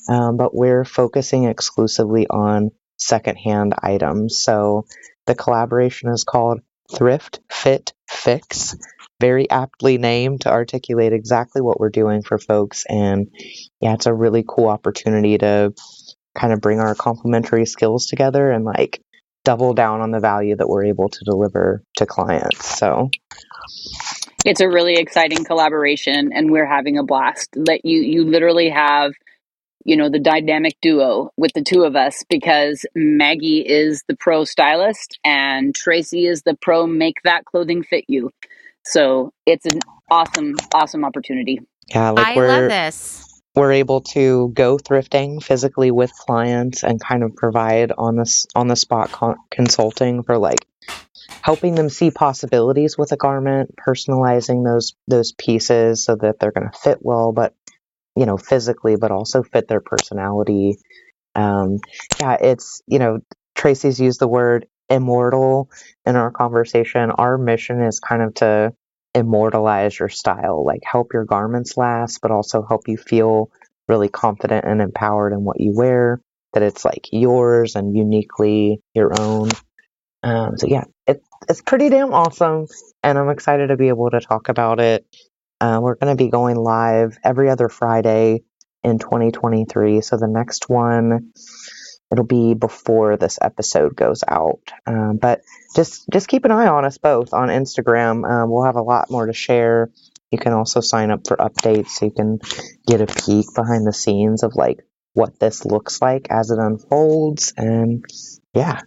um, 0.10 0.38
but 0.38 0.56
we're 0.56 0.86
focusing 0.86 1.45
exclusively 1.45 2.27
on 2.27 2.72
secondhand 2.98 3.73
items. 3.82 4.38
So 4.38 4.86
the 5.26 5.36
collaboration 5.36 6.10
is 6.10 6.23
called 6.23 6.60
Thrift 6.94 7.40
Fit 7.52 7.94
Fix. 8.10 8.76
Very 9.19 9.49
aptly 9.49 9.98
named 9.98 10.41
to 10.41 10.52
articulate 10.52 11.14
exactly 11.14 11.61
what 11.61 11.80
we're 11.80 11.90
doing 11.90 12.22
for 12.22 12.38
folks. 12.38 12.84
And 12.88 13.27
yeah, 13.80 13.94
it's 13.94 14.07
a 14.07 14.14
really 14.14 14.44
cool 14.48 14.68
opportunity 14.68 15.38
to 15.38 15.73
kind 16.38 16.52
of 16.52 16.60
bring 16.60 16.80
our 16.80 16.95
complementary 16.95 17.65
skills 17.65 18.07
together 18.07 18.52
and 18.52 18.65
like 18.65 19.02
double 19.45 19.73
down 19.73 20.02
on 20.02 20.11
the 20.11 20.19
value 20.19 20.56
that 20.57 20.68
we're 20.68 20.86
able 20.86 21.07
to 21.07 21.19
deliver 21.23 21.82
to 21.95 22.06
clients. 22.06 22.77
So 22.77 23.10
it's 24.44 24.60
a 24.60 24.68
really 24.68 24.95
exciting 24.95 25.45
collaboration 25.45 26.32
and 26.34 26.52
we're 26.52 26.68
having 26.68 26.98
a 26.98 27.03
blast. 27.03 27.49
That 27.53 27.82
you 27.86 28.02
you 28.02 28.26
literally 28.26 28.69
have 28.69 29.14
you 29.86 29.95
know 29.95 30.10
the 30.10 30.20
dynamic 30.20 30.76
duo 30.82 31.32
with 31.38 31.53
the 31.53 31.64
two 31.64 31.84
of 31.84 31.95
us 31.95 32.24
because 32.30 32.86
Maggie 32.95 33.62
is 33.62 34.03
the 34.07 34.16
pro 34.16 34.44
stylist 34.44 35.20
and 35.24 35.74
Tracy 35.74 36.26
is 36.26 36.41
the 36.41 36.56
pro 36.56 36.86
make 36.86 37.22
that 37.24 37.45
clothing 37.45 37.84
fit 37.84 38.06
you. 38.07 38.32
So 38.84 39.32
it's 39.45 39.66
an 39.66 39.80
awesome, 40.12 40.56
awesome 40.74 41.06
opportunity. 41.06 41.62
Yeah, 41.88 42.10
like 42.12 42.38
I 42.38 42.48
love 42.48 42.70
this. 42.70 43.41
we're 43.56 43.74
able 43.74 44.02
to 44.02 44.49
go 44.53 44.78
thrifting 44.78 45.41
physically 45.41 45.91
with 45.91 46.12
clients 46.14 46.84
and 46.84 46.99
kind 46.99 47.24
of 47.24 47.36
provide 47.36 47.91
on 47.98 48.16
this 48.16 48.48
on 48.56 48.68
the 48.68 48.76
spot 48.76 49.12
con- 49.12 49.38
consulting 49.52 50.24
for 50.24 50.38
like 50.38 50.66
helping 51.41 51.76
them 51.76 51.90
see 51.90 52.10
possibilities 52.10 52.98
with 52.98 53.12
a 53.12 53.18
garment, 53.18 53.76
personalizing 53.76 54.64
those 54.66 54.95
those 55.07 55.32
pieces 55.32 56.03
so 56.03 56.16
that 56.16 56.40
they're 56.40 56.52
going 56.52 56.70
to 56.70 56.78
fit 56.78 56.98
well, 57.02 57.32
but 57.32 57.53
you 58.16 58.26
know 58.26 58.38
physically, 58.38 58.96
but 58.96 59.12
also 59.12 59.44
fit 59.44 59.68
their 59.68 59.82
personality. 59.82 60.78
Um, 61.36 61.80
yeah, 62.20 62.38
it's 62.40 62.82
you 62.88 63.00
know 63.00 63.20
Tracy's 63.56 64.00
used 64.00 64.20
the 64.20 64.28
word 64.28 64.68
immortal 64.90 65.70
in 66.06 66.16
our 66.16 66.32
conversation. 66.32 67.12
Our 67.12 67.38
mission 67.38 67.82
is 67.82 68.00
kind 68.00 68.22
of 68.22 68.34
to 68.36 68.74
immortalize 69.14 69.98
your 69.98 70.10
style, 70.10 70.64
like 70.66 70.82
help 70.84 71.14
your 71.14 71.26
garments 71.26 71.78
last, 71.78 72.20
but 72.22 72.32
also 72.32 72.66
help 72.68 72.88
you 72.88 72.98
feel 72.98 73.50
really 73.88 74.10
confident 74.10 74.66
and 74.66 74.82
empowered 74.82 75.34
in 75.34 75.44
what 75.44 75.60
you 75.60 75.74
wear, 75.74 76.20
that 76.54 76.64
it's 76.64 76.84
like 76.84 77.08
yours 77.12 77.76
and 77.76 77.96
uniquely 77.96 78.82
your 78.94 79.20
own. 79.20 79.50
Um, 80.24 80.58
so 80.58 80.68
yeah, 80.68 80.86
it, 81.08 81.22
it's 81.48 81.62
pretty 81.62 81.90
damn 81.90 82.14
awesome, 82.14 82.68
and 83.04 83.18
I'm 83.18 83.30
excited 83.30 83.68
to 83.68 83.78
be 83.78 83.90
able 83.90 84.10
to 84.10 84.20
talk 84.20 84.50
about 84.50 84.80
it. 84.80 85.06
Uh, 85.66 85.80
we're 85.82 85.96
going 85.96 86.16
to 86.16 86.24
be 86.24 86.30
going 86.30 86.58
live 86.58 87.18
every 87.24 87.50
other 87.50 87.70
Friday 87.70 88.44
in 88.84 89.00
2023. 89.00 90.02
So 90.02 90.18
the 90.18 90.28
next 90.28 90.70
one 90.70 91.32
it'll 92.12 92.26
be 92.26 92.54
before 92.54 93.18
this 93.18 93.40
episode 93.42 93.96
goes 93.96 94.24
out. 94.28 94.62
Um, 94.86 95.18
but 95.18 95.42
just 95.76 96.06
just 96.12 96.28
keep 96.28 96.46
an 96.46 96.52
eye 96.52 96.68
on 96.68 96.86
us 96.86 97.00
both 97.00 97.34
on 97.34 97.50
Instagram. 97.50 98.30
Um, 98.30 98.52
we'll 98.52 98.66
have 98.66 98.76
a 98.76 98.82
lot 98.84 99.10
more 99.10 99.26
to 99.26 99.34
share. 99.34 99.90
You 100.32 100.38
can 100.38 100.54
also 100.54 100.82
sign 100.82 101.10
up 101.10 101.28
for 101.28 101.38
updates 101.38 101.90
so 101.90 102.06
you 102.06 102.12
can 102.12 102.40
get 102.86 103.02
a 103.02 103.08
peek 103.08 103.48
behind 103.56 103.88
the 103.88 103.94
scenes 103.94 104.44
of 104.44 104.54
like 104.56 104.86
what 105.14 105.40
this 105.40 105.66
looks 105.66 106.00
like 106.00 106.28
as 106.30 106.52
it 106.52 106.60
unfolds. 106.60 107.54
And 107.58 108.06
yeah, 108.54 108.82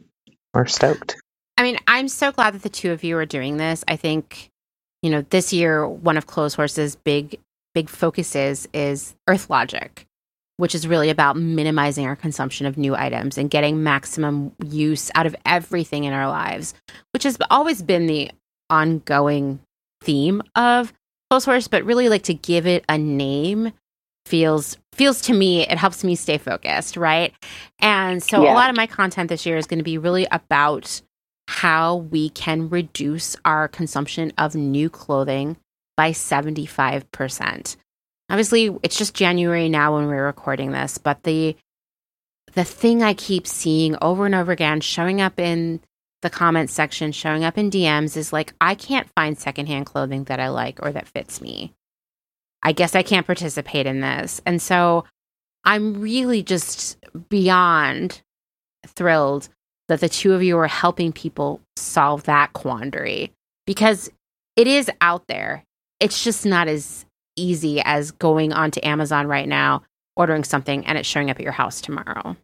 we're 0.55 0.67
stoked. 0.67 1.17
I 1.57 1.65
mean, 1.65 1.79
I'm 1.89 2.07
so 2.09 2.31
glad 2.31 2.55
that 2.55 2.63
the 2.63 2.69
two 2.69 2.93
of 2.93 3.03
you 3.03 3.17
are 3.17 3.27
doing 3.27 3.57
this. 3.57 3.85
I 3.89 3.97
think, 3.97 4.51
you 5.03 5.11
know, 5.11 5.23
this 5.31 5.53
year 5.53 5.89
one 5.89 6.17
of 6.17 6.27
Clotheshorse's 6.27 6.97
big 6.97 7.39
big 7.75 7.89
focuses 7.89 8.67
is 8.73 9.15
Earth 9.29 9.51
Logic 9.51 10.07
which 10.59 10.75
is 10.75 10.87
really 10.87 11.09
about 11.09 11.37
minimizing 11.37 12.05
our 12.05 12.17
consumption 12.17 12.67
of 12.67 12.77
new 12.77 12.95
items 12.95 13.39
and 13.39 13.49
getting 13.49 13.83
maximum 13.83 14.53
use 14.67 15.11
out 15.15 15.25
of 15.25 15.35
everything 15.47 16.05
in 16.05 16.13
our 16.13 16.29
lives, 16.29 16.75
which 17.13 17.23
has 17.23 17.39
always 17.49 17.81
been 17.81 18.07
the 18.07 18.31
ongoing 18.69 19.61
theme 20.03 20.43
of 20.57 20.93
Clotheshorse, 21.33 21.71
but 21.71 21.85
really 21.85 22.09
like 22.09 22.25
to 22.25 22.35
give 22.35 22.67
it 22.67 22.85
a 22.89 22.99
name 22.99 23.73
feels 24.27 24.77
feels 24.93 25.23
to 25.23 25.33
me 25.33 25.63
it 25.63 25.79
helps 25.79 26.05
me 26.05 26.15
stay 26.15 26.37
focused, 26.37 26.97
right? 26.97 27.33
And 27.79 28.23
so 28.23 28.43
yeah. 28.43 28.53
a 28.53 28.55
lot 28.55 28.69
of 28.69 28.77
my 28.77 28.87
content 28.87 29.29
this 29.31 29.47
year 29.47 29.57
is 29.57 29.67
going 29.67 29.79
to 29.79 29.85
be 29.85 29.97
really 29.97 30.27
about 30.31 31.01
how 31.49 31.97
we 31.97 32.29
can 32.31 32.69
reduce 32.69 33.35
our 33.45 33.69
consumption 33.69 34.33
of 34.39 34.55
new 34.55 34.91
clothing 34.91 35.57
by 35.97 36.13
75% 36.13 37.77
obviously 38.31 38.77
it's 38.83 38.97
just 38.99 39.15
January 39.15 39.69
now 39.69 39.97
when 39.97 40.07
we're 40.07 40.27
recording 40.27 40.73
this, 40.73 40.99
but 40.99 41.23
the 41.23 41.57
the 42.55 42.65
thing 42.65 43.03
I 43.03 43.15
keep 43.15 43.47
seeing 43.47 43.97
over 44.01 44.27
and 44.27 44.35
over 44.35 44.53
again 44.53 44.81
showing 44.81 45.21
up 45.21 45.39
in 45.39 45.81
the 46.23 46.31
comments 46.31 46.73
section, 46.73 47.13
showing 47.13 47.45
up 47.45 47.59
in 47.59 47.71
DMs 47.71 48.17
is 48.17 48.33
like 48.33 48.55
I 48.61 48.75
can't 48.75 49.09
find 49.15 49.39
secondhand 49.39 49.87
clothing 49.87 50.25
that 50.25 50.41
I 50.41 50.49
like 50.49 50.81
or 50.83 50.93
that 50.93 51.09
fits 51.09 51.41
me. 51.41 51.75
I 52.63 52.73
guess 52.73 52.95
I 52.95 53.03
can't 53.03 53.27
participate 53.27 53.87
in 53.87 54.01
this. 54.01 54.41
And 54.45 54.61
so 54.61 55.05
I'm 55.65 56.01
really 56.01 56.43
just 56.43 56.99
beyond 57.29 58.23
thrilled 58.87 59.49
that 59.89 60.01
the 60.01 60.09
two 60.09 60.35
of 60.35 60.43
you 60.43 60.59
are 60.59 60.69
helping 60.69 61.13
people 61.13 61.61
solve 61.77 62.25
that 62.25 62.53
quandary 62.53 63.33
because 63.67 64.11
it 64.57 64.67
is 64.67 64.91
out 65.01 65.27
there. 65.29 65.65
It's 66.01 66.23
just 66.23 66.45
not 66.45 66.69
as 66.69 67.05
easy 67.37 67.81
as 67.81 68.11
going 68.11 68.53
onto 68.53 68.81
Amazon 68.83 69.27
right 69.27 69.49
now, 69.49 69.83
ordering 70.17 70.45
something, 70.45 70.87
and 70.87 70.99
it's 70.99 71.09
showing 71.09 71.31
up 71.31 71.37
at 71.37 71.43
your 71.43 71.53
house 71.53 71.81
tomorrow. 71.81 72.37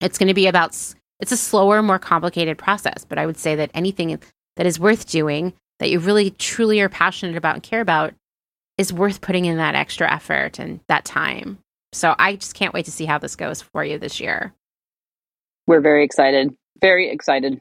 It's 0.00 0.18
going 0.18 0.28
to 0.28 0.34
be 0.34 0.46
about, 0.46 0.70
it's 1.18 1.32
a 1.32 1.36
slower, 1.36 1.82
more 1.82 1.98
complicated 1.98 2.58
process, 2.58 3.04
but 3.08 3.18
I 3.18 3.26
would 3.26 3.38
say 3.38 3.56
that 3.56 3.70
anything 3.74 4.18
that 4.56 4.66
is 4.66 4.80
worth 4.80 5.08
doing, 5.08 5.52
that 5.78 5.90
you 5.90 5.98
really 5.98 6.30
truly 6.30 6.80
are 6.80 6.88
passionate 6.88 7.36
about 7.36 7.54
and 7.54 7.62
care 7.62 7.80
about, 7.80 8.14
is 8.78 8.92
worth 8.92 9.20
putting 9.20 9.44
in 9.44 9.56
that 9.58 9.74
extra 9.74 10.10
effort 10.10 10.58
and 10.58 10.80
that 10.88 11.04
time. 11.04 11.58
So 11.92 12.14
I 12.18 12.36
just 12.36 12.54
can't 12.54 12.72
wait 12.72 12.84
to 12.84 12.92
see 12.92 13.04
how 13.04 13.18
this 13.18 13.36
goes 13.36 13.60
for 13.60 13.84
you 13.84 13.98
this 13.98 14.20
year. 14.20 14.54
We're 15.66 15.80
very 15.80 16.04
excited. 16.04 16.54
Very 16.80 17.10
excited. 17.10 17.60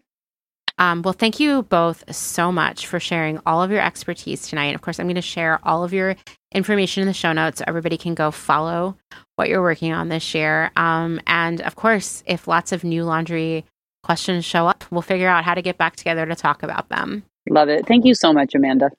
Um, 0.80 1.02
well, 1.02 1.14
thank 1.14 1.42
you 1.42 1.64
both 1.64 2.04
so 2.16 2.54
much 2.54 2.88
for 2.88 3.02
sharing 3.02 3.40
all 3.46 3.62
of 3.62 3.70
your 3.70 3.82
expertise 3.82 4.48
tonight. 4.48 4.68
And 4.68 4.76
of 4.76 4.82
course, 4.82 4.98
I'm 4.98 5.08
going 5.08 5.16
to 5.16 5.22
share 5.22 5.60
all 5.64 5.84
of 5.84 5.92
your 5.92 6.16
information 6.54 7.02
in 7.02 7.08
the 7.08 7.14
show 7.14 7.34
notes 7.34 7.60
so 7.60 7.66
everybody 7.68 7.98
can 7.98 8.16
go 8.16 8.32
follow 8.32 8.96
what 9.36 9.50
you're 9.50 9.62
working 9.62 9.92
on 9.92 10.08
this 10.08 10.34
year. 10.34 10.72
Um, 10.78 11.20
and 11.28 11.62
of 11.62 11.76
course, 11.76 12.24
if 12.26 12.48
lots 12.48 12.72
of 12.72 12.86
new 12.86 13.04
laundry 13.04 13.66
questions 14.04 14.46
show 14.46 14.68
up, 14.68 14.86
we'll 14.90 15.02
figure 15.02 15.28
out 15.28 15.44
how 15.44 15.54
to 15.54 15.62
get 15.62 15.78
back 15.78 15.98
together 15.98 16.26
to 16.26 16.36
talk 16.36 16.64
about 16.64 16.88
them. 16.88 17.24
Love 17.50 17.68
it. 17.68 17.86
Thank 17.86 18.06
you 18.06 18.16
so 18.16 18.32
much, 18.32 18.56
Amanda. 18.56 18.90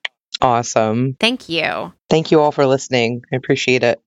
Awesome. 0.43 1.16
Thank 1.19 1.49
you. 1.49 1.93
Thank 2.11 2.31
you 2.31 2.41
all 2.41 2.53
for 2.53 2.66
listening. 2.66 3.23
I 3.32 3.37
appreciate 3.37 3.82
it. 3.82 4.01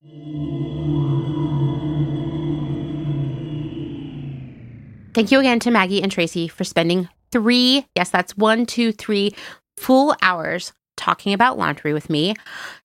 Thank 5.14 5.30
you 5.30 5.38
again 5.38 5.60
to 5.60 5.70
Maggie 5.70 6.02
and 6.02 6.10
Tracy 6.10 6.48
for 6.48 6.64
spending 6.64 7.08
three, 7.30 7.86
yes, 7.94 8.10
that's 8.10 8.36
one, 8.36 8.66
two, 8.66 8.90
three 8.90 9.32
full 9.76 10.16
hours 10.22 10.72
talking 10.96 11.32
about 11.32 11.56
laundry 11.56 11.92
with 11.92 12.10
me. 12.10 12.34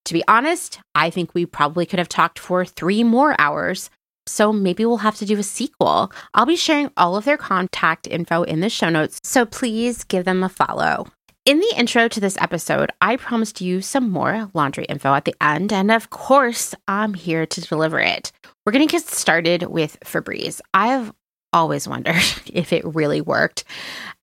To 0.06 0.14
be 0.14 0.24
honest, 0.28 0.80
I 0.94 1.10
think 1.10 1.34
we 1.34 1.48
probably 1.48 1.88
could 1.88 1.98
have 1.98 2.08
talked 2.08 2.38
for 2.38 2.66
three 2.66 3.04
more 3.04 3.36
hours. 3.40 3.90
So 4.28 4.54
maybe 4.54 4.86
we'll 4.86 4.98
have 4.98 5.16
to 5.18 5.26
do 5.26 5.40
a 5.40 5.44
sequel. 5.44 6.12
I'll 6.36 6.46
be 6.46 6.56
sharing 6.56 6.92
all 6.98 7.16
of 7.16 7.26
their 7.26 7.36
contact 7.36 8.06
info 8.06 8.44
in 8.44 8.60
the 8.60 8.70
show 8.70 8.90
notes, 8.90 9.18
so 9.24 9.44
please 9.44 10.04
give 10.04 10.26
them 10.26 10.44
a 10.44 10.50
follow. 10.50 11.08
In 11.46 11.60
the 11.60 11.74
intro 11.78 12.08
to 12.08 12.20
this 12.20 12.38
episode, 12.40 12.92
I 13.02 13.16
promised 13.16 13.60
you 13.60 13.82
some 13.82 14.12
more 14.12 14.52
laundry 14.54 14.86
info 14.86 15.16
at 15.16 15.26
the 15.26 15.34
end, 15.42 15.74
and 15.74 15.90
of 15.90 16.12
course, 16.12 16.76
I'm 16.88 17.16
here 17.16 17.48
to 17.48 17.62
deliver 17.62 18.00
it. 18.00 18.32
We're 18.66 18.74
going 18.74 18.88
to 18.88 18.92
get 18.92 19.08
started 19.08 19.64
with 19.64 19.98
Febreze. 20.02 20.62
I've 20.76 21.12
always 21.54 21.88
wondered 21.88 22.16
if 22.54 22.72
it 22.72 22.84
really 22.86 23.22
worked 23.22 23.64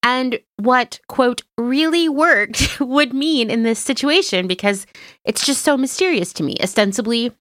and 0.07 0.39
what, 0.59 1.01
quote, 1.09 1.43
really 1.59 2.09
worked 2.09 2.79
would 2.81 3.13
mean 3.13 3.51
in 3.51 3.65
this 3.65 3.81
situation 3.81 4.47
because 4.47 4.87
it's 5.25 5.45
just 5.45 5.63
so 5.63 5.77
mysterious 5.77 6.33
to 6.35 6.45
me. 6.45 6.55
Ostensibly, 6.63 7.33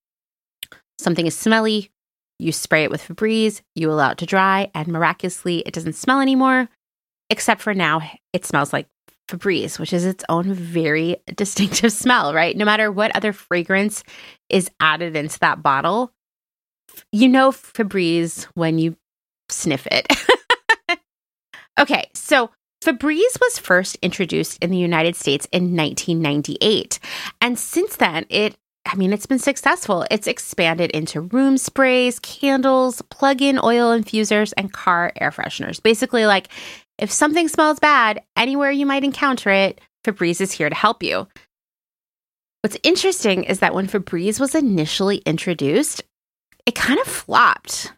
something 0.97 1.27
is 1.27 1.37
smelly, 1.37 1.91
you 2.39 2.51
spray 2.51 2.83
it 2.83 2.89
with 2.89 3.07
Febreze, 3.07 3.61
you 3.75 3.91
allow 3.91 4.09
it 4.09 4.17
to 4.17 4.25
dry, 4.25 4.71
and 4.73 4.87
miraculously 4.87 5.59
it 5.59 5.75
doesn't 5.75 5.93
smell 5.93 6.21
anymore, 6.21 6.67
except 7.29 7.61
for 7.61 7.75
now 7.75 8.01
it 8.33 8.45
smells 8.45 8.73
like 8.73 8.87
Febreze, 9.29 9.77
which 9.77 9.93
is 9.93 10.03
its 10.03 10.25
own 10.27 10.51
very 10.51 11.17
distinctive 11.35 11.91
smell, 11.91 12.33
right? 12.33 12.57
No 12.57 12.65
matter 12.65 12.91
what 12.91 13.15
other 13.15 13.31
fragrance 13.31 14.03
is 14.49 14.71
added 14.79 15.15
into 15.15 15.37
that 15.37 15.61
bottle, 15.61 16.11
you 17.11 17.29
know 17.29 17.51
Febreze 17.51 18.45
when 18.55 18.79
you 18.79 18.95
sniff 19.49 19.88
it. 19.91 20.07
okay, 21.80 22.09
so 22.13 22.51
Febreze 22.84 23.39
was 23.41 23.59
first 23.59 23.97
introduced 24.01 24.63
in 24.63 24.69
the 24.69 24.77
United 24.77 25.15
States 25.15 25.47
in 25.51 25.76
1998. 25.76 26.99
And 27.41 27.57
since 27.57 27.95
then, 27.95 28.26
it 28.30 28.55
I 28.88 28.95
mean, 28.95 29.13
it's 29.13 29.26
been 29.26 29.39
successful. 29.39 30.05
It's 30.11 30.27
expanded 30.27 30.91
into 30.91 31.22
room 31.22 31.57
sprays, 31.57 32.19
candles, 32.19 33.01
plug 33.09 33.41
in 33.41 33.57
oil 33.57 33.91
infusers, 33.91 34.53
and 34.53 34.72
car 34.72 35.11
air 35.19 35.31
fresheners. 35.31 35.81
Basically, 35.81 36.27
like 36.27 36.49
if 36.99 37.11
something 37.11 37.47
smells 37.47 37.80
bad 37.80 38.22
anywhere 38.38 38.72
you 38.72 38.85
might 38.85 39.03
encounter 39.03 39.49
it, 39.49 39.81
Febreze 40.05 40.39
is 40.39 40.51
here 40.51 40.69
to 40.69 40.76
help 40.76 41.01
you. 41.01 41.27
What's 42.61 42.77
interesting 42.84 43.43
is 43.43 43.59
that 43.59 43.73
when 43.73 43.88
Febreze 43.88 44.39
was 44.39 44.55
initially 44.55 45.17
introduced, 45.17 46.03
it 46.65 46.76
kind 46.76 46.99
of 46.99 47.07
flopped. 47.07 47.91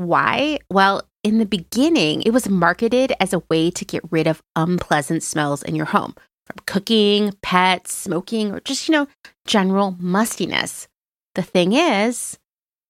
Why? 0.00 0.60
Well, 0.70 1.02
in 1.22 1.36
the 1.36 1.44
beginning, 1.44 2.22
it 2.22 2.30
was 2.30 2.48
marketed 2.48 3.12
as 3.20 3.34
a 3.34 3.42
way 3.50 3.70
to 3.72 3.84
get 3.84 4.02
rid 4.10 4.26
of 4.26 4.42
unpleasant 4.56 5.22
smells 5.22 5.62
in 5.62 5.74
your 5.74 5.84
home 5.84 6.14
from 6.46 6.56
cooking, 6.64 7.32
pets, 7.42 7.92
smoking, 7.92 8.50
or 8.50 8.60
just, 8.60 8.88
you 8.88 8.92
know, 8.92 9.08
general 9.46 9.94
mustiness. 10.00 10.88
The 11.34 11.42
thing 11.42 11.74
is, 11.74 12.38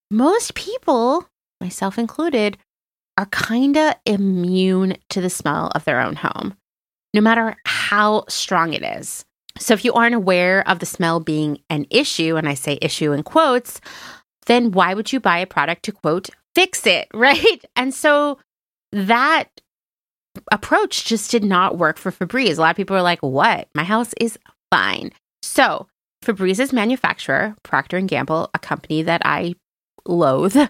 most 0.09 0.55
people, 0.55 1.27
myself 1.61 1.99
included, 1.99 2.59
are 3.19 3.27
kind 3.27 3.77
of 3.77 3.97
immune 4.07 4.97
to 5.09 5.21
the 5.21 5.31
smell 5.31 5.73
of 5.75 5.85
their 5.85 6.01
own 6.01 6.15
home, 6.15 6.55
no 7.13 7.21
matter 7.21 7.57
how 7.67 8.25
strong 8.29 8.73
it 8.73 8.85
is. 8.85 9.25
So, 9.59 9.75
if 9.75 9.85
you 9.85 9.95
aren't 9.95 10.15
aware 10.15 10.67
of 10.69 10.79
the 10.79 10.87
smell 10.87 11.19
being 11.19 11.59
an 11.71 11.87
issue, 11.91 12.37
and 12.37 12.49
I 12.49 12.55
say 12.55 12.79
issue 12.81 13.11
in 13.11 13.25
quotes, 13.25 13.81
then 14.47 14.71
why 14.71 14.95
would 14.95 15.13
you 15.13 15.19
buy 15.19 15.39
a 15.39 15.47
product 15.47 15.83
to 15.85 15.93
quote, 15.93 16.31
fix 16.55 16.87
it, 16.87 17.09
right? 17.15 17.65
And 17.77 17.95
so 17.95 18.39
that 18.93 19.49
approach 20.53 21.05
just 21.05 21.31
did 21.31 21.45
not 21.45 21.79
work 21.79 21.99
for 21.99 22.13
Febreze. 22.13 22.59
A 22.59 22.61
lot 22.61 22.71
of 22.71 22.77
people 22.77 22.97
are 22.97 23.03
like, 23.03 23.21
"What? 23.21 23.69
My 23.75 23.85
house 23.85 24.15
is 24.21 24.39
fine." 24.71 25.13
So, 25.43 25.87
Febreze's 26.23 26.73
manufacturer, 26.73 27.57
Procter 27.63 27.97
and 27.97 28.09
Gamble, 28.09 28.51
a 28.55 28.59
company 28.59 29.03
that 29.03 29.23
I 29.25 29.55
loathe. 30.07 30.57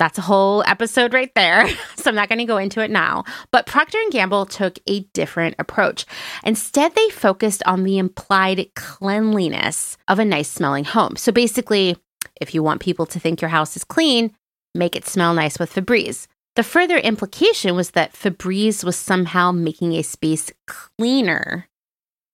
That's 0.00 0.18
a 0.18 0.22
whole 0.22 0.64
episode 0.64 1.14
right 1.14 1.32
there. 1.34 1.68
So 1.96 2.10
I'm 2.10 2.16
not 2.16 2.28
going 2.28 2.40
to 2.40 2.44
go 2.44 2.58
into 2.58 2.82
it 2.82 2.90
now. 2.90 3.24
But 3.50 3.64
Procter 3.64 3.96
and 3.96 4.12
Gamble 4.12 4.44
took 4.44 4.78
a 4.86 5.00
different 5.14 5.54
approach. 5.58 6.04
Instead, 6.44 6.94
they 6.94 7.08
focused 7.08 7.62
on 7.64 7.84
the 7.84 7.96
implied 7.96 8.66
cleanliness 8.74 9.96
of 10.06 10.18
a 10.18 10.24
nice 10.26 10.50
smelling 10.50 10.84
home. 10.84 11.16
So 11.16 11.32
basically, 11.32 11.96
if 12.42 12.54
you 12.54 12.62
want 12.62 12.82
people 12.82 13.06
to 13.06 13.18
think 13.18 13.40
your 13.40 13.48
house 13.48 13.74
is 13.74 13.84
clean, 13.84 14.34
make 14.74 14.96
it 14.96 15.06
smell 15.06 15.34
nice 15.34 15.58
with 15.58 15.72
Febreze. 15.72 16.26
The 16.56 16.62
further 16.62 16.98
implication 16.98 17.74
was 17.74 17.90
that 17.90 18.12
Febreze 18.12 18.84
was 18.84 18.96
somehow 18.96 19.52
making 19.52 19.94
a 19.94 20.02
space 20.02 20.52
cleaner 20.66 21.68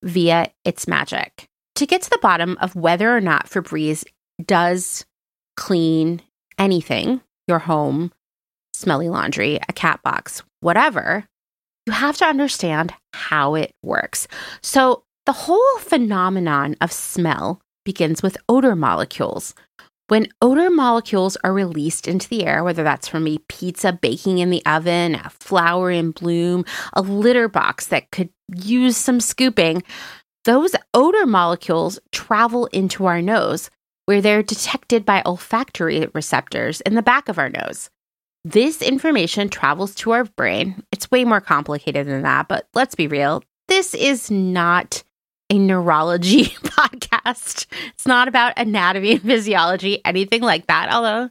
via 0.03 0.51
its 0.65 0.87
magic. 0.87 1.47
To 1.77 1.87
get 1.87 2.03
to 2.03 2.11
the 2.11 2.19
bottom 2.21 2.59
of 2.61 2.77
whether 2.77 3.15
or 3.15 3.21
not 3.21 3.49
Febreze 3.49 4.05
does 4.45 5.07
clean 5.57 6.21
anything, 6.59 7.21
your 7.49 7.61
home, 7.61 8.12
smelly 8.75 9.09
laundry, 9.09 9.59
a 9.69 9.73
cat 9.73 10.03
box, 10.03 10.43
whatever, 10.61 11.25
you 11.87 11.93
have 11.93 12.17
to 12.19 12.27
understand 12.27 12.95
how 13.15 13.55
it 13.55 13.73
works. 13.83 14.29
So, 14.62 15.03
the 15.27 15.33
whole 15.33 15.79
phenomenon 15.79 16.77
of 16.81 16.93
smell 16.93 17.61
begins 17.85 18.23
with 18.23 18.37
odor 18.49 18.75
molecules, 18.75 19.55
when 20.11 20.27
odor 20.43 20.70
molecules 20.70 21.37
are 21.45 21.53
released 21.53 22.09
into 22.09 22.28
the 22.28 22.45
air, 22.45 22.65
whether 22.65 22.82
that's 22.82 23.07
from 23.07 23.28
a 23.28 23.39
pizza 23.49 23.93
baking 23.93 24.41
in 24.41 24.51
the 24.51 24.65
oven, 24.66 25.15
a 25.15 25.31
flower 25.31 25.89
in 25.89 26.11
bloom, 26.11 26.65
a 26.95 27.01
litter 27.01 27.47
box 27.47 27.87
that 27.87 28.11
could 28.11 28.28
use 28.53 28.97
some 28.97 29.20
scooping, 29.20 29.85
those 30.45 30.74
odor 30.95 31.27
molecules 31.27 32.01
travel 32.11 32.66
into 32.73 33.07
our 33.07 33.23
nose, 33.23 33.70
where 34.07 34.20
they're 34.20 34.43
detected 34.43 35.05
by 35.05 35.23
olfactory 35.24 36.09
receptors 36.12 36.81
in 36.81 36.97
the 36.97 37.03
back 37.03 37.28
of 37.28 37.39
our 37.39 37.49
nose. 37.49 37.89
This 38.45 38.82
information 38.82 39.49
travels 39.49 39.95
to 39.97 40.11
our 40.11 40.24
brain. 40.24 40.82
It's 40.91 41.09
way 41.12 41.24
more 41.24 41.41
complicated 41.41 42.09
than 42.09 42.23
that, 42.23 42.49
but 42.49 42.66
let's 42.74 42.97
be 42.97 43.07
real. 43.07 43.45
This 43.69 43.95
is 43.95 44.28
not 44.28 45.05
a 45.51 45.59
neurology 45.59 46.45
podcast. 46.65 47.10
It's 47.94 48.07
not 48.07 48.28
about 48.28 48.59
anatomy 48.59 49.12
and 49.12 49.23
physiology, 49.23 50.01
anything 50.05 50.43
like 50.43 50.66
that, 50.66 50.93
although 50.93 51.31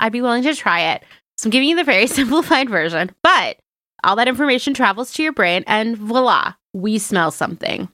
I'd 0.00 0.12
be 0.12 0.22
willing 0.22 0.44
to 0.44 0.54
try 0.54 0.92
it. 0.92 1.02
So 1.38 1.46
I'm 1.46 1.50
giving 1.50 1.68
you 1.68 1.76
the 1.76 1.84
very 1.84 2.06
simplified 2.08 2.70
version, 2.70 3.10
but 3.22 3.58
all 4.04 4.16
that 4.16 4.28
information 4.28 4.74
travels 4.74 5.12
to 5.14 5.22
your 5.22 5.32
brain 5.32 5.64
and 5.66 5.96
voila, 5.96 6.54
we 6.72 6.98
smell 6.98 7.30
something. 7.30 7.88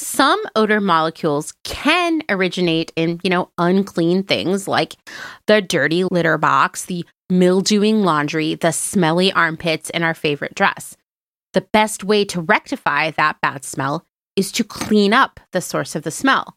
Some 0.00 0.40
odor 0.54 0.80
molecules 0.80 1.54
can 1.64 2.22
originate 2.28 2.92
in, 2.94 3.20
you 3.24 3.30
know, 3.30 3.50
unclean 3.58 4.22
things 4.22 4.68
like 4.68 4.94
the 5.46 5.60
dirty 5.60 6.04
litter 6.04 6.38
box, 6.38 6.84
the 6.84 7.04
mildewing 7.30 8.02
laundry, 8.02 8.54
the 8.54 8.70
smelly 8.70 9.32
armpits 9.32 9.90
in 9.90 10.04
our 10.04 10.14
favorite 10.14 10.54
dress. 10.54 10.96
The 11.52 11.66
best 11.72 12.04
way 12.04 12.24
to 12.26 12.40
rectify 12.40 13.10
that 13.12 13.40
bad 13.40 13.64
smell 13.64 14.04
is 14.38 14.52
to 14.52 14.62
clean 14.62 15.12
up 15.12 15.40
the 15.50 15.60
source 15.60 15.96
of 15.96 16.04
the 16.04 16.12
smell. 16.12 16.56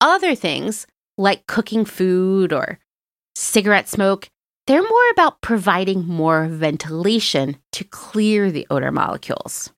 Other 0.00 0.36
things, 0.36 0.86
like 1.18 1.48
cooking 1.48 1.84
food 1.84 2.52
or 2.52 2.78
cigarette 3.34 3.88
smoke, 3.88 4.30
they're 4.68 4.82
more 4.82 5.10
about 5.10 5.40
providing 5.40 6.06
more 6.06 6.46
ventilation 6.46 7.56
to 7.72 7.82
clear 7.82 8.52
the 8.52 8.68
odor 8.70 8.92
molecules. 8.92 9.72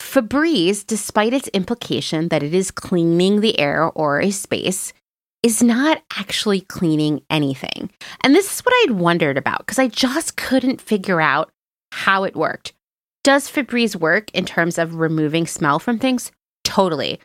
Febreze, 0.00 0.86
despite 0.86 1.34
its 1.34 1.48
implication 1.48 2.28
that 2.28 2.42
it 2.42 2.54
is 2.54 2.70
cleaning 2.70 3.40
the 3.40 3.58
air 3.60 3.84
or 3.84 4.20
a 4.20 4.30
space, 4.30 4.94
is 5.42 5.62
not 5.62 6.02
actually 6.16 6.62
cleaning 6.62 7.20
anything. 7.28 7.90
And 8.22 8.34
this 8.34 8.50
is 8.50 8.60
what 8.60 8.74
I'd 8.82 8.92
wondered 8.92 9.36
about 9.36 9.58
because 9.58 9.78
I 9.78 9.88
just 9.88 10.36
couldn't 10.36 10.80
figure 10.80 11.20
out 11.20 11.50
how 11.90 12.24
it 12.24 12.34
worked. 12.34 12.72
Does 13.24 13.48
Febreze 13.48 13.96
work 13.96 14.30
in 14.32 14.44
terms 14.44 14.78
of 14.78 14.96
removing 14.96 15.46
smell 15.46 15.78
from 15.78 15.98
things? 15.98 16.32
Totally. 16.64 17.20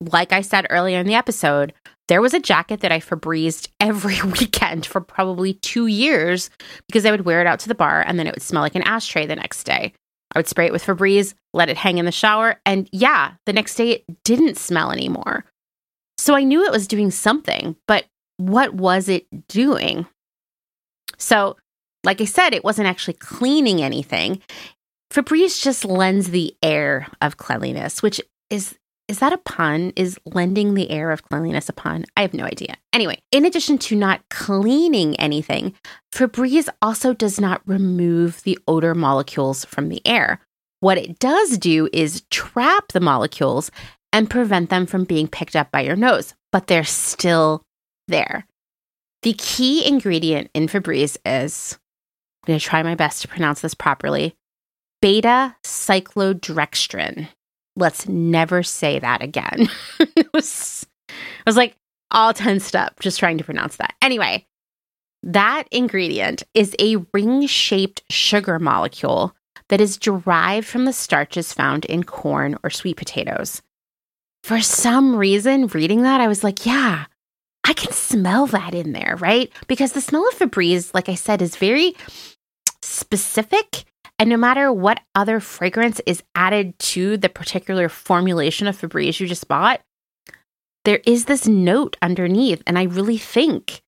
Like 0.00 0.32
I 0.32 0.40
said 0.40 0.66
earlier 0.70 0.98
in 0.98 1.06
the 1.06 1.14
episode, 1.14 1.74
there 2.08 2.22
was 2.22 2.34
a 2.34 2.40
jacket 2.40 2.80
that 2.80 2.92
I 2.92 3.00
Febrezed 3.00 3.68
every 3.80 4.20
weekend 4.22 4.86
for 4.86 5.00
probably 5.00 5.54
two 5.54 5.86
years 5.86 6.50
because 6.88 7.04
I 7.04 7.10
would 7.10 7.24
wear 7.24 7.40
it 7.40 7.46
out 7.46 7.60
to 7.60 7.68
the 7.68 7.74
bar 7.74 8.02
and 8.06 8.18
then 8.18 8.26
it 8.26 8.34
would 8.34 8.42
smell 8.42 8.62
like 8.62 8.74
an 8.74 8.82
ashtray 8.82 9.26
the 9.26 9.36
next 9.36 9.64
day. 9.64 9.92
I 10.34 10.38
would 10.38 10.48
spray 10.48 10.66
it 10.66 10.72
with 10.72 10.84
Febreze, 10.84 11.34
let 11.52 11.68
it 11.68 11.76
hang 11.76 11.98
in 11.98 12.04
the 12.04 12.12
shower, 12.12 12.60
and 12.64 12.88
yeah, 12.92 13.32
the 13.46 13.52
next 13.52 13.74
day 13.74 13.90
it 13.90 14.04
didn't 14.22 14.56
smell 14.56 14.92
anymore. 14.92 15.44
So 16.18 16.34
I 16.34 16.44
knew 16.44 16.64
it 16.64 16.70
was 16.72 16.86
doing 16.86 17.10
something, 17.10 17.74
but 17.88 18.04
what 18.36 18.74
was 18.74 19.08
it 19.08 19.26
doing? 19.48 20.06
So, 21.18 21.56
like 22.04 22.20
I 22.20 22.26
said, 22.26 22.54
it 22.54 22.64
wasn't 22.64 22.88
actually 22.88 23.14
cleaning 23.14 23.82
anything. 23.82 24.40
Febreze 25.12 25.60
just 25.60 25.84
lends 25.84 26.30
the 26.30 26.54
air 26.62 27.08
of 27.20 27.36
cleanliness, 27.36 28.02
which 28.02 28.20
is 28.48 28.76
is 29.08 29.18
that 29.18 29.32
a 29.32 29.38
pun? 29.38 29.92
Is 29.96 30.20
lending 30.24 30.74
the 30.74 30.88
air 30.88 31.10
of 31.10 31.24
cleanliness 31.24 31.68
a 31.68 31.72
pun? 31.72 32.04
I 32.16 32.22
have 32.22 32.32
no 32.32 32.44
idea. 32.44 32.76
Anyway, 32.92 33.20
in 33.32 33.44
addition 33.44 33.76
to 33.78 33.96
not 33.96 34.22
cleaning 34.30 35.18
anything, 35.18 35.74
Febreze 36.14 36.68
also 36.80 37.12
does 37.12 37.40
not 37.40 37.60
remove 37.66 38.40
the 38.44 38.56
odor 38.68 38.94
molecules 38.94 39.64
from 39.64 39.88
the 39.88 40.00
air. 40.06 40.40
What 40.78 40.96
it 40.96 41.18
does 41.18 41.58
do 41.58 41.88
is 41.92 42.22
trap 42.30 42.92
the 42.92 43.00
molecules 43.00 43.72
and 44.12 44.30
prevent 44.30 44.70
them 44.70 44.86
from 44.86 45.02
being 45.02 45.26
picked 45.26 45.56
up 45.56 45.72
by 45.72 45.80
your 45.80 45.96
nose, 45.96 46.34
but 46.52 46.68
they're 46.68 46.84
still 46.84 47.62
there. 48.06 48.46
The 49.22 49.32
key 49.32 49.84
ingredient 49.88 50.50
in 50.54 50.68
Febreze 50.68 51.16
is 51.26 51.76
I'm 52.44 52.46
going 52.46 52.60
to 52.60 52.64
try 52.64 52.84
my 52.84 52.94
best 52.94 53.22
to 53.22 53.28
pronounce 53.28 53.60
this 53.60 53.74
properly 53.74 54.36
beta 55.00 55.56
cyclodextrin. 55.64 57.28
Let's 57.76 58.08
never 58.08 58.62
say 58.62 58.98
that 58.98 59.22
again. 59.22 59.68
was, 60.34 60.86
it 61.08 61.46
was 61.46 61.56
like 61.56 61.76
all 62.10 62.34
tensed 62.34 62.74
up 62.74 63.00
just 63.00 63.18
trying 63.18 63.38
to 63.38 63.44
pronounce 63.44 63.76
that. 63.76 63.94
Anyway, 64.02 64.46
that 65.22 65.64
ingredient 65.70 66.42
is 66.54 66.74
a 66.78 66.96
ring 67.12 67.46
shaped 67.46 68.02
sugar 68.10 68.58
molecule 68.58 69.34
that 69.68 69.80
is 69.80 69.96
derived 69.96 70.66
from 70.66 70.84
the 70.84 70.92
starches 70.92 71.52
found 71.52 71.84
in 71.84 72.04
corn 72.04 72.56
or 72.62 72.70
sweet 72.70 72.96
potatoes. 72.96 73.62
For 74.42 74.60
some 74.60 75.14
reason, 75.14 75.68
reading 75.68 76.02
that, 76.02 76.20
I 76.20 76.28
was 76.28 76.42
like, 76.42 76.64
yeah, 76.64 77.04
I 77.64 77.72
can 77.74 77.92
smell 77.92 78.46
that 78.48 78.74
in 78.74 78.92
there, 78.92 79.16
right? 79.20 79.52
Because 79.68 79.92
the 79.92 80.00
smell 80.00 80.26
of 80.28 80.34
Febreze, 80.34 80.92
like 80.94 81.08
I 81.08 81.14
said, 81.14 81.42
is 81.42 81.56
very 81.56 81.94
specific 82.82 83.84
and 84.20 84.28
no 84.28 84.36
matter 84.36 84.70
what 84.70 85.00
other 85.14 85.40
fragrance 85.40 85.98
is 86.04 86.22
added 86.34 86.78
to 86.78 87.16
the 87.16 87.30
particular 87.30 87.88
formulation 87.88 88.66
of 88.66 88.78
Febreze 88.78 89.18
you 89.18 89.26
just 89.26 89.48
bought, 89.48 89.80
there 90.84 91.00
is 91.06 91.24
this 91.24 91.48
note 91.48 91.96
underneath. 92.02 92.62
And 92.66 92.78
I 92.78 92.82
really 92.82 93.16
think 93.16 93.80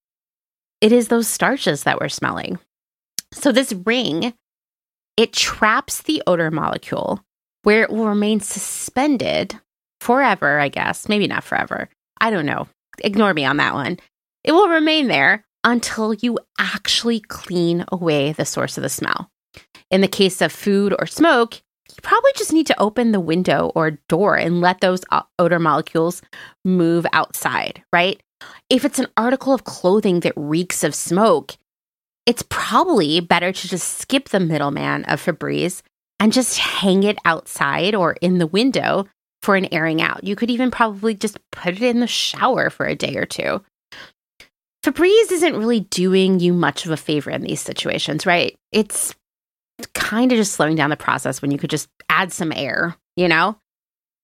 it 0.80 0.90
is 0.90 1.09
those 1.09 1.28
starches 1.28 1.82
that 1.82 2.00
we're 2.00 2.09
smelling. 2.09 2.59
So, 3.34 3.52
this 3.52 3.74
ring, 3.74 4.32
it 5.18 5.34
traps 5.34 6.00
the 6.00 6.22
odor 6.26 6.50
molecule 6.50 7.20
where 7.62 7.82
it 7.82 7.90
will 7.90 8.09
remain 8.09 8.40
suspended 8.40 9.54
forever, 10.00 10.59
I 10.59 10.70
guess. 10.70 11.10
Maybe 11.10 11.26
not 11.26 11.44
forever. 11.44 11.90
I 12.22 12.30
don't 12.30 12.46
know. 12.46 12.68
Ignore 13.04 13.34
me 13.34 13.44
on 13.44 13.59
that 13.59 13.74
one. 13.74 13.98
It 14.44 14.52
will 14.52 14.68
remain 14.68 15.09
there 15.09 15.44
until 15.62 16.14
you 16.14 16.38
actually 16.59 17.20
clean 17.20 17.84
away 17.92 18.32
the 18.32 18.46
source 18.46 18.78
of 18.78 18.82
the 18.82 18.88
smell. 18.88 19.28
In 19.93 20.01
the 20.01 20.09
case 20.09 20.40
of 20.40 20.51
food 20.51 20.94
or 20.98 21.06
smoke, 21.06 21.56
you 21.90 21.97
probably 22.02 22.32
just 22.35 22.52
need 22.52 22.66
to 22.69 22.81
open 22.81 23.12
the 23.12 23.20
window 23.20 23.70
or 23.74 23.98
door 24.09 24.36
and 24.36 24.62
let 24.62 24.81
those 24.81 25.02
odor 25.39 25.59
molecules 25.59 26.23
move 26.64 27.05
outside, 27.12 27.82
right? 27.93 28.19
If 28.70 28.86
it's 28.86 28.98
an 28.98 29.09
article 29.19 29.52
of 29.52 29.64
clothing 29.64 30.20
that 30.20 30.32
reeks 30.35 30.82
of 30.82 30.94
smoke, 30.94 31.52
it's 32.24 32.43
probably 32.48 33.20
better 33.20 33.52
to 33.52 33.69
just 33.69 33.98
skip 33.98 34.31
the 34.31 34.40
middleman 34.40 35.05
of 35.05 35.23
Febreze 35.23 35.82
and 36.19 36.32
just 36.32 36.59
hang 36.59 37.02
it 37.02 37.19
outside 37.27 37.94
or 37.94 38.12
in 38.23 38.39
the 38.39 38.47
window 38.47 39.06
for 39.43 39.56
an 39.56 39.69
airing 39.73 40.01
out. 40.01 40.24
You 40.24 40.36
could 40.36 40.51
even 40.51 40.70
probably 40.70 41.14
just 41.14 41.39
put 41.51 41.74
it 41.74 41.82
in 41.82 42.01
the 42.01 42.06
shower 42.06 42.70
for 42.70 42.86
a 42.86 42.94
day 42.94 43.16
or 43.16 43.27
two. 43.27 43.62
Febreze 44.82 45.32
isn't 45.32 45.56
really 45.56 45.81
doing 45.81 46.40
you 46.40 46.55
much 46.55 46.86
of 46.86 46.93
a 46.93 46.97
favor 46.97 47.31
in 47.31 47.43
these 47.43 47.60
situations, 47.60 48.24
right? 48.24 48.56
It's 48.73 49.14
kind 49.94 50.32
of 50.32 50.36
just 50.36 50.52
slowing 50.52 50.76
down 50.76 50.90
the 50.90 50.96
process 50.96 51.40
when 51.40 51.50
you 51.50 51.59
could 51.59 51.70
just 51.70 51.88
add 52.09 52.32
some 52.32 52.52
air, 52.54 52.96
you 53.16 53.28
know? 53.28 53.56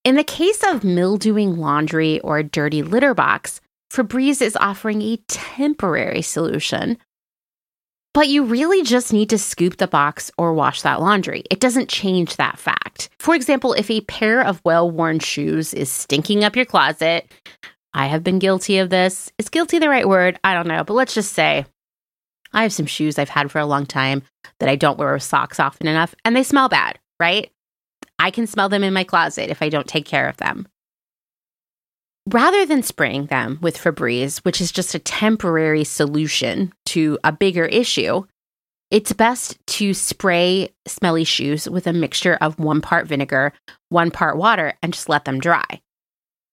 In 0.03 0.15
the 0.15 0.23
case 0.23 0.63
of 0.67 0.83
mildewing 0.83 1.57
laundry 1.57 2.19
or 2.21 2.37
a 2.37 2.43
dirty 2.43 2.83
litter 2.83 3.13
box, 3.13 3.61
Febreze 3.91 4.41
is 4.41 4.55
offering 4.55 5.01
a 5.01 5.17
temporary 5.27 6.21
solution. 6.21 6.97
But 8.13 8.27
you 8.27 8.43
really 8.43 8.83
just 8.83 9.13
need 9.13 9.29
to 9.29 9.37
scoop 9.37 9.77
the 9.77 9.87
box 9.87 10.31
or 10.37 10.53
wash 10.53 10.81
that 10.81 10.99
laundry. 10.99 11.43
It 11.51 11.59
doesn't 11.59 11.89
change 11.89 12.35
that 12.35 12.57
fact. 12.57 13.09
For 13.19 13.35
example, 13.35 13.73
if 13.73 13.91
a 13.91 14.01
pair 14.01 14.41
of 14.43 14.61
well 14.63 14.89
worn 14.89 15.19
shoes 15.19 15.73
is 15.73 15.91
stinking 15.91 16.43
up 16.43 16.55
your 16.55 16.65
closet, 16.65 17.31
I 17.93 18.07
have 18.07 18.23
been 18.23 18.39
guilty 18.39 18.79
of 18.79 18.89
this. 18.89 19.31
Is 19.37 19.49
guilty 19.49 19.79
the 19.79 19.89
right 19.89 20.07
word? 20.07 20.39
I 20.43 20.53
don't 20.53 20.67
know. 20.67 20.83
But 20.83 20.93
let's 20.93 21.13
just 21.13 21.33
say 21.33 21.65
I 22.53 22.63
have 22.63 22.73
some 22.73 22.85
shoes 22.85 23.19
I've 23.19 23.29
had 23.29 23.51
for 23.51 23.59
a 23.59 23.65
long 23.65 23.85
time 23.85 24.23
that 24.59 24.69
I 24.69 24.75
don't 24.75 24.97
wear 24.97 25.13
with 25.13 25.23
socks 25.23 25.59
often 25.59 25.87
enough, 25.87 26.15
and 26.25 26.35
they 26.35 26.43
smell 26.43 26.69
bad, 26.69 26.99
right? 27.19 27.51
I 28.17 28.31
can 28.31 28.47
smell 28.47 28.69
them 28.69 28.83
in 28.83 28.93
my 28.93 29.03
closet 29.03 29.49
if 29.49 29.61
I 29.61 29.69
don't 29.69 29.87
take 29.87 30.05
care 30.05 30.27
of 30.27 30.37
them. 30.37 30.67
Rather 32.27 32.65
than 32.65 32.83
spraying 32.83 33.27
them 33.27 33.57
with 33.61 33.77
Febreze, 33.77 34.39
which 34.39 34.61
is 34.61 34.71
just 34.71 34.93
a 34.93 34.99
temporary 34.99 35.83
solution 35.83 36.73
to 36.87 37.17
a 37.23 37.31
bigger 37.31 37.65
issue, 37.65 38.23
it's 38.91 39.13
best 39.13 39.57
to 39.67 39.93
spray 39.93 40.69
smelly 40.87 41.23
shoes 41.23 41.69
with 41.69 41.87
a 41.87 41.93
mixture 41.93 42.37
of 42.41 42.59
one 42.59 42.81
part 42.81 43.07
vinegar, 43.07 43.53
one 43.89 44.11
part 44.11 44.37
water, 44.37 44.73
and 44.81 44.93
just 44.93 45.09
let 45.09 45.25
them 45.25 45.39
dry. 45.39 45.81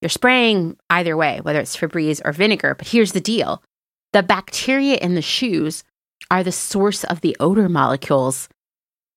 You're 0.01 0.09
spraying 0.11 0.77
either 0.91 1.17
way, 1.17 1.41
whether 1.41 1.61
it's 1.61 1.77
Febreze 1.77 2.21
or 2.25 2.33
vinegar, 2.33 2.75
but 2.75 2.89
here's 2.89 3.13
the 3.13 3.21
deal 3.21 3.63
the 4.17 4.23
bacteria 4.23 4.97
in 4.97 5.15
the 5.15 5.21
shoes 5.21 5.85
are 6.31 6.43
the 6.43 6.51
source 6.51 7.05
of 7.05 7.21
the 7.21 7.37
odor 7.39 7.69
molecules, 7.69 8.49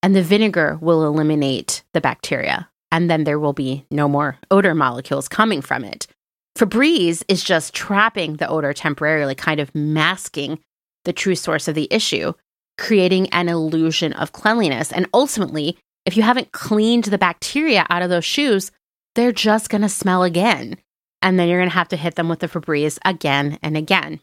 and 0.02 0.14
the 0.14 0.22
vinegar 0.22 0.76
will 0.82 1.06
eliminate 1.06 1.82
the 1.94 2.02
bacteria, 2.02 2.68
and 2.92 3.08
then 3.08 3.24
there 3.24 3.38
will 3.38 3.54
be 3.54 3.86
no 3.90 4.06
more 4.06 4.36
odor 4.50 4.74
molecules 4.74 5.26
coming 5.26 5.62
from 5.62 5.84
it. 5.84 6.06
Febreze 6.54 7.24
is 7.28 7.42
just 7.42 7.72
trapping 7.72 8.36
the 8.36 8.46
odor 8.46 8.74
temporarily, 8.74 9.34
kind 9.34 9.58
of 9.58 9.74
masking 9.74 10.58
the 11.06 11.14
true 11.14 11.34
source 11.34 11.66
of 11.66 11.74
the 11.74 11.88
issue, 11.90 12.34
creating 12.76 13.26
an 13.30 13.48
illusion 13.48 14.12
of 14.12 14.32
cleanliness. 14.32 14.92
And 14.92 15.08
ultimately, 15.14 15.78
if 16.04 16.14
you 16.14 16.22
haven't 16.24 16.52
cleaned 16.52 17.04
the 17.04 17.16
bacteria 17.16 17.86
out 17.88 18.02
of 18.02 18.10
those 18.10 18.26
shoes, 18.26 18.70
they're 19.14 19.32
just 19.32 19.70
going 19.70 19.80
to 19.80 19.88
smell 19.88 20.24
again. 20.24 20.76
And 21.22 21.38
then 21.38 21.48
you're 21.48 21.60
going 21.60 21.70
to 21.70 21.74
have 21.74 21.88
to 21.88 21.96
hit 21.96 22.16
them 22.16 22.28
with 22.28 22.40
the 22.40 22.48
Febreze 22.48 22.98
again 23.02 23.58
and 23.62 23.78
again. 23.78 24.20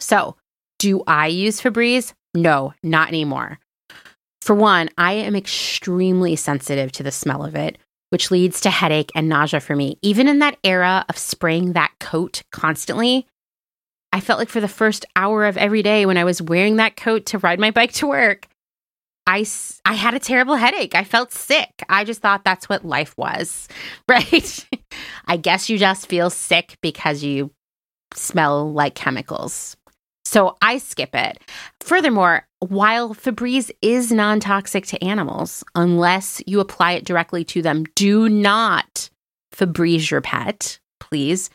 So, 0.00 0.36
do 0.78 1.02
I 1.06 1.26
use 1.26 1.60
Febreze? 1.60 2.12
No, 2.34 2.74
not 2.82 3.08
anymore. 3.08 3.58
For 4.42 4.54
one, 4.54 4.88
I 4.96 5.12
am 5.12 5.34
extremely 5.34 6.36
sensitive 6.36 6.92
to 6.92 7.02
the 7.02 7.10
smell 7.10 7.44
of 7.44 7.56
it 7.56 7.78
which 8.10 8.30
leads 8.30 8.60
to 8.62 8.70
headache 8.70 9.10
and 9.14 9.28
nausea 9.28 9.60
for 9.60 9.76
me. 9.76 9.98
Even 10.02 10.28
in 10.28 10.38
that 10.38 10.58
era 10.64 11.04
of 11.08 11.18
spraying 11.18 11.72
that 11.72 11.92
coat 12.00 12.42
constantly, 12.52 13.26
I 14.12 14.20
felt 14.20 14.38
like 14.38 14.48
for 14.48 14.60
the 14.60 14.68
first 14.68 15.04
hour 15.14 15.44
of 15.44 15.56
every 15.56 15.82
day 15.82 16.06
when 16.06 16.16
I 16.16 16.24
was 16.24 16.40
wearing 16.40 16.76
that 16.76 16.96
coat 16.96 17.26
to 17.26 17.38
ride 17.38 17.60
my 17.60 17.70
bike 17.70 17.92
to 17.94 18.06
work, 18.06 18.46
I, 19.26 19.44
I 19.84 19.92
had 19.92 20.14
a 20.14 20.18
terrible 20.18 20.56
headache. 20.56 20.94
I 20.94 21.04
felt 21.04 21.32
sick. 21.32 21.82
I 21.88 22.04
just 22.04 22.22
thought 22.22 22.44
that's 22.44 22.68
what 22.68 22.86
life 22.86 23.14
was, 23.18 23.68
right? 24.08 24.66
I 25.26 25.36
guess 25.36 25.68
you 25.68 25.76
just 25.76 26.08
feel 26.08 26.30
sick 26.30 26.78
because 26.80 27.22
you 27.22 27.50
smell 28.14 28.72
like 28.72 28.94
chemicals. 28.94 29.76
So 30.28 30.58
I 30.60 30.76
skip 30.76 31.14
it. 31.14 31.38
Furthermore, 31.80 32.46
while 32.58 33.14
Febreze 33.14 33.70
is 33.80 34.12
non 34.12 34.40
toxic 34.40 34.84
to 34.88 35.02
animals, 35.02 35.64
unless 35.74 36.42
you 36.46 36.60
apply 36.60 36.92
it 36.92 37.06
directly 37.06 37.44
to 37.44 37.62
them, 37.62 37.84
do 37.94 38.28
not 38.28 39.08
Febreze 39.56 40.10
your 40.10 40.20
pet, 40.20 40.80
please. 41.00 41.48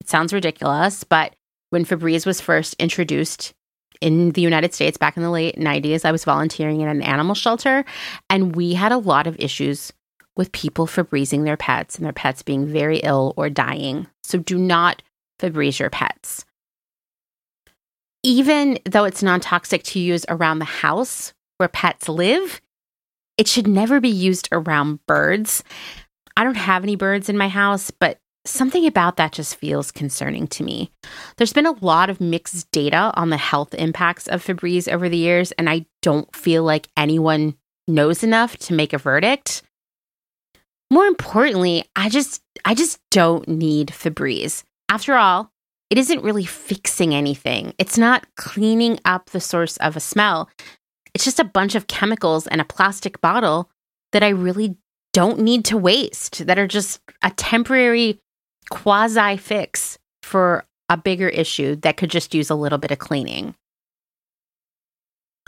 It 0.00 0.08
sounds 0.08 0.32
ridiculous, 0.32 1.02
but 1.02 1.34
when 1.70 1.84
Febreze 1.84 2.24
was 2.24 2.40
first 2.40 2.76
introduced 2.78 3.52
in 4.00 4.30
the 4.30 4.42
United 4.42 4.74
States 4.74 4.96
back 4.96 5.16
in 5.16 5.24
the 5.24 5.30
late 5.30 5.56
90s, 5.56 6.04
I 6.04 6.12
was 6.12 6.24
volunteering 6.24 6.82
in 6.82 6.88
an 6.88 7.02
animal 7.02 7.34
shelter, 7.34 7.84
and 8.30 8.54
we 8.54 8.74
had 8.74 8.92
a 8.92 8.98
lot 8.98 9.26
of 9.26 9.34
issues 9.40 9.92
with 10.36 10.52
people 10.52 10.86
Febrezing 10.86 11.42
their 11.42 11.56
pets 11.56 11.96
and 11.96 12.06
their 12.06 12.12
pets 12.12 12.44
being 12.44 12.64
very 12.64 12.98
ill 12.98 13.34
or 13.36 13.50
dying. 13.50 14.06
So 14.22 14.38
do 14.38 14.56
not 14.56 15.02
Febreze 15.40 15.80
your 15.80 15.90
pets 15.90 16.44
even 18.22 18.78
though 18.84 19.04
it's 19.04 19.22
non 19.22 19.40
toxic 19.40 19.82
to 19.84 19.98
use 19.98 20.24
around 20.28 20.58
the 20.58 20.64
house 20.64 21.32
where 21.58 21.68
pets 21.68 22.08
live, 22.08 22.60
it 23.36 23.48
should 23.48 23.66
never 23.66 24.00
be 24.00 24.08
used 24.08 24.48
around 24.52 25.04
birds. 25.06 25.64
I 26.36 26.44
don't 26.44 26.56
have 26.56 26.84
any 26.84 26.96
birds 26.96 27.28
in 27.28 27.38
my 27.38 27.48
house, 27.48 27.90
but 27.90 28.18
something 28.44 28.86
about 28.86 29.16
that 29.16 29.32
just 29.32 29.56
feels 29.56 29.90
concerning 29.90 30.46
to 30.48 30.62
me. 30.62 30.90
There's 31.36 31.52
been 31.52 31.66
a 31.66 31.84
lot 31.84 32.10
of 32.10 32.20
mixed 32.20 32.70
data 32.70 33.12
on 33.14 33.30
the 33.30 33.36
health 33.36 33.74
impacts 33.74 34.26
of 34.28 34.44
Febreze 34.44 34.90
over 34.90 35.08
the 35.08 35.16
years, 35.16 35.52
and 35.52 35.68
I 35.68 35.86
don't 36.02 36.34
feel 36.34 36.64
like 36.64 36.88
anyone 36.96 37.54
knows 37.88 38.22
enough 38.22 38.56
to 38.58 38.74
make 38.74 38.92
a 38.92 38.98
verdict. 38.98 39.62
More 40.90 41.06
importantly, 41.06 41.84
I 41.94 42.08
just 42.08 42.42
I 42.64 42.74
just 42.74 42.98
don't 43.10 43.46
need 43.48 43.88
Febreze. 43.88 44.64
After 44.88 45.14
all, 45.14 45.52
it 45.90 45.98
isn't 45.98 46.22
really 46.22 46.44
fixing 46.44 47.14
anything. 47.14 47.74
It's 47.78 47.98
not 47.98 48.24
cleaning 48.36 48.98
up 49.04 49.30
the 49.30 49.40
source 49.40 49.76
of 49.78 49.96
a 49.96 50.00
smell. 50.00 50.48
It's 51.12 51.24
just 51.24 51.40
a 51.40 51.44
bunch 51.44 51.74
of 51.74 51.88
chemicals 51.88 52.46
and 52.46 52.60
a 52.60 52.64
plastic 52.64 53.20
bottle 53.20 53.68
that 54.12 54.22
I 54.22 54.28
really 54.28 54.76
don't 55.12 55.40
need 55.40 55.64
to 55.66 55.76
waste, 55.76 56.46
that 56.46 56.58
are 56.58 56.68
just 56.68 57.00
a 57.22 57.30
temporary 57.30 58.20
quasi 58.70 59.36
fix 59.36 59.98
for 60.22 60.64
a 60.88 60.96
bigger 60.96 61.28
issue 61.28 61.76
that 61.76 61.96
could 61.96 62.10
just 62.10 62.34
use 62.34 62.50
a 62.50 62.54
little 62.54 62.78
bit 62.78 62.92
of 62.92 62.98
cleaning. 62.98 63.54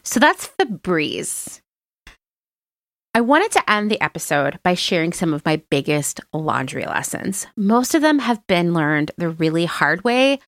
So 0.02 0.18
that's 0.18 0.48
Febreze. 0.48 1.61
I 3.14 3.20
wanted 3.20 3.52
to 3.52 3.70
end 3.70 3.90
the 3.90 4.00
episode 4.00 4.58
by 4.62 4.72
sharing 4.72 5.12
some 5.12 5.34
of 5.34 5.44
my 5.44 5.56
biggest 5.68 6.18
laundry 6.32 6.86
lessons. 6.86 7.46
Most 7.58 7.94
of 7.94 8.00
them 8.00 8.20
have 8.20 8.46
been 8.46 8.72
learned 8.72 9.10
the 9.18 9.28
really 9.28 9.66
hard 9.66 10.02
way. 10.02 10.38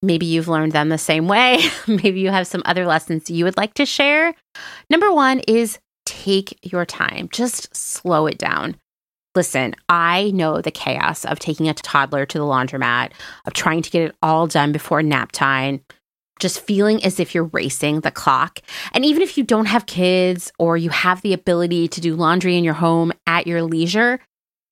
Maybe 0.00 0.24
you've 0.24 0.48
learned 0.48 0.72
them 0.72 0.88
the 0.88 0.96
same 0.96 1.28
way. 1.28 1.60
Maybe 1.86 2.20
you 2.20 2.30
have 2.30 2.46
some 2.46 2.62
other 2.64 2.86
lessons 2.86 3.28
you 3.28 3.44
would 3.44 3.58
like 3.58 3.74
to 3.74 3.84
share. 3.84 4.34
Number 4.88 5.12
one 5.12 5.40
is 5.40 5.78
take 6.06 6.58
your 6.62 6.86
time, 6.86 7.28
just 7.30 7.76
slow 7.76 8.26
it 8.26 8.38
down. 8.38 8.76
Listen, 9.34 9.74
I 9.90 10.30
know 10.30 10.62
the 10.62 10.70
chaos 10.70 11.26
of 11.26 11.38
taking 11.38 11.68
a 11.68 11.74
toddler 11.74 12.24
to 12.24 12.38
the 12.38 12.44
laundromat, 12.44 13.12
of 13.44 13.52
trying 13.52 13.82
to 13.82 13.90
get 13.90 14.08
it 14.08 14.16
all 14.22 14.46
done 14.46 14.72
before 14.72 15.02
nap 15.02 15.32
time, 15.32 15.82
just 16.38 16.60
feeling 16.60 17.02
as 17.04 17.18
if 17.18 17.34
you're 17.34 17.44
racing 17.44 18.00
the 18.00 18.10
clock. 18.10 18.60
And 18.92 19.04
even 19.04 19.22
if 19.22 19.38
you 19.38 19.44
don't 19.44 19.66
have 19.66 19.86
kids 19.86 20.52
or 20.58 20.76
you 20.76 20.90
have 20.90 21.22
the 21.22 21.32
ability 21.32 21.88
to 21.88 22.00
do 22.00 22.14
laundry 22.14 22.56
in 22.56 22.64
your 22.64 22.74
home 22.74 23.12
at 23.26 23.46
your 23.46 23.62
leisure, 23.62 24.20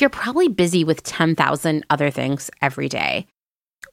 you're 0.01 0.11
probably 0.11 0.49
busy 0.49 0.85
with 0.85 1.03
10,000 1.03 1.86
other 1.89 2.11
things 2.11 2.51
every 2.61 2.89
day. 2.89 3.27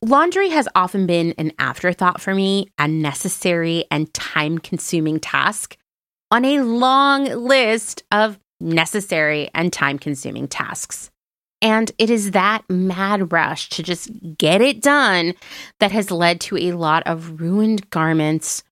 Laundry 0.01 0.49
has 0.49 0.67
often 0.73 1.05
been 1.05 1.33
an 1.37 1.51
afterthought 1.59 2.19
for 2.19 2.33
me, 2.33 2.71
a 2.79 2.87
necessary 2.87 3.85
and 3.91 4.11
time 4.13 4.57
consuming 4.57 5.19
task 5.19 5.77
on 6.31 6.43
a 6.43 6.61
long 6.61 7.25
list 7.25 8.03
of 8.11 8.39
necessary 8.59 9.49
and 9.53 9.71
time 9.71 9.99
consuming 9.99 10.47
tasks. 10.47 11.11
And 11.61 11.91
it 11.97 12.09
is 12.09 12.31
that 12.31 12.63
mad 12.69 13.31
rush 13.31 13.69
to 13.69 13.83
just 13.83 14.09
get 14.37 14.61
it 14.61 14.81
done 14.81 15.33
that 15.79 15.91
has 15.91 16.09
led 16.09 16.41
to 16.41 16.57
a 16.57 16.71
lot 16.71 17.03
of 17.05 17.39
ruined 17.39 17.89
garments, 17.91 18.63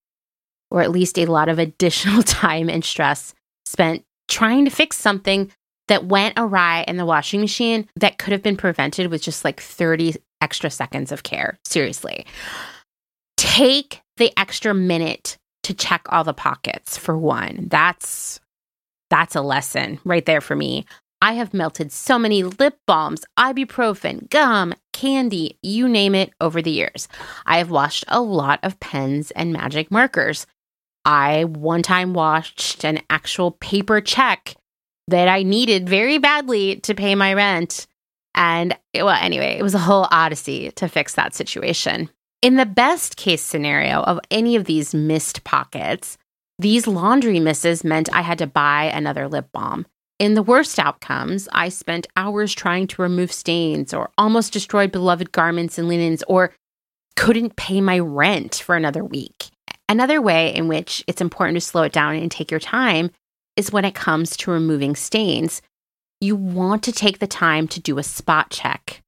or 0.72 0.82
at 0.82 0.92
least 0.92 1.20
a 1.20 1.26
lot 1.26 1.50
of 1.50 1.60
additional 1.60 2.24
time 2.24 2.70
and 2.70 2.84
stress 2.84 3.34
spent 3.66 4.04
trying 4.28 4.66
to 4.66 4.72
fix 4.72 4.98
something 4.98 5.52
that 5.88 6.06
went 6.06 6.36
awry 6.38 6.84
in 6.88 6.98
the 6.98 7.06
washing 7.06 7.42
machine 7.42 7.88
that 7.96 8.18
could 8.18 8.32
have 8.32 8.44
been 8.44 8.58
prevented 8.58 9.08
with 9.08 9.22
just 9.22 9.44
like 9.44 9.60
30 9.60 10.16
extra 10.42 10.70
seconds 10.70 11.12
of 11.12 11.24
care. 11.24 11.58
Seriously. 11.66 12.26
Take 13.38 14.02
the 14.18 14.32
extra 14.38 14.74
minute 14.74 15.38
to 15.64 15.74
check 15.74 16.06
all 16.10 16.24
the 16.24 16.34
pockets 16.34 16.98
for 16.98 17.18
one. 17.18 17.68
That's 17.70 18.40
that's 19.10 19.36
a 19.36 19.42
lesson 19.42 20.00
right 20.06 20.26
there 20.26 20.42
for 20.42 20.56
me. 20.56 20.86
I 21.22 21.34
have 21.34 21.54
melted 21.54 21.92
so 21.92 22.18
many 22.18 22.44
lip 22.44 22.80
balms, 22.88 23.26
ibuprofen, 23.38 24.30
gum, 24.30 24.74
candy, 24.94 25.58
you 25.62 25.90
name 25.90 26.16
it, 26.16 26.32
over 26.40 26.62
the 26.62 26.72
years. 26.72 27.08
I 27.46 27.58
have 27.58 27.70
washed 27.70 28.06
a 28.08 28.22
lot 28.22 28.60
of 28.64 28.80
pens 28.80 29.32
and 29.32 29.52
magic 29.52 29.92
markers. 29.92 30.48
I 31.04 31.44
one 31.44 31.82
time 31.82 32.14
washed 32.14 32.84
an 32.86 33.02
actual 33.10 33.52
paper 33.52 34.00
check 34.00 34.56
that 35.08 35.28
I 35.28 35.44
needed 35.44 35.90
very 35.90 36.20
badly 36.20 36.78
to 36.82 36.96
pay 36.96 37.16
my 37.16 37.34
rent. 37.34 37.88
And 38.36 38.78
well, 38.94 39.10
anyway, 39.10 39.58
it 39.58 39.64
was 39.64 39.76
a 39.76 39.80
whole 39.80 40.08
odyssey 40.12 40.72
to 40.72 40.88
fix 40.88 41.16
that 41.16 41.34
situation. 41.34 42.10
In 42.42 42.56
the 42.56 42.66
best 42.66 43.18
case 43.18 43.42
scenario 43.42 44.02
of 44.04 44.20
any 44.32 44.56
of 44.56 44.66
these 44.66 44.94
missed 44.94 45.44
pockets, 45.44 46.18
these 46.58 46.88
laundry 46.88 47.40
misses 47.40 47.84
meant 47.84 48.14
I 48.14 48.22
had 48.22 48.38
to 48.38 48.48
buy 48.48 48.86
another 48.86 49.28
lip 49.28 49.50
balm. 49.52 49.86
In 50.20 50.34
the 50.34 50.44
worst 50.44 50.78
outcomes, 50.80 51.48
I 51.54 51.70
spent 51.70 52.06
hours 52.18 52.54
trying 52.54 52.88
to 52.88 53.02
remove 53.02 53.32
stains 53.32 53.94
or 53.94 54.12
almost 54.18 54.52
destroyed 54.52 54.92
beloved 54.92 55.32
garments 55.32 55.78
and 55.78 55.88
linens 55.88 56.24
or 56.28 56.54
couldn't 57.16 57.56
pay 57.56 57.80
my 57.80 58.00
rent 58.00 58.56
for 58.56 58.76
another 58.76 59.04
week. 59.04 59.48
Another 59.88 60.22
way 60.22 60.54
in 60.54 60.68
which 60.68 61.06
it's 61.08 61.22
important 61.22 61.56
to 61.56 61.62
slow 61.62 61.84
it 61.84 61.94
down 61.94 62.16
and 62.16 62.30
take 62.30 62.52
your 62.52 62.60
time 62.60 63.12
is 63.56 63.72
when 63.72 63.86
it 63.86 63.96
comes 63.96 64.36
to 64.38 64.52
removing 64.52 64.94
stains. 64.94 65.62
You 66.20 66.36
want 66.36 66.84
to 66.84 66.92
take 66.92 67.20
the 67.20 67.28
time 67.28 67.68
to 67.70 67.80
do 67.80 67.98
a 67.98 68.04
spot 68.04 68.50
check 68.50 69.02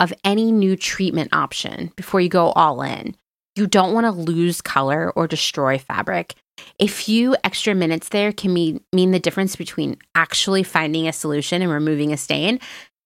of 0.00 0.12
any 0.24 0.50
new 0.50 0.76
treatment 0.76 1.32
option 1.32 1.92
before 1.94 2.20
you 2.20 2.28
go 2.28 2.50
all 2.50 2.82
in. 2.82 3.16
You 3.54 3.68
don't 3.68 3.94
want 3.94 4.04
to 4.04 4.10
lose 4.10 4.60
color 4.60 5.12
or 5.12 5.28
destroy 5.28 5.78
fabric. 5.78 6.34
A 6.78 6.86
few 6.86 7.36
extra 7.44 7.74
minutes 7.74 8.08
there 8.10 8.32
can 8.32 8.52
mean, 8.52 8.80
mean 8.92 9.10
the 9.10 9.18
difference 9.18 9.56
between 9.56 9.96
actually 10.14 10.62
finding 10.62 11.08
a 11.08 11.12
solution 11.12 11.62
and 11.62 11.70
removing 11.70 12.12
a 12.12 12.16
stain 12.16 12.60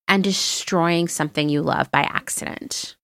and 0.08 0.24
destroying 0.24 1.08
something 1.08 1.48
you 1.48 1.62
love 1.62 1.90
by 1.90 2.02
accident. 2.02 2.96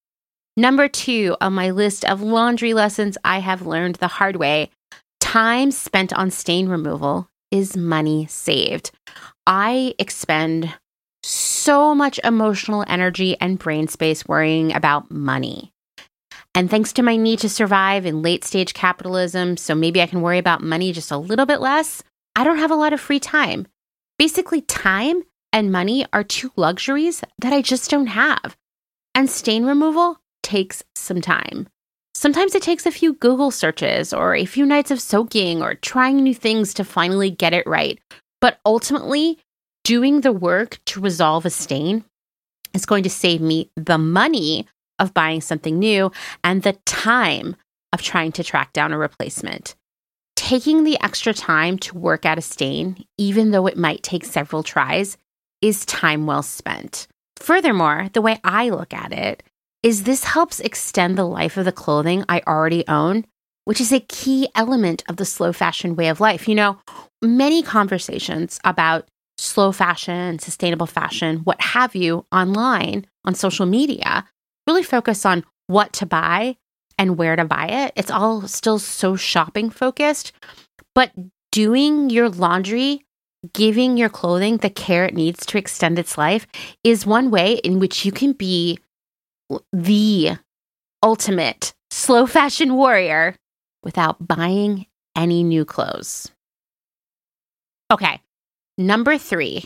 Number 0.56 0.88
two 0.88 1.36
on 1.40 1.52
my 1.52 1.70
list 1.70 2.04
of 2.04 2.22
laundry 2.22 2.74
lessons 2.74 3.18
I 3.24 3.40
have 3.40 3.66
learned 3.66 3.96
the 3.96 4.08
hard 4.08 4.36
way 4.36 4.70
time 5.20 5.70
spent 5.70 6.12
on 6.12 6.30
stain 6.30 6.68
removal 6.68 7.28
is 7.50 7.76
money 7.76 8.26
saved. 8.26 8.90
I 9.46 9.94
expend 9.98 10.74
so 11.22 11.94
much 11.94 12.18
emotional 12.24 12.84
energy 12.88 13.36
and 13.40 13.58
brain 13.58 13.88
space 13.88 14.26
worrying 14.26 14.74
about 14.74 15.10
money. 15.10 15.72
And 16.56 16.70
thanks 16.70 16.94
to 16.94 17.02
my 17.02 17.16
need 17.16 17.40
to 17.40 17.50
survive 17.50 18.06
in 18.06 18.22
late 18.22 18.42
stage 18.42 18.72
capitalism, 18.72 19.58
so 19.58 19.74
maybe 19.74 20.00
I 20.00 20.06
can 20.06 20.22
worry 20.22 20.38
about 20.38 20.62
money 20.62 20.90
just 20.90 21.10
a 21.10 21.18
little 21.18 21.44
bit 21.44 21.60
less, 21.60 22.02
I 22.34 22.44
don't 22.44 22.56
have 22.56 22.70
a 22.70 22.76
lot 22.76 22.94
of 22.94 23.00
free 23.00 23.20
time. 23.20 23.66
Basically, 24.18 24.62
time 24.62 25.22
and 25.52 25.70
money 25.70 26.06
are 26.14 26.24
two 26.24 26.52
luxuries 26.56 27.22
that 27.40 27.52
I 27.52 27.60
just 27.60 27.90
don't 27.90 28.06
have. 28.06 28.56
And 29.14 29.28
stain 29.28 29.66
removal 29.66 30.18
takes 30.42 30.82
some 30.94 31.20
time. 31.20 31.68
Sometimes 32.14 32.54
it 32.54 32.62
takes 32.62 32.86
a 32.86 32.90
few 32.90 33.12
Google 33.12 33.50
searches 33.50 34.14
or 34.14 34.34
a 34.34 34.46
few 34.46 34.64
nights 34.64 34.90
of 34.90 35.02
soaking 35.02 35.60
or 35.60 35.74
trying 35.74 36.16
new 36.16 36.34
things 36.34 36.72
to 36.72 36.84
finally 36.84 37.30
get 37.30 37.52
it 37.52 37.66
right. 37.66 38.00
But 38.40 38.60
ultimately, 38.64 39.40
doing 39.84 40.22
the 40.22 40.32
work 40.32 40.78
to 40.86 41.02
resolve 41.02 41.44
a 41.44 41.50
stain 41.50 42.06
is 42.72 42.86
going 42.86 43.02
to 43.02 43.10
save 43.10 43.42
me 43.42 43.70
the 43.76 43.98
money 43.98 44.66
of 44.98 45.14
buying 45.14 45.40
something 45.40 45.78
new 45.78 46.10
and 46.44 46.62
the 46.62 46.74
time 46.84 47.56
of 47.92 48.02
trying 48.02 48.32
to 48.32 48.44
track 48.44 48.72
down 48.72 48.92
a 48.92 48.98
replacement. 48.98 49.74
Taking 50.34 50.84
the 50.84 51.00
extra 51.02 51.32
time 51.32 51.78
to 51.78 51.96
work 51.96 52.26
out 52.26 52.38
a 52.38 52.42
stain, 52.42 53.04
even 53.16 53.50
though 53.50 53.66
it 53.66 53.78
might 53.78 54.02
take 54.02 54.24
several 54.24 54.62
tries, 54.62 55.16
is 55.62 55.86
time 55.86 56.26
well 56.26 56.42
spent. 56.42 57.06
Furthermore, 57.36 58.10
the 58.12 58.22
way 58.22 58.38
I 58.44 58.68
look 58.68 58.92
at 58.92 59.12
it 59.12 59.42
is 59.82 60.02
this 60.02 60.24
helps 60.24 60.60
extend 60.60 61.16
the 61.16 61.24
life 61.24 61.56
of 61.56 61.64
the 61.64 61.72
clothing 61.72 62.24
I 62.28 62.42
already 62.46 62.86
own, 62.88 63.24
which 63.64 63.80
is 63.80 63.92
a 63.92 64.00
key 64.00 64.48
element 64.54 65.04
of 65.08 65.16
the 65.16 65.24
slow 65.24 65.52
fashion 65.52 65.96
way 65.96 66.08
of 66.08 66.20
life. 66.20 66.48
You 66.48 66.54
know, 66.54 66.78
many 67.22 67.62
conversations 67.62 68.60
about 68.64 69.08
slow 69.38 69.72
fashion, 69.72 70.38
sustainable 70.38 70.86
fashion, 70.86 71.38
what 71.38 71.60
have 71.60 71.94
you, 71.94 72.26
online 72.32 73.06
on 73.24 73.34
social 73.34 73.66
media 73.66 74.24
really 74.66 74.82
focus 74.82 75.24
on 75.24 75.44
what 75.66 75.92
to 75.94 76.06
buy 76.06 76.56
and 76.98 77.16
where 77.16 77.36
to 77.36 77.44
buy 77.44 77.66
it. 77.66 77.92
It's 77.96 78.10
all 78.10 78.46
still 78.48 78.78
so 78.78 79.16
shopping 79.16 79.70
focused, 79.70 80.32
but 80.94 81.12
doing 81.52 82.10
your 82.10 82.28
laundry, 82.28 83.04
giving 83.52 83.96
your 83.96 84.08
clothing 84.08 84.58
the 84.58 84.70
care 84.70 85.04
it 85.04 85.14
needs 85.14 85.46
to 85.46 85.58
extend 85.58 85.98
its 85.98 86.18
life 86.18 86.46
is 86.84 87.06
one 87.06 87.30
way 87.30 87.54
in 87.54 87.78
which 87.78 88.04
you 88.04 88.12
can 88.12 88.32
be 88.32 88.78
the 89.72 90.32
ultimate 91.02 91.74
slow 91.90 92.26
fashion 92.26 92.74
warrior 92.74 93.36
without 93.82 94.26
buying 94.26 94.86
any 95.14 95.42
new 95.42 95.64
clothes. 95.64 96.30
Okay, 97.90 98.20
number 98.76 99.16
three, 99.16 99.64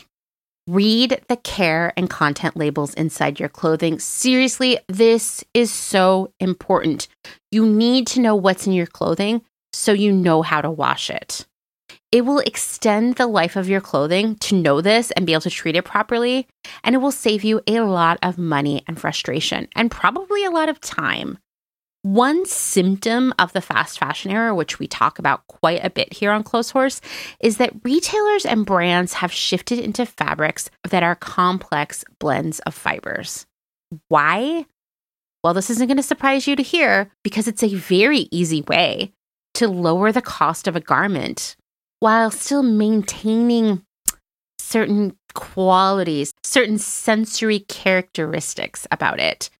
read 0.67 1.21
the 1.27 1.37
care 1.37 1.93
and 1.97 2.09
content 2.09 2.55
labels 2.55 2.93
inside 2.93 3.39
your 3.39 3.49
clothing. 3.49 3.99
Seriously, 3.99 4.79
this 4.87 5.43
is 5.53 5.71
so 5.71 6.33
important. 6.39 7.07
You 7.51 7.65
need 7.65 8.07
to 8.07 8.21
know 8.21 8.35
what's 8.35 8.67
in 8.67 8.73
your 8.73 8.87
clothing 8.87 9.41
so 9.73 9.91
you 9.91 10.11
know 10.11 10.41
how 10.41 10.61
to 10.61 10.69
wash 10.69 11.09
it. 11.09 11.45
It 12.11 12.25
will 12.25 12.39
extend 12.39 13.15
the 13.15 13.27
life 13.27 13.55
of 13.55 13.69
your 13.69 13.81
clothing 13.81 14.35
to 14.35 14.55
know 14.55 14.81
this 14.81 15.11
and 15.11 15.25
be 15.25 15.33
able 15.33 15.41
to 15.41 15.49
treat 15.49 15.77
it 15.77 15.85
properly. 15.85 16.47
And 16.83 16.93
it 16.93 16.99
will 16.99 17.11
save 17.11 17.43
you 17.43 17.61
a 17.67 17.81
lot 17.81 18.19
of 18.21 18.37
money 18.37 18.83
and 18.87 18.99
frustration 18.99 19.67
and 19.75 19.89
probably 19.89 20.43
a 20.43 20.51
lot 20.51 20.67
of 20.67 20.81
time. 20.81 21.37
One 22.03 22.47
symptom 22.47 23.31
of 23.37 23.53
the 23.53 23.61
fast 23.61 23.99
fashion 23.99 24.31
era, 24.31 24.55
which 24.55 24.79
we 24.79 24.87
talk 24.87 25.19
about 25.19 25.45
quite 25.47 25.85
a 25.85 25.89
bit 25.91 26.11
here 26.11 26.31
on 26.31 26.41
Close 26.41 26.71
Clotheshorse, 26.71 26.99
is 27.39 27.57
that 27.57 27.75
retailers 27.83 28.43
and 28.43 28.65
brands 28.65 29.13
have 29.13 29.31
shifted 29.31 29.77
into 29.77 30.07
fabrics 30.07 30.69
that 30.89 31.03
are 31.03 31.15
complex 31.15 32.03
blends 32.19 32.59
of 32.61 32.73
fibers. 32.73 33.45
Why? 34.07 34.65
Well, 35.43 35.53
this 35.53 35.69
isn't 35.69 35.87
going 35.87 35.97
to 35.97 36.03
surprise 36.03 36.47
you 36.47 36.55
to 36.55 36.63
hear 36.63 37.11
because 37.23 37.47
it's 37.47 37.63
a 37.63 37.75
very 37.75 38.27
easy 38.31 38.63
way 38.63 39.13
to 39.55 39.67
lower 39.67 40.11
the 40.11 40.21
cost 40.23 40.67
of 40.67 40.75
a 40.75 40.81
garment 40.81 41.55
while 41.99 42.31
still 42.31 42.63
maintaining 42.63 43.83
certain 44.59 45.15
qualities, 45.35 46.33
certain 46.43 46.79
sensory 46.79 47.59
characteristics 47.59 48.87
about 48.89 49.19
it. 49.19 49.51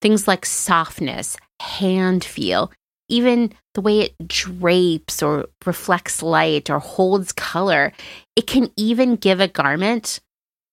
Things 0.00 0.26
like 0.26 0.46
softness, 0.46 1.36
hand 1.60 2.24
feel, 2.24 2.72
even 3.08 3.52
the 3.74 3.80
way 3.80 4.00
it 4.00 4.28
drapes 4.28 5.22
or 5.22 5.46
reflects 5.64 6.22
light 6.22 6.70
or 6.70 6.78
holds 6.78 7.32
color. 7.32 7.92
It 8.34 8.46
can 8.46 8.70
even 8.76 9.16
give 9.16 9.40
a 9.40 9.48
garment 9.48 10.20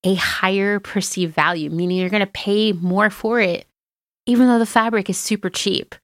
a 0.03 0.15
higher 0.15 0.79
perceived 0.79 1.33
value, 1.33 1.69
meaning 1.69 1.97
you're 1.97 2.09
going 2.09 2.21
to 2.21 2.27
pay 2.27 2.71
more 2.71 3.09
for 3.09 3.41
it, 3.41 3.65
even 4.25 4.47
though 4.47 4.59
the 4.59 4.65
fabric 4.65 5.09
is 5.09 5.17
super 5.17 5.49
cheap. 5.49 5.95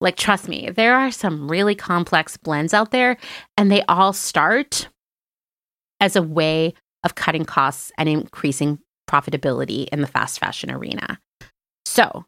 Like, 0.00 0.16
trust 0.16 0.48
me, 0.48 0.70
there 0.70 0.94
are 0.94 1.10
some 1.10 1.50
really 1.50 1.74
complex 1.74 2.36
blends 2.36 2.72
out 2.72 2.90
there, 2.90 3.16
and 3.56 3.70
they 3.70 3.82
all 3.82 4.12
start 4.12 4.88
as 6.00 6.16
a 6.16 6.22
way 6.22 6.74
of 7.04 7.14
cutting 7.14 7.44
costs 7.44 7.92
and 7.98 8.08
increasing 8.08 8.78
profitability 9.08 9.88
in 9.88 10.00
the 10.00 10.06
fast 10.06 10.38
fashion 10.38 10.70
arena. 10.70 11.18
So, 11.84 12.24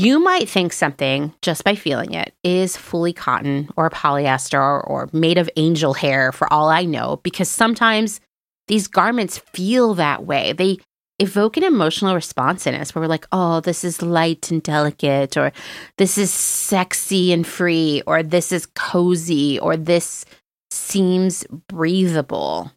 you 0.00 0.18
might 0.18 0.48
think 0.48 0.72
something 0.72 1.34
just 1.42 1.62
by 1.62 1.74
feeling 1.74 2.14
it 2.14 2.32
is 2.42 2.74
fully 2.74 3.12
cotton 3.12 3.68
or 3.76 3.90
polyester 3.90 4.82
or 4.88 5.10
made 5.12 5.36
of 5.36 5.50
angel 5.56 5.92
hair 5.92 6.32
for 6.32 6.50
all 6.50 6.70
I 6.70 6.86
know, 6.86 7.20
because 7.22 7.50
sometimes 7.50 8.18
these 8.66 8.86
garments 8.86 9.38
feel 9.52 9.92
that 9.94 10.24
way. 10.24 10.54
They 10.54 10.78
evoke 11.18 11.58
an 11.58 11.64
emotional 11.64 12.14
response 12.14 12.66
in 12.66 12.74
us 12.74 12.94
where 12.94 13.02
we're 13.02 13.08
like, 13.08 13.26
oh, 13.30 13.60
this 13.60 13.84
is 13.84 14.00
light 14.00 14.50
and 14.50 14.62
delicate, 14.62 15.36
or 15.36 15.52
this 15.98 16.16
is 16.16 16.30
sexy 16.30 17.30
and 17.30 17.46
free, 17.46 18.02
or 18.06 18.22
this 18.22 18.52
is 18.52 18.64
cozy, 18.74 19.58
or 19.58 19.76
this 19.76 20.24
seems 20.70 21.44
breathable. 21.68 22.72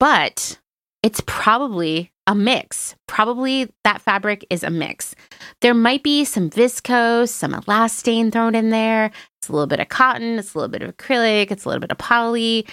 But 0.00 0.58
it's 1.02 1.22
probably 1.26 2.12
a 2.26 2.34
mix. 2.34 2.94
Probably 3.08 3.68
that 3.84 4.02
fabric 4.02 4.46
is 4.50 4.62
a 4.62 4.70
mix. 4.70 5.14
There 5.60 5.74
might 5.74 6.02
be 6.02 6.24
some 6.24 6.50
viscose, 6.50 7.30
some 7.30 7.52
elastane 7.52 8.30
thrown 8.30 8.54
in 8.54 8.70
there. 8.70 9.10
It's 9.40 9.48
a 9.48 9.52
little 9.52 9.66
bit 9.66 9.80
of 9.80 9.88
cotton, 9.88 10.38
it's 10.38 10.54
a 10.54 10.58
little 10.58 10.70
bit 10.70 10.82
of 10.82 10.96
acrylic, 10.96 11.50
it's 11.50 11.64
a 11.64 11.68
little 11.68 11.80
bit 11.80 11.90
of 11.90 11.98
poly, 11.98 12.66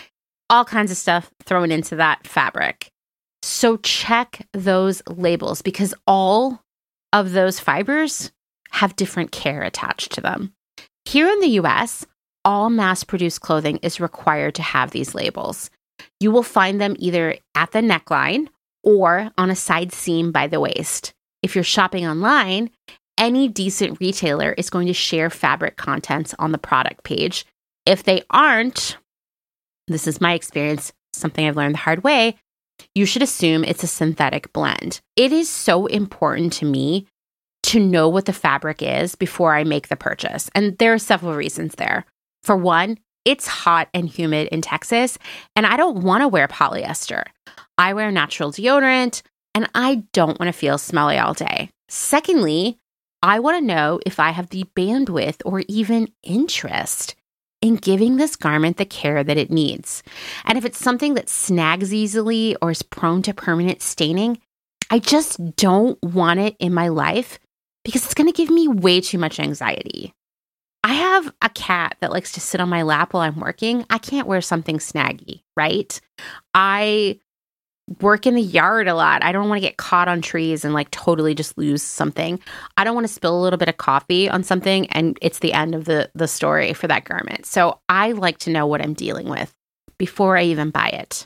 all 0.49 0.66
kinds 0.66 0.91
of 0.91 0.98
stuff 0.98 1.32
thrown 1.44 1.72
into 1.72 1.95
that 1.95 2.28
fabric. 2.28 2.91
So 3.41 3.78
check 3.78 4.45
those 4.54 5.02
labels 5.08 5.62
because 5.62 5.94
all 6.06 6.62
of 7.14 7.32
those 7.32 7.60
fibers 7.60 8.32
have 8.72 8.95
different 8.95 9.32
care 9.32 9.64
attached 9.64 10.12
to 10.14 10.22
them. 10.22 10.54
Here 11.06 11.30
in 11.30 11.40
the 11.40 11.60
US, 11.62 12.06
all 12.44 12.70
mass 12.70 13.04
produced 13.04 13.41
clothing 13.41 13.78
is 13.78 13.99
required 13.99 14.56
to 14.56 14.62
have 14.62 14.91
these 14.91 15.16
labels. 15.16 15.70
You 16.19 16.32
will 16.32 16.44
find 16.44 16.80
them 16.80 16.95
either 16.99 17.38
at 17.56 17.72
the 17.72 17.80
neckline 17.80 18.48
or 18.84 19.32
on 19.38 19.49
a 19.49 19.56
side 19.56 19.91
seam 19.91 20.32
by 20.32 20.48
the 20.48 20.60
waist. 20.60 21.14
If 21.44 21.56
you're 21.56 21.64
shopping 21.64 22.07
online, 22.07 22.69
any 23.18 23.48
decent 23.48 23.99
retailer 23.99 24.53
is 24.53 24.69
going 24.69 24.88
to 24.88 24.94
share 24.94 25.30
fabric 25.30 25.76
contents 25.78 26.36
on 26.40 26.52
the 26.52 26.57
product 26.57 27.03
page. 27.03 27.45
If 27.86 28.03
they 28.03 28.24
aren't, 28.30 28.98
this 29.88 30.07
is 30.07 30.22
my 30.22 30.34
experience, 30.34 30.94
something 31.14 31.48
I've 31.48 31.57
learned 31.57 31.76
the 31.76 31.80
hard 31.80 32.03
way, 32.03 32.38
you 32.94 33.06
should 33.06 33.24
assume 33.24 33.64
it's 33.64 33.84
a 33.84 33.88
synthetic 33.88 34.53
blend. 34.53 35.02
It 35.15 35.32
is 35.32 35.49
so 35.49 35.88
important 35.88 36.53
to 36.53 36.65
me 36.65 37.07
to 37.64 37.80
know 37.80 38.07
what 38.07 38.26
the 38.26 38.34
fabric 38.34 38.82
is 38.82 39.15
before 39.15 39.56
I 39.56 39.64
make 39.64 39.88
the 39.88 39.95
purchase. 39.95 40.49
And 40.53 40.78
there 40.78 40.94
are 40.94 40.99
several 40.99 41.34
reasons 41.34 41.76
there. 41.76 42.06
For 42.44 42.56
one, 42.56 42.99
it's 43.28 43.45
hot 43.45 43.90
and 43.94 44.08
humid 44.08 44.48
in 44.54 44.62
Texas, 44.62 45.18
and 45.54 45.66
I 45.66 45.76
don't 45.76 45.98
want 45.98 46.22
to 46.22 46.30
wear 46.30 46.48
polyester. 46.48 47.26
I 47.78 47.94
wear 47.94 48.10
natural 48.10 48.54
deodorant, 48.54 49.22
and 49.54 49.70
I 49.76 50.04
don't 50.14 50.40
want 50.40 50.48
to 50.48 50.58
feel 50.58 50.78
smelly 50.78 51.18
all 51.18 51.34
day. 51.34 51.70
Secondly, 51.90 52.80
I 53.22 53.40
want 53.40 53.58
to 53.58 53.66
know 53.66 53.99
if 54.06 54.18
I 54.18 54.30
have 54.30 54.49
the 54.49 54.64
bandwidth 54.78 55.41
or 55.44 55.64
even 55.68 56.08
interest 56.24 57.16
in 57.62 57.76
giving 57.76 58.16
this 58.16 58.38
garment 58.38 58.78
the 58.78 58.86
care 58.86 59.26
that 59.26 59.38
it 59.38 59.52
needs. 59.52 60.04
And 60.45 60.58
if 60.58 60.64
it's 60.64 60.80
something 60.80 61.16
that 61.16 61.28
snags 61.28 61.94
easily 61.94 62.56
or 62.62 62.72
is 62.72 62.82
prone 62.82 63.24
to 63.24 63.34
permanent 63.34 63.82
staining, 63.82 64.40
I 64.90 64.99
just 64.99 65.58
don't 65.58 66.02
want 66.02 66.40
it 66.40 66.56
in 66.60 66.74
my 66.74 66.88
life 66.88 67.40
because 67.84 68.06
it's 68.06 68.14
going 68.14 68.32
to 68.32 68.38
give 68.38 68.49
me 68.49 68.70
way 68.70 69.02
too 69.02 69.18
much 69.18 69.38
anxiety. 69.38 70.14
I 70.88 70.93
have 70.93 71.34
a 71.41 71.49
cat 71.49 71.97
that 71.99 72.14
likes 72.14 72.31
to 72.31 72.39
sit 72.39 72.61
on 72.61 72.69
my 72.69 72.84
lap 72.84 73.14
while 73.14 73.22
I'm 73.22 73.41
working. 73.41 73.85
I 73.89 73.97
can't 73.97 74.26
wear 74.26 74.39
something 74.39 74.77
snaggy, 74.77 75.41
right? 75.57 75.99
I 76.53 77.19
work 77.99 78.26
in 78.26 78.35
the 78.35 78.41
yard 78.41 78.88
a 78.88 78.95
lot. 78.95 79.22
I 79.22 79.34
don't 79.34 79.49
want 79.49 79.61
to 79.61 79.68
get 79.68 79.76
caught 79.76 80.07
on 80.07 80.22
trees 80.22 80.64
and 80.64 80.73
like 80.73 80.89
totally 80.91 81.35
just 81.35 81.57
lose 81.57 81.84
something. 81.84 82.39
I 82.77 82.85
don't 82.85 82.95
want 82.95 83.05
to 83.05 83.14
spill 83.14 83.38
a 83.38 83.43
little 83.43 83.57
bit 83.57 83.68
of 83.68 83.76
coffee 83.76 84.30
on 84.30 84.43
something 84.43 84.89
and 84.91 85.19
it's 85.22 85.39
the 85.39 85.51
end 85.51 85.76
of 85.76 85.84
the 85.84 86.09
the 86.15 86.26
story 86.26 86.72
for 86.72 86.88
that 86.88 87.03
garment. 87.03 87.45
So 87.45 87.81
I 87.89 88.14
like 88.14 88.38
to 88.39 88.49
know 88.49 88.65
what 88.65 88.81
I'm 88.81 88.93
dealing 88.93 89.27
with 89.27 89.53
before 89.97 90.38
I 90.38 90.43
even 90.43 90.69
buy 90.69 90.88
it. 90.88 91.26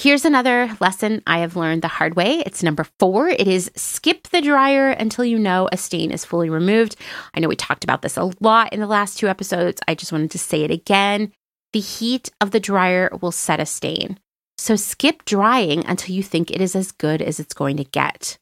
Here's 0.00 0.24
another 0.24 0.70
lesson 0.80 1.24
I 1.26 1.40
have 1.40 1.56
learned 1.56 1.82
the 1.82 1.88
hard 1.88 2.14
way. 2.14 2.40
It's 2.46 2.62
number 2.62 2.86
four. 3.00 3.28
It 3.28 3.48
is 3.48 3.68
skip 3.74 4.28
the 4.28 4.40
dryer 4.40 4.90
until 4.90 5.24
you 5.24 5.40
know 5.40 5.68
a 5.72 5.76
stain 5.76 6.12
is 6.12 6.24
fully 6.24 6.48
removed. 6.48 6.94
I 7.34 7.40
know 7.40 7.48
we 7.48 7.56
talked 7.56 7.82
about 7.82 8.02
this 8.02 8.16
a 8.16 8.30
lot 8.38 8.72
in 8.72 8.78
the 8.78 8.86
last 8.86 9.18
two 9.18 9.26
episodes. 9.26 9.80
I 9.88 9.96
just 9.96 10.12
wanted 10.12 10.30
to 10.30 10.38
say 10.38 10.62
it 10.62 10.70
again. 10.70 11.32
The 11.72 11.80
heat 11.80 12.30
of 12.40 12.52
the 12.52 12.60
dryer 12.60 13.10
will 13.20 13.32
set 13.32 13.58
a 13.58 13.66
stain. 13.66 14.20
So 14.56 14.76
skip 14.76 15.24
drying 15.24 15.84
until 15.84 16.14
you 16.14 16.22
think 16.22 16.52
it 16.52 16.60
is 16.60 16.76
as 16.76 16.92
good 16.92 17.20
as 17.20 17.40
it's 17.40 17.52
going 17.52 17.76
to 17.78 17.84
get. 17.84 18.38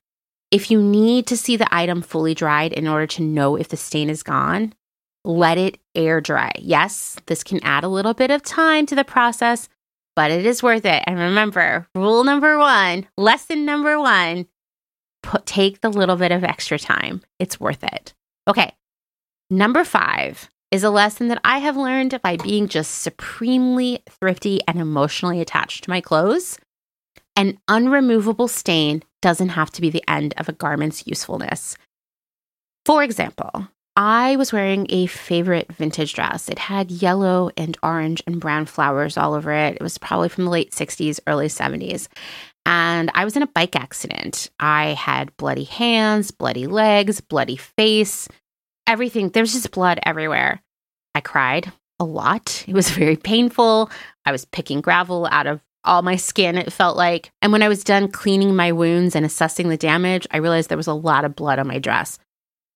If 0.51 0.71
you 0.71 0.83
need 0.83 1.27
to 1.29 1.39
see 1.39 1.57
the 1.57 1.75
item 1.75 2.03
fully 2.03 2.35
dried 2.35 2.75
in 2.75 2.87
order 2.87 3.07
to 3.07 3.23
know 3.23 3.57
if 3.57 3.69
the 3.69 3.79
stain 3.79 4.11
is 4.11 4.23
gone, 4.23 4.75
let 5.25 5.57
it 5.57 5.79
air 5.95 6.21
dry. 6.21 6.53
Yes, 6.59 7.17
this 7.25 7.43
can 7.43 7.65
add 7.65 7.83
a 7.83 7.89
little 7.89 8.13
bit 8.13 8.31
of 8.31 8.43
time 8.43 8.85
to 8.85 8.95
the 8.95 9.05
process, 9.05 9.71
but 10.17 10.31
it 10.31 10.47
is 10.47 10.63
worth 10.63 10.85
it. 10.85 11.05
And 11.07 11.19
remember, 11.19 11.87
rule 11.95 12.25
number 12.25 12.59
one, 12.59 13.07
lesson 13.17 13.65
number 13.65 14.01
one, 14.01 14.47
put, 15.23 15.47
take 15.47 15.83
the 15.83 15.91
little 15.91 16.17
bit 16.17 16.33
of 16.33 16.43
extra 16.43 16.79
time. 16.79 17.23
It's 17.39 17.61
worth 17.61 17.85
it. 17.85 18.15
Okay. 18.49 18.73
Number 19.51 19.85
five 19.85 20.51
is 20.73 20.83
a 20.83 20.91
lesson 20.91 21.29
that 21.29 21.41
I 21.45 21.59
have 21.59 21.77
learned 21.77 22.21
by 22.23 22.37
being 22.37 22.67
just 22.67 23.03
supremely 23.03 24.03
thrifty 24.09 24.61
and 24.67 24.81
emotionally 24.81 25.41
attached 25.41 25.85
to 25.85 25.91
my 25.91 26.01
clothes. 26.01 26.59
An 27.37 27.59
unremovable 27.69 28.49
stain 28.49 29.03
doesn't 29.23 29.51
have 29.51 29.71
to 29.73 29.81
be 29.81 29.91
the 29.91 30.03
end 30.09 30.35
of 30.39 30.49
a 30.49 30.53
garment's 30.53 31.07
usefulness. 31.07 31.77
For 32.85 33.03
example, 33.03 33.69
I 33.97 34.37
was 34.37 34.53
wearing 34.53 34.87
a 34.91 35.07
favorite 35.07 35.73
vintage 35.73 36.13
dress. 36.13 36.51
It 36.51 36.59
had 36.59 36.91
yellow 36.91 37.51
and 37.57 37.79
orange 37.83 38.23
and 38.27 38.39
brown 38.39 38.67
flowers 38.67 39.17
all 39.17 39.33
over 39.33 39.51
it. 39.51 39.77
It 39.77 39.83
was 39.83 39.97
probably 39.97 40.29
from 40.29 40.45
the 40.45 40.51
late 40.51 40.73
60s, 40.73 41.19
early 41.27 41.49
70s. 41.49 42.09
And 42.67 43.11
I 43.15 43.25
was 43.25 43.37
in 43.37 43.43
a 43.43 43.47
bike 43.47 43.75
accident. 43.75 44.51
I 44.61 44.89
had 44.89 45.35
bloody 45.39 45.65
hands, 45.65 46.31
bloody 46.31 46.67
legs, 46.67 47.23
bloody 47.23 47.57
face, 47.57 48.29
everything. 48.87 49.31
There's 49.31 49.55
just 49.55 49.71
blood 49.71 49.99
everywhere. 50.05 50.61
I 51.15 51.21
cried 51.23 51.73
a 51.99 52.05
lot. 52.05 52.65
It 52.69 52.75
was 52.75 52.91
very 52.91 53.17
painful. 53.17 53.91
I 54.27 54.33
was 54.33 54.45
picking 54.45 54.83
gravel 54.83 55.27
out 55.31 55.47
of 55.47 55.63
all 55.85 56.03
my 56.03 56.17
skin, 56.17 56.59
it 56.59 56.73
felt 56.73 56.97
like. 56.97 57.31
And 57.41 57.53
when 57.53 57.63
I 57.63 57.69
was 57.69 57.85
done 57.85 58.09
cleaning 58.11 58.57
my 58.57 58.73
wounds 58.73 59.17
and 59.17 59.25
assessing 59.25 59.69
the 59.69 59.77
damage, 59.77 60.27
I 60.33 60.39
realized 60.39 60.69
there 60.69 60.77
was 60.77 60.89
a 60.89 60.93
lot 60.93 61.25
of 61.25 61.37
blood 61.37 61.59
on 61.59 61.69
my 61.69 61.79
dress. 61.79 62.19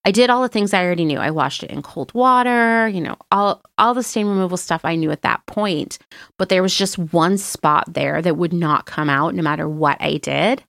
I 0.05 0.13
did 0.13 0.31
all 0.31 0.43
the 0.43 0.49
things 0.49 0.73
I 0.73 0.85
already 0.85 1.05
knew. 1.05 1.19
I 1.19 1.31
washed 1.31 1.63
it 1.63 1.71
in 1.71 1.83
cold 1.83 2.13
water, 2.15 2.89
you 2.89 3.01
know, 3.01 3.17
all 3.31 3.63
all 3.77 3.93
the 3.93 4.03
stain 4.03 4.27
removal 4.27 4.57
stuff 4.57 4.81
I 4.85 4.97
knew 4.97 5.11
at 5.11 5.23
that 5.23 5.45
point, 5.47 5.99
but 6.39 6.49
there 6.49 6.63
was 6.63 6.75
just 6.75 6.99
one 6.99 7.37
spot 7.37 7.93
there 7.93 8.23
that 8.23 8.37
would 8.37 8.53
not 8.53 8.87
come 8.87 9.11
out 9.11 9.35
no 9.35 9.43
matter 9.43 9.69
what 9.69 9.99
I 10.01 10.17
did. 10.17 10.65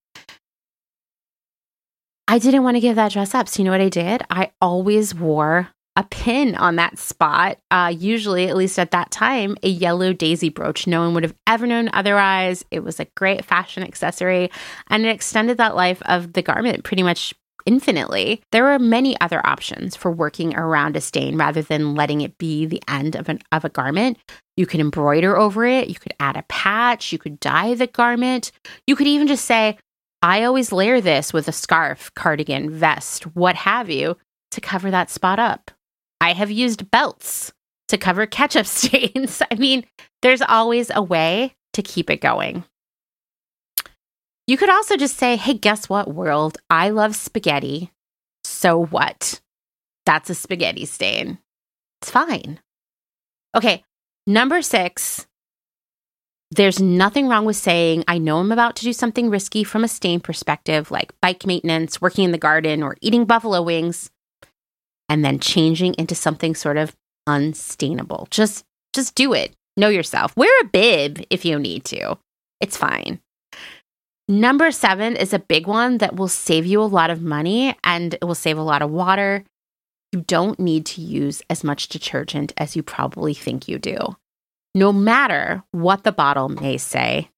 I 2.27 2.39
didn't 2.39 2.63
want 2.63 2.75
to 2.75 2.81
give 2.81 2.95
that 2.95 3.11
dress 3.11 3.33
up. 3.33 3.47
So 3.47 3.59
you 3.59 3.65
know 3.65 3.71
what 3.71 3.81
I 3.81 3.89
did? 3.89 4.23
I 4.29 4.51
always 4.61 5.13
wore 5.15 5.69
a 5.97 6.03
pin 6.03 6.55
on 6.55 6.77
that 6.77 6.97
spot. 6.97 7.57
Uh, 7.69 7.93
usually, 7.95 8.47
at 8.47 8.55
least 8.55 8.79
at 8.79 8.91
that 8.91 9.11
time, 9.11 9.57
a 9.63 9.67
yellow 9.67 10.13
daisy 10.13 10.49
brooch. 10.49 10.87
No 10.87 11.01
one 11.01 11.13
would 11.13 11.23
have 11.23 11.35
ever 11.45 11.67
known 11.67 11.89
otherwise. 11.91 12.63
It 12.71 12.83
was 12.83 12.99
a 12.99 13.07
great 13.17 13.43
fashion 13.43 13.83
accessory 13.83 14.49
and 14.87 15.05
it 15.05 15.09
extended 15.09 15.57
that 15.57 15.75
life 15.75 16.01
of 16.05 16.33
the 16.33 16.41
garment 16.41 16.83
pretty 16.83 17.03
much 17.03 17.33
infinitely. 17.65 18.41
There 18.51 18.67
are 18.67 18.79
many 18.79 19.19
other 19.21 19.45
options 19.45 19.95
for 19.95 20.11
working 20.11 20.55
around 20.55 20.95
a 20.95 21.01
stain 21.01 21.37
rather 21.37 21.61
than 21.61 21.95
letting 21.95 22.21
it 22.21 22.37
be 22.37 22.65
the 22.65 22.81
end 22.87 23.15
of, 23.15 23.29
an, 23.29 23.39
of 23.51 23.65
a 23.65 23.69
garment. 23.69 24.17
You 24.57 24.65
could 24.65 24.79
embroider 24.79 25.37
over 25.37 25.65
it, 25.65 25.89
you 25.89 25.95
could 25.95 26.13
add 26.19 26.37
a 26.37 26.43
patch, 26.43 27.11
you 27.11 27.17
could 27.17 27.39
dye 27.39 27.73
the 27.73 27.87
garment. 27.87 28.51
You 28.87 28.95
could 28.95 29.07
even 29.07 29.27
just 29.27 29.45
say, 29.45 29.77
I 30.21 30.43
always 30.43 30.71
layer 30.71 31.01
this 31.01 31.33
with 31.33 31.47
a 31.47 31.51
scarf, 31.51 32.11
cardigan, 32.15 32.69
vest, 32.69 33.23
what 33.35 33.55
have 33.55 33.89
you, 33.89 34.17
to 34.51 34.61
cover 34.61 34.91
that 34.91 35.09
spot 35.09 35.39
up. 35.39 35.71
I 36.19 36.33
have 36.33 36.51
used 36.51 36.91
belts 36.91 37.51
to 37.87 37.97
cover 37.97 38.25
ketchup 38.25 38.65
stains. 38.67 39.41
I 39.49 39.55
mean, 39.55 39.85
there's 40.21 40.41
always 40.41 40.91
a 40.93 41.01
way 41.01 41.53
to 41.73 41.81
keep 41.81 42.09
it 42.09 42.21
going. 42.21 42.63
You 44.51 44.57
could 44.57 44.69
also 44.69 44.97
just 44.97 45.15
say, 45.15 45.37
hey, 45.37 45.53
guess 45.53 45.87
what, 45.87 46.13
world? 46.13 46.57
I 46.69 46.89
love 46.89 47.15
spaghetti. 47.15 47.89
So 48.43 48.83
what? 48.83 49.39
That's 50.05 50.29
a 50.29 50.35
spaghetti 50.35 50.83
stain. 50.83 51.37
It's 52.01 52.11
fine. 52.11 52.59
Okay, 53.55 53.85
number 54.27 54.61
six. 54.61 55.25
There's 56.53 56.81
nothing 56.81 57.29
wrong 57.29 57.45
with 57.45 57.55
saying, 57.55 58.03
I 58.09 58.17
know 58.17 58.39
I'm 58.39 58.51
about 58.51 58.75
to 58.75 58.83
do 58.83 58.91
something 58.91 59.29
risky 59.29 59.63
from 59.63 59.85
a 59.85 59.87
stain 59.87 60.19
perspective, 60.19 60.91
like 60.91 61.13
bike 61.21 61.45
maintenance, 61.45 62.01
working 62.01 62.25
in 62.25 62.33
the 62.33 62.37
garden, 62.37 62.83
or 62.83 62.97
eating 62.99 63.23
buffalo 63.23 63.61
wings, 63.61 64.09
and 65.07 65.23
then 65.23 65.39
changing 65.39 65.93
into 65.93 66.13
something 66.13 66.55
sort 66.55 66.75
of 66.75 66.93
unstainable. 67.25 68.27
Just 68.31 68.65
just 68.93 69.15
do 69.15 69.31
it. 69.31 69.53
Know 69.77 69.87
yourself. 69.87 70.35
Wear 70.35 70.51
a 70.61 70.65
bib 70.65 71.23
if 71.29 71.45
you 71.45 71.57
need 71.57 71.85
to. 71.85 72.17
It's 72.59 72.75
fine. 72.75 73.21
Number 74.31 74.71
seven 74.71 75.17
is 75.17 75.33
a 75.33 75.39
big 75.39 75.67
one 75.67 75.97
that 75.97 76.15
will 76.15 76.29
save 76.29 76.65
you 76.65 76.81
a 76.81 76.83
lot 76.83 77.09
of 77.09 77.21
money 77.21 77.75
and 77.83 78.13
it 78.13 78.23
will 78.23 78.33
save 78.33 78.57
a 78.57 78.63
lot 78.63 78.81
of 78.81 78.89
water. 78.89 79.43
You 80.13 80.21
don't 80.21 80.57
need 80.57 80.85
to 80.85 81.01
use 81.01 81.41
as 81.49 81.65
much 81.65 81.89
detergent 81.89 82.53
as 82.55 82.73
you 82.73 82.81
probably 82.81 83.33
think 83.33 83.67
you 83.67 83.77
do. 83.77 83.97
No 84.73 84.93
matter 84.93 85.63
what 85.71 86.05
the 86.05 86.13
bottle 86.13 86.47
may 86.47 86.77
say, 86.77 87.29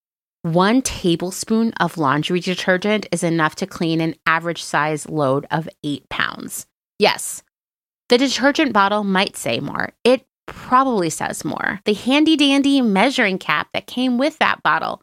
one 0.44 0.84
tablespoon 0.84 1.74
of 1.80 1.98
laundry 1.98 2.40
detergent 2.40 3.08
is 3.12 3.24
enough 3.24 3.56
to 3.56 3.66
clean 3.66 4.00
an 4.00 4.14
average 4.28 4.62
size 4.62 5.10
load 5.10 5.48
of 5.50 5.68
eight 5.84 6.08
pounds. 6.10 6.68
Yes, 7.00 7.42
the 8.10 8.20
detergent 8.20 8.72
bottle 8.72 9.04
might 9.04 9.36
say 9.36 9.60
more. 9.60 9.94
It 10.04 10.28
probably 10.46 11.10
says 11.10 11.44
more. 11.44 11.80
The 11.86 11.96
handy 11.96 12.38
dandy 12.38 12.84
measuring 12.84 13.40
cap 13.40 13.70
that 13.74 13.88
came 13.88 14.20
with 14.20 14.38
that 14.38 14.62
bottle 14.62 15.02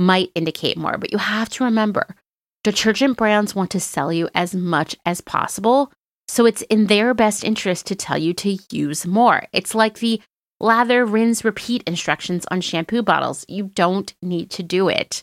might 0.00 0.32
indicate 0.34 0.78
more, 0.78 0.96
but 0.98 1.12
you 1.12 1.18
have 1.18 1.50
to 1.50 1.64
remember 1.64 2.16
detergent 2.64 3.16
brands 3.16 3.54
want 3.54 3.70
to 3.70 3.80
sell 3.80 4.12
you 4.12 4.28
as 4.34 4.54
much 4.54 4.96
as 5.04 5.20
possible. 5.20 5.92
So 6.26 6.46
it's 6.46 6.62
in 6.62 6.86
their 6.86 7.14
best 7.14 7.44
interest 7.44 7.86
to 7.86 7.94
tell 7.94 8.18
you 8.18 8.32
to 8.34 8.58
use 8.70 9.06
more. 9.06 9.44
It's 9.52 9.74
like 9.74 9.98
the 9.98 10.20
lather, 10.58 11.04
rinse, 11.04 11.44
repeat 11.44 11.82
instructions 11.86 12.46
on 12.50 12.60
shampoo 12.60 13.02
bottles. 13.02 13.44
You 13.48 13.70
don't 13.74 14.12
need 14.22 14.50
to 14.50 14.62
do 14.62 14.88
it. 14.88 15.22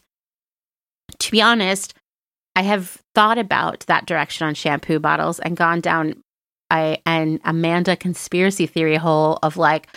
To 1.20 1.32
be 1.32 1.42
honest, 1.42 1.94
I 2.56 2.62
have 2.62 3.02
thought 3.16 3.38
about 3.38 3.82
that 3.88 4.06
direction 4.06 4.48
on 4.48 4.54
shampoo 4.54 5.00
bottles 5.00 5.40
and 5.40 5.58
gone 5.58 5.82
down 5.82 6.22
a, 6.72 7.02
an 7.06 7.40
Amanda 7.46 7.96
conspiracy 7.96 8.68
theory 8.68 8.98
hole 8.98 9.40
of 9.42 9.58
like, 9.58 9.88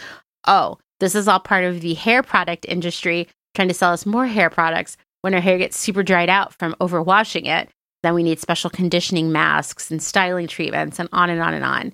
oh, 0.46 0.78
this 1.00 1.14
is 1.14 1.26
all 1.26 1.40
part 1.40 1.64
of 1.64 1.80
the 1.80 1.94
hair 1.94 2.22
product 2.22 2.66
industry 2.68 3.28
trying 3.54 3.68
to 3.68 3.74
sell 3.74 3.92
us 3.92 4.06
more 4.06 4.26
hair 4.26 4.50
products 4.50 4.96
when 5.22 5.34
our 5.34 5.40
hair 5.40 5.58
gets 5.58 5.78
super 5.78 6.02
dried 6.02 6.28
out 6.28 6.54
from 6.54 6.74
overwashing 6.80 7.46
it. 7.46 7.68
Then 8.02 8.14
we 8.14 8.22
need 8.22 8.40
special 8.40 8.70
conditioning 8.70 9.32
masks 9.32 9.90
and 9.90 10.02
styling 10.02 10.46
treatments 10.46 10.98
and 10.98 11.08
on 11.12 11.30
and 11.30 11.40
on 11.40 11.54
and 11.54 11.64
on. 11.64 11.92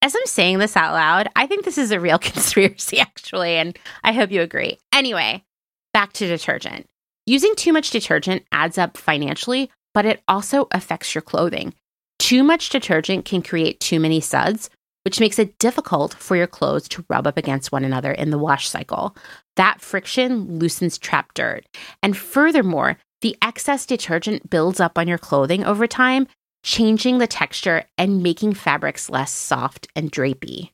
As 0.00 0.14
I'm 0.14 0.26
saying 0.26 0.58
this 0.58 0.76
out 0.76 0.92
loud, 0.92 1.28
I 1.34 1.46
think 1.46 1.64
this 1.64 1.78
is 1.78 1.90
a 1.90 2.00
real 2.00 2.18
conspiracy, 2.18 2.98
actually, 2.98 3.56
and 3.56 3.76
I 4.04 4.12
hope 4.12 4.30
you 4.30 4.42
agree. 4.42 4.78
Anyway, 4.92 5.44
back 5.92 6.12
to 6.14 6.26
detergent. 6.26 6.86
Using 7.26 7.54
too 7.56 7.72
much 7.72 7.90
detergent 7.90 8.44
adds 8.52 8.78
up 8.78 8.96
financially, 8.96 9.70
but 9.94 10.06
it 10.06 10.22
also 10.28 10.68
affects 10.72 11.14
your 11.14 11.22
clothing. 11.22 11.74
Too 12.18 12.42
much 12.42 12.70
detergent 12.70 13.24
can 13.24 13.42
create 13.42 13.80
too 13.80 14.00
many 14.00 14.20
suds, 14.20 14.70
which 15.04 15.20
makes 15.20 15.38
it 15.38 15.58
difficult 15.58 16.14
for 16.14 16.36
your 16.36 16.46
clothes 16.46 16.88
to 16.88 17.04
rub 17.08 17.26
up 17.26 17.36
against 17.36 17.72
one 17.72 17.84
another 17.84 18.12
in 18.12 18.30
the 18.30 18.38
wash 18.38 18.68
cycle. 18.68 19.16
That 19.58 19.80
friction 19.80 20.60
loosens 20.60 20.98
trapped 20.98 21.34
dirt. 21.34 21.66
And 22.00 22.16
furthermore, 22.16 22.96
the 23.22 23.36
excess 23.42 23.86
detergent 23.86 24.48
builds 24.48 24.78
up 24.78 24.96
on 24.96 25.08
your 25.08 25.18
clothing 25.18 25.64
over 25.64 25.88
time, 25.88 26.28
changing 26.62 27.18
the 27.18 27.26
texture 27.26 27.82
and 27.98 28.22
making 28.22 28.54
fabrics 28.54 29.10
less 29.10 29.32
soft 29.32 29.88
and 29.96 30.12
drapey. 30.12 30.70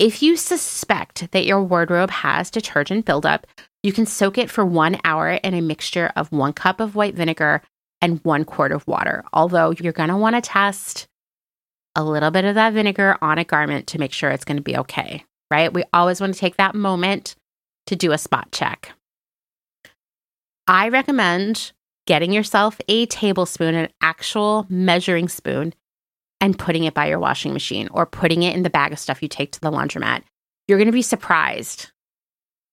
If 0.00 0.20
you 0.20 0.36
suspect 0.36 1.30
that 1.30 1.46
your 1.46 1.62
wardrobe 1.62 2.10
has 2.10 2.50
detergent 2.50 3.04
buildup, 3.04 3.46
you 3.84 3.92
can 3.92 4.04
soak 4.04 4.36
it 4.36 4.50
for 4.50 4.66
one 4.66 4.98
hour 5.04 5.30
in 5.30 5.54
a 5.54 5.60
mixture 5.60 6.10
of 6.16 6.32
one 6.32 6.52
cup 6.52 6.80
of 6.80 6.96
white 6.96 7.14
vinegar 7.14 7.62
and 8.02 8.20
one 8.24 8.44
quart 8.44 8.72
of 8.72 8.86
water. 8.88 9.24
Although 9.32 9.74
you're 9.78 9.92
going 9.92 10.08
to 10.08 10.16
want 10.16 10.34
to 10.34 10.42
test 10.42 11.06
a 11.94 12.02
little 12.02 12.32
bit 12.32 12.44
of 12.44 12.56
that 12.56 12.72
vinegar 12.72 13.16
on 13.22 13.38
a 13.38 13.44
garment 13.44 13.86
to 13.88 13.98
make 14.00 14.12
sure 14.12 14.30
it's 14.30 14.44
going 14.44 14.56
to 14.56 14.62
be 14.62 14.76
okay, 14.76 15.24
right? 15.52 15.72
We 15.72 15.84
always 15.92 16.20
want 16.20 16.34
to 16.34 16.40
take 16.40 16.56
that 16.56 16.74
moment 16.74 17.36
to 17.88 17.96
do 17.96 18.12
a 18.12 18.18
spot 18.18 18.52
check. 18.52 18.92
I 20.66 20.90
recommend 20.90 21.72
getting 22.06 22.32
yourself 22.32 22.78
a 22.88 23.06
tablespoon, 23.06 23.74
an 23.74 23.88
actual 24.02 24.66
measuring 24.68 25.28
spoon, 25.28 25.74
and 26.40 26.58
putting 26.58 26.84
it 26.84 26.94
by 26.94 27.06
your 27.06 27.18
washing 27.18 27.52
machine 27.52 27.88
or 27.90 28.06
putting 28.06 28.42
it 28.42 28.54
in 28.54 28.62
the 28.62 28.70
bag 28.70 28.92
of 28.92 28.98
stuff 28.98 29.22
you 29.22 29.28
take 29.28 29.52
to 29.52 29.60
the 29.60 29.70
laundromat. 29.70 30.22
You're 30.66 30.78
going 30.78 30.86
to 30.86 30.92
be 30.92 31.02
surprised 31.02 31.90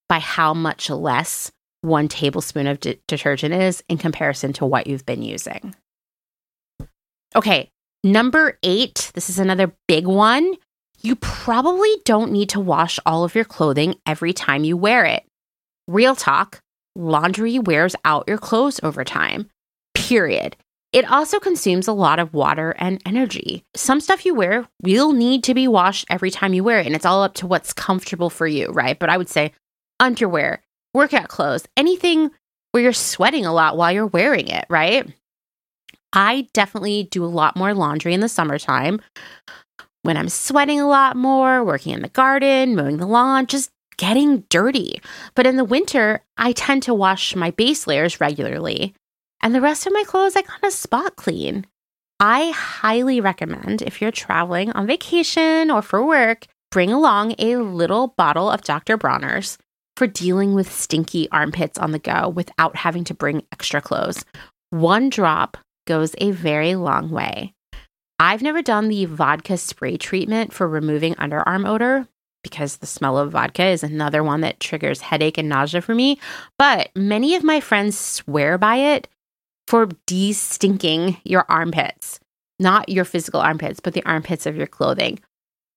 by 0.09 0.19
how 0.19 0.53
much 0.53 0.89
less 0.89 1.51
one 1.81 2.07
tablespoon 2.09 2.67
of 2.67 2.79
de- 2.81 2.99
detergent 3.07 3.53
is 3.53 3.83
in 3.87 3.97
comparison 3.97 4.51
to 4.53 4.65
what 4.65 4.87
you've 4.87 5.05
been 5.05 5.21
using. 5.21 5.75
Okay, 7.35 7.69
number 8.03 8.59
eight, 8.63 9.11
this 9.13 9.29
is 9.29 9.39
another 9.39 9.73
big 9.87 10.07
one. 10.07 10.55
You 11.06 11.15
probably 11.18 11.98
don't 12.03 12.32
need 12.32 12.49
to 12.49 12.60
wash 12.60 12.98
all 13.06 13.23
of 13.23 13.36
your 13.36 13.45
clothing 13.45 13.94
every 14.07 14.34
time 14.34 14.64
you 14.64 14.76
wear 14.76 15.06
it. 15.06 15.23
Real 15.88 16.15
talk, 16.15 16.61
laundry 16.95 17.60
wears 17.60 17.95
out 18.03 18.27
your 18.27 18.40
clothes 18.40 18.80
over 18.82 19.03
time, 19.03 19.52
period. 19.94 20.57
It 20.91 21.07
also 21.11 21.40
consumes 21.40 21.88
a 21.88 21.94
lot 21.94 22.18
of 22.18 22.34
water 22.34 22.73
and 22.80 23.03
energy. 23.06 23.64
Some 23.76 23.99
stuff 24.02 24.26
you 24.26 24.34
wear 24.34 24.68
will 24.82 25.14
need 25.14 25.44
to 25.44 25.53
be 25.53 25.68
washed 25.68 26.06
every 26.10 26.32
time 26.32 26.56
you 26.56 26.64
wear 26.64 26.80
it, 26.80 26.88
and 26.88 26.95
it's 26.95 27.06
all 27.06 27.22
up 27.22 27.36
to 27.36 27.45
what's 27.45 27.72
comfortable 27.72 28.32
for 28.32 28.48
you, 28.48 28.69
right? 28.69 28.98
But 28.98 29.11
I 29.11 29.18
would 29.18 29.30
say 29.30 29.52
underwear, 29.99 30.64
workout 30.95 31.27
clothes, 31.27 31.68
anything 31.77 32.32
where 32.72 32.82
you're 32.82 32.94
sweating 32.94 33.45
a 33.45 33.53
lot 33.53 33.77
while 33.77 33.91
you're 33.91 34.07
wearing 34.07 34.48
it, 34.48 34.65
right? 34.72 35.07
I 36.14 36.48
definitely 36.53 37.10
do 37.11 37.23
a 37.23 37.27
lot 37.27 37.56
more 37.56 37.76
laundry 37.76 38.15
in 38.15 38.22
the 38.22 38.30
summertime 38.30 39.02
when 40.06 40.18
I'm 40.18 40.30
sweating 40.30 40.80
a 40.80 40.88
lot 40.88 41.18
more, 41.18 41.64
working 41.64 41.94
in 41.94 42.02
the 42.02 42.10
garden, 42.10 42.76
mowing 42.76 42.98
the 42.98 43.07
lawn, 43.07 43.48
just 43.48 43.72
getting 43.98 44.41
dirty. 44.49 45.02
But 45.36 45.48
in 45.48 45.57
the 45.57 45.65
winter, 45.65 46.23
I 46.38 46.53
tend 46.53 46.84
to 46.84 46.94
wash 46.94 47.36
my 47.36 47.52
base 47.52 47.88
layers 47.88 48.22
regularly, 48.22 48.94
and 49.41 49.53
the 49.53 49.61
rest 49.61 49.86
of 49.86 49.94
my 49.94 50.03
clothes 50.06 50.36
I 50.36 50.41
kind 50.41 50.64
of 50.64 50.73
spot 50.73 51.15
clean. 51.15 51.65
I 52.19 52.52
highly 52.52 53.19
recommend 53.19 53.82
if 53.82 54.02
you're 54.02 54.11
traveling 54.11 54.72
on 54.72 54.88
vacation 54.88 55.69
or 55.69 55.82
for 55.82 56.06
work, 56.06 56.45
bring 56.72 56.91
along 56.91 57.36
a 57.40 57.57
little 57.57 58.14
bottle 58.18 58.49
of 58.49 58.61
Dr. 58.61 58.98
Bronner's 58.98 59.57
for 59.98 60.07
dealing 60.07 60.53
with 60.53 60.72
stinky 60.72 61.30
armpits 61.32 61.77
on 61.77 61.91
the 61.91 61.99
go 61.99 62.30
without 62.30 62.76
having 62.76 63.03
to 63.06 63.14
bring 63.14 63.44
extra 63.52 63.82
clothes. 63.82 64.23
One 64.69 65.10
drop 65.10 65.57
goes 65.88 66.15
a 66.18 66.32
very 66.32 66.76
long 66.76 67.10
way. 67.10 67.55
I've 68.19 68.41
never 68.41 68.61
done 68.61 68.87
the 68.87 69.05
vodka 69.05 69.57
spray 69.57 69.97
treatment 69.97 70.53
for 70.53 70.67
removing 70.67 71.15
underarm 71.15 71.67
odor 71.67 72.07
because 72.43 72.77
the 72.77 72.85
smell 72.85 73.17
of 73.17 73.31
vodka 73.31 73.65
is 73.65 73.83
another 73.83 74.23
one 74.23 74.41
that 74.41 74.59
triggers 74.59 75.01
headache 75.01 75.37
and 75.37 75.49
nausea 75.49 75.81
for 75.81 75.95
me. 75.95 76.19
But 76.57 76.91
many 76.95 77.35
of 77.35 77.43
my 77.43 77.59
friends 77.59 77.97
swear 77.97 78.57
by 78.57 78.77
it 78.77 79.07
for 79.67 79.89
de 80.05 80.31
stinking 80.31 81.17
your 81.23 81.45
armpits, 81.49 82.19
not 82.59 82.87
your 82.87 83.03
physical 83.03 83.41
armpits, 83.41 83.79
but 83.79 83.93
the 83.93 84.05
armpits 84.05 84.45
of 84.45 84.55
your 84.55 84.67
clothing. 84.67 85.19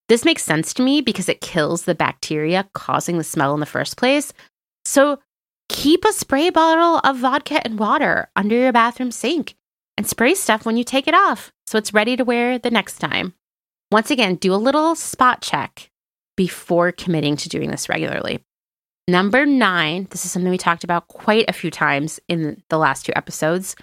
This 0.09 0.25
makes 0.25 0.45
sense 0.45 0.73
to 0.75 0.83
me 0.83 1.01
because 1.01 1.29
it 1.29 1.41
kills 1.41 1.83
the 1.83 1.95
bacteria 1.95 2.69
causing 2.75 3.19
the 3.19 3.25
smell 3.25 3.55
in 3.55 3.61
the 3.61 3.67
first 3.67 3.97
place. 3.97 4.33
So 4.85 5.19
keep 5.69 6.05
a 6.05 6.13
spray 6.13 6.51
bottle 6.51 7.01
of 7.03 7.19
vodka 7.19 7.61
and 7.65 7.79
water 7.79 8.31
under 8.37 8.55
your 8.55 8.73
bathroom 8.73 9.11
sink 9.11 9.55
and 9.99 10.07
spray 10.07 10.33
stuff 10.33 10.65
when 10.65 10.77
you 10.77 10.85
take 10.85 11.09
it 11.09 11.15
off 11.15 11.53
so 11.67 11.77
it's 11.77 11.93
ready 11.93 12.17
to 12.17 12.25
wear 12.25 12.57
the 12.57 12.71
next 12.71 12.99
time. 12.99 13.35
Once 13.91 14.13
again, 14.13 14.37
do 14.37 14.55
a 14.55 14.57
little 14.57 14.95
spot 14.95 15.43
check 15.43 15.91
before 16.37 16.93
committing 16.93 17.37
to 17.37 17.49
doing 17.49 17.71
this 17.71 17.89
regularly. 17.89 18.39
Number 19.09 19.45
nine, 19.45 20.07
this 20.11 20.25
is 20.25 20.31
something 20.31 20.51
we 20.51 20.57
talked 20.57 20.85
about 20.85 21.09
quite 21.09 21.47
a 21.49 21.53
few 21.53 21.71
times 21.71 22.21
in 22.29 22.63
the 22.71 22.79
last 22.79 23.07
two 23.07 23.13
episodes. 23.17 23.75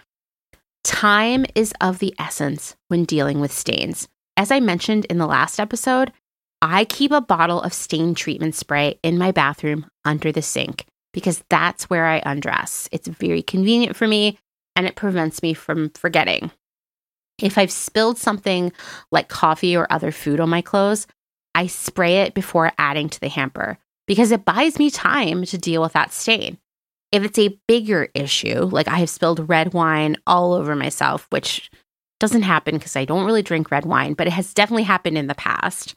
Time 0.86 1.46
is 1.54 1.74
of 1.82 2.00
the 2.00 2.16
essence 2.18 2.78
when 2.88 3.04
dealing 3.04 3.42
with 3.42 3.52
stains. 3.52 4.08
As 4.38 4.52
I 4.52 4.62
mentioned 4.62 5.04
in 5.06 5.18
the 5.18 5.28
last 5.28 5.60
episode, 5.60 6.14
I 6.62 6.86
keep 6.86 7.12
a 7.12 7.20
bottle 7.20 7.62
of 7.62 7.74
stain 7.74 8.16
treatment 8.16 8.56
spray 8.56 9.00
in 9.04 9.18
my 9.18 9.32
bathroom 9.32 9.88
under 10.06 10.32
the 10.32 10.42
sink 10.42 10.86
because 11.12 11.44
that's 11.50 11.90
where 11.90 12.06
I 12.06 12.22
undress. 12.26 12.88
It's 12.94 13.10
very 13.10 13.42
convenient 13.42 13.98
for 13.98 14.08
me 14.08 14.38
and 14.76 14.85
it 14.85 14.95
prevents 14.95 15.41
me 15.41 15.53
from 15.53 15.91
forgetting. 15.91 16.52
If 17.41 17.57
I've 17.57 17.72
spilled 17.72 18.18
something 18.18 18.72
like 19.11 19.27
coffee 19.27 19.76
or 19.76 19.88
other 19.89 20.11
food 20.11 20.39
on 20.39 20.49
my 20.49 20.61
clothes, 20.61 21.07
I 21.53 21.68
spray 21.68 22.18
it 22.18 22.34
before 22.34 22.72
adding 22.77 23.10
to 23.10 23.19
the 23.19 23.30
hamper 23.30 23.77
because 24.07 24.31
it 24.31 24.45
buys 24.45 24.80
me 24.80 24.89
time 24.89 25.45
to 25.45 25.57
deal 25.57 25.81
with 25.81 25.93
that 25.93 26.14
stain. 26.14 26.57
If 27.11 27.23
it's 27.23 27.39
a 27.39 27.57
bigger 27.68 28.10
issue, 28.14 28.64
like 28.64 28.88
I 28.88 28.97
have 28.97 29.10
spilled 29.10 29.49
red 29.49 29.73
wine 29.73 30.18
all 30.27 30.53
over 30.53 30.76
myself, 30.76 31.27
which 31.30 31.72
doesn't 32.19 32.43
happen 32.43 32.76
because 32.76 32.95
I 32.95 33.06
don't 33.06 33.26
really 33.26 33.41
drink 33.41 33.72
red 33.72 33.85
wine, 33.85 34.14
but 34.14 34.27
it 34.27 34.34
has 34.34 34.53
definitely 34.53 34.84
happened 34.84 35.18
in 35.18 35.27
the 35.27 35.35
past. 35.35 35.95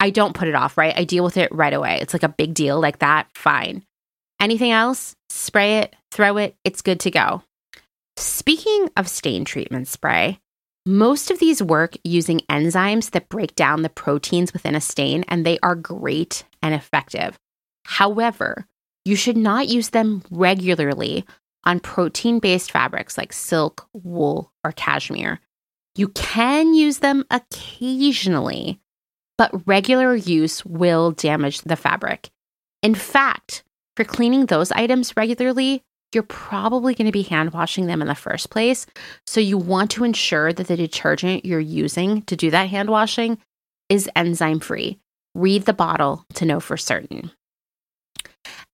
I 0.00 0.10
don't 0.10 0.34
put 0.34 0.48
it 0.48 0.54
off, 0.54 0.76
right? 0.76 0.96
I 0.96 1.04
deal 1.04 1.24
with 1.24 1.36
it 1.36 1.52
right 1.52 1.72
away. 1.72 1.98
It's 2.00 2.12
like 2.12 2.22
a 2.22 2.28
big 2.28 2.54
deal 2.54 2.80
like 2.80 2.98
that, 2.98 3.28
fine. 3.34 3.84
Anything 4.40 4.70
else? 4.70 5.16
Spray 5.30 5.78
it, 5.78 5.96
throw 6.12 6.36
it, 6.36 6.56
it's 6.64 6.82
good 6.82 7.00
to 7.00 7.10
go. 7.10 7.42
Speaking 8.16 8.88
of 8.96 9.08
stain 9.08 9.44
treatment 9.44 9.88
spray, 9.88 10.38
most 10.86 11.30
of 11.30 11.38
these 11.38 11.62
work 11.62 11.96
using 12.04 12.40
enzymes 12.48 13.10
that 13.10 13.28
break 13.28 13.54
down 13.56 13.82
the 13.82 13.88
proteins 13.88 14.52
within 14.52 14.74
a 14.74 14.80
stain, 14.80 15.24
and 15.28 15.44
they 15.44 15.58
are 15.62 15.74
great 15.74 16.44
and 16.62 16.74
effective. 16.74 17.38
However, 17.84 18.66
you 19.04 19.16
should 19.16 19.36
not 19.36 19.68
use 19.68 19.90
them 19.90 20.22
regularly 20.30 21.24
on 21.64 21.80
protein 21.80 22.38
based 22.38 22.70
fabrics 22.70 23.18
like 23.18 23.32
silk, 23.32 23.88
wool, 23.92 24.52
or 24.64 24.72
cashmere. 24.72 25.40
You 25.96 26.08
can 26.08 26.74
use 26.74 26.98
them 26.98 27.24
occasionally, 27.30 28.80
but 29.38 29.66
regular 29.66 30.14
use 30.14 30.64
will 30.64 31.10
damage 31.10 31.62
the 31.62 31.76
fabric. 31.76 32.30
In 32.82 32.94
fact, 32.94 33.64
for 33.96 34.04
cleaning 34.04 34.46
those 34.46 34.70
items 34.72 35.16
regularly, 35.16 35.82
you're 36.12 36.22
probably 36.22 36.94
going 36.94 37.06
to 37.06 37.12
be 37.12 37.22
hand 37.22 37.52
washing 37.52 37.86
them 37.86 38.00
in 38.00 38.08
the 38.08 38.14
first 38.14 38.50
place. 38.50 38.86
So 39.26 39.40
you 39.40 39.58
want 39.58 39.90
to 39.92 40.04
ensure 40.04 40.52
that 40.52 40.66
the 40.66 40.76
detergent 40.76 41.44
you're 41.44 41.60
using 41.60 42.22
to 42.22 42.36
do 42.36 42.50
that 42.50 42.68
hand 42.68 42.88
washing 42.88 43.38
is 43.88 44.08
enzyme 44.16 44.60
free. 44.60 44.98
Read 45.34 45.64
the 45.64 45.72
bottle 45.72 46.24
to 46.34 46.44
know 46.44 46.60
for 46.60 46.76
certain. 46.76 47.30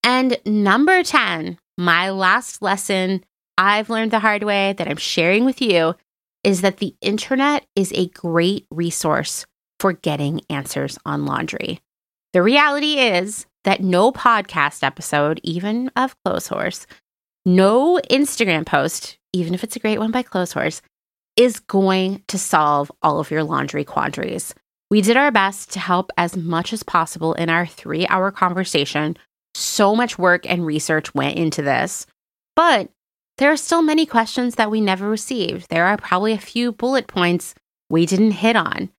And 0.04 0.38
number 0.44 1.02
10, 1.02 1.58
my 1.78 2.10
last 2.10 2.62
lesson 2.62 3.24
I've 3.58 3.90
learned 3.90 4.10
the 4.10 4.18
hard 4.18 4.42
way 4.42 4.74
that 4.78 4.88
I'm 4.88 4.96
sharing 4.96 5.44
with 5.44 5.60
you 5.60 5.94
is 6.42 6.62
that 6.62 6.78
the 6.78 6.94
internet 7.00 7.66
is 7.76 7.92
a 7.92 8.08
great 8.08 8.66
resource 8.70 9.46
for 9.78 9.92
getting 9.92 10.40
answers 10.48 10.98
on 11.04 11.26
laundry. 11.26 11.80
The 12.32 12.42
reality 12.42 12.94
is 12.94 13.46
that 13.64 13.80
no 13.80 14.10
podcast 14.10 14.82
episode, 14.82 15.40
even 15.42 15.90
of 15.94 16.16
Clotheshorse, 16.26 16.86
no 17.44 18.00
Instagram 18.10 18.64
post, 18.64 19.18
even 19.32 19.54
if 19.54 19.64
it's 19.64 19.76
a 19.76 19.80
great 19.80 19.98
one 19.98 20.10
by 20.10 20.22
Clotheshorse, 20.22 20.80
is 21.36 21.60
going 21.60 22.22
to 22.28 22.38
solve 22.38 22.92
all 23.02 23.18
of 23.18 23.30
your 23.30 23.42
laundry 23.42 23.84
quandaries. 23.84 24.54
We 24.90 25.00
did 25.00 25.16
our 25.16 25.30
best 25.30 25.72
to 25.72 25.80
help 25.80 26.10
as 26.18 26.36
much 26.36 26.72
as 26.72 26.82
possible 26.82 27.32
in 27.34 27.48
our 27.48 27.66
three 27.66 28.06
hour 28.06 28.30
conversation. 28.30 29.16
So 29.54 29.96
much 29.96 30.18
work 30.18 30.48
and 30.48 30.66
research 30.66 31.14
went 31.14 31.38
into 31.38 31.62
this, 31.62 32.06
but 32.54 32.90
there 33.38 33.50
are 33.50 33.56
still 33.56 33.82
many 33.82 34.06
questions 34.06 34.56
that 34.56 34.70
we 34.70 34.80
never 34.80 35.08
received. 35.08 35.68
There 35.68 35.86
are 35.86 35.96
probably 35.96 36.32
a 36.32 36.38
few 36.38 36.72
bullet 36.72 37.06
points 37.06 37.54
we 37.88 38.06
didn't 38.06 38.32
hit 38.32 38.56
on. 38.56 38.90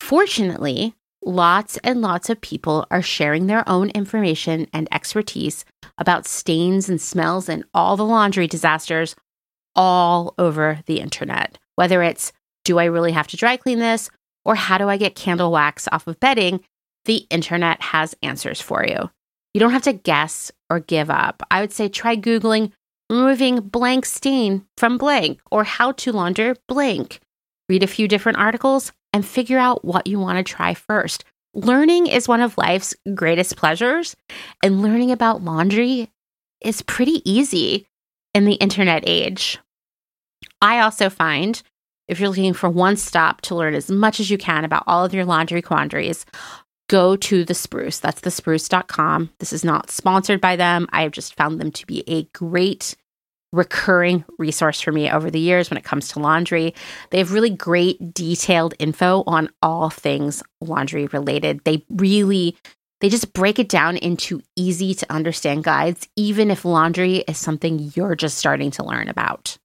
Fortunately, 0.00 0.94
lots 1.22 1.76
and 1.78 2.00
lots 2.00 2.30
of 2.30 2.40
people 2.40 2.86
are 2.90 3.02
sharing 3.02 3.46
their 3.46 3.68
own 3.68 3.90
information 3.90 4.66
and 4.72 4.88
expertise 4.92 5.64
about 5.98 6.26
stains 6.26 6.88
and 6.88 7.00
smells 7.00 7.48
and 7.48 7.64
all 7.74 7.96
the 7.96 8.04
laundry 8.04 8.46
disasters 8.46 9.16
all 9.74 10.34
over 10.38 10.80
the 10.86 11.00
internet. 11.00 11.58
Whether 11.76 12.02
it's, 12.02 12.32
do 12.64 12.78
I 12.78 12.84
really 12.84 13.12
have 13.12 13.28
to 13.28 13.36
dry 13.36 13.56
clean 13.56 13.78
this? 13.78 14.10
Or 14.44 14.54
how 14.54 14.78
do 14.78 14.88
I 14.88 14.96
get 14.96 15.14
candle 15.14 15.52
wax 15.52 15.88
off 15.92 16.06
of 16.06 16.20
bedding? 16.20 16.60
The 17.04 17.26
internet 17.30 17.80
has 17.82 18.14
answers 18.22 18.60
for 18.60 18.84
you. 18.86 19.10
You 19.54 19.60
don't 19.60 19.72
have 19.72 19.82
to 19.82 19.92
guess 19.92 20.52
or 20.70 20.80
give 20.80 21.10
up. 21.10 21.42
I 21.50 21.60
would 21.60 21.72
say 21.72 21.88
try 21.88 22.16
Googling 22.16 22.72
removing 23.10 23.60
blank 23.60 24.04
stain 24.04 24.64
from 24.76 24.98
blank, 24.98 25.40
or 25.50 25.64
how 25.64 25.92
to 25.92 26.12
launder 26.12 26.54
blank. 26.66 27.20
Read 27.68 27.82
a 27.82 27.86
few 27.86 28.08
different 28.08 28.38
articles 28.38 28.92
and 29.12 29.24
figure 29.24 29.58
out 29.58 29.84
what 29.84 30.06
you 30.06 30.18
want 30.18 30.38
to 30.38 30.52
try 30.52 30.74
first. 30.74 31.24
Learning 31.54 32.06
is 32.06 32.28
one 32.28 32.40
of 32.40 32.58
life's 32.58 32.94
greatest 33.14 33.56
pleasures, 33.56 34.14
and 34.62 34.82
learning 34.82 35.10
about 35.10 35.42
laundry 35.42 36.10
is 36.60 36.82
pretty 36.82 37.22
easy 37.30 37.86
in 38.34 38.44
the 38.44 38.54
internet 38.54 39.02
age. 39.06 39.58
I 40.60 40.80
also 40.80 41.08
find 41.08 41.60
if 42.06 42.18
you're 42.18 42.28
looking 42.28 42.54
for 42.54 42.70
one 42.70 42.96
stop 42.96 43.40
to 43.42 43.54
learn 43.54 43.74
as 43.74 43.90
much 43.90 44.18
as 44.18 44.30
you 44.30 44.38
can 44.38 44.64
about 44.64 44.84
all 44.86 45.04
of 45.04 45.14
your 45.14 45.24
laundry 45.24 45.62
quandaries, 45.62 46.24
go 46.88 47.16
to 47.16 47.44
the 47.44 47.54
spruce. 47.54 48.00
That's 48.00 48.20
thespruce.com. 48.20 49.30
This 49.38 49.52
is 49.52 49.64
not 49.64 49.90
sponsored 49.90 50.40
by 50.40 50.56
them. 50.56 50.88
I 50.90 51.02
have 51.02 51.12
just 51.12 51.34
found 51.34 51.60
them 51.60 51.70
to 51.72 51.86
be 51.86 52.02
a 52.06 52.24
great 52.34 52.96
recurring 53.52 54.24
resource 54.38 54.80
for 54.80 54.92
me 54.92 55.10
over 55.10 55.30
the 55.30 55.38
years 55.38 55.70
when 55.70 55.78
it 55.78 55.84
comes 55.84 56.08
to 56.08 56.18
laundry. 56.18 56.74
They 57.10 57.18
have 57.18 57.32
really 57.32 57.50
great 57.50 58.12
detailed 58.12 58.74
info 58.78 59.24
on 59.26 59.50
all 59.62 59.90
things 59.90 60.42
laundry 60.60 61.06
related. 61.06 61.64
They 61.64 61.84
really 61.88 62.56
they 63.00 63.08
just 63.08 63.32
break 63.32 63.60
it 63.60 63.68
down 63.68 63.96
into 63.96 64.42
easy 64.56 64.92
to 64.92 65.12
understand 65.12 65.62
guides 65.62 66.08
even 66.16 66.50
if 66.50 66.64
laundry 66.64 67.18
is 67.28 67.38
something 67.38 67.92
you're 67.94 68.16
just 68.16 68.38
starting 68.38 68.70
to 68.72 68.84
learn 68.84 69.08
about. 69.08 69.56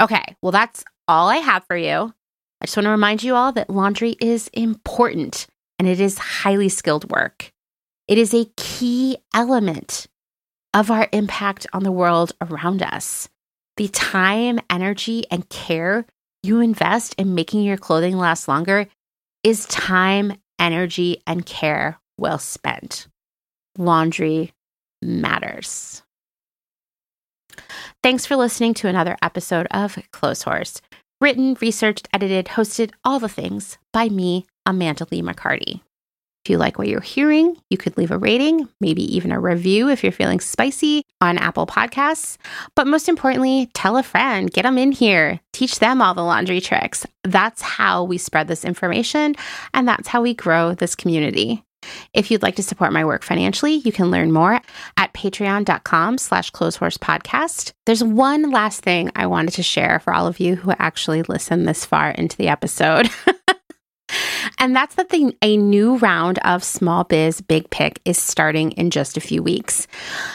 Okay, 0.00 0.36
well 0.42 0.52
that's 0.52 0.84
all 1.06 1.28
I 1.28 1.36
have 1.36 1.64
for 1.66 1.76
you. 1.76 2.12
I 2.60 2.66
just 2.66 2.76
want 2.76 2.86
to 2.86 2.90
remind 2.90 3.22
you 3.22 3.34
all 3.34 3.52
that 3.52 3.70
laundry 3.70 4.16
is 4.20 4.48
important 4.48 5.46
and 5.78 5.88
it 5.88 6.00
is 6.00 6.18
highly 6.18 6.68
skilled 6.68 7.10
work. 7.10 7.52
It 8.06 8.18
is 8.18 8.34
a 8.34 8.50
key 8.56 9.16
element 9.32 10.08
of 10.74 10.90
our 10.90 11.08
impact 11.12 11.66
on 11.72 11.82
the 11.82 11.92
world 11.92 12.32
around 12.40 12.82
us. 12.82 13.28
The 13.76 13.88
time, 13.88 14.60
energy, 14.68 15.24
and 15.30 15.48
care 15.48 16.06
you 16.42 16.60
invest 16.60 17.14
in 17.14 17.34
making 17.34 17.62
your 17.62 17.76
clothing 17.76 18.16
last 18.16 18.48
longer 18.48 18.86
is 19.42 19.66
time, 19.66 20.34
energy, 20.58 21.22
and 21.26 21.44
care 21.44 21.98
well 22.18 22.38
spent. 22.38 23.08
Laundry 23.76 24.52
matters. 25.02 26.02
Thanks 28.02 28.26
for 28.26 28.36
listening 28.36 28.74
to 28.74 28.88
another 28.88 29.16
episode 29.22 29.66
of 29.70 29.98
Close 30.12 30.44
Clotheshorse. 30.44 30.80
Written, 31.20 31.56
researched, 31.60 32.08
edited, 32.14 32.46
hosted, 32.46 32.92
all 33.04 33.18
the 33.18 33.28
things 33.28 33.76
by 33.92 34.08
me, 34.08 34.46
Amanda 34.64 35.06
Lee 35.10 35.20
McCarty. 35.20 35.82
If 36.44 36.50
you 36.50 36.56
like 36.56 36.78
what 36.78 36.88
you're 36.88 37.02
hearing, 37.02 37.56
you 37.68 37.76
could 37.76 37.98
leave 37.98 38.10
a 38.10 38.16
rating, 38.16 38.66
maybe 38.80 39.02
even 39.14 39.30
a 39.30 39.38
review 39.38 39.90
if 39.90 40.02
you're 40.02 40.10
feeling 40.10 40.40
spicy 40.40 41.04
on 41.20 41.36
Apple 41.36 41.66
Podcasts. 41.66 42.38
But 42.74 42.86
most 42.86 43.10
importantly, 43.10 43.70
tell 43.74 43.98
a 43.98 44.02
friend, 44.02 44.50
get 44.50 44.62
them 44.62 44.78
in 44.78 44.92
here, 44.92 45.40
teach 45.52 45.80
them 45.80 46.00
all 46.00 46.14
the 46.14 46.22
laundry 46.22 46.62
tricks. 46.62 47.06
That's 47.24 47.60
how 47.60 48.04
we 48.04 48.16
spread 48.16 48.48
this 48.48 48.64
information, 48.64 49.34
and 49.74 49.86
that's 49.86 50.08
how 50.08 50.22
we 50.22 50.32
grow 50.32 50.74
this 50.74 50.94
community. 50.94 51.62
If 52.14 52.30
you'd 52.30 52.42
like 52.42 52.56
to 52.56 52.62
support 52.62 52.92
my 52.92 53.04
work 53.04 53.22
financially, 53.22 53.74
you 53.74 53.92
can 53.92 54.10
learn 54.10 54.32
more 54.32 54.60
at 54.96 55.12
patreon.com 55.12 56.18
slash 56.18 56.52
clotheshorsepodcast. 56.52 57.72
There's 57.86 58.04
one 58.04 58.50
last 58.50 58.82
thing 58.82 59.10
I 59.14 59.26
wanted 59.26 59.52
to 59.54 59.62
share 59.62 59.98
for 60.00 60.12
all 60.14 60.26
of 60.26 60.40
you 60.40 60.56
who 60.56 60.72
actually 60.78 61.22
listened 61.22 61.68
this 61.68 61.84
far 61.84 62.10
into 62.10 62.36
the 62.36 62.48
episode. 62.48 63.10
And 64.60 64.76
that's 64.76 64.94
that 64.96 65.08
the, 65.08 65.34
a 65.40 65.56
new 65.56 65.96
round 65.96 66.38
of 66.40 66.62
Small 66.62 67.04
Biz 67.04 67.40
Big 67.40 67.70
Pick 67.70 67.98
is 68.04 68.18
starting 68.18 68.72
in 68.72 68.90
just 68.90 69.16
a 69.16 69.20
few 69.20 69.42
weeks. 69.42 69.86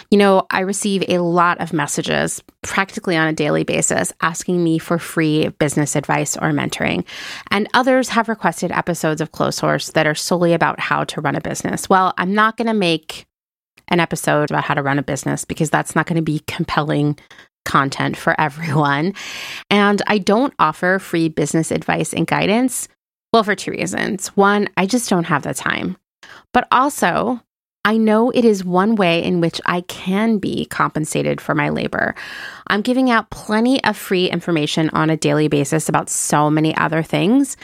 You 0.10 0.18
know, 0.18 0.47
I 0.49 0.61
receive 0.61 1.03
a 1.07 1.19
lot 1.19 1.61
of 1.61 1.73
messages 1.73 2.41
practically 2.64 3.15
on 3.15 3.27
a 3.27 3.34
daily 3.34 3.64
basis 3.64 4.11
asking 4.22 4.64
me 4.64 4.80
for 4.80 4.97
free 4.97 5.49
business 5.49 5.95
advice 5.95 6.35
or 6.35 6.49
mentoring. 6.49 7.06
And 7.52 7.69
others 7.76 8.10
have 8.10 8.27
requested 8.27 8.72
episodes 8.72 9.22
of 9.22 9.31
Clotheshorse 9.31 9.93
that 9.93 10.07
are 10.07 10.15
solely 10.15 10.53
about 10.53 10.80
how 10.80 11.03
to 11.03 11.22
run 11.22 11.35
a 11.35 11.41
business. 11.41 11.88
Well, 11.88 12.11
I'm 12.18 12.34
not 12.34 12.57
going 12.57 12.68
to 12.68 12.73
make 12.73 13.27
an 13.89 13.99
episode 13.99 14.49
about 14.49 14.64
how 14.64 14.73
to 14.73 14.81
run 14.81 14.97
a 14.97 15.03
business 15.03 15.45
because 15.45 15.69
that's 15.69 15.95
not 15.95 16.07
going 16.07 16.15
to 16.15 16.23
be 16.23 16.41
compelling 16.47 17.19
content 17.64 18.18
for 18.18 18.39
everyone. 18.41 19.14
And 19.69 20.02
I 20.07 20.18
don't 20.18 20.53
offer 20.57 20.97
free 20.97 21.30
business 21.30 21.69
advice 21.69 22.11
and 22.11 22.26
guidance 22.26 22.88
well, 23.36 23.44
for 23.44 23.53
two 23.53 23.72
reasons. 23.72 24.30
One, 24.38 24.70
I 24.78 24.86
just 24.86 25.10
don't 25.10 25.26
have 25.26 25.44
the 25.44 25.53
time. 25.53 25.98
But 26.53 26.70
also, 26.72 27.41
I 27.84 27.98
know 27.98 28.30
it 28.30 28.45
is 28.45 28.64
one 28.64 28.95
way 28.95 29.22
in 29.22 29.41
which 29.41 29.60
I 29.66 29.82
can 29.82 30.38
be 30.38 30.64
compensated 30.68 31.41
for 31.41 31.53
my 31.53 31.68
labor. 31.68 32.16
I'm 32.68 32.82
giving 32.82 33.10
out 33.10 33.32
plenty 33.32 33.84
of 33.84 33.98
free 33.98 34.28
information 34.30 34.90
on 34.91 35.10
a 35.10 35.18
daily 35.18 35.49
basis 35.49 35.90
about 35.90 36.10
so 36.10 36.49
many 36.49 36.74
other 36.78 37.03
things. 37.03 37.57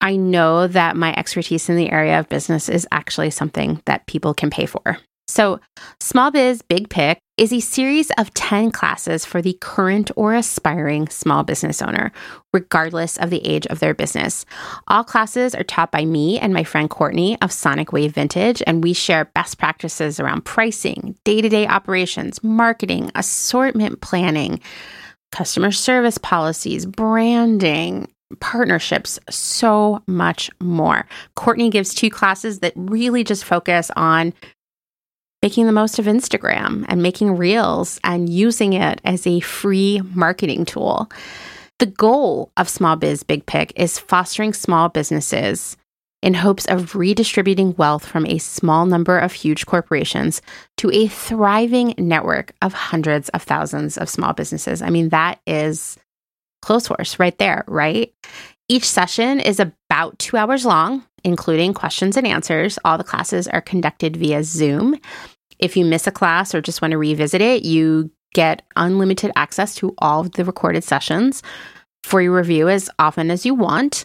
I 0.00 0.16
know 0.16 0.66
that 0.66 0.96
my 0.96 1.14
expertise 1.16 1.68
in 1.68 1.76
the 1.76 1.92
area 1.92 2.18
of 2.18 2.28
business 2.28 2.68
is 2.68 2.84
actually 2.90 3.30
something 3.30 3.80
that 3.84 4.08
people 4.08 4.34
can 4.34 4.50
pay 4.50 4.66
for. 4.66 4.98
So, 5.26 5.58
Small 6.00 6.30
Biz 6.30 6.62
Big 6.62 6.90
Pick 6.90 7.18
is 7.38 7.52
a 7.52 7.60
series 7.60 8.10
of 8.18 8.32
10 8.34 8.70
classes 8.70 9.24
for 9.24 9.40
the 9.40 9.56
current 9.60 10.10
or 10.16 10.34
aspiring 10.34 11.08
small 11.08 11.42
business 11.42 11.80
owner, 11.80 12.12
regardless 12.52 13.16
of 13.16 13.30
the 13.30 13.44
age 13.44 13.66
of 13.68 13.80
their 13.80 13.94
business. 13.94 14.44
All 14.86 15.02
classes 15.02 15.54
are 15.54 15.64
taught 15.64 15.90
by 15.90 16.04
me 16.04 16.38
and 16.38 16.52
my 16.52 16.62
friend 16.62 16.90
Courtney 16.90 17.40
of 17.40 17.50
Sonic 17.50 17.90
Wave 17.90 18.12
Vintage, 18.12 18.62
and 18.66 18.84
we 18.84 18.92
share 18.92 19.24
best 19.24 19.58
practices 19.58 20.20
around 20.20 20.44
pricing, 20.44 21.16
day 21.24 21.40
to 21.40 21.48
day 21.48 21.66
operations, 21.66 22.44
marketing, 22.44 23.10
assortment 23.14 24.02
planning, 24.02 24.60
customer 25.32 25.72
service 25.72 26.18
policies, 26.18 26.84
branding, 26.84 28.08
partnerships, 28.40 29.18
so 29.30 30.02
much 30.06 30.50
more. 30.60 31.06
Courtney 31.34 31.70
gives 31.70 31.94
two 31.94 32.10
classes 32.10 32.60
that 32.60 32.74
really 32.76 33.24
just 33.24 33.44
focus 33.44 33.90
on 33.96 34.34
making 35.44 35.66
the 35.66 35.72
most 35.72 35.98
of 35.98 36.06
Instagram 36.06 36.86
and 36.88 37.02
making 37.02 37.36
reels 37.36 38.00
and 38.02 38.30
using 38.30 38.72
it 38.72 38.98
as 39.04 39.26
a 39.26 39.40
free 39.40 40.00
marketing 40.14 40.64
tool. 40.64 41.06
The 41.80 41.84
goal 41.84 42.50
of 42.56 42.66
Small 42.66 42.96
Biz 42.96 43.24
Big 43.24 43.44
Pick 43.44 43.70
is 43.76 43.98
fostering 43.98 44.54
small 44.54 44.88
businesses 44.88 45.76
in 46.22 46.32
hopes 46.32 46.64
of 46.64 46.96
redistributing 46.96 47.74
wealth 47.76 48.06
from 48.06 48.24
a 48.24 48.38
small 48.38 48.86
number 48.86 49.18
of 49.18 49.34
huge 49.34 49.66
corporations 49.66 50.40
to 50.78 50.90
a 50.90 51.08
thriving 51.08 51.92
network 51.98 52.54
of 52.62 52.72
hundreds 52.72 53.28
of 53.28 53.42
thousands 53.42 53.98
of 53.98 54.08
small 54.08 54.32
businesses. 54.32 54.80
I 54.80 54.88
mean, 54.88 55.10
that 55.10 55.40
is 55.46 55.98
Clotheshorse 56.64 57.18
right 57.18 57.36
there, 57.36 57.64
right? 57.68 58.10
Each 58.70 58.88
session 58.88 59.40
is 59.40 59.60
about 59.60 60.18
two 60.18 60.38
hours 60.38 60.64
long, 60.64 61.04
including 61.22 61.74
questions 61.74 62.16
and 62.16 62.26
answers. 62.26 62.78
All 62.82 62.96
the 62.96 63.04
classes 63.04 63.46
are 63.46 63.60
conducted 63.60 64.16
via 64.16 64.42
Zoom. 64.42 64.98
If 65.58 65.76
you 65.76 65.84
miss 65.84 66.06
a 66.06 66.12
class 66.12 66.54
or 66.54 66.60
just 66.60 66.82
want 66.82 66.92
to 66.92 66.98
revisit 66.98 67.40
it, 67.40 67.64
you 67.64 68.10
get 68.34 68.62
unlimited 68.76 69.30
access 69.36 69.74
to 69.76 69.94
all 69.98 70.20
of 70.20 70.32
the 70.32 70.44
recorded 70.44 70.84
sessions 70.84 71.42
for 72.04 72.20
your 72.20 72.36
review 72.36 72.68
as 72.68 72.90
often 72.98 73.30
as 73.30 73.46
you 73.46 73.54
want. 73.54 74.04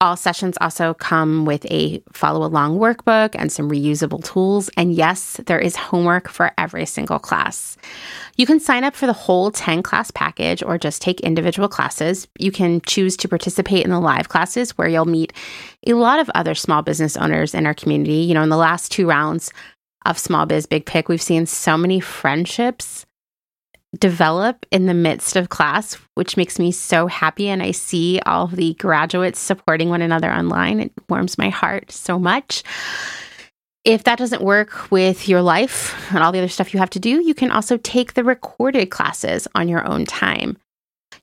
All 0.00 0.16
sessions 0.16 0.58
also 0.60 0.94
come 0.94 1.44
with 1.44 1.64
a 1.66 2.02
follow 2.12 2.44
along 2.44 2.80
workbook 2.80 3.36
and 3.38 3.52
some 3.52 3.70
reusable 3.70 4.22
tools. 4.24 4.68
And 4.76 4.92
yes, 4.92 5.40
there 5.46 5.60
is 5.60 5.76
homework 5.76 6.28
for 6.28 6.50
every 6.58 6.86
single 6.86 7.20
class. 7.20 7.76
You 8.36 8.46
can 8.46 8.58
sign 8.58 8.82
up 8.82 8.96
for 8.96 9.06
the 9.06 9.12
whole 9.12 9.52
10 9.52 9.84
class 9.84 10.10
package 10.10 10.60
or 10.60 10.76
just 10.76 11.00
take 11.00 11.20
individual 11.20 11.68
classes. 11.68 12.26
You 12.36 12.50
can 12.50 12.80
choose 12.80 13.16
to 13.18 13.28
participate 13.28 13.84
in 13.84 13.92
the 13.92 14.00
live 14.00 14.28
classes 14.28 14.76
where 14.76 14.88
you'll 14.88 15.04
meet 15.04 15.32
a 15.86 15.92
lot 15.92 16.18
of 16.18 16.28
other 16.34 16.56
small 16.56 16.82
business 16.82 17.16
owners 17.16 17.54
in 17.54 17.64
our 17.64 17.74
community. 17.74 18.16
You 18.16 18.34
know, 18.34 18.42
in 18.42 18.48
the 18.48 18.56
last 18.56 18.90
two 18.90 19.06
rounds, 19.06 19.52
of 20.06 20.18
Small 20.18 20.46
Biz 20.46 20.66
Big 20.66 20.86
Pick, 20.86 21.08
we've 21.08 21.20
seen 21.20 21.46
so 21.46 21.76
many 21.76 22.00
friendships 22.00 23.04
develop 23.98 24.66
in 24.70 24.86
the 24.86 24.94
midst 24.94 25.36
of 25.36 25.48
class, 25.48 25.94
which 26.14 26.36
makes 26.36 26.58
me 26.58 26.70
so 26.70 27.06
happy. 27.06 27.48
And 27.48 27.62
I 27.62 27.70
see 27.70 28.20
all 28.26 28.46
the 28.46 28.74
graduates 28.74 29.38
supporting 29.38 29.88
one 29.88 30.02
another 30.02 30.30
online. 30.30 30.80
It 30.80 30.92
warms 31.08 31.38
my 31.38 31.48
heart 31.48 31.90
so 31.90 32.18
much. 32.18 32.62
If 33.84 34.04
that 34.04 34.18
doesn't 34.18 34.42
work 34.42 34.90
with 34.90 35.28
your 35.28 35.42
life 35.42 35.94
and 36.10 36.22
all 36.22 36.32
the 36.32 36.38
other 36.38 36.48
stuff 36.48 36.74
you 36.74 36.80
have 36.80 36.90
to 36.90 37.00
do, 37.00 37.22
you 37.22 37.34
can 37.34 37.50
also 37.50 37.76
take 37.76 38.14
the 38.14 38.24
recorded 38.24 38.90
classes 38.90 39.46
on 39.54 39.68
your 39.68 39.86
own 39.86 40.04
time. 40.04 40.58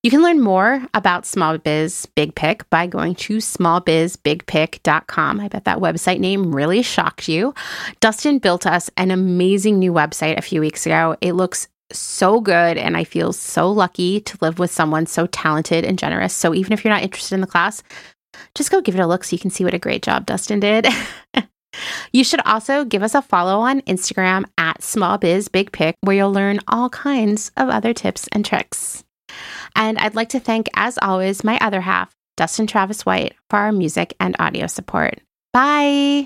You 0.04 0.12
can 0.12 0.22
learn 0.22 0.42
more 0.42 0.86
about 0.94 1.26
Small 1.26 1.58
Biz 1.58 2.08
Big 2.14 2.36
Pick 2.36 2.70
by 2.70 2.88
going 2.88 3.16
to 3.16 3.38
smallbizbigpick.com. 3.38 5.40
I 5.40 5.48
bet 5.48 5.64
that 5.64 5.78
website 5.78 6.20
name 6.20 6.54
really 6.54 6.82
shocked 6.82 7.30
you. 7.30 7.54
Dustin 8.02 8.40
built 8.40 8.68
us 8.68 8.90
an 8.98 9.12
amazing 9.12 9.80
new 9.80 9.94
website 9.94 10.38
a 10.38 10.42
few 10.42 10.60
weeks 10.60 10.86
ago. 10.86 11.16
It 11.22 11.36
looks 11.36 11.70
so 11.94 12.42
good, 12.42 12.78
and 12.78 12.98
I 12.98 13.06
feel 13.06 13.32
so 13.32 13.72
lucky 13.72 14.20
to 14.20 14.38
live 14.42 14.60
with 14.60 14.72
someone 14.72 15.06
so 15.06 15.26
talented 15.28 15.86
and 15.86 15.98
generous. 15.98 16.34
So 16.34 16.54
even 16.54 16.74
if 16.74 16.84
you're 16.84 16.94
not 16.94 17.04
interested 17.04 17.36
in 17.36 17.42
the 17.42 17.48
class, 17.48 17.82
just 18.56 18.72
go 18.72 18.82
give 18.82 18.96
it 18.96 19.02
a 19.02 19.08
look 19.08 19.24
so 19.24 19.34
you 19.34 19.40
can 19.40 19.52
see 19.52 19.64
what 19.64 19.74
a 19.74 19.80
great 19.80 20.04
job 20.04 20.26
Dustin 20.26 20.60
did. 20.60 20.86
You 22.12 22.24
should 22.24 22.42
also 22.42 22.86
give 22.86 23.02
us 23.02 23.16
a 23.16 23.22
follow 23.24 23.62
on 23.62 23.82
Instagram 23.82 24.46
at 24.60 24.82
smallbizbigpic, 24.82 25.96
where 26.02 26.16
you'll 26.16 26.32
learn 26.32 26.60
all 26.68 26.92
kinds 26.92 27.50
of 27.58 27.70
other 27.70 27.96
tips 27.96 28.30
and 28.32 28.46
tricks. 28.46 29.04
And 29.76 29.98
I'd 29.98 30.16
like 30.16 30.30
to 30.30 30.40
thank, 30.40 30.70
as 30.76 30.98
always, 31.02 31.44
my 31.44 31.58
other 31.60 31.82
half, 31.82 32.16
Dustin 32.38 32.68
Travis 32.68 33.06
White, 33.06 33.36
for 33.50 33.60
our 33.60 33.72
music 33.72 34.16
and 34.20 34.36
audio 34.40 34.68
support. 34.68 35.20
Bye. 35.52 36.26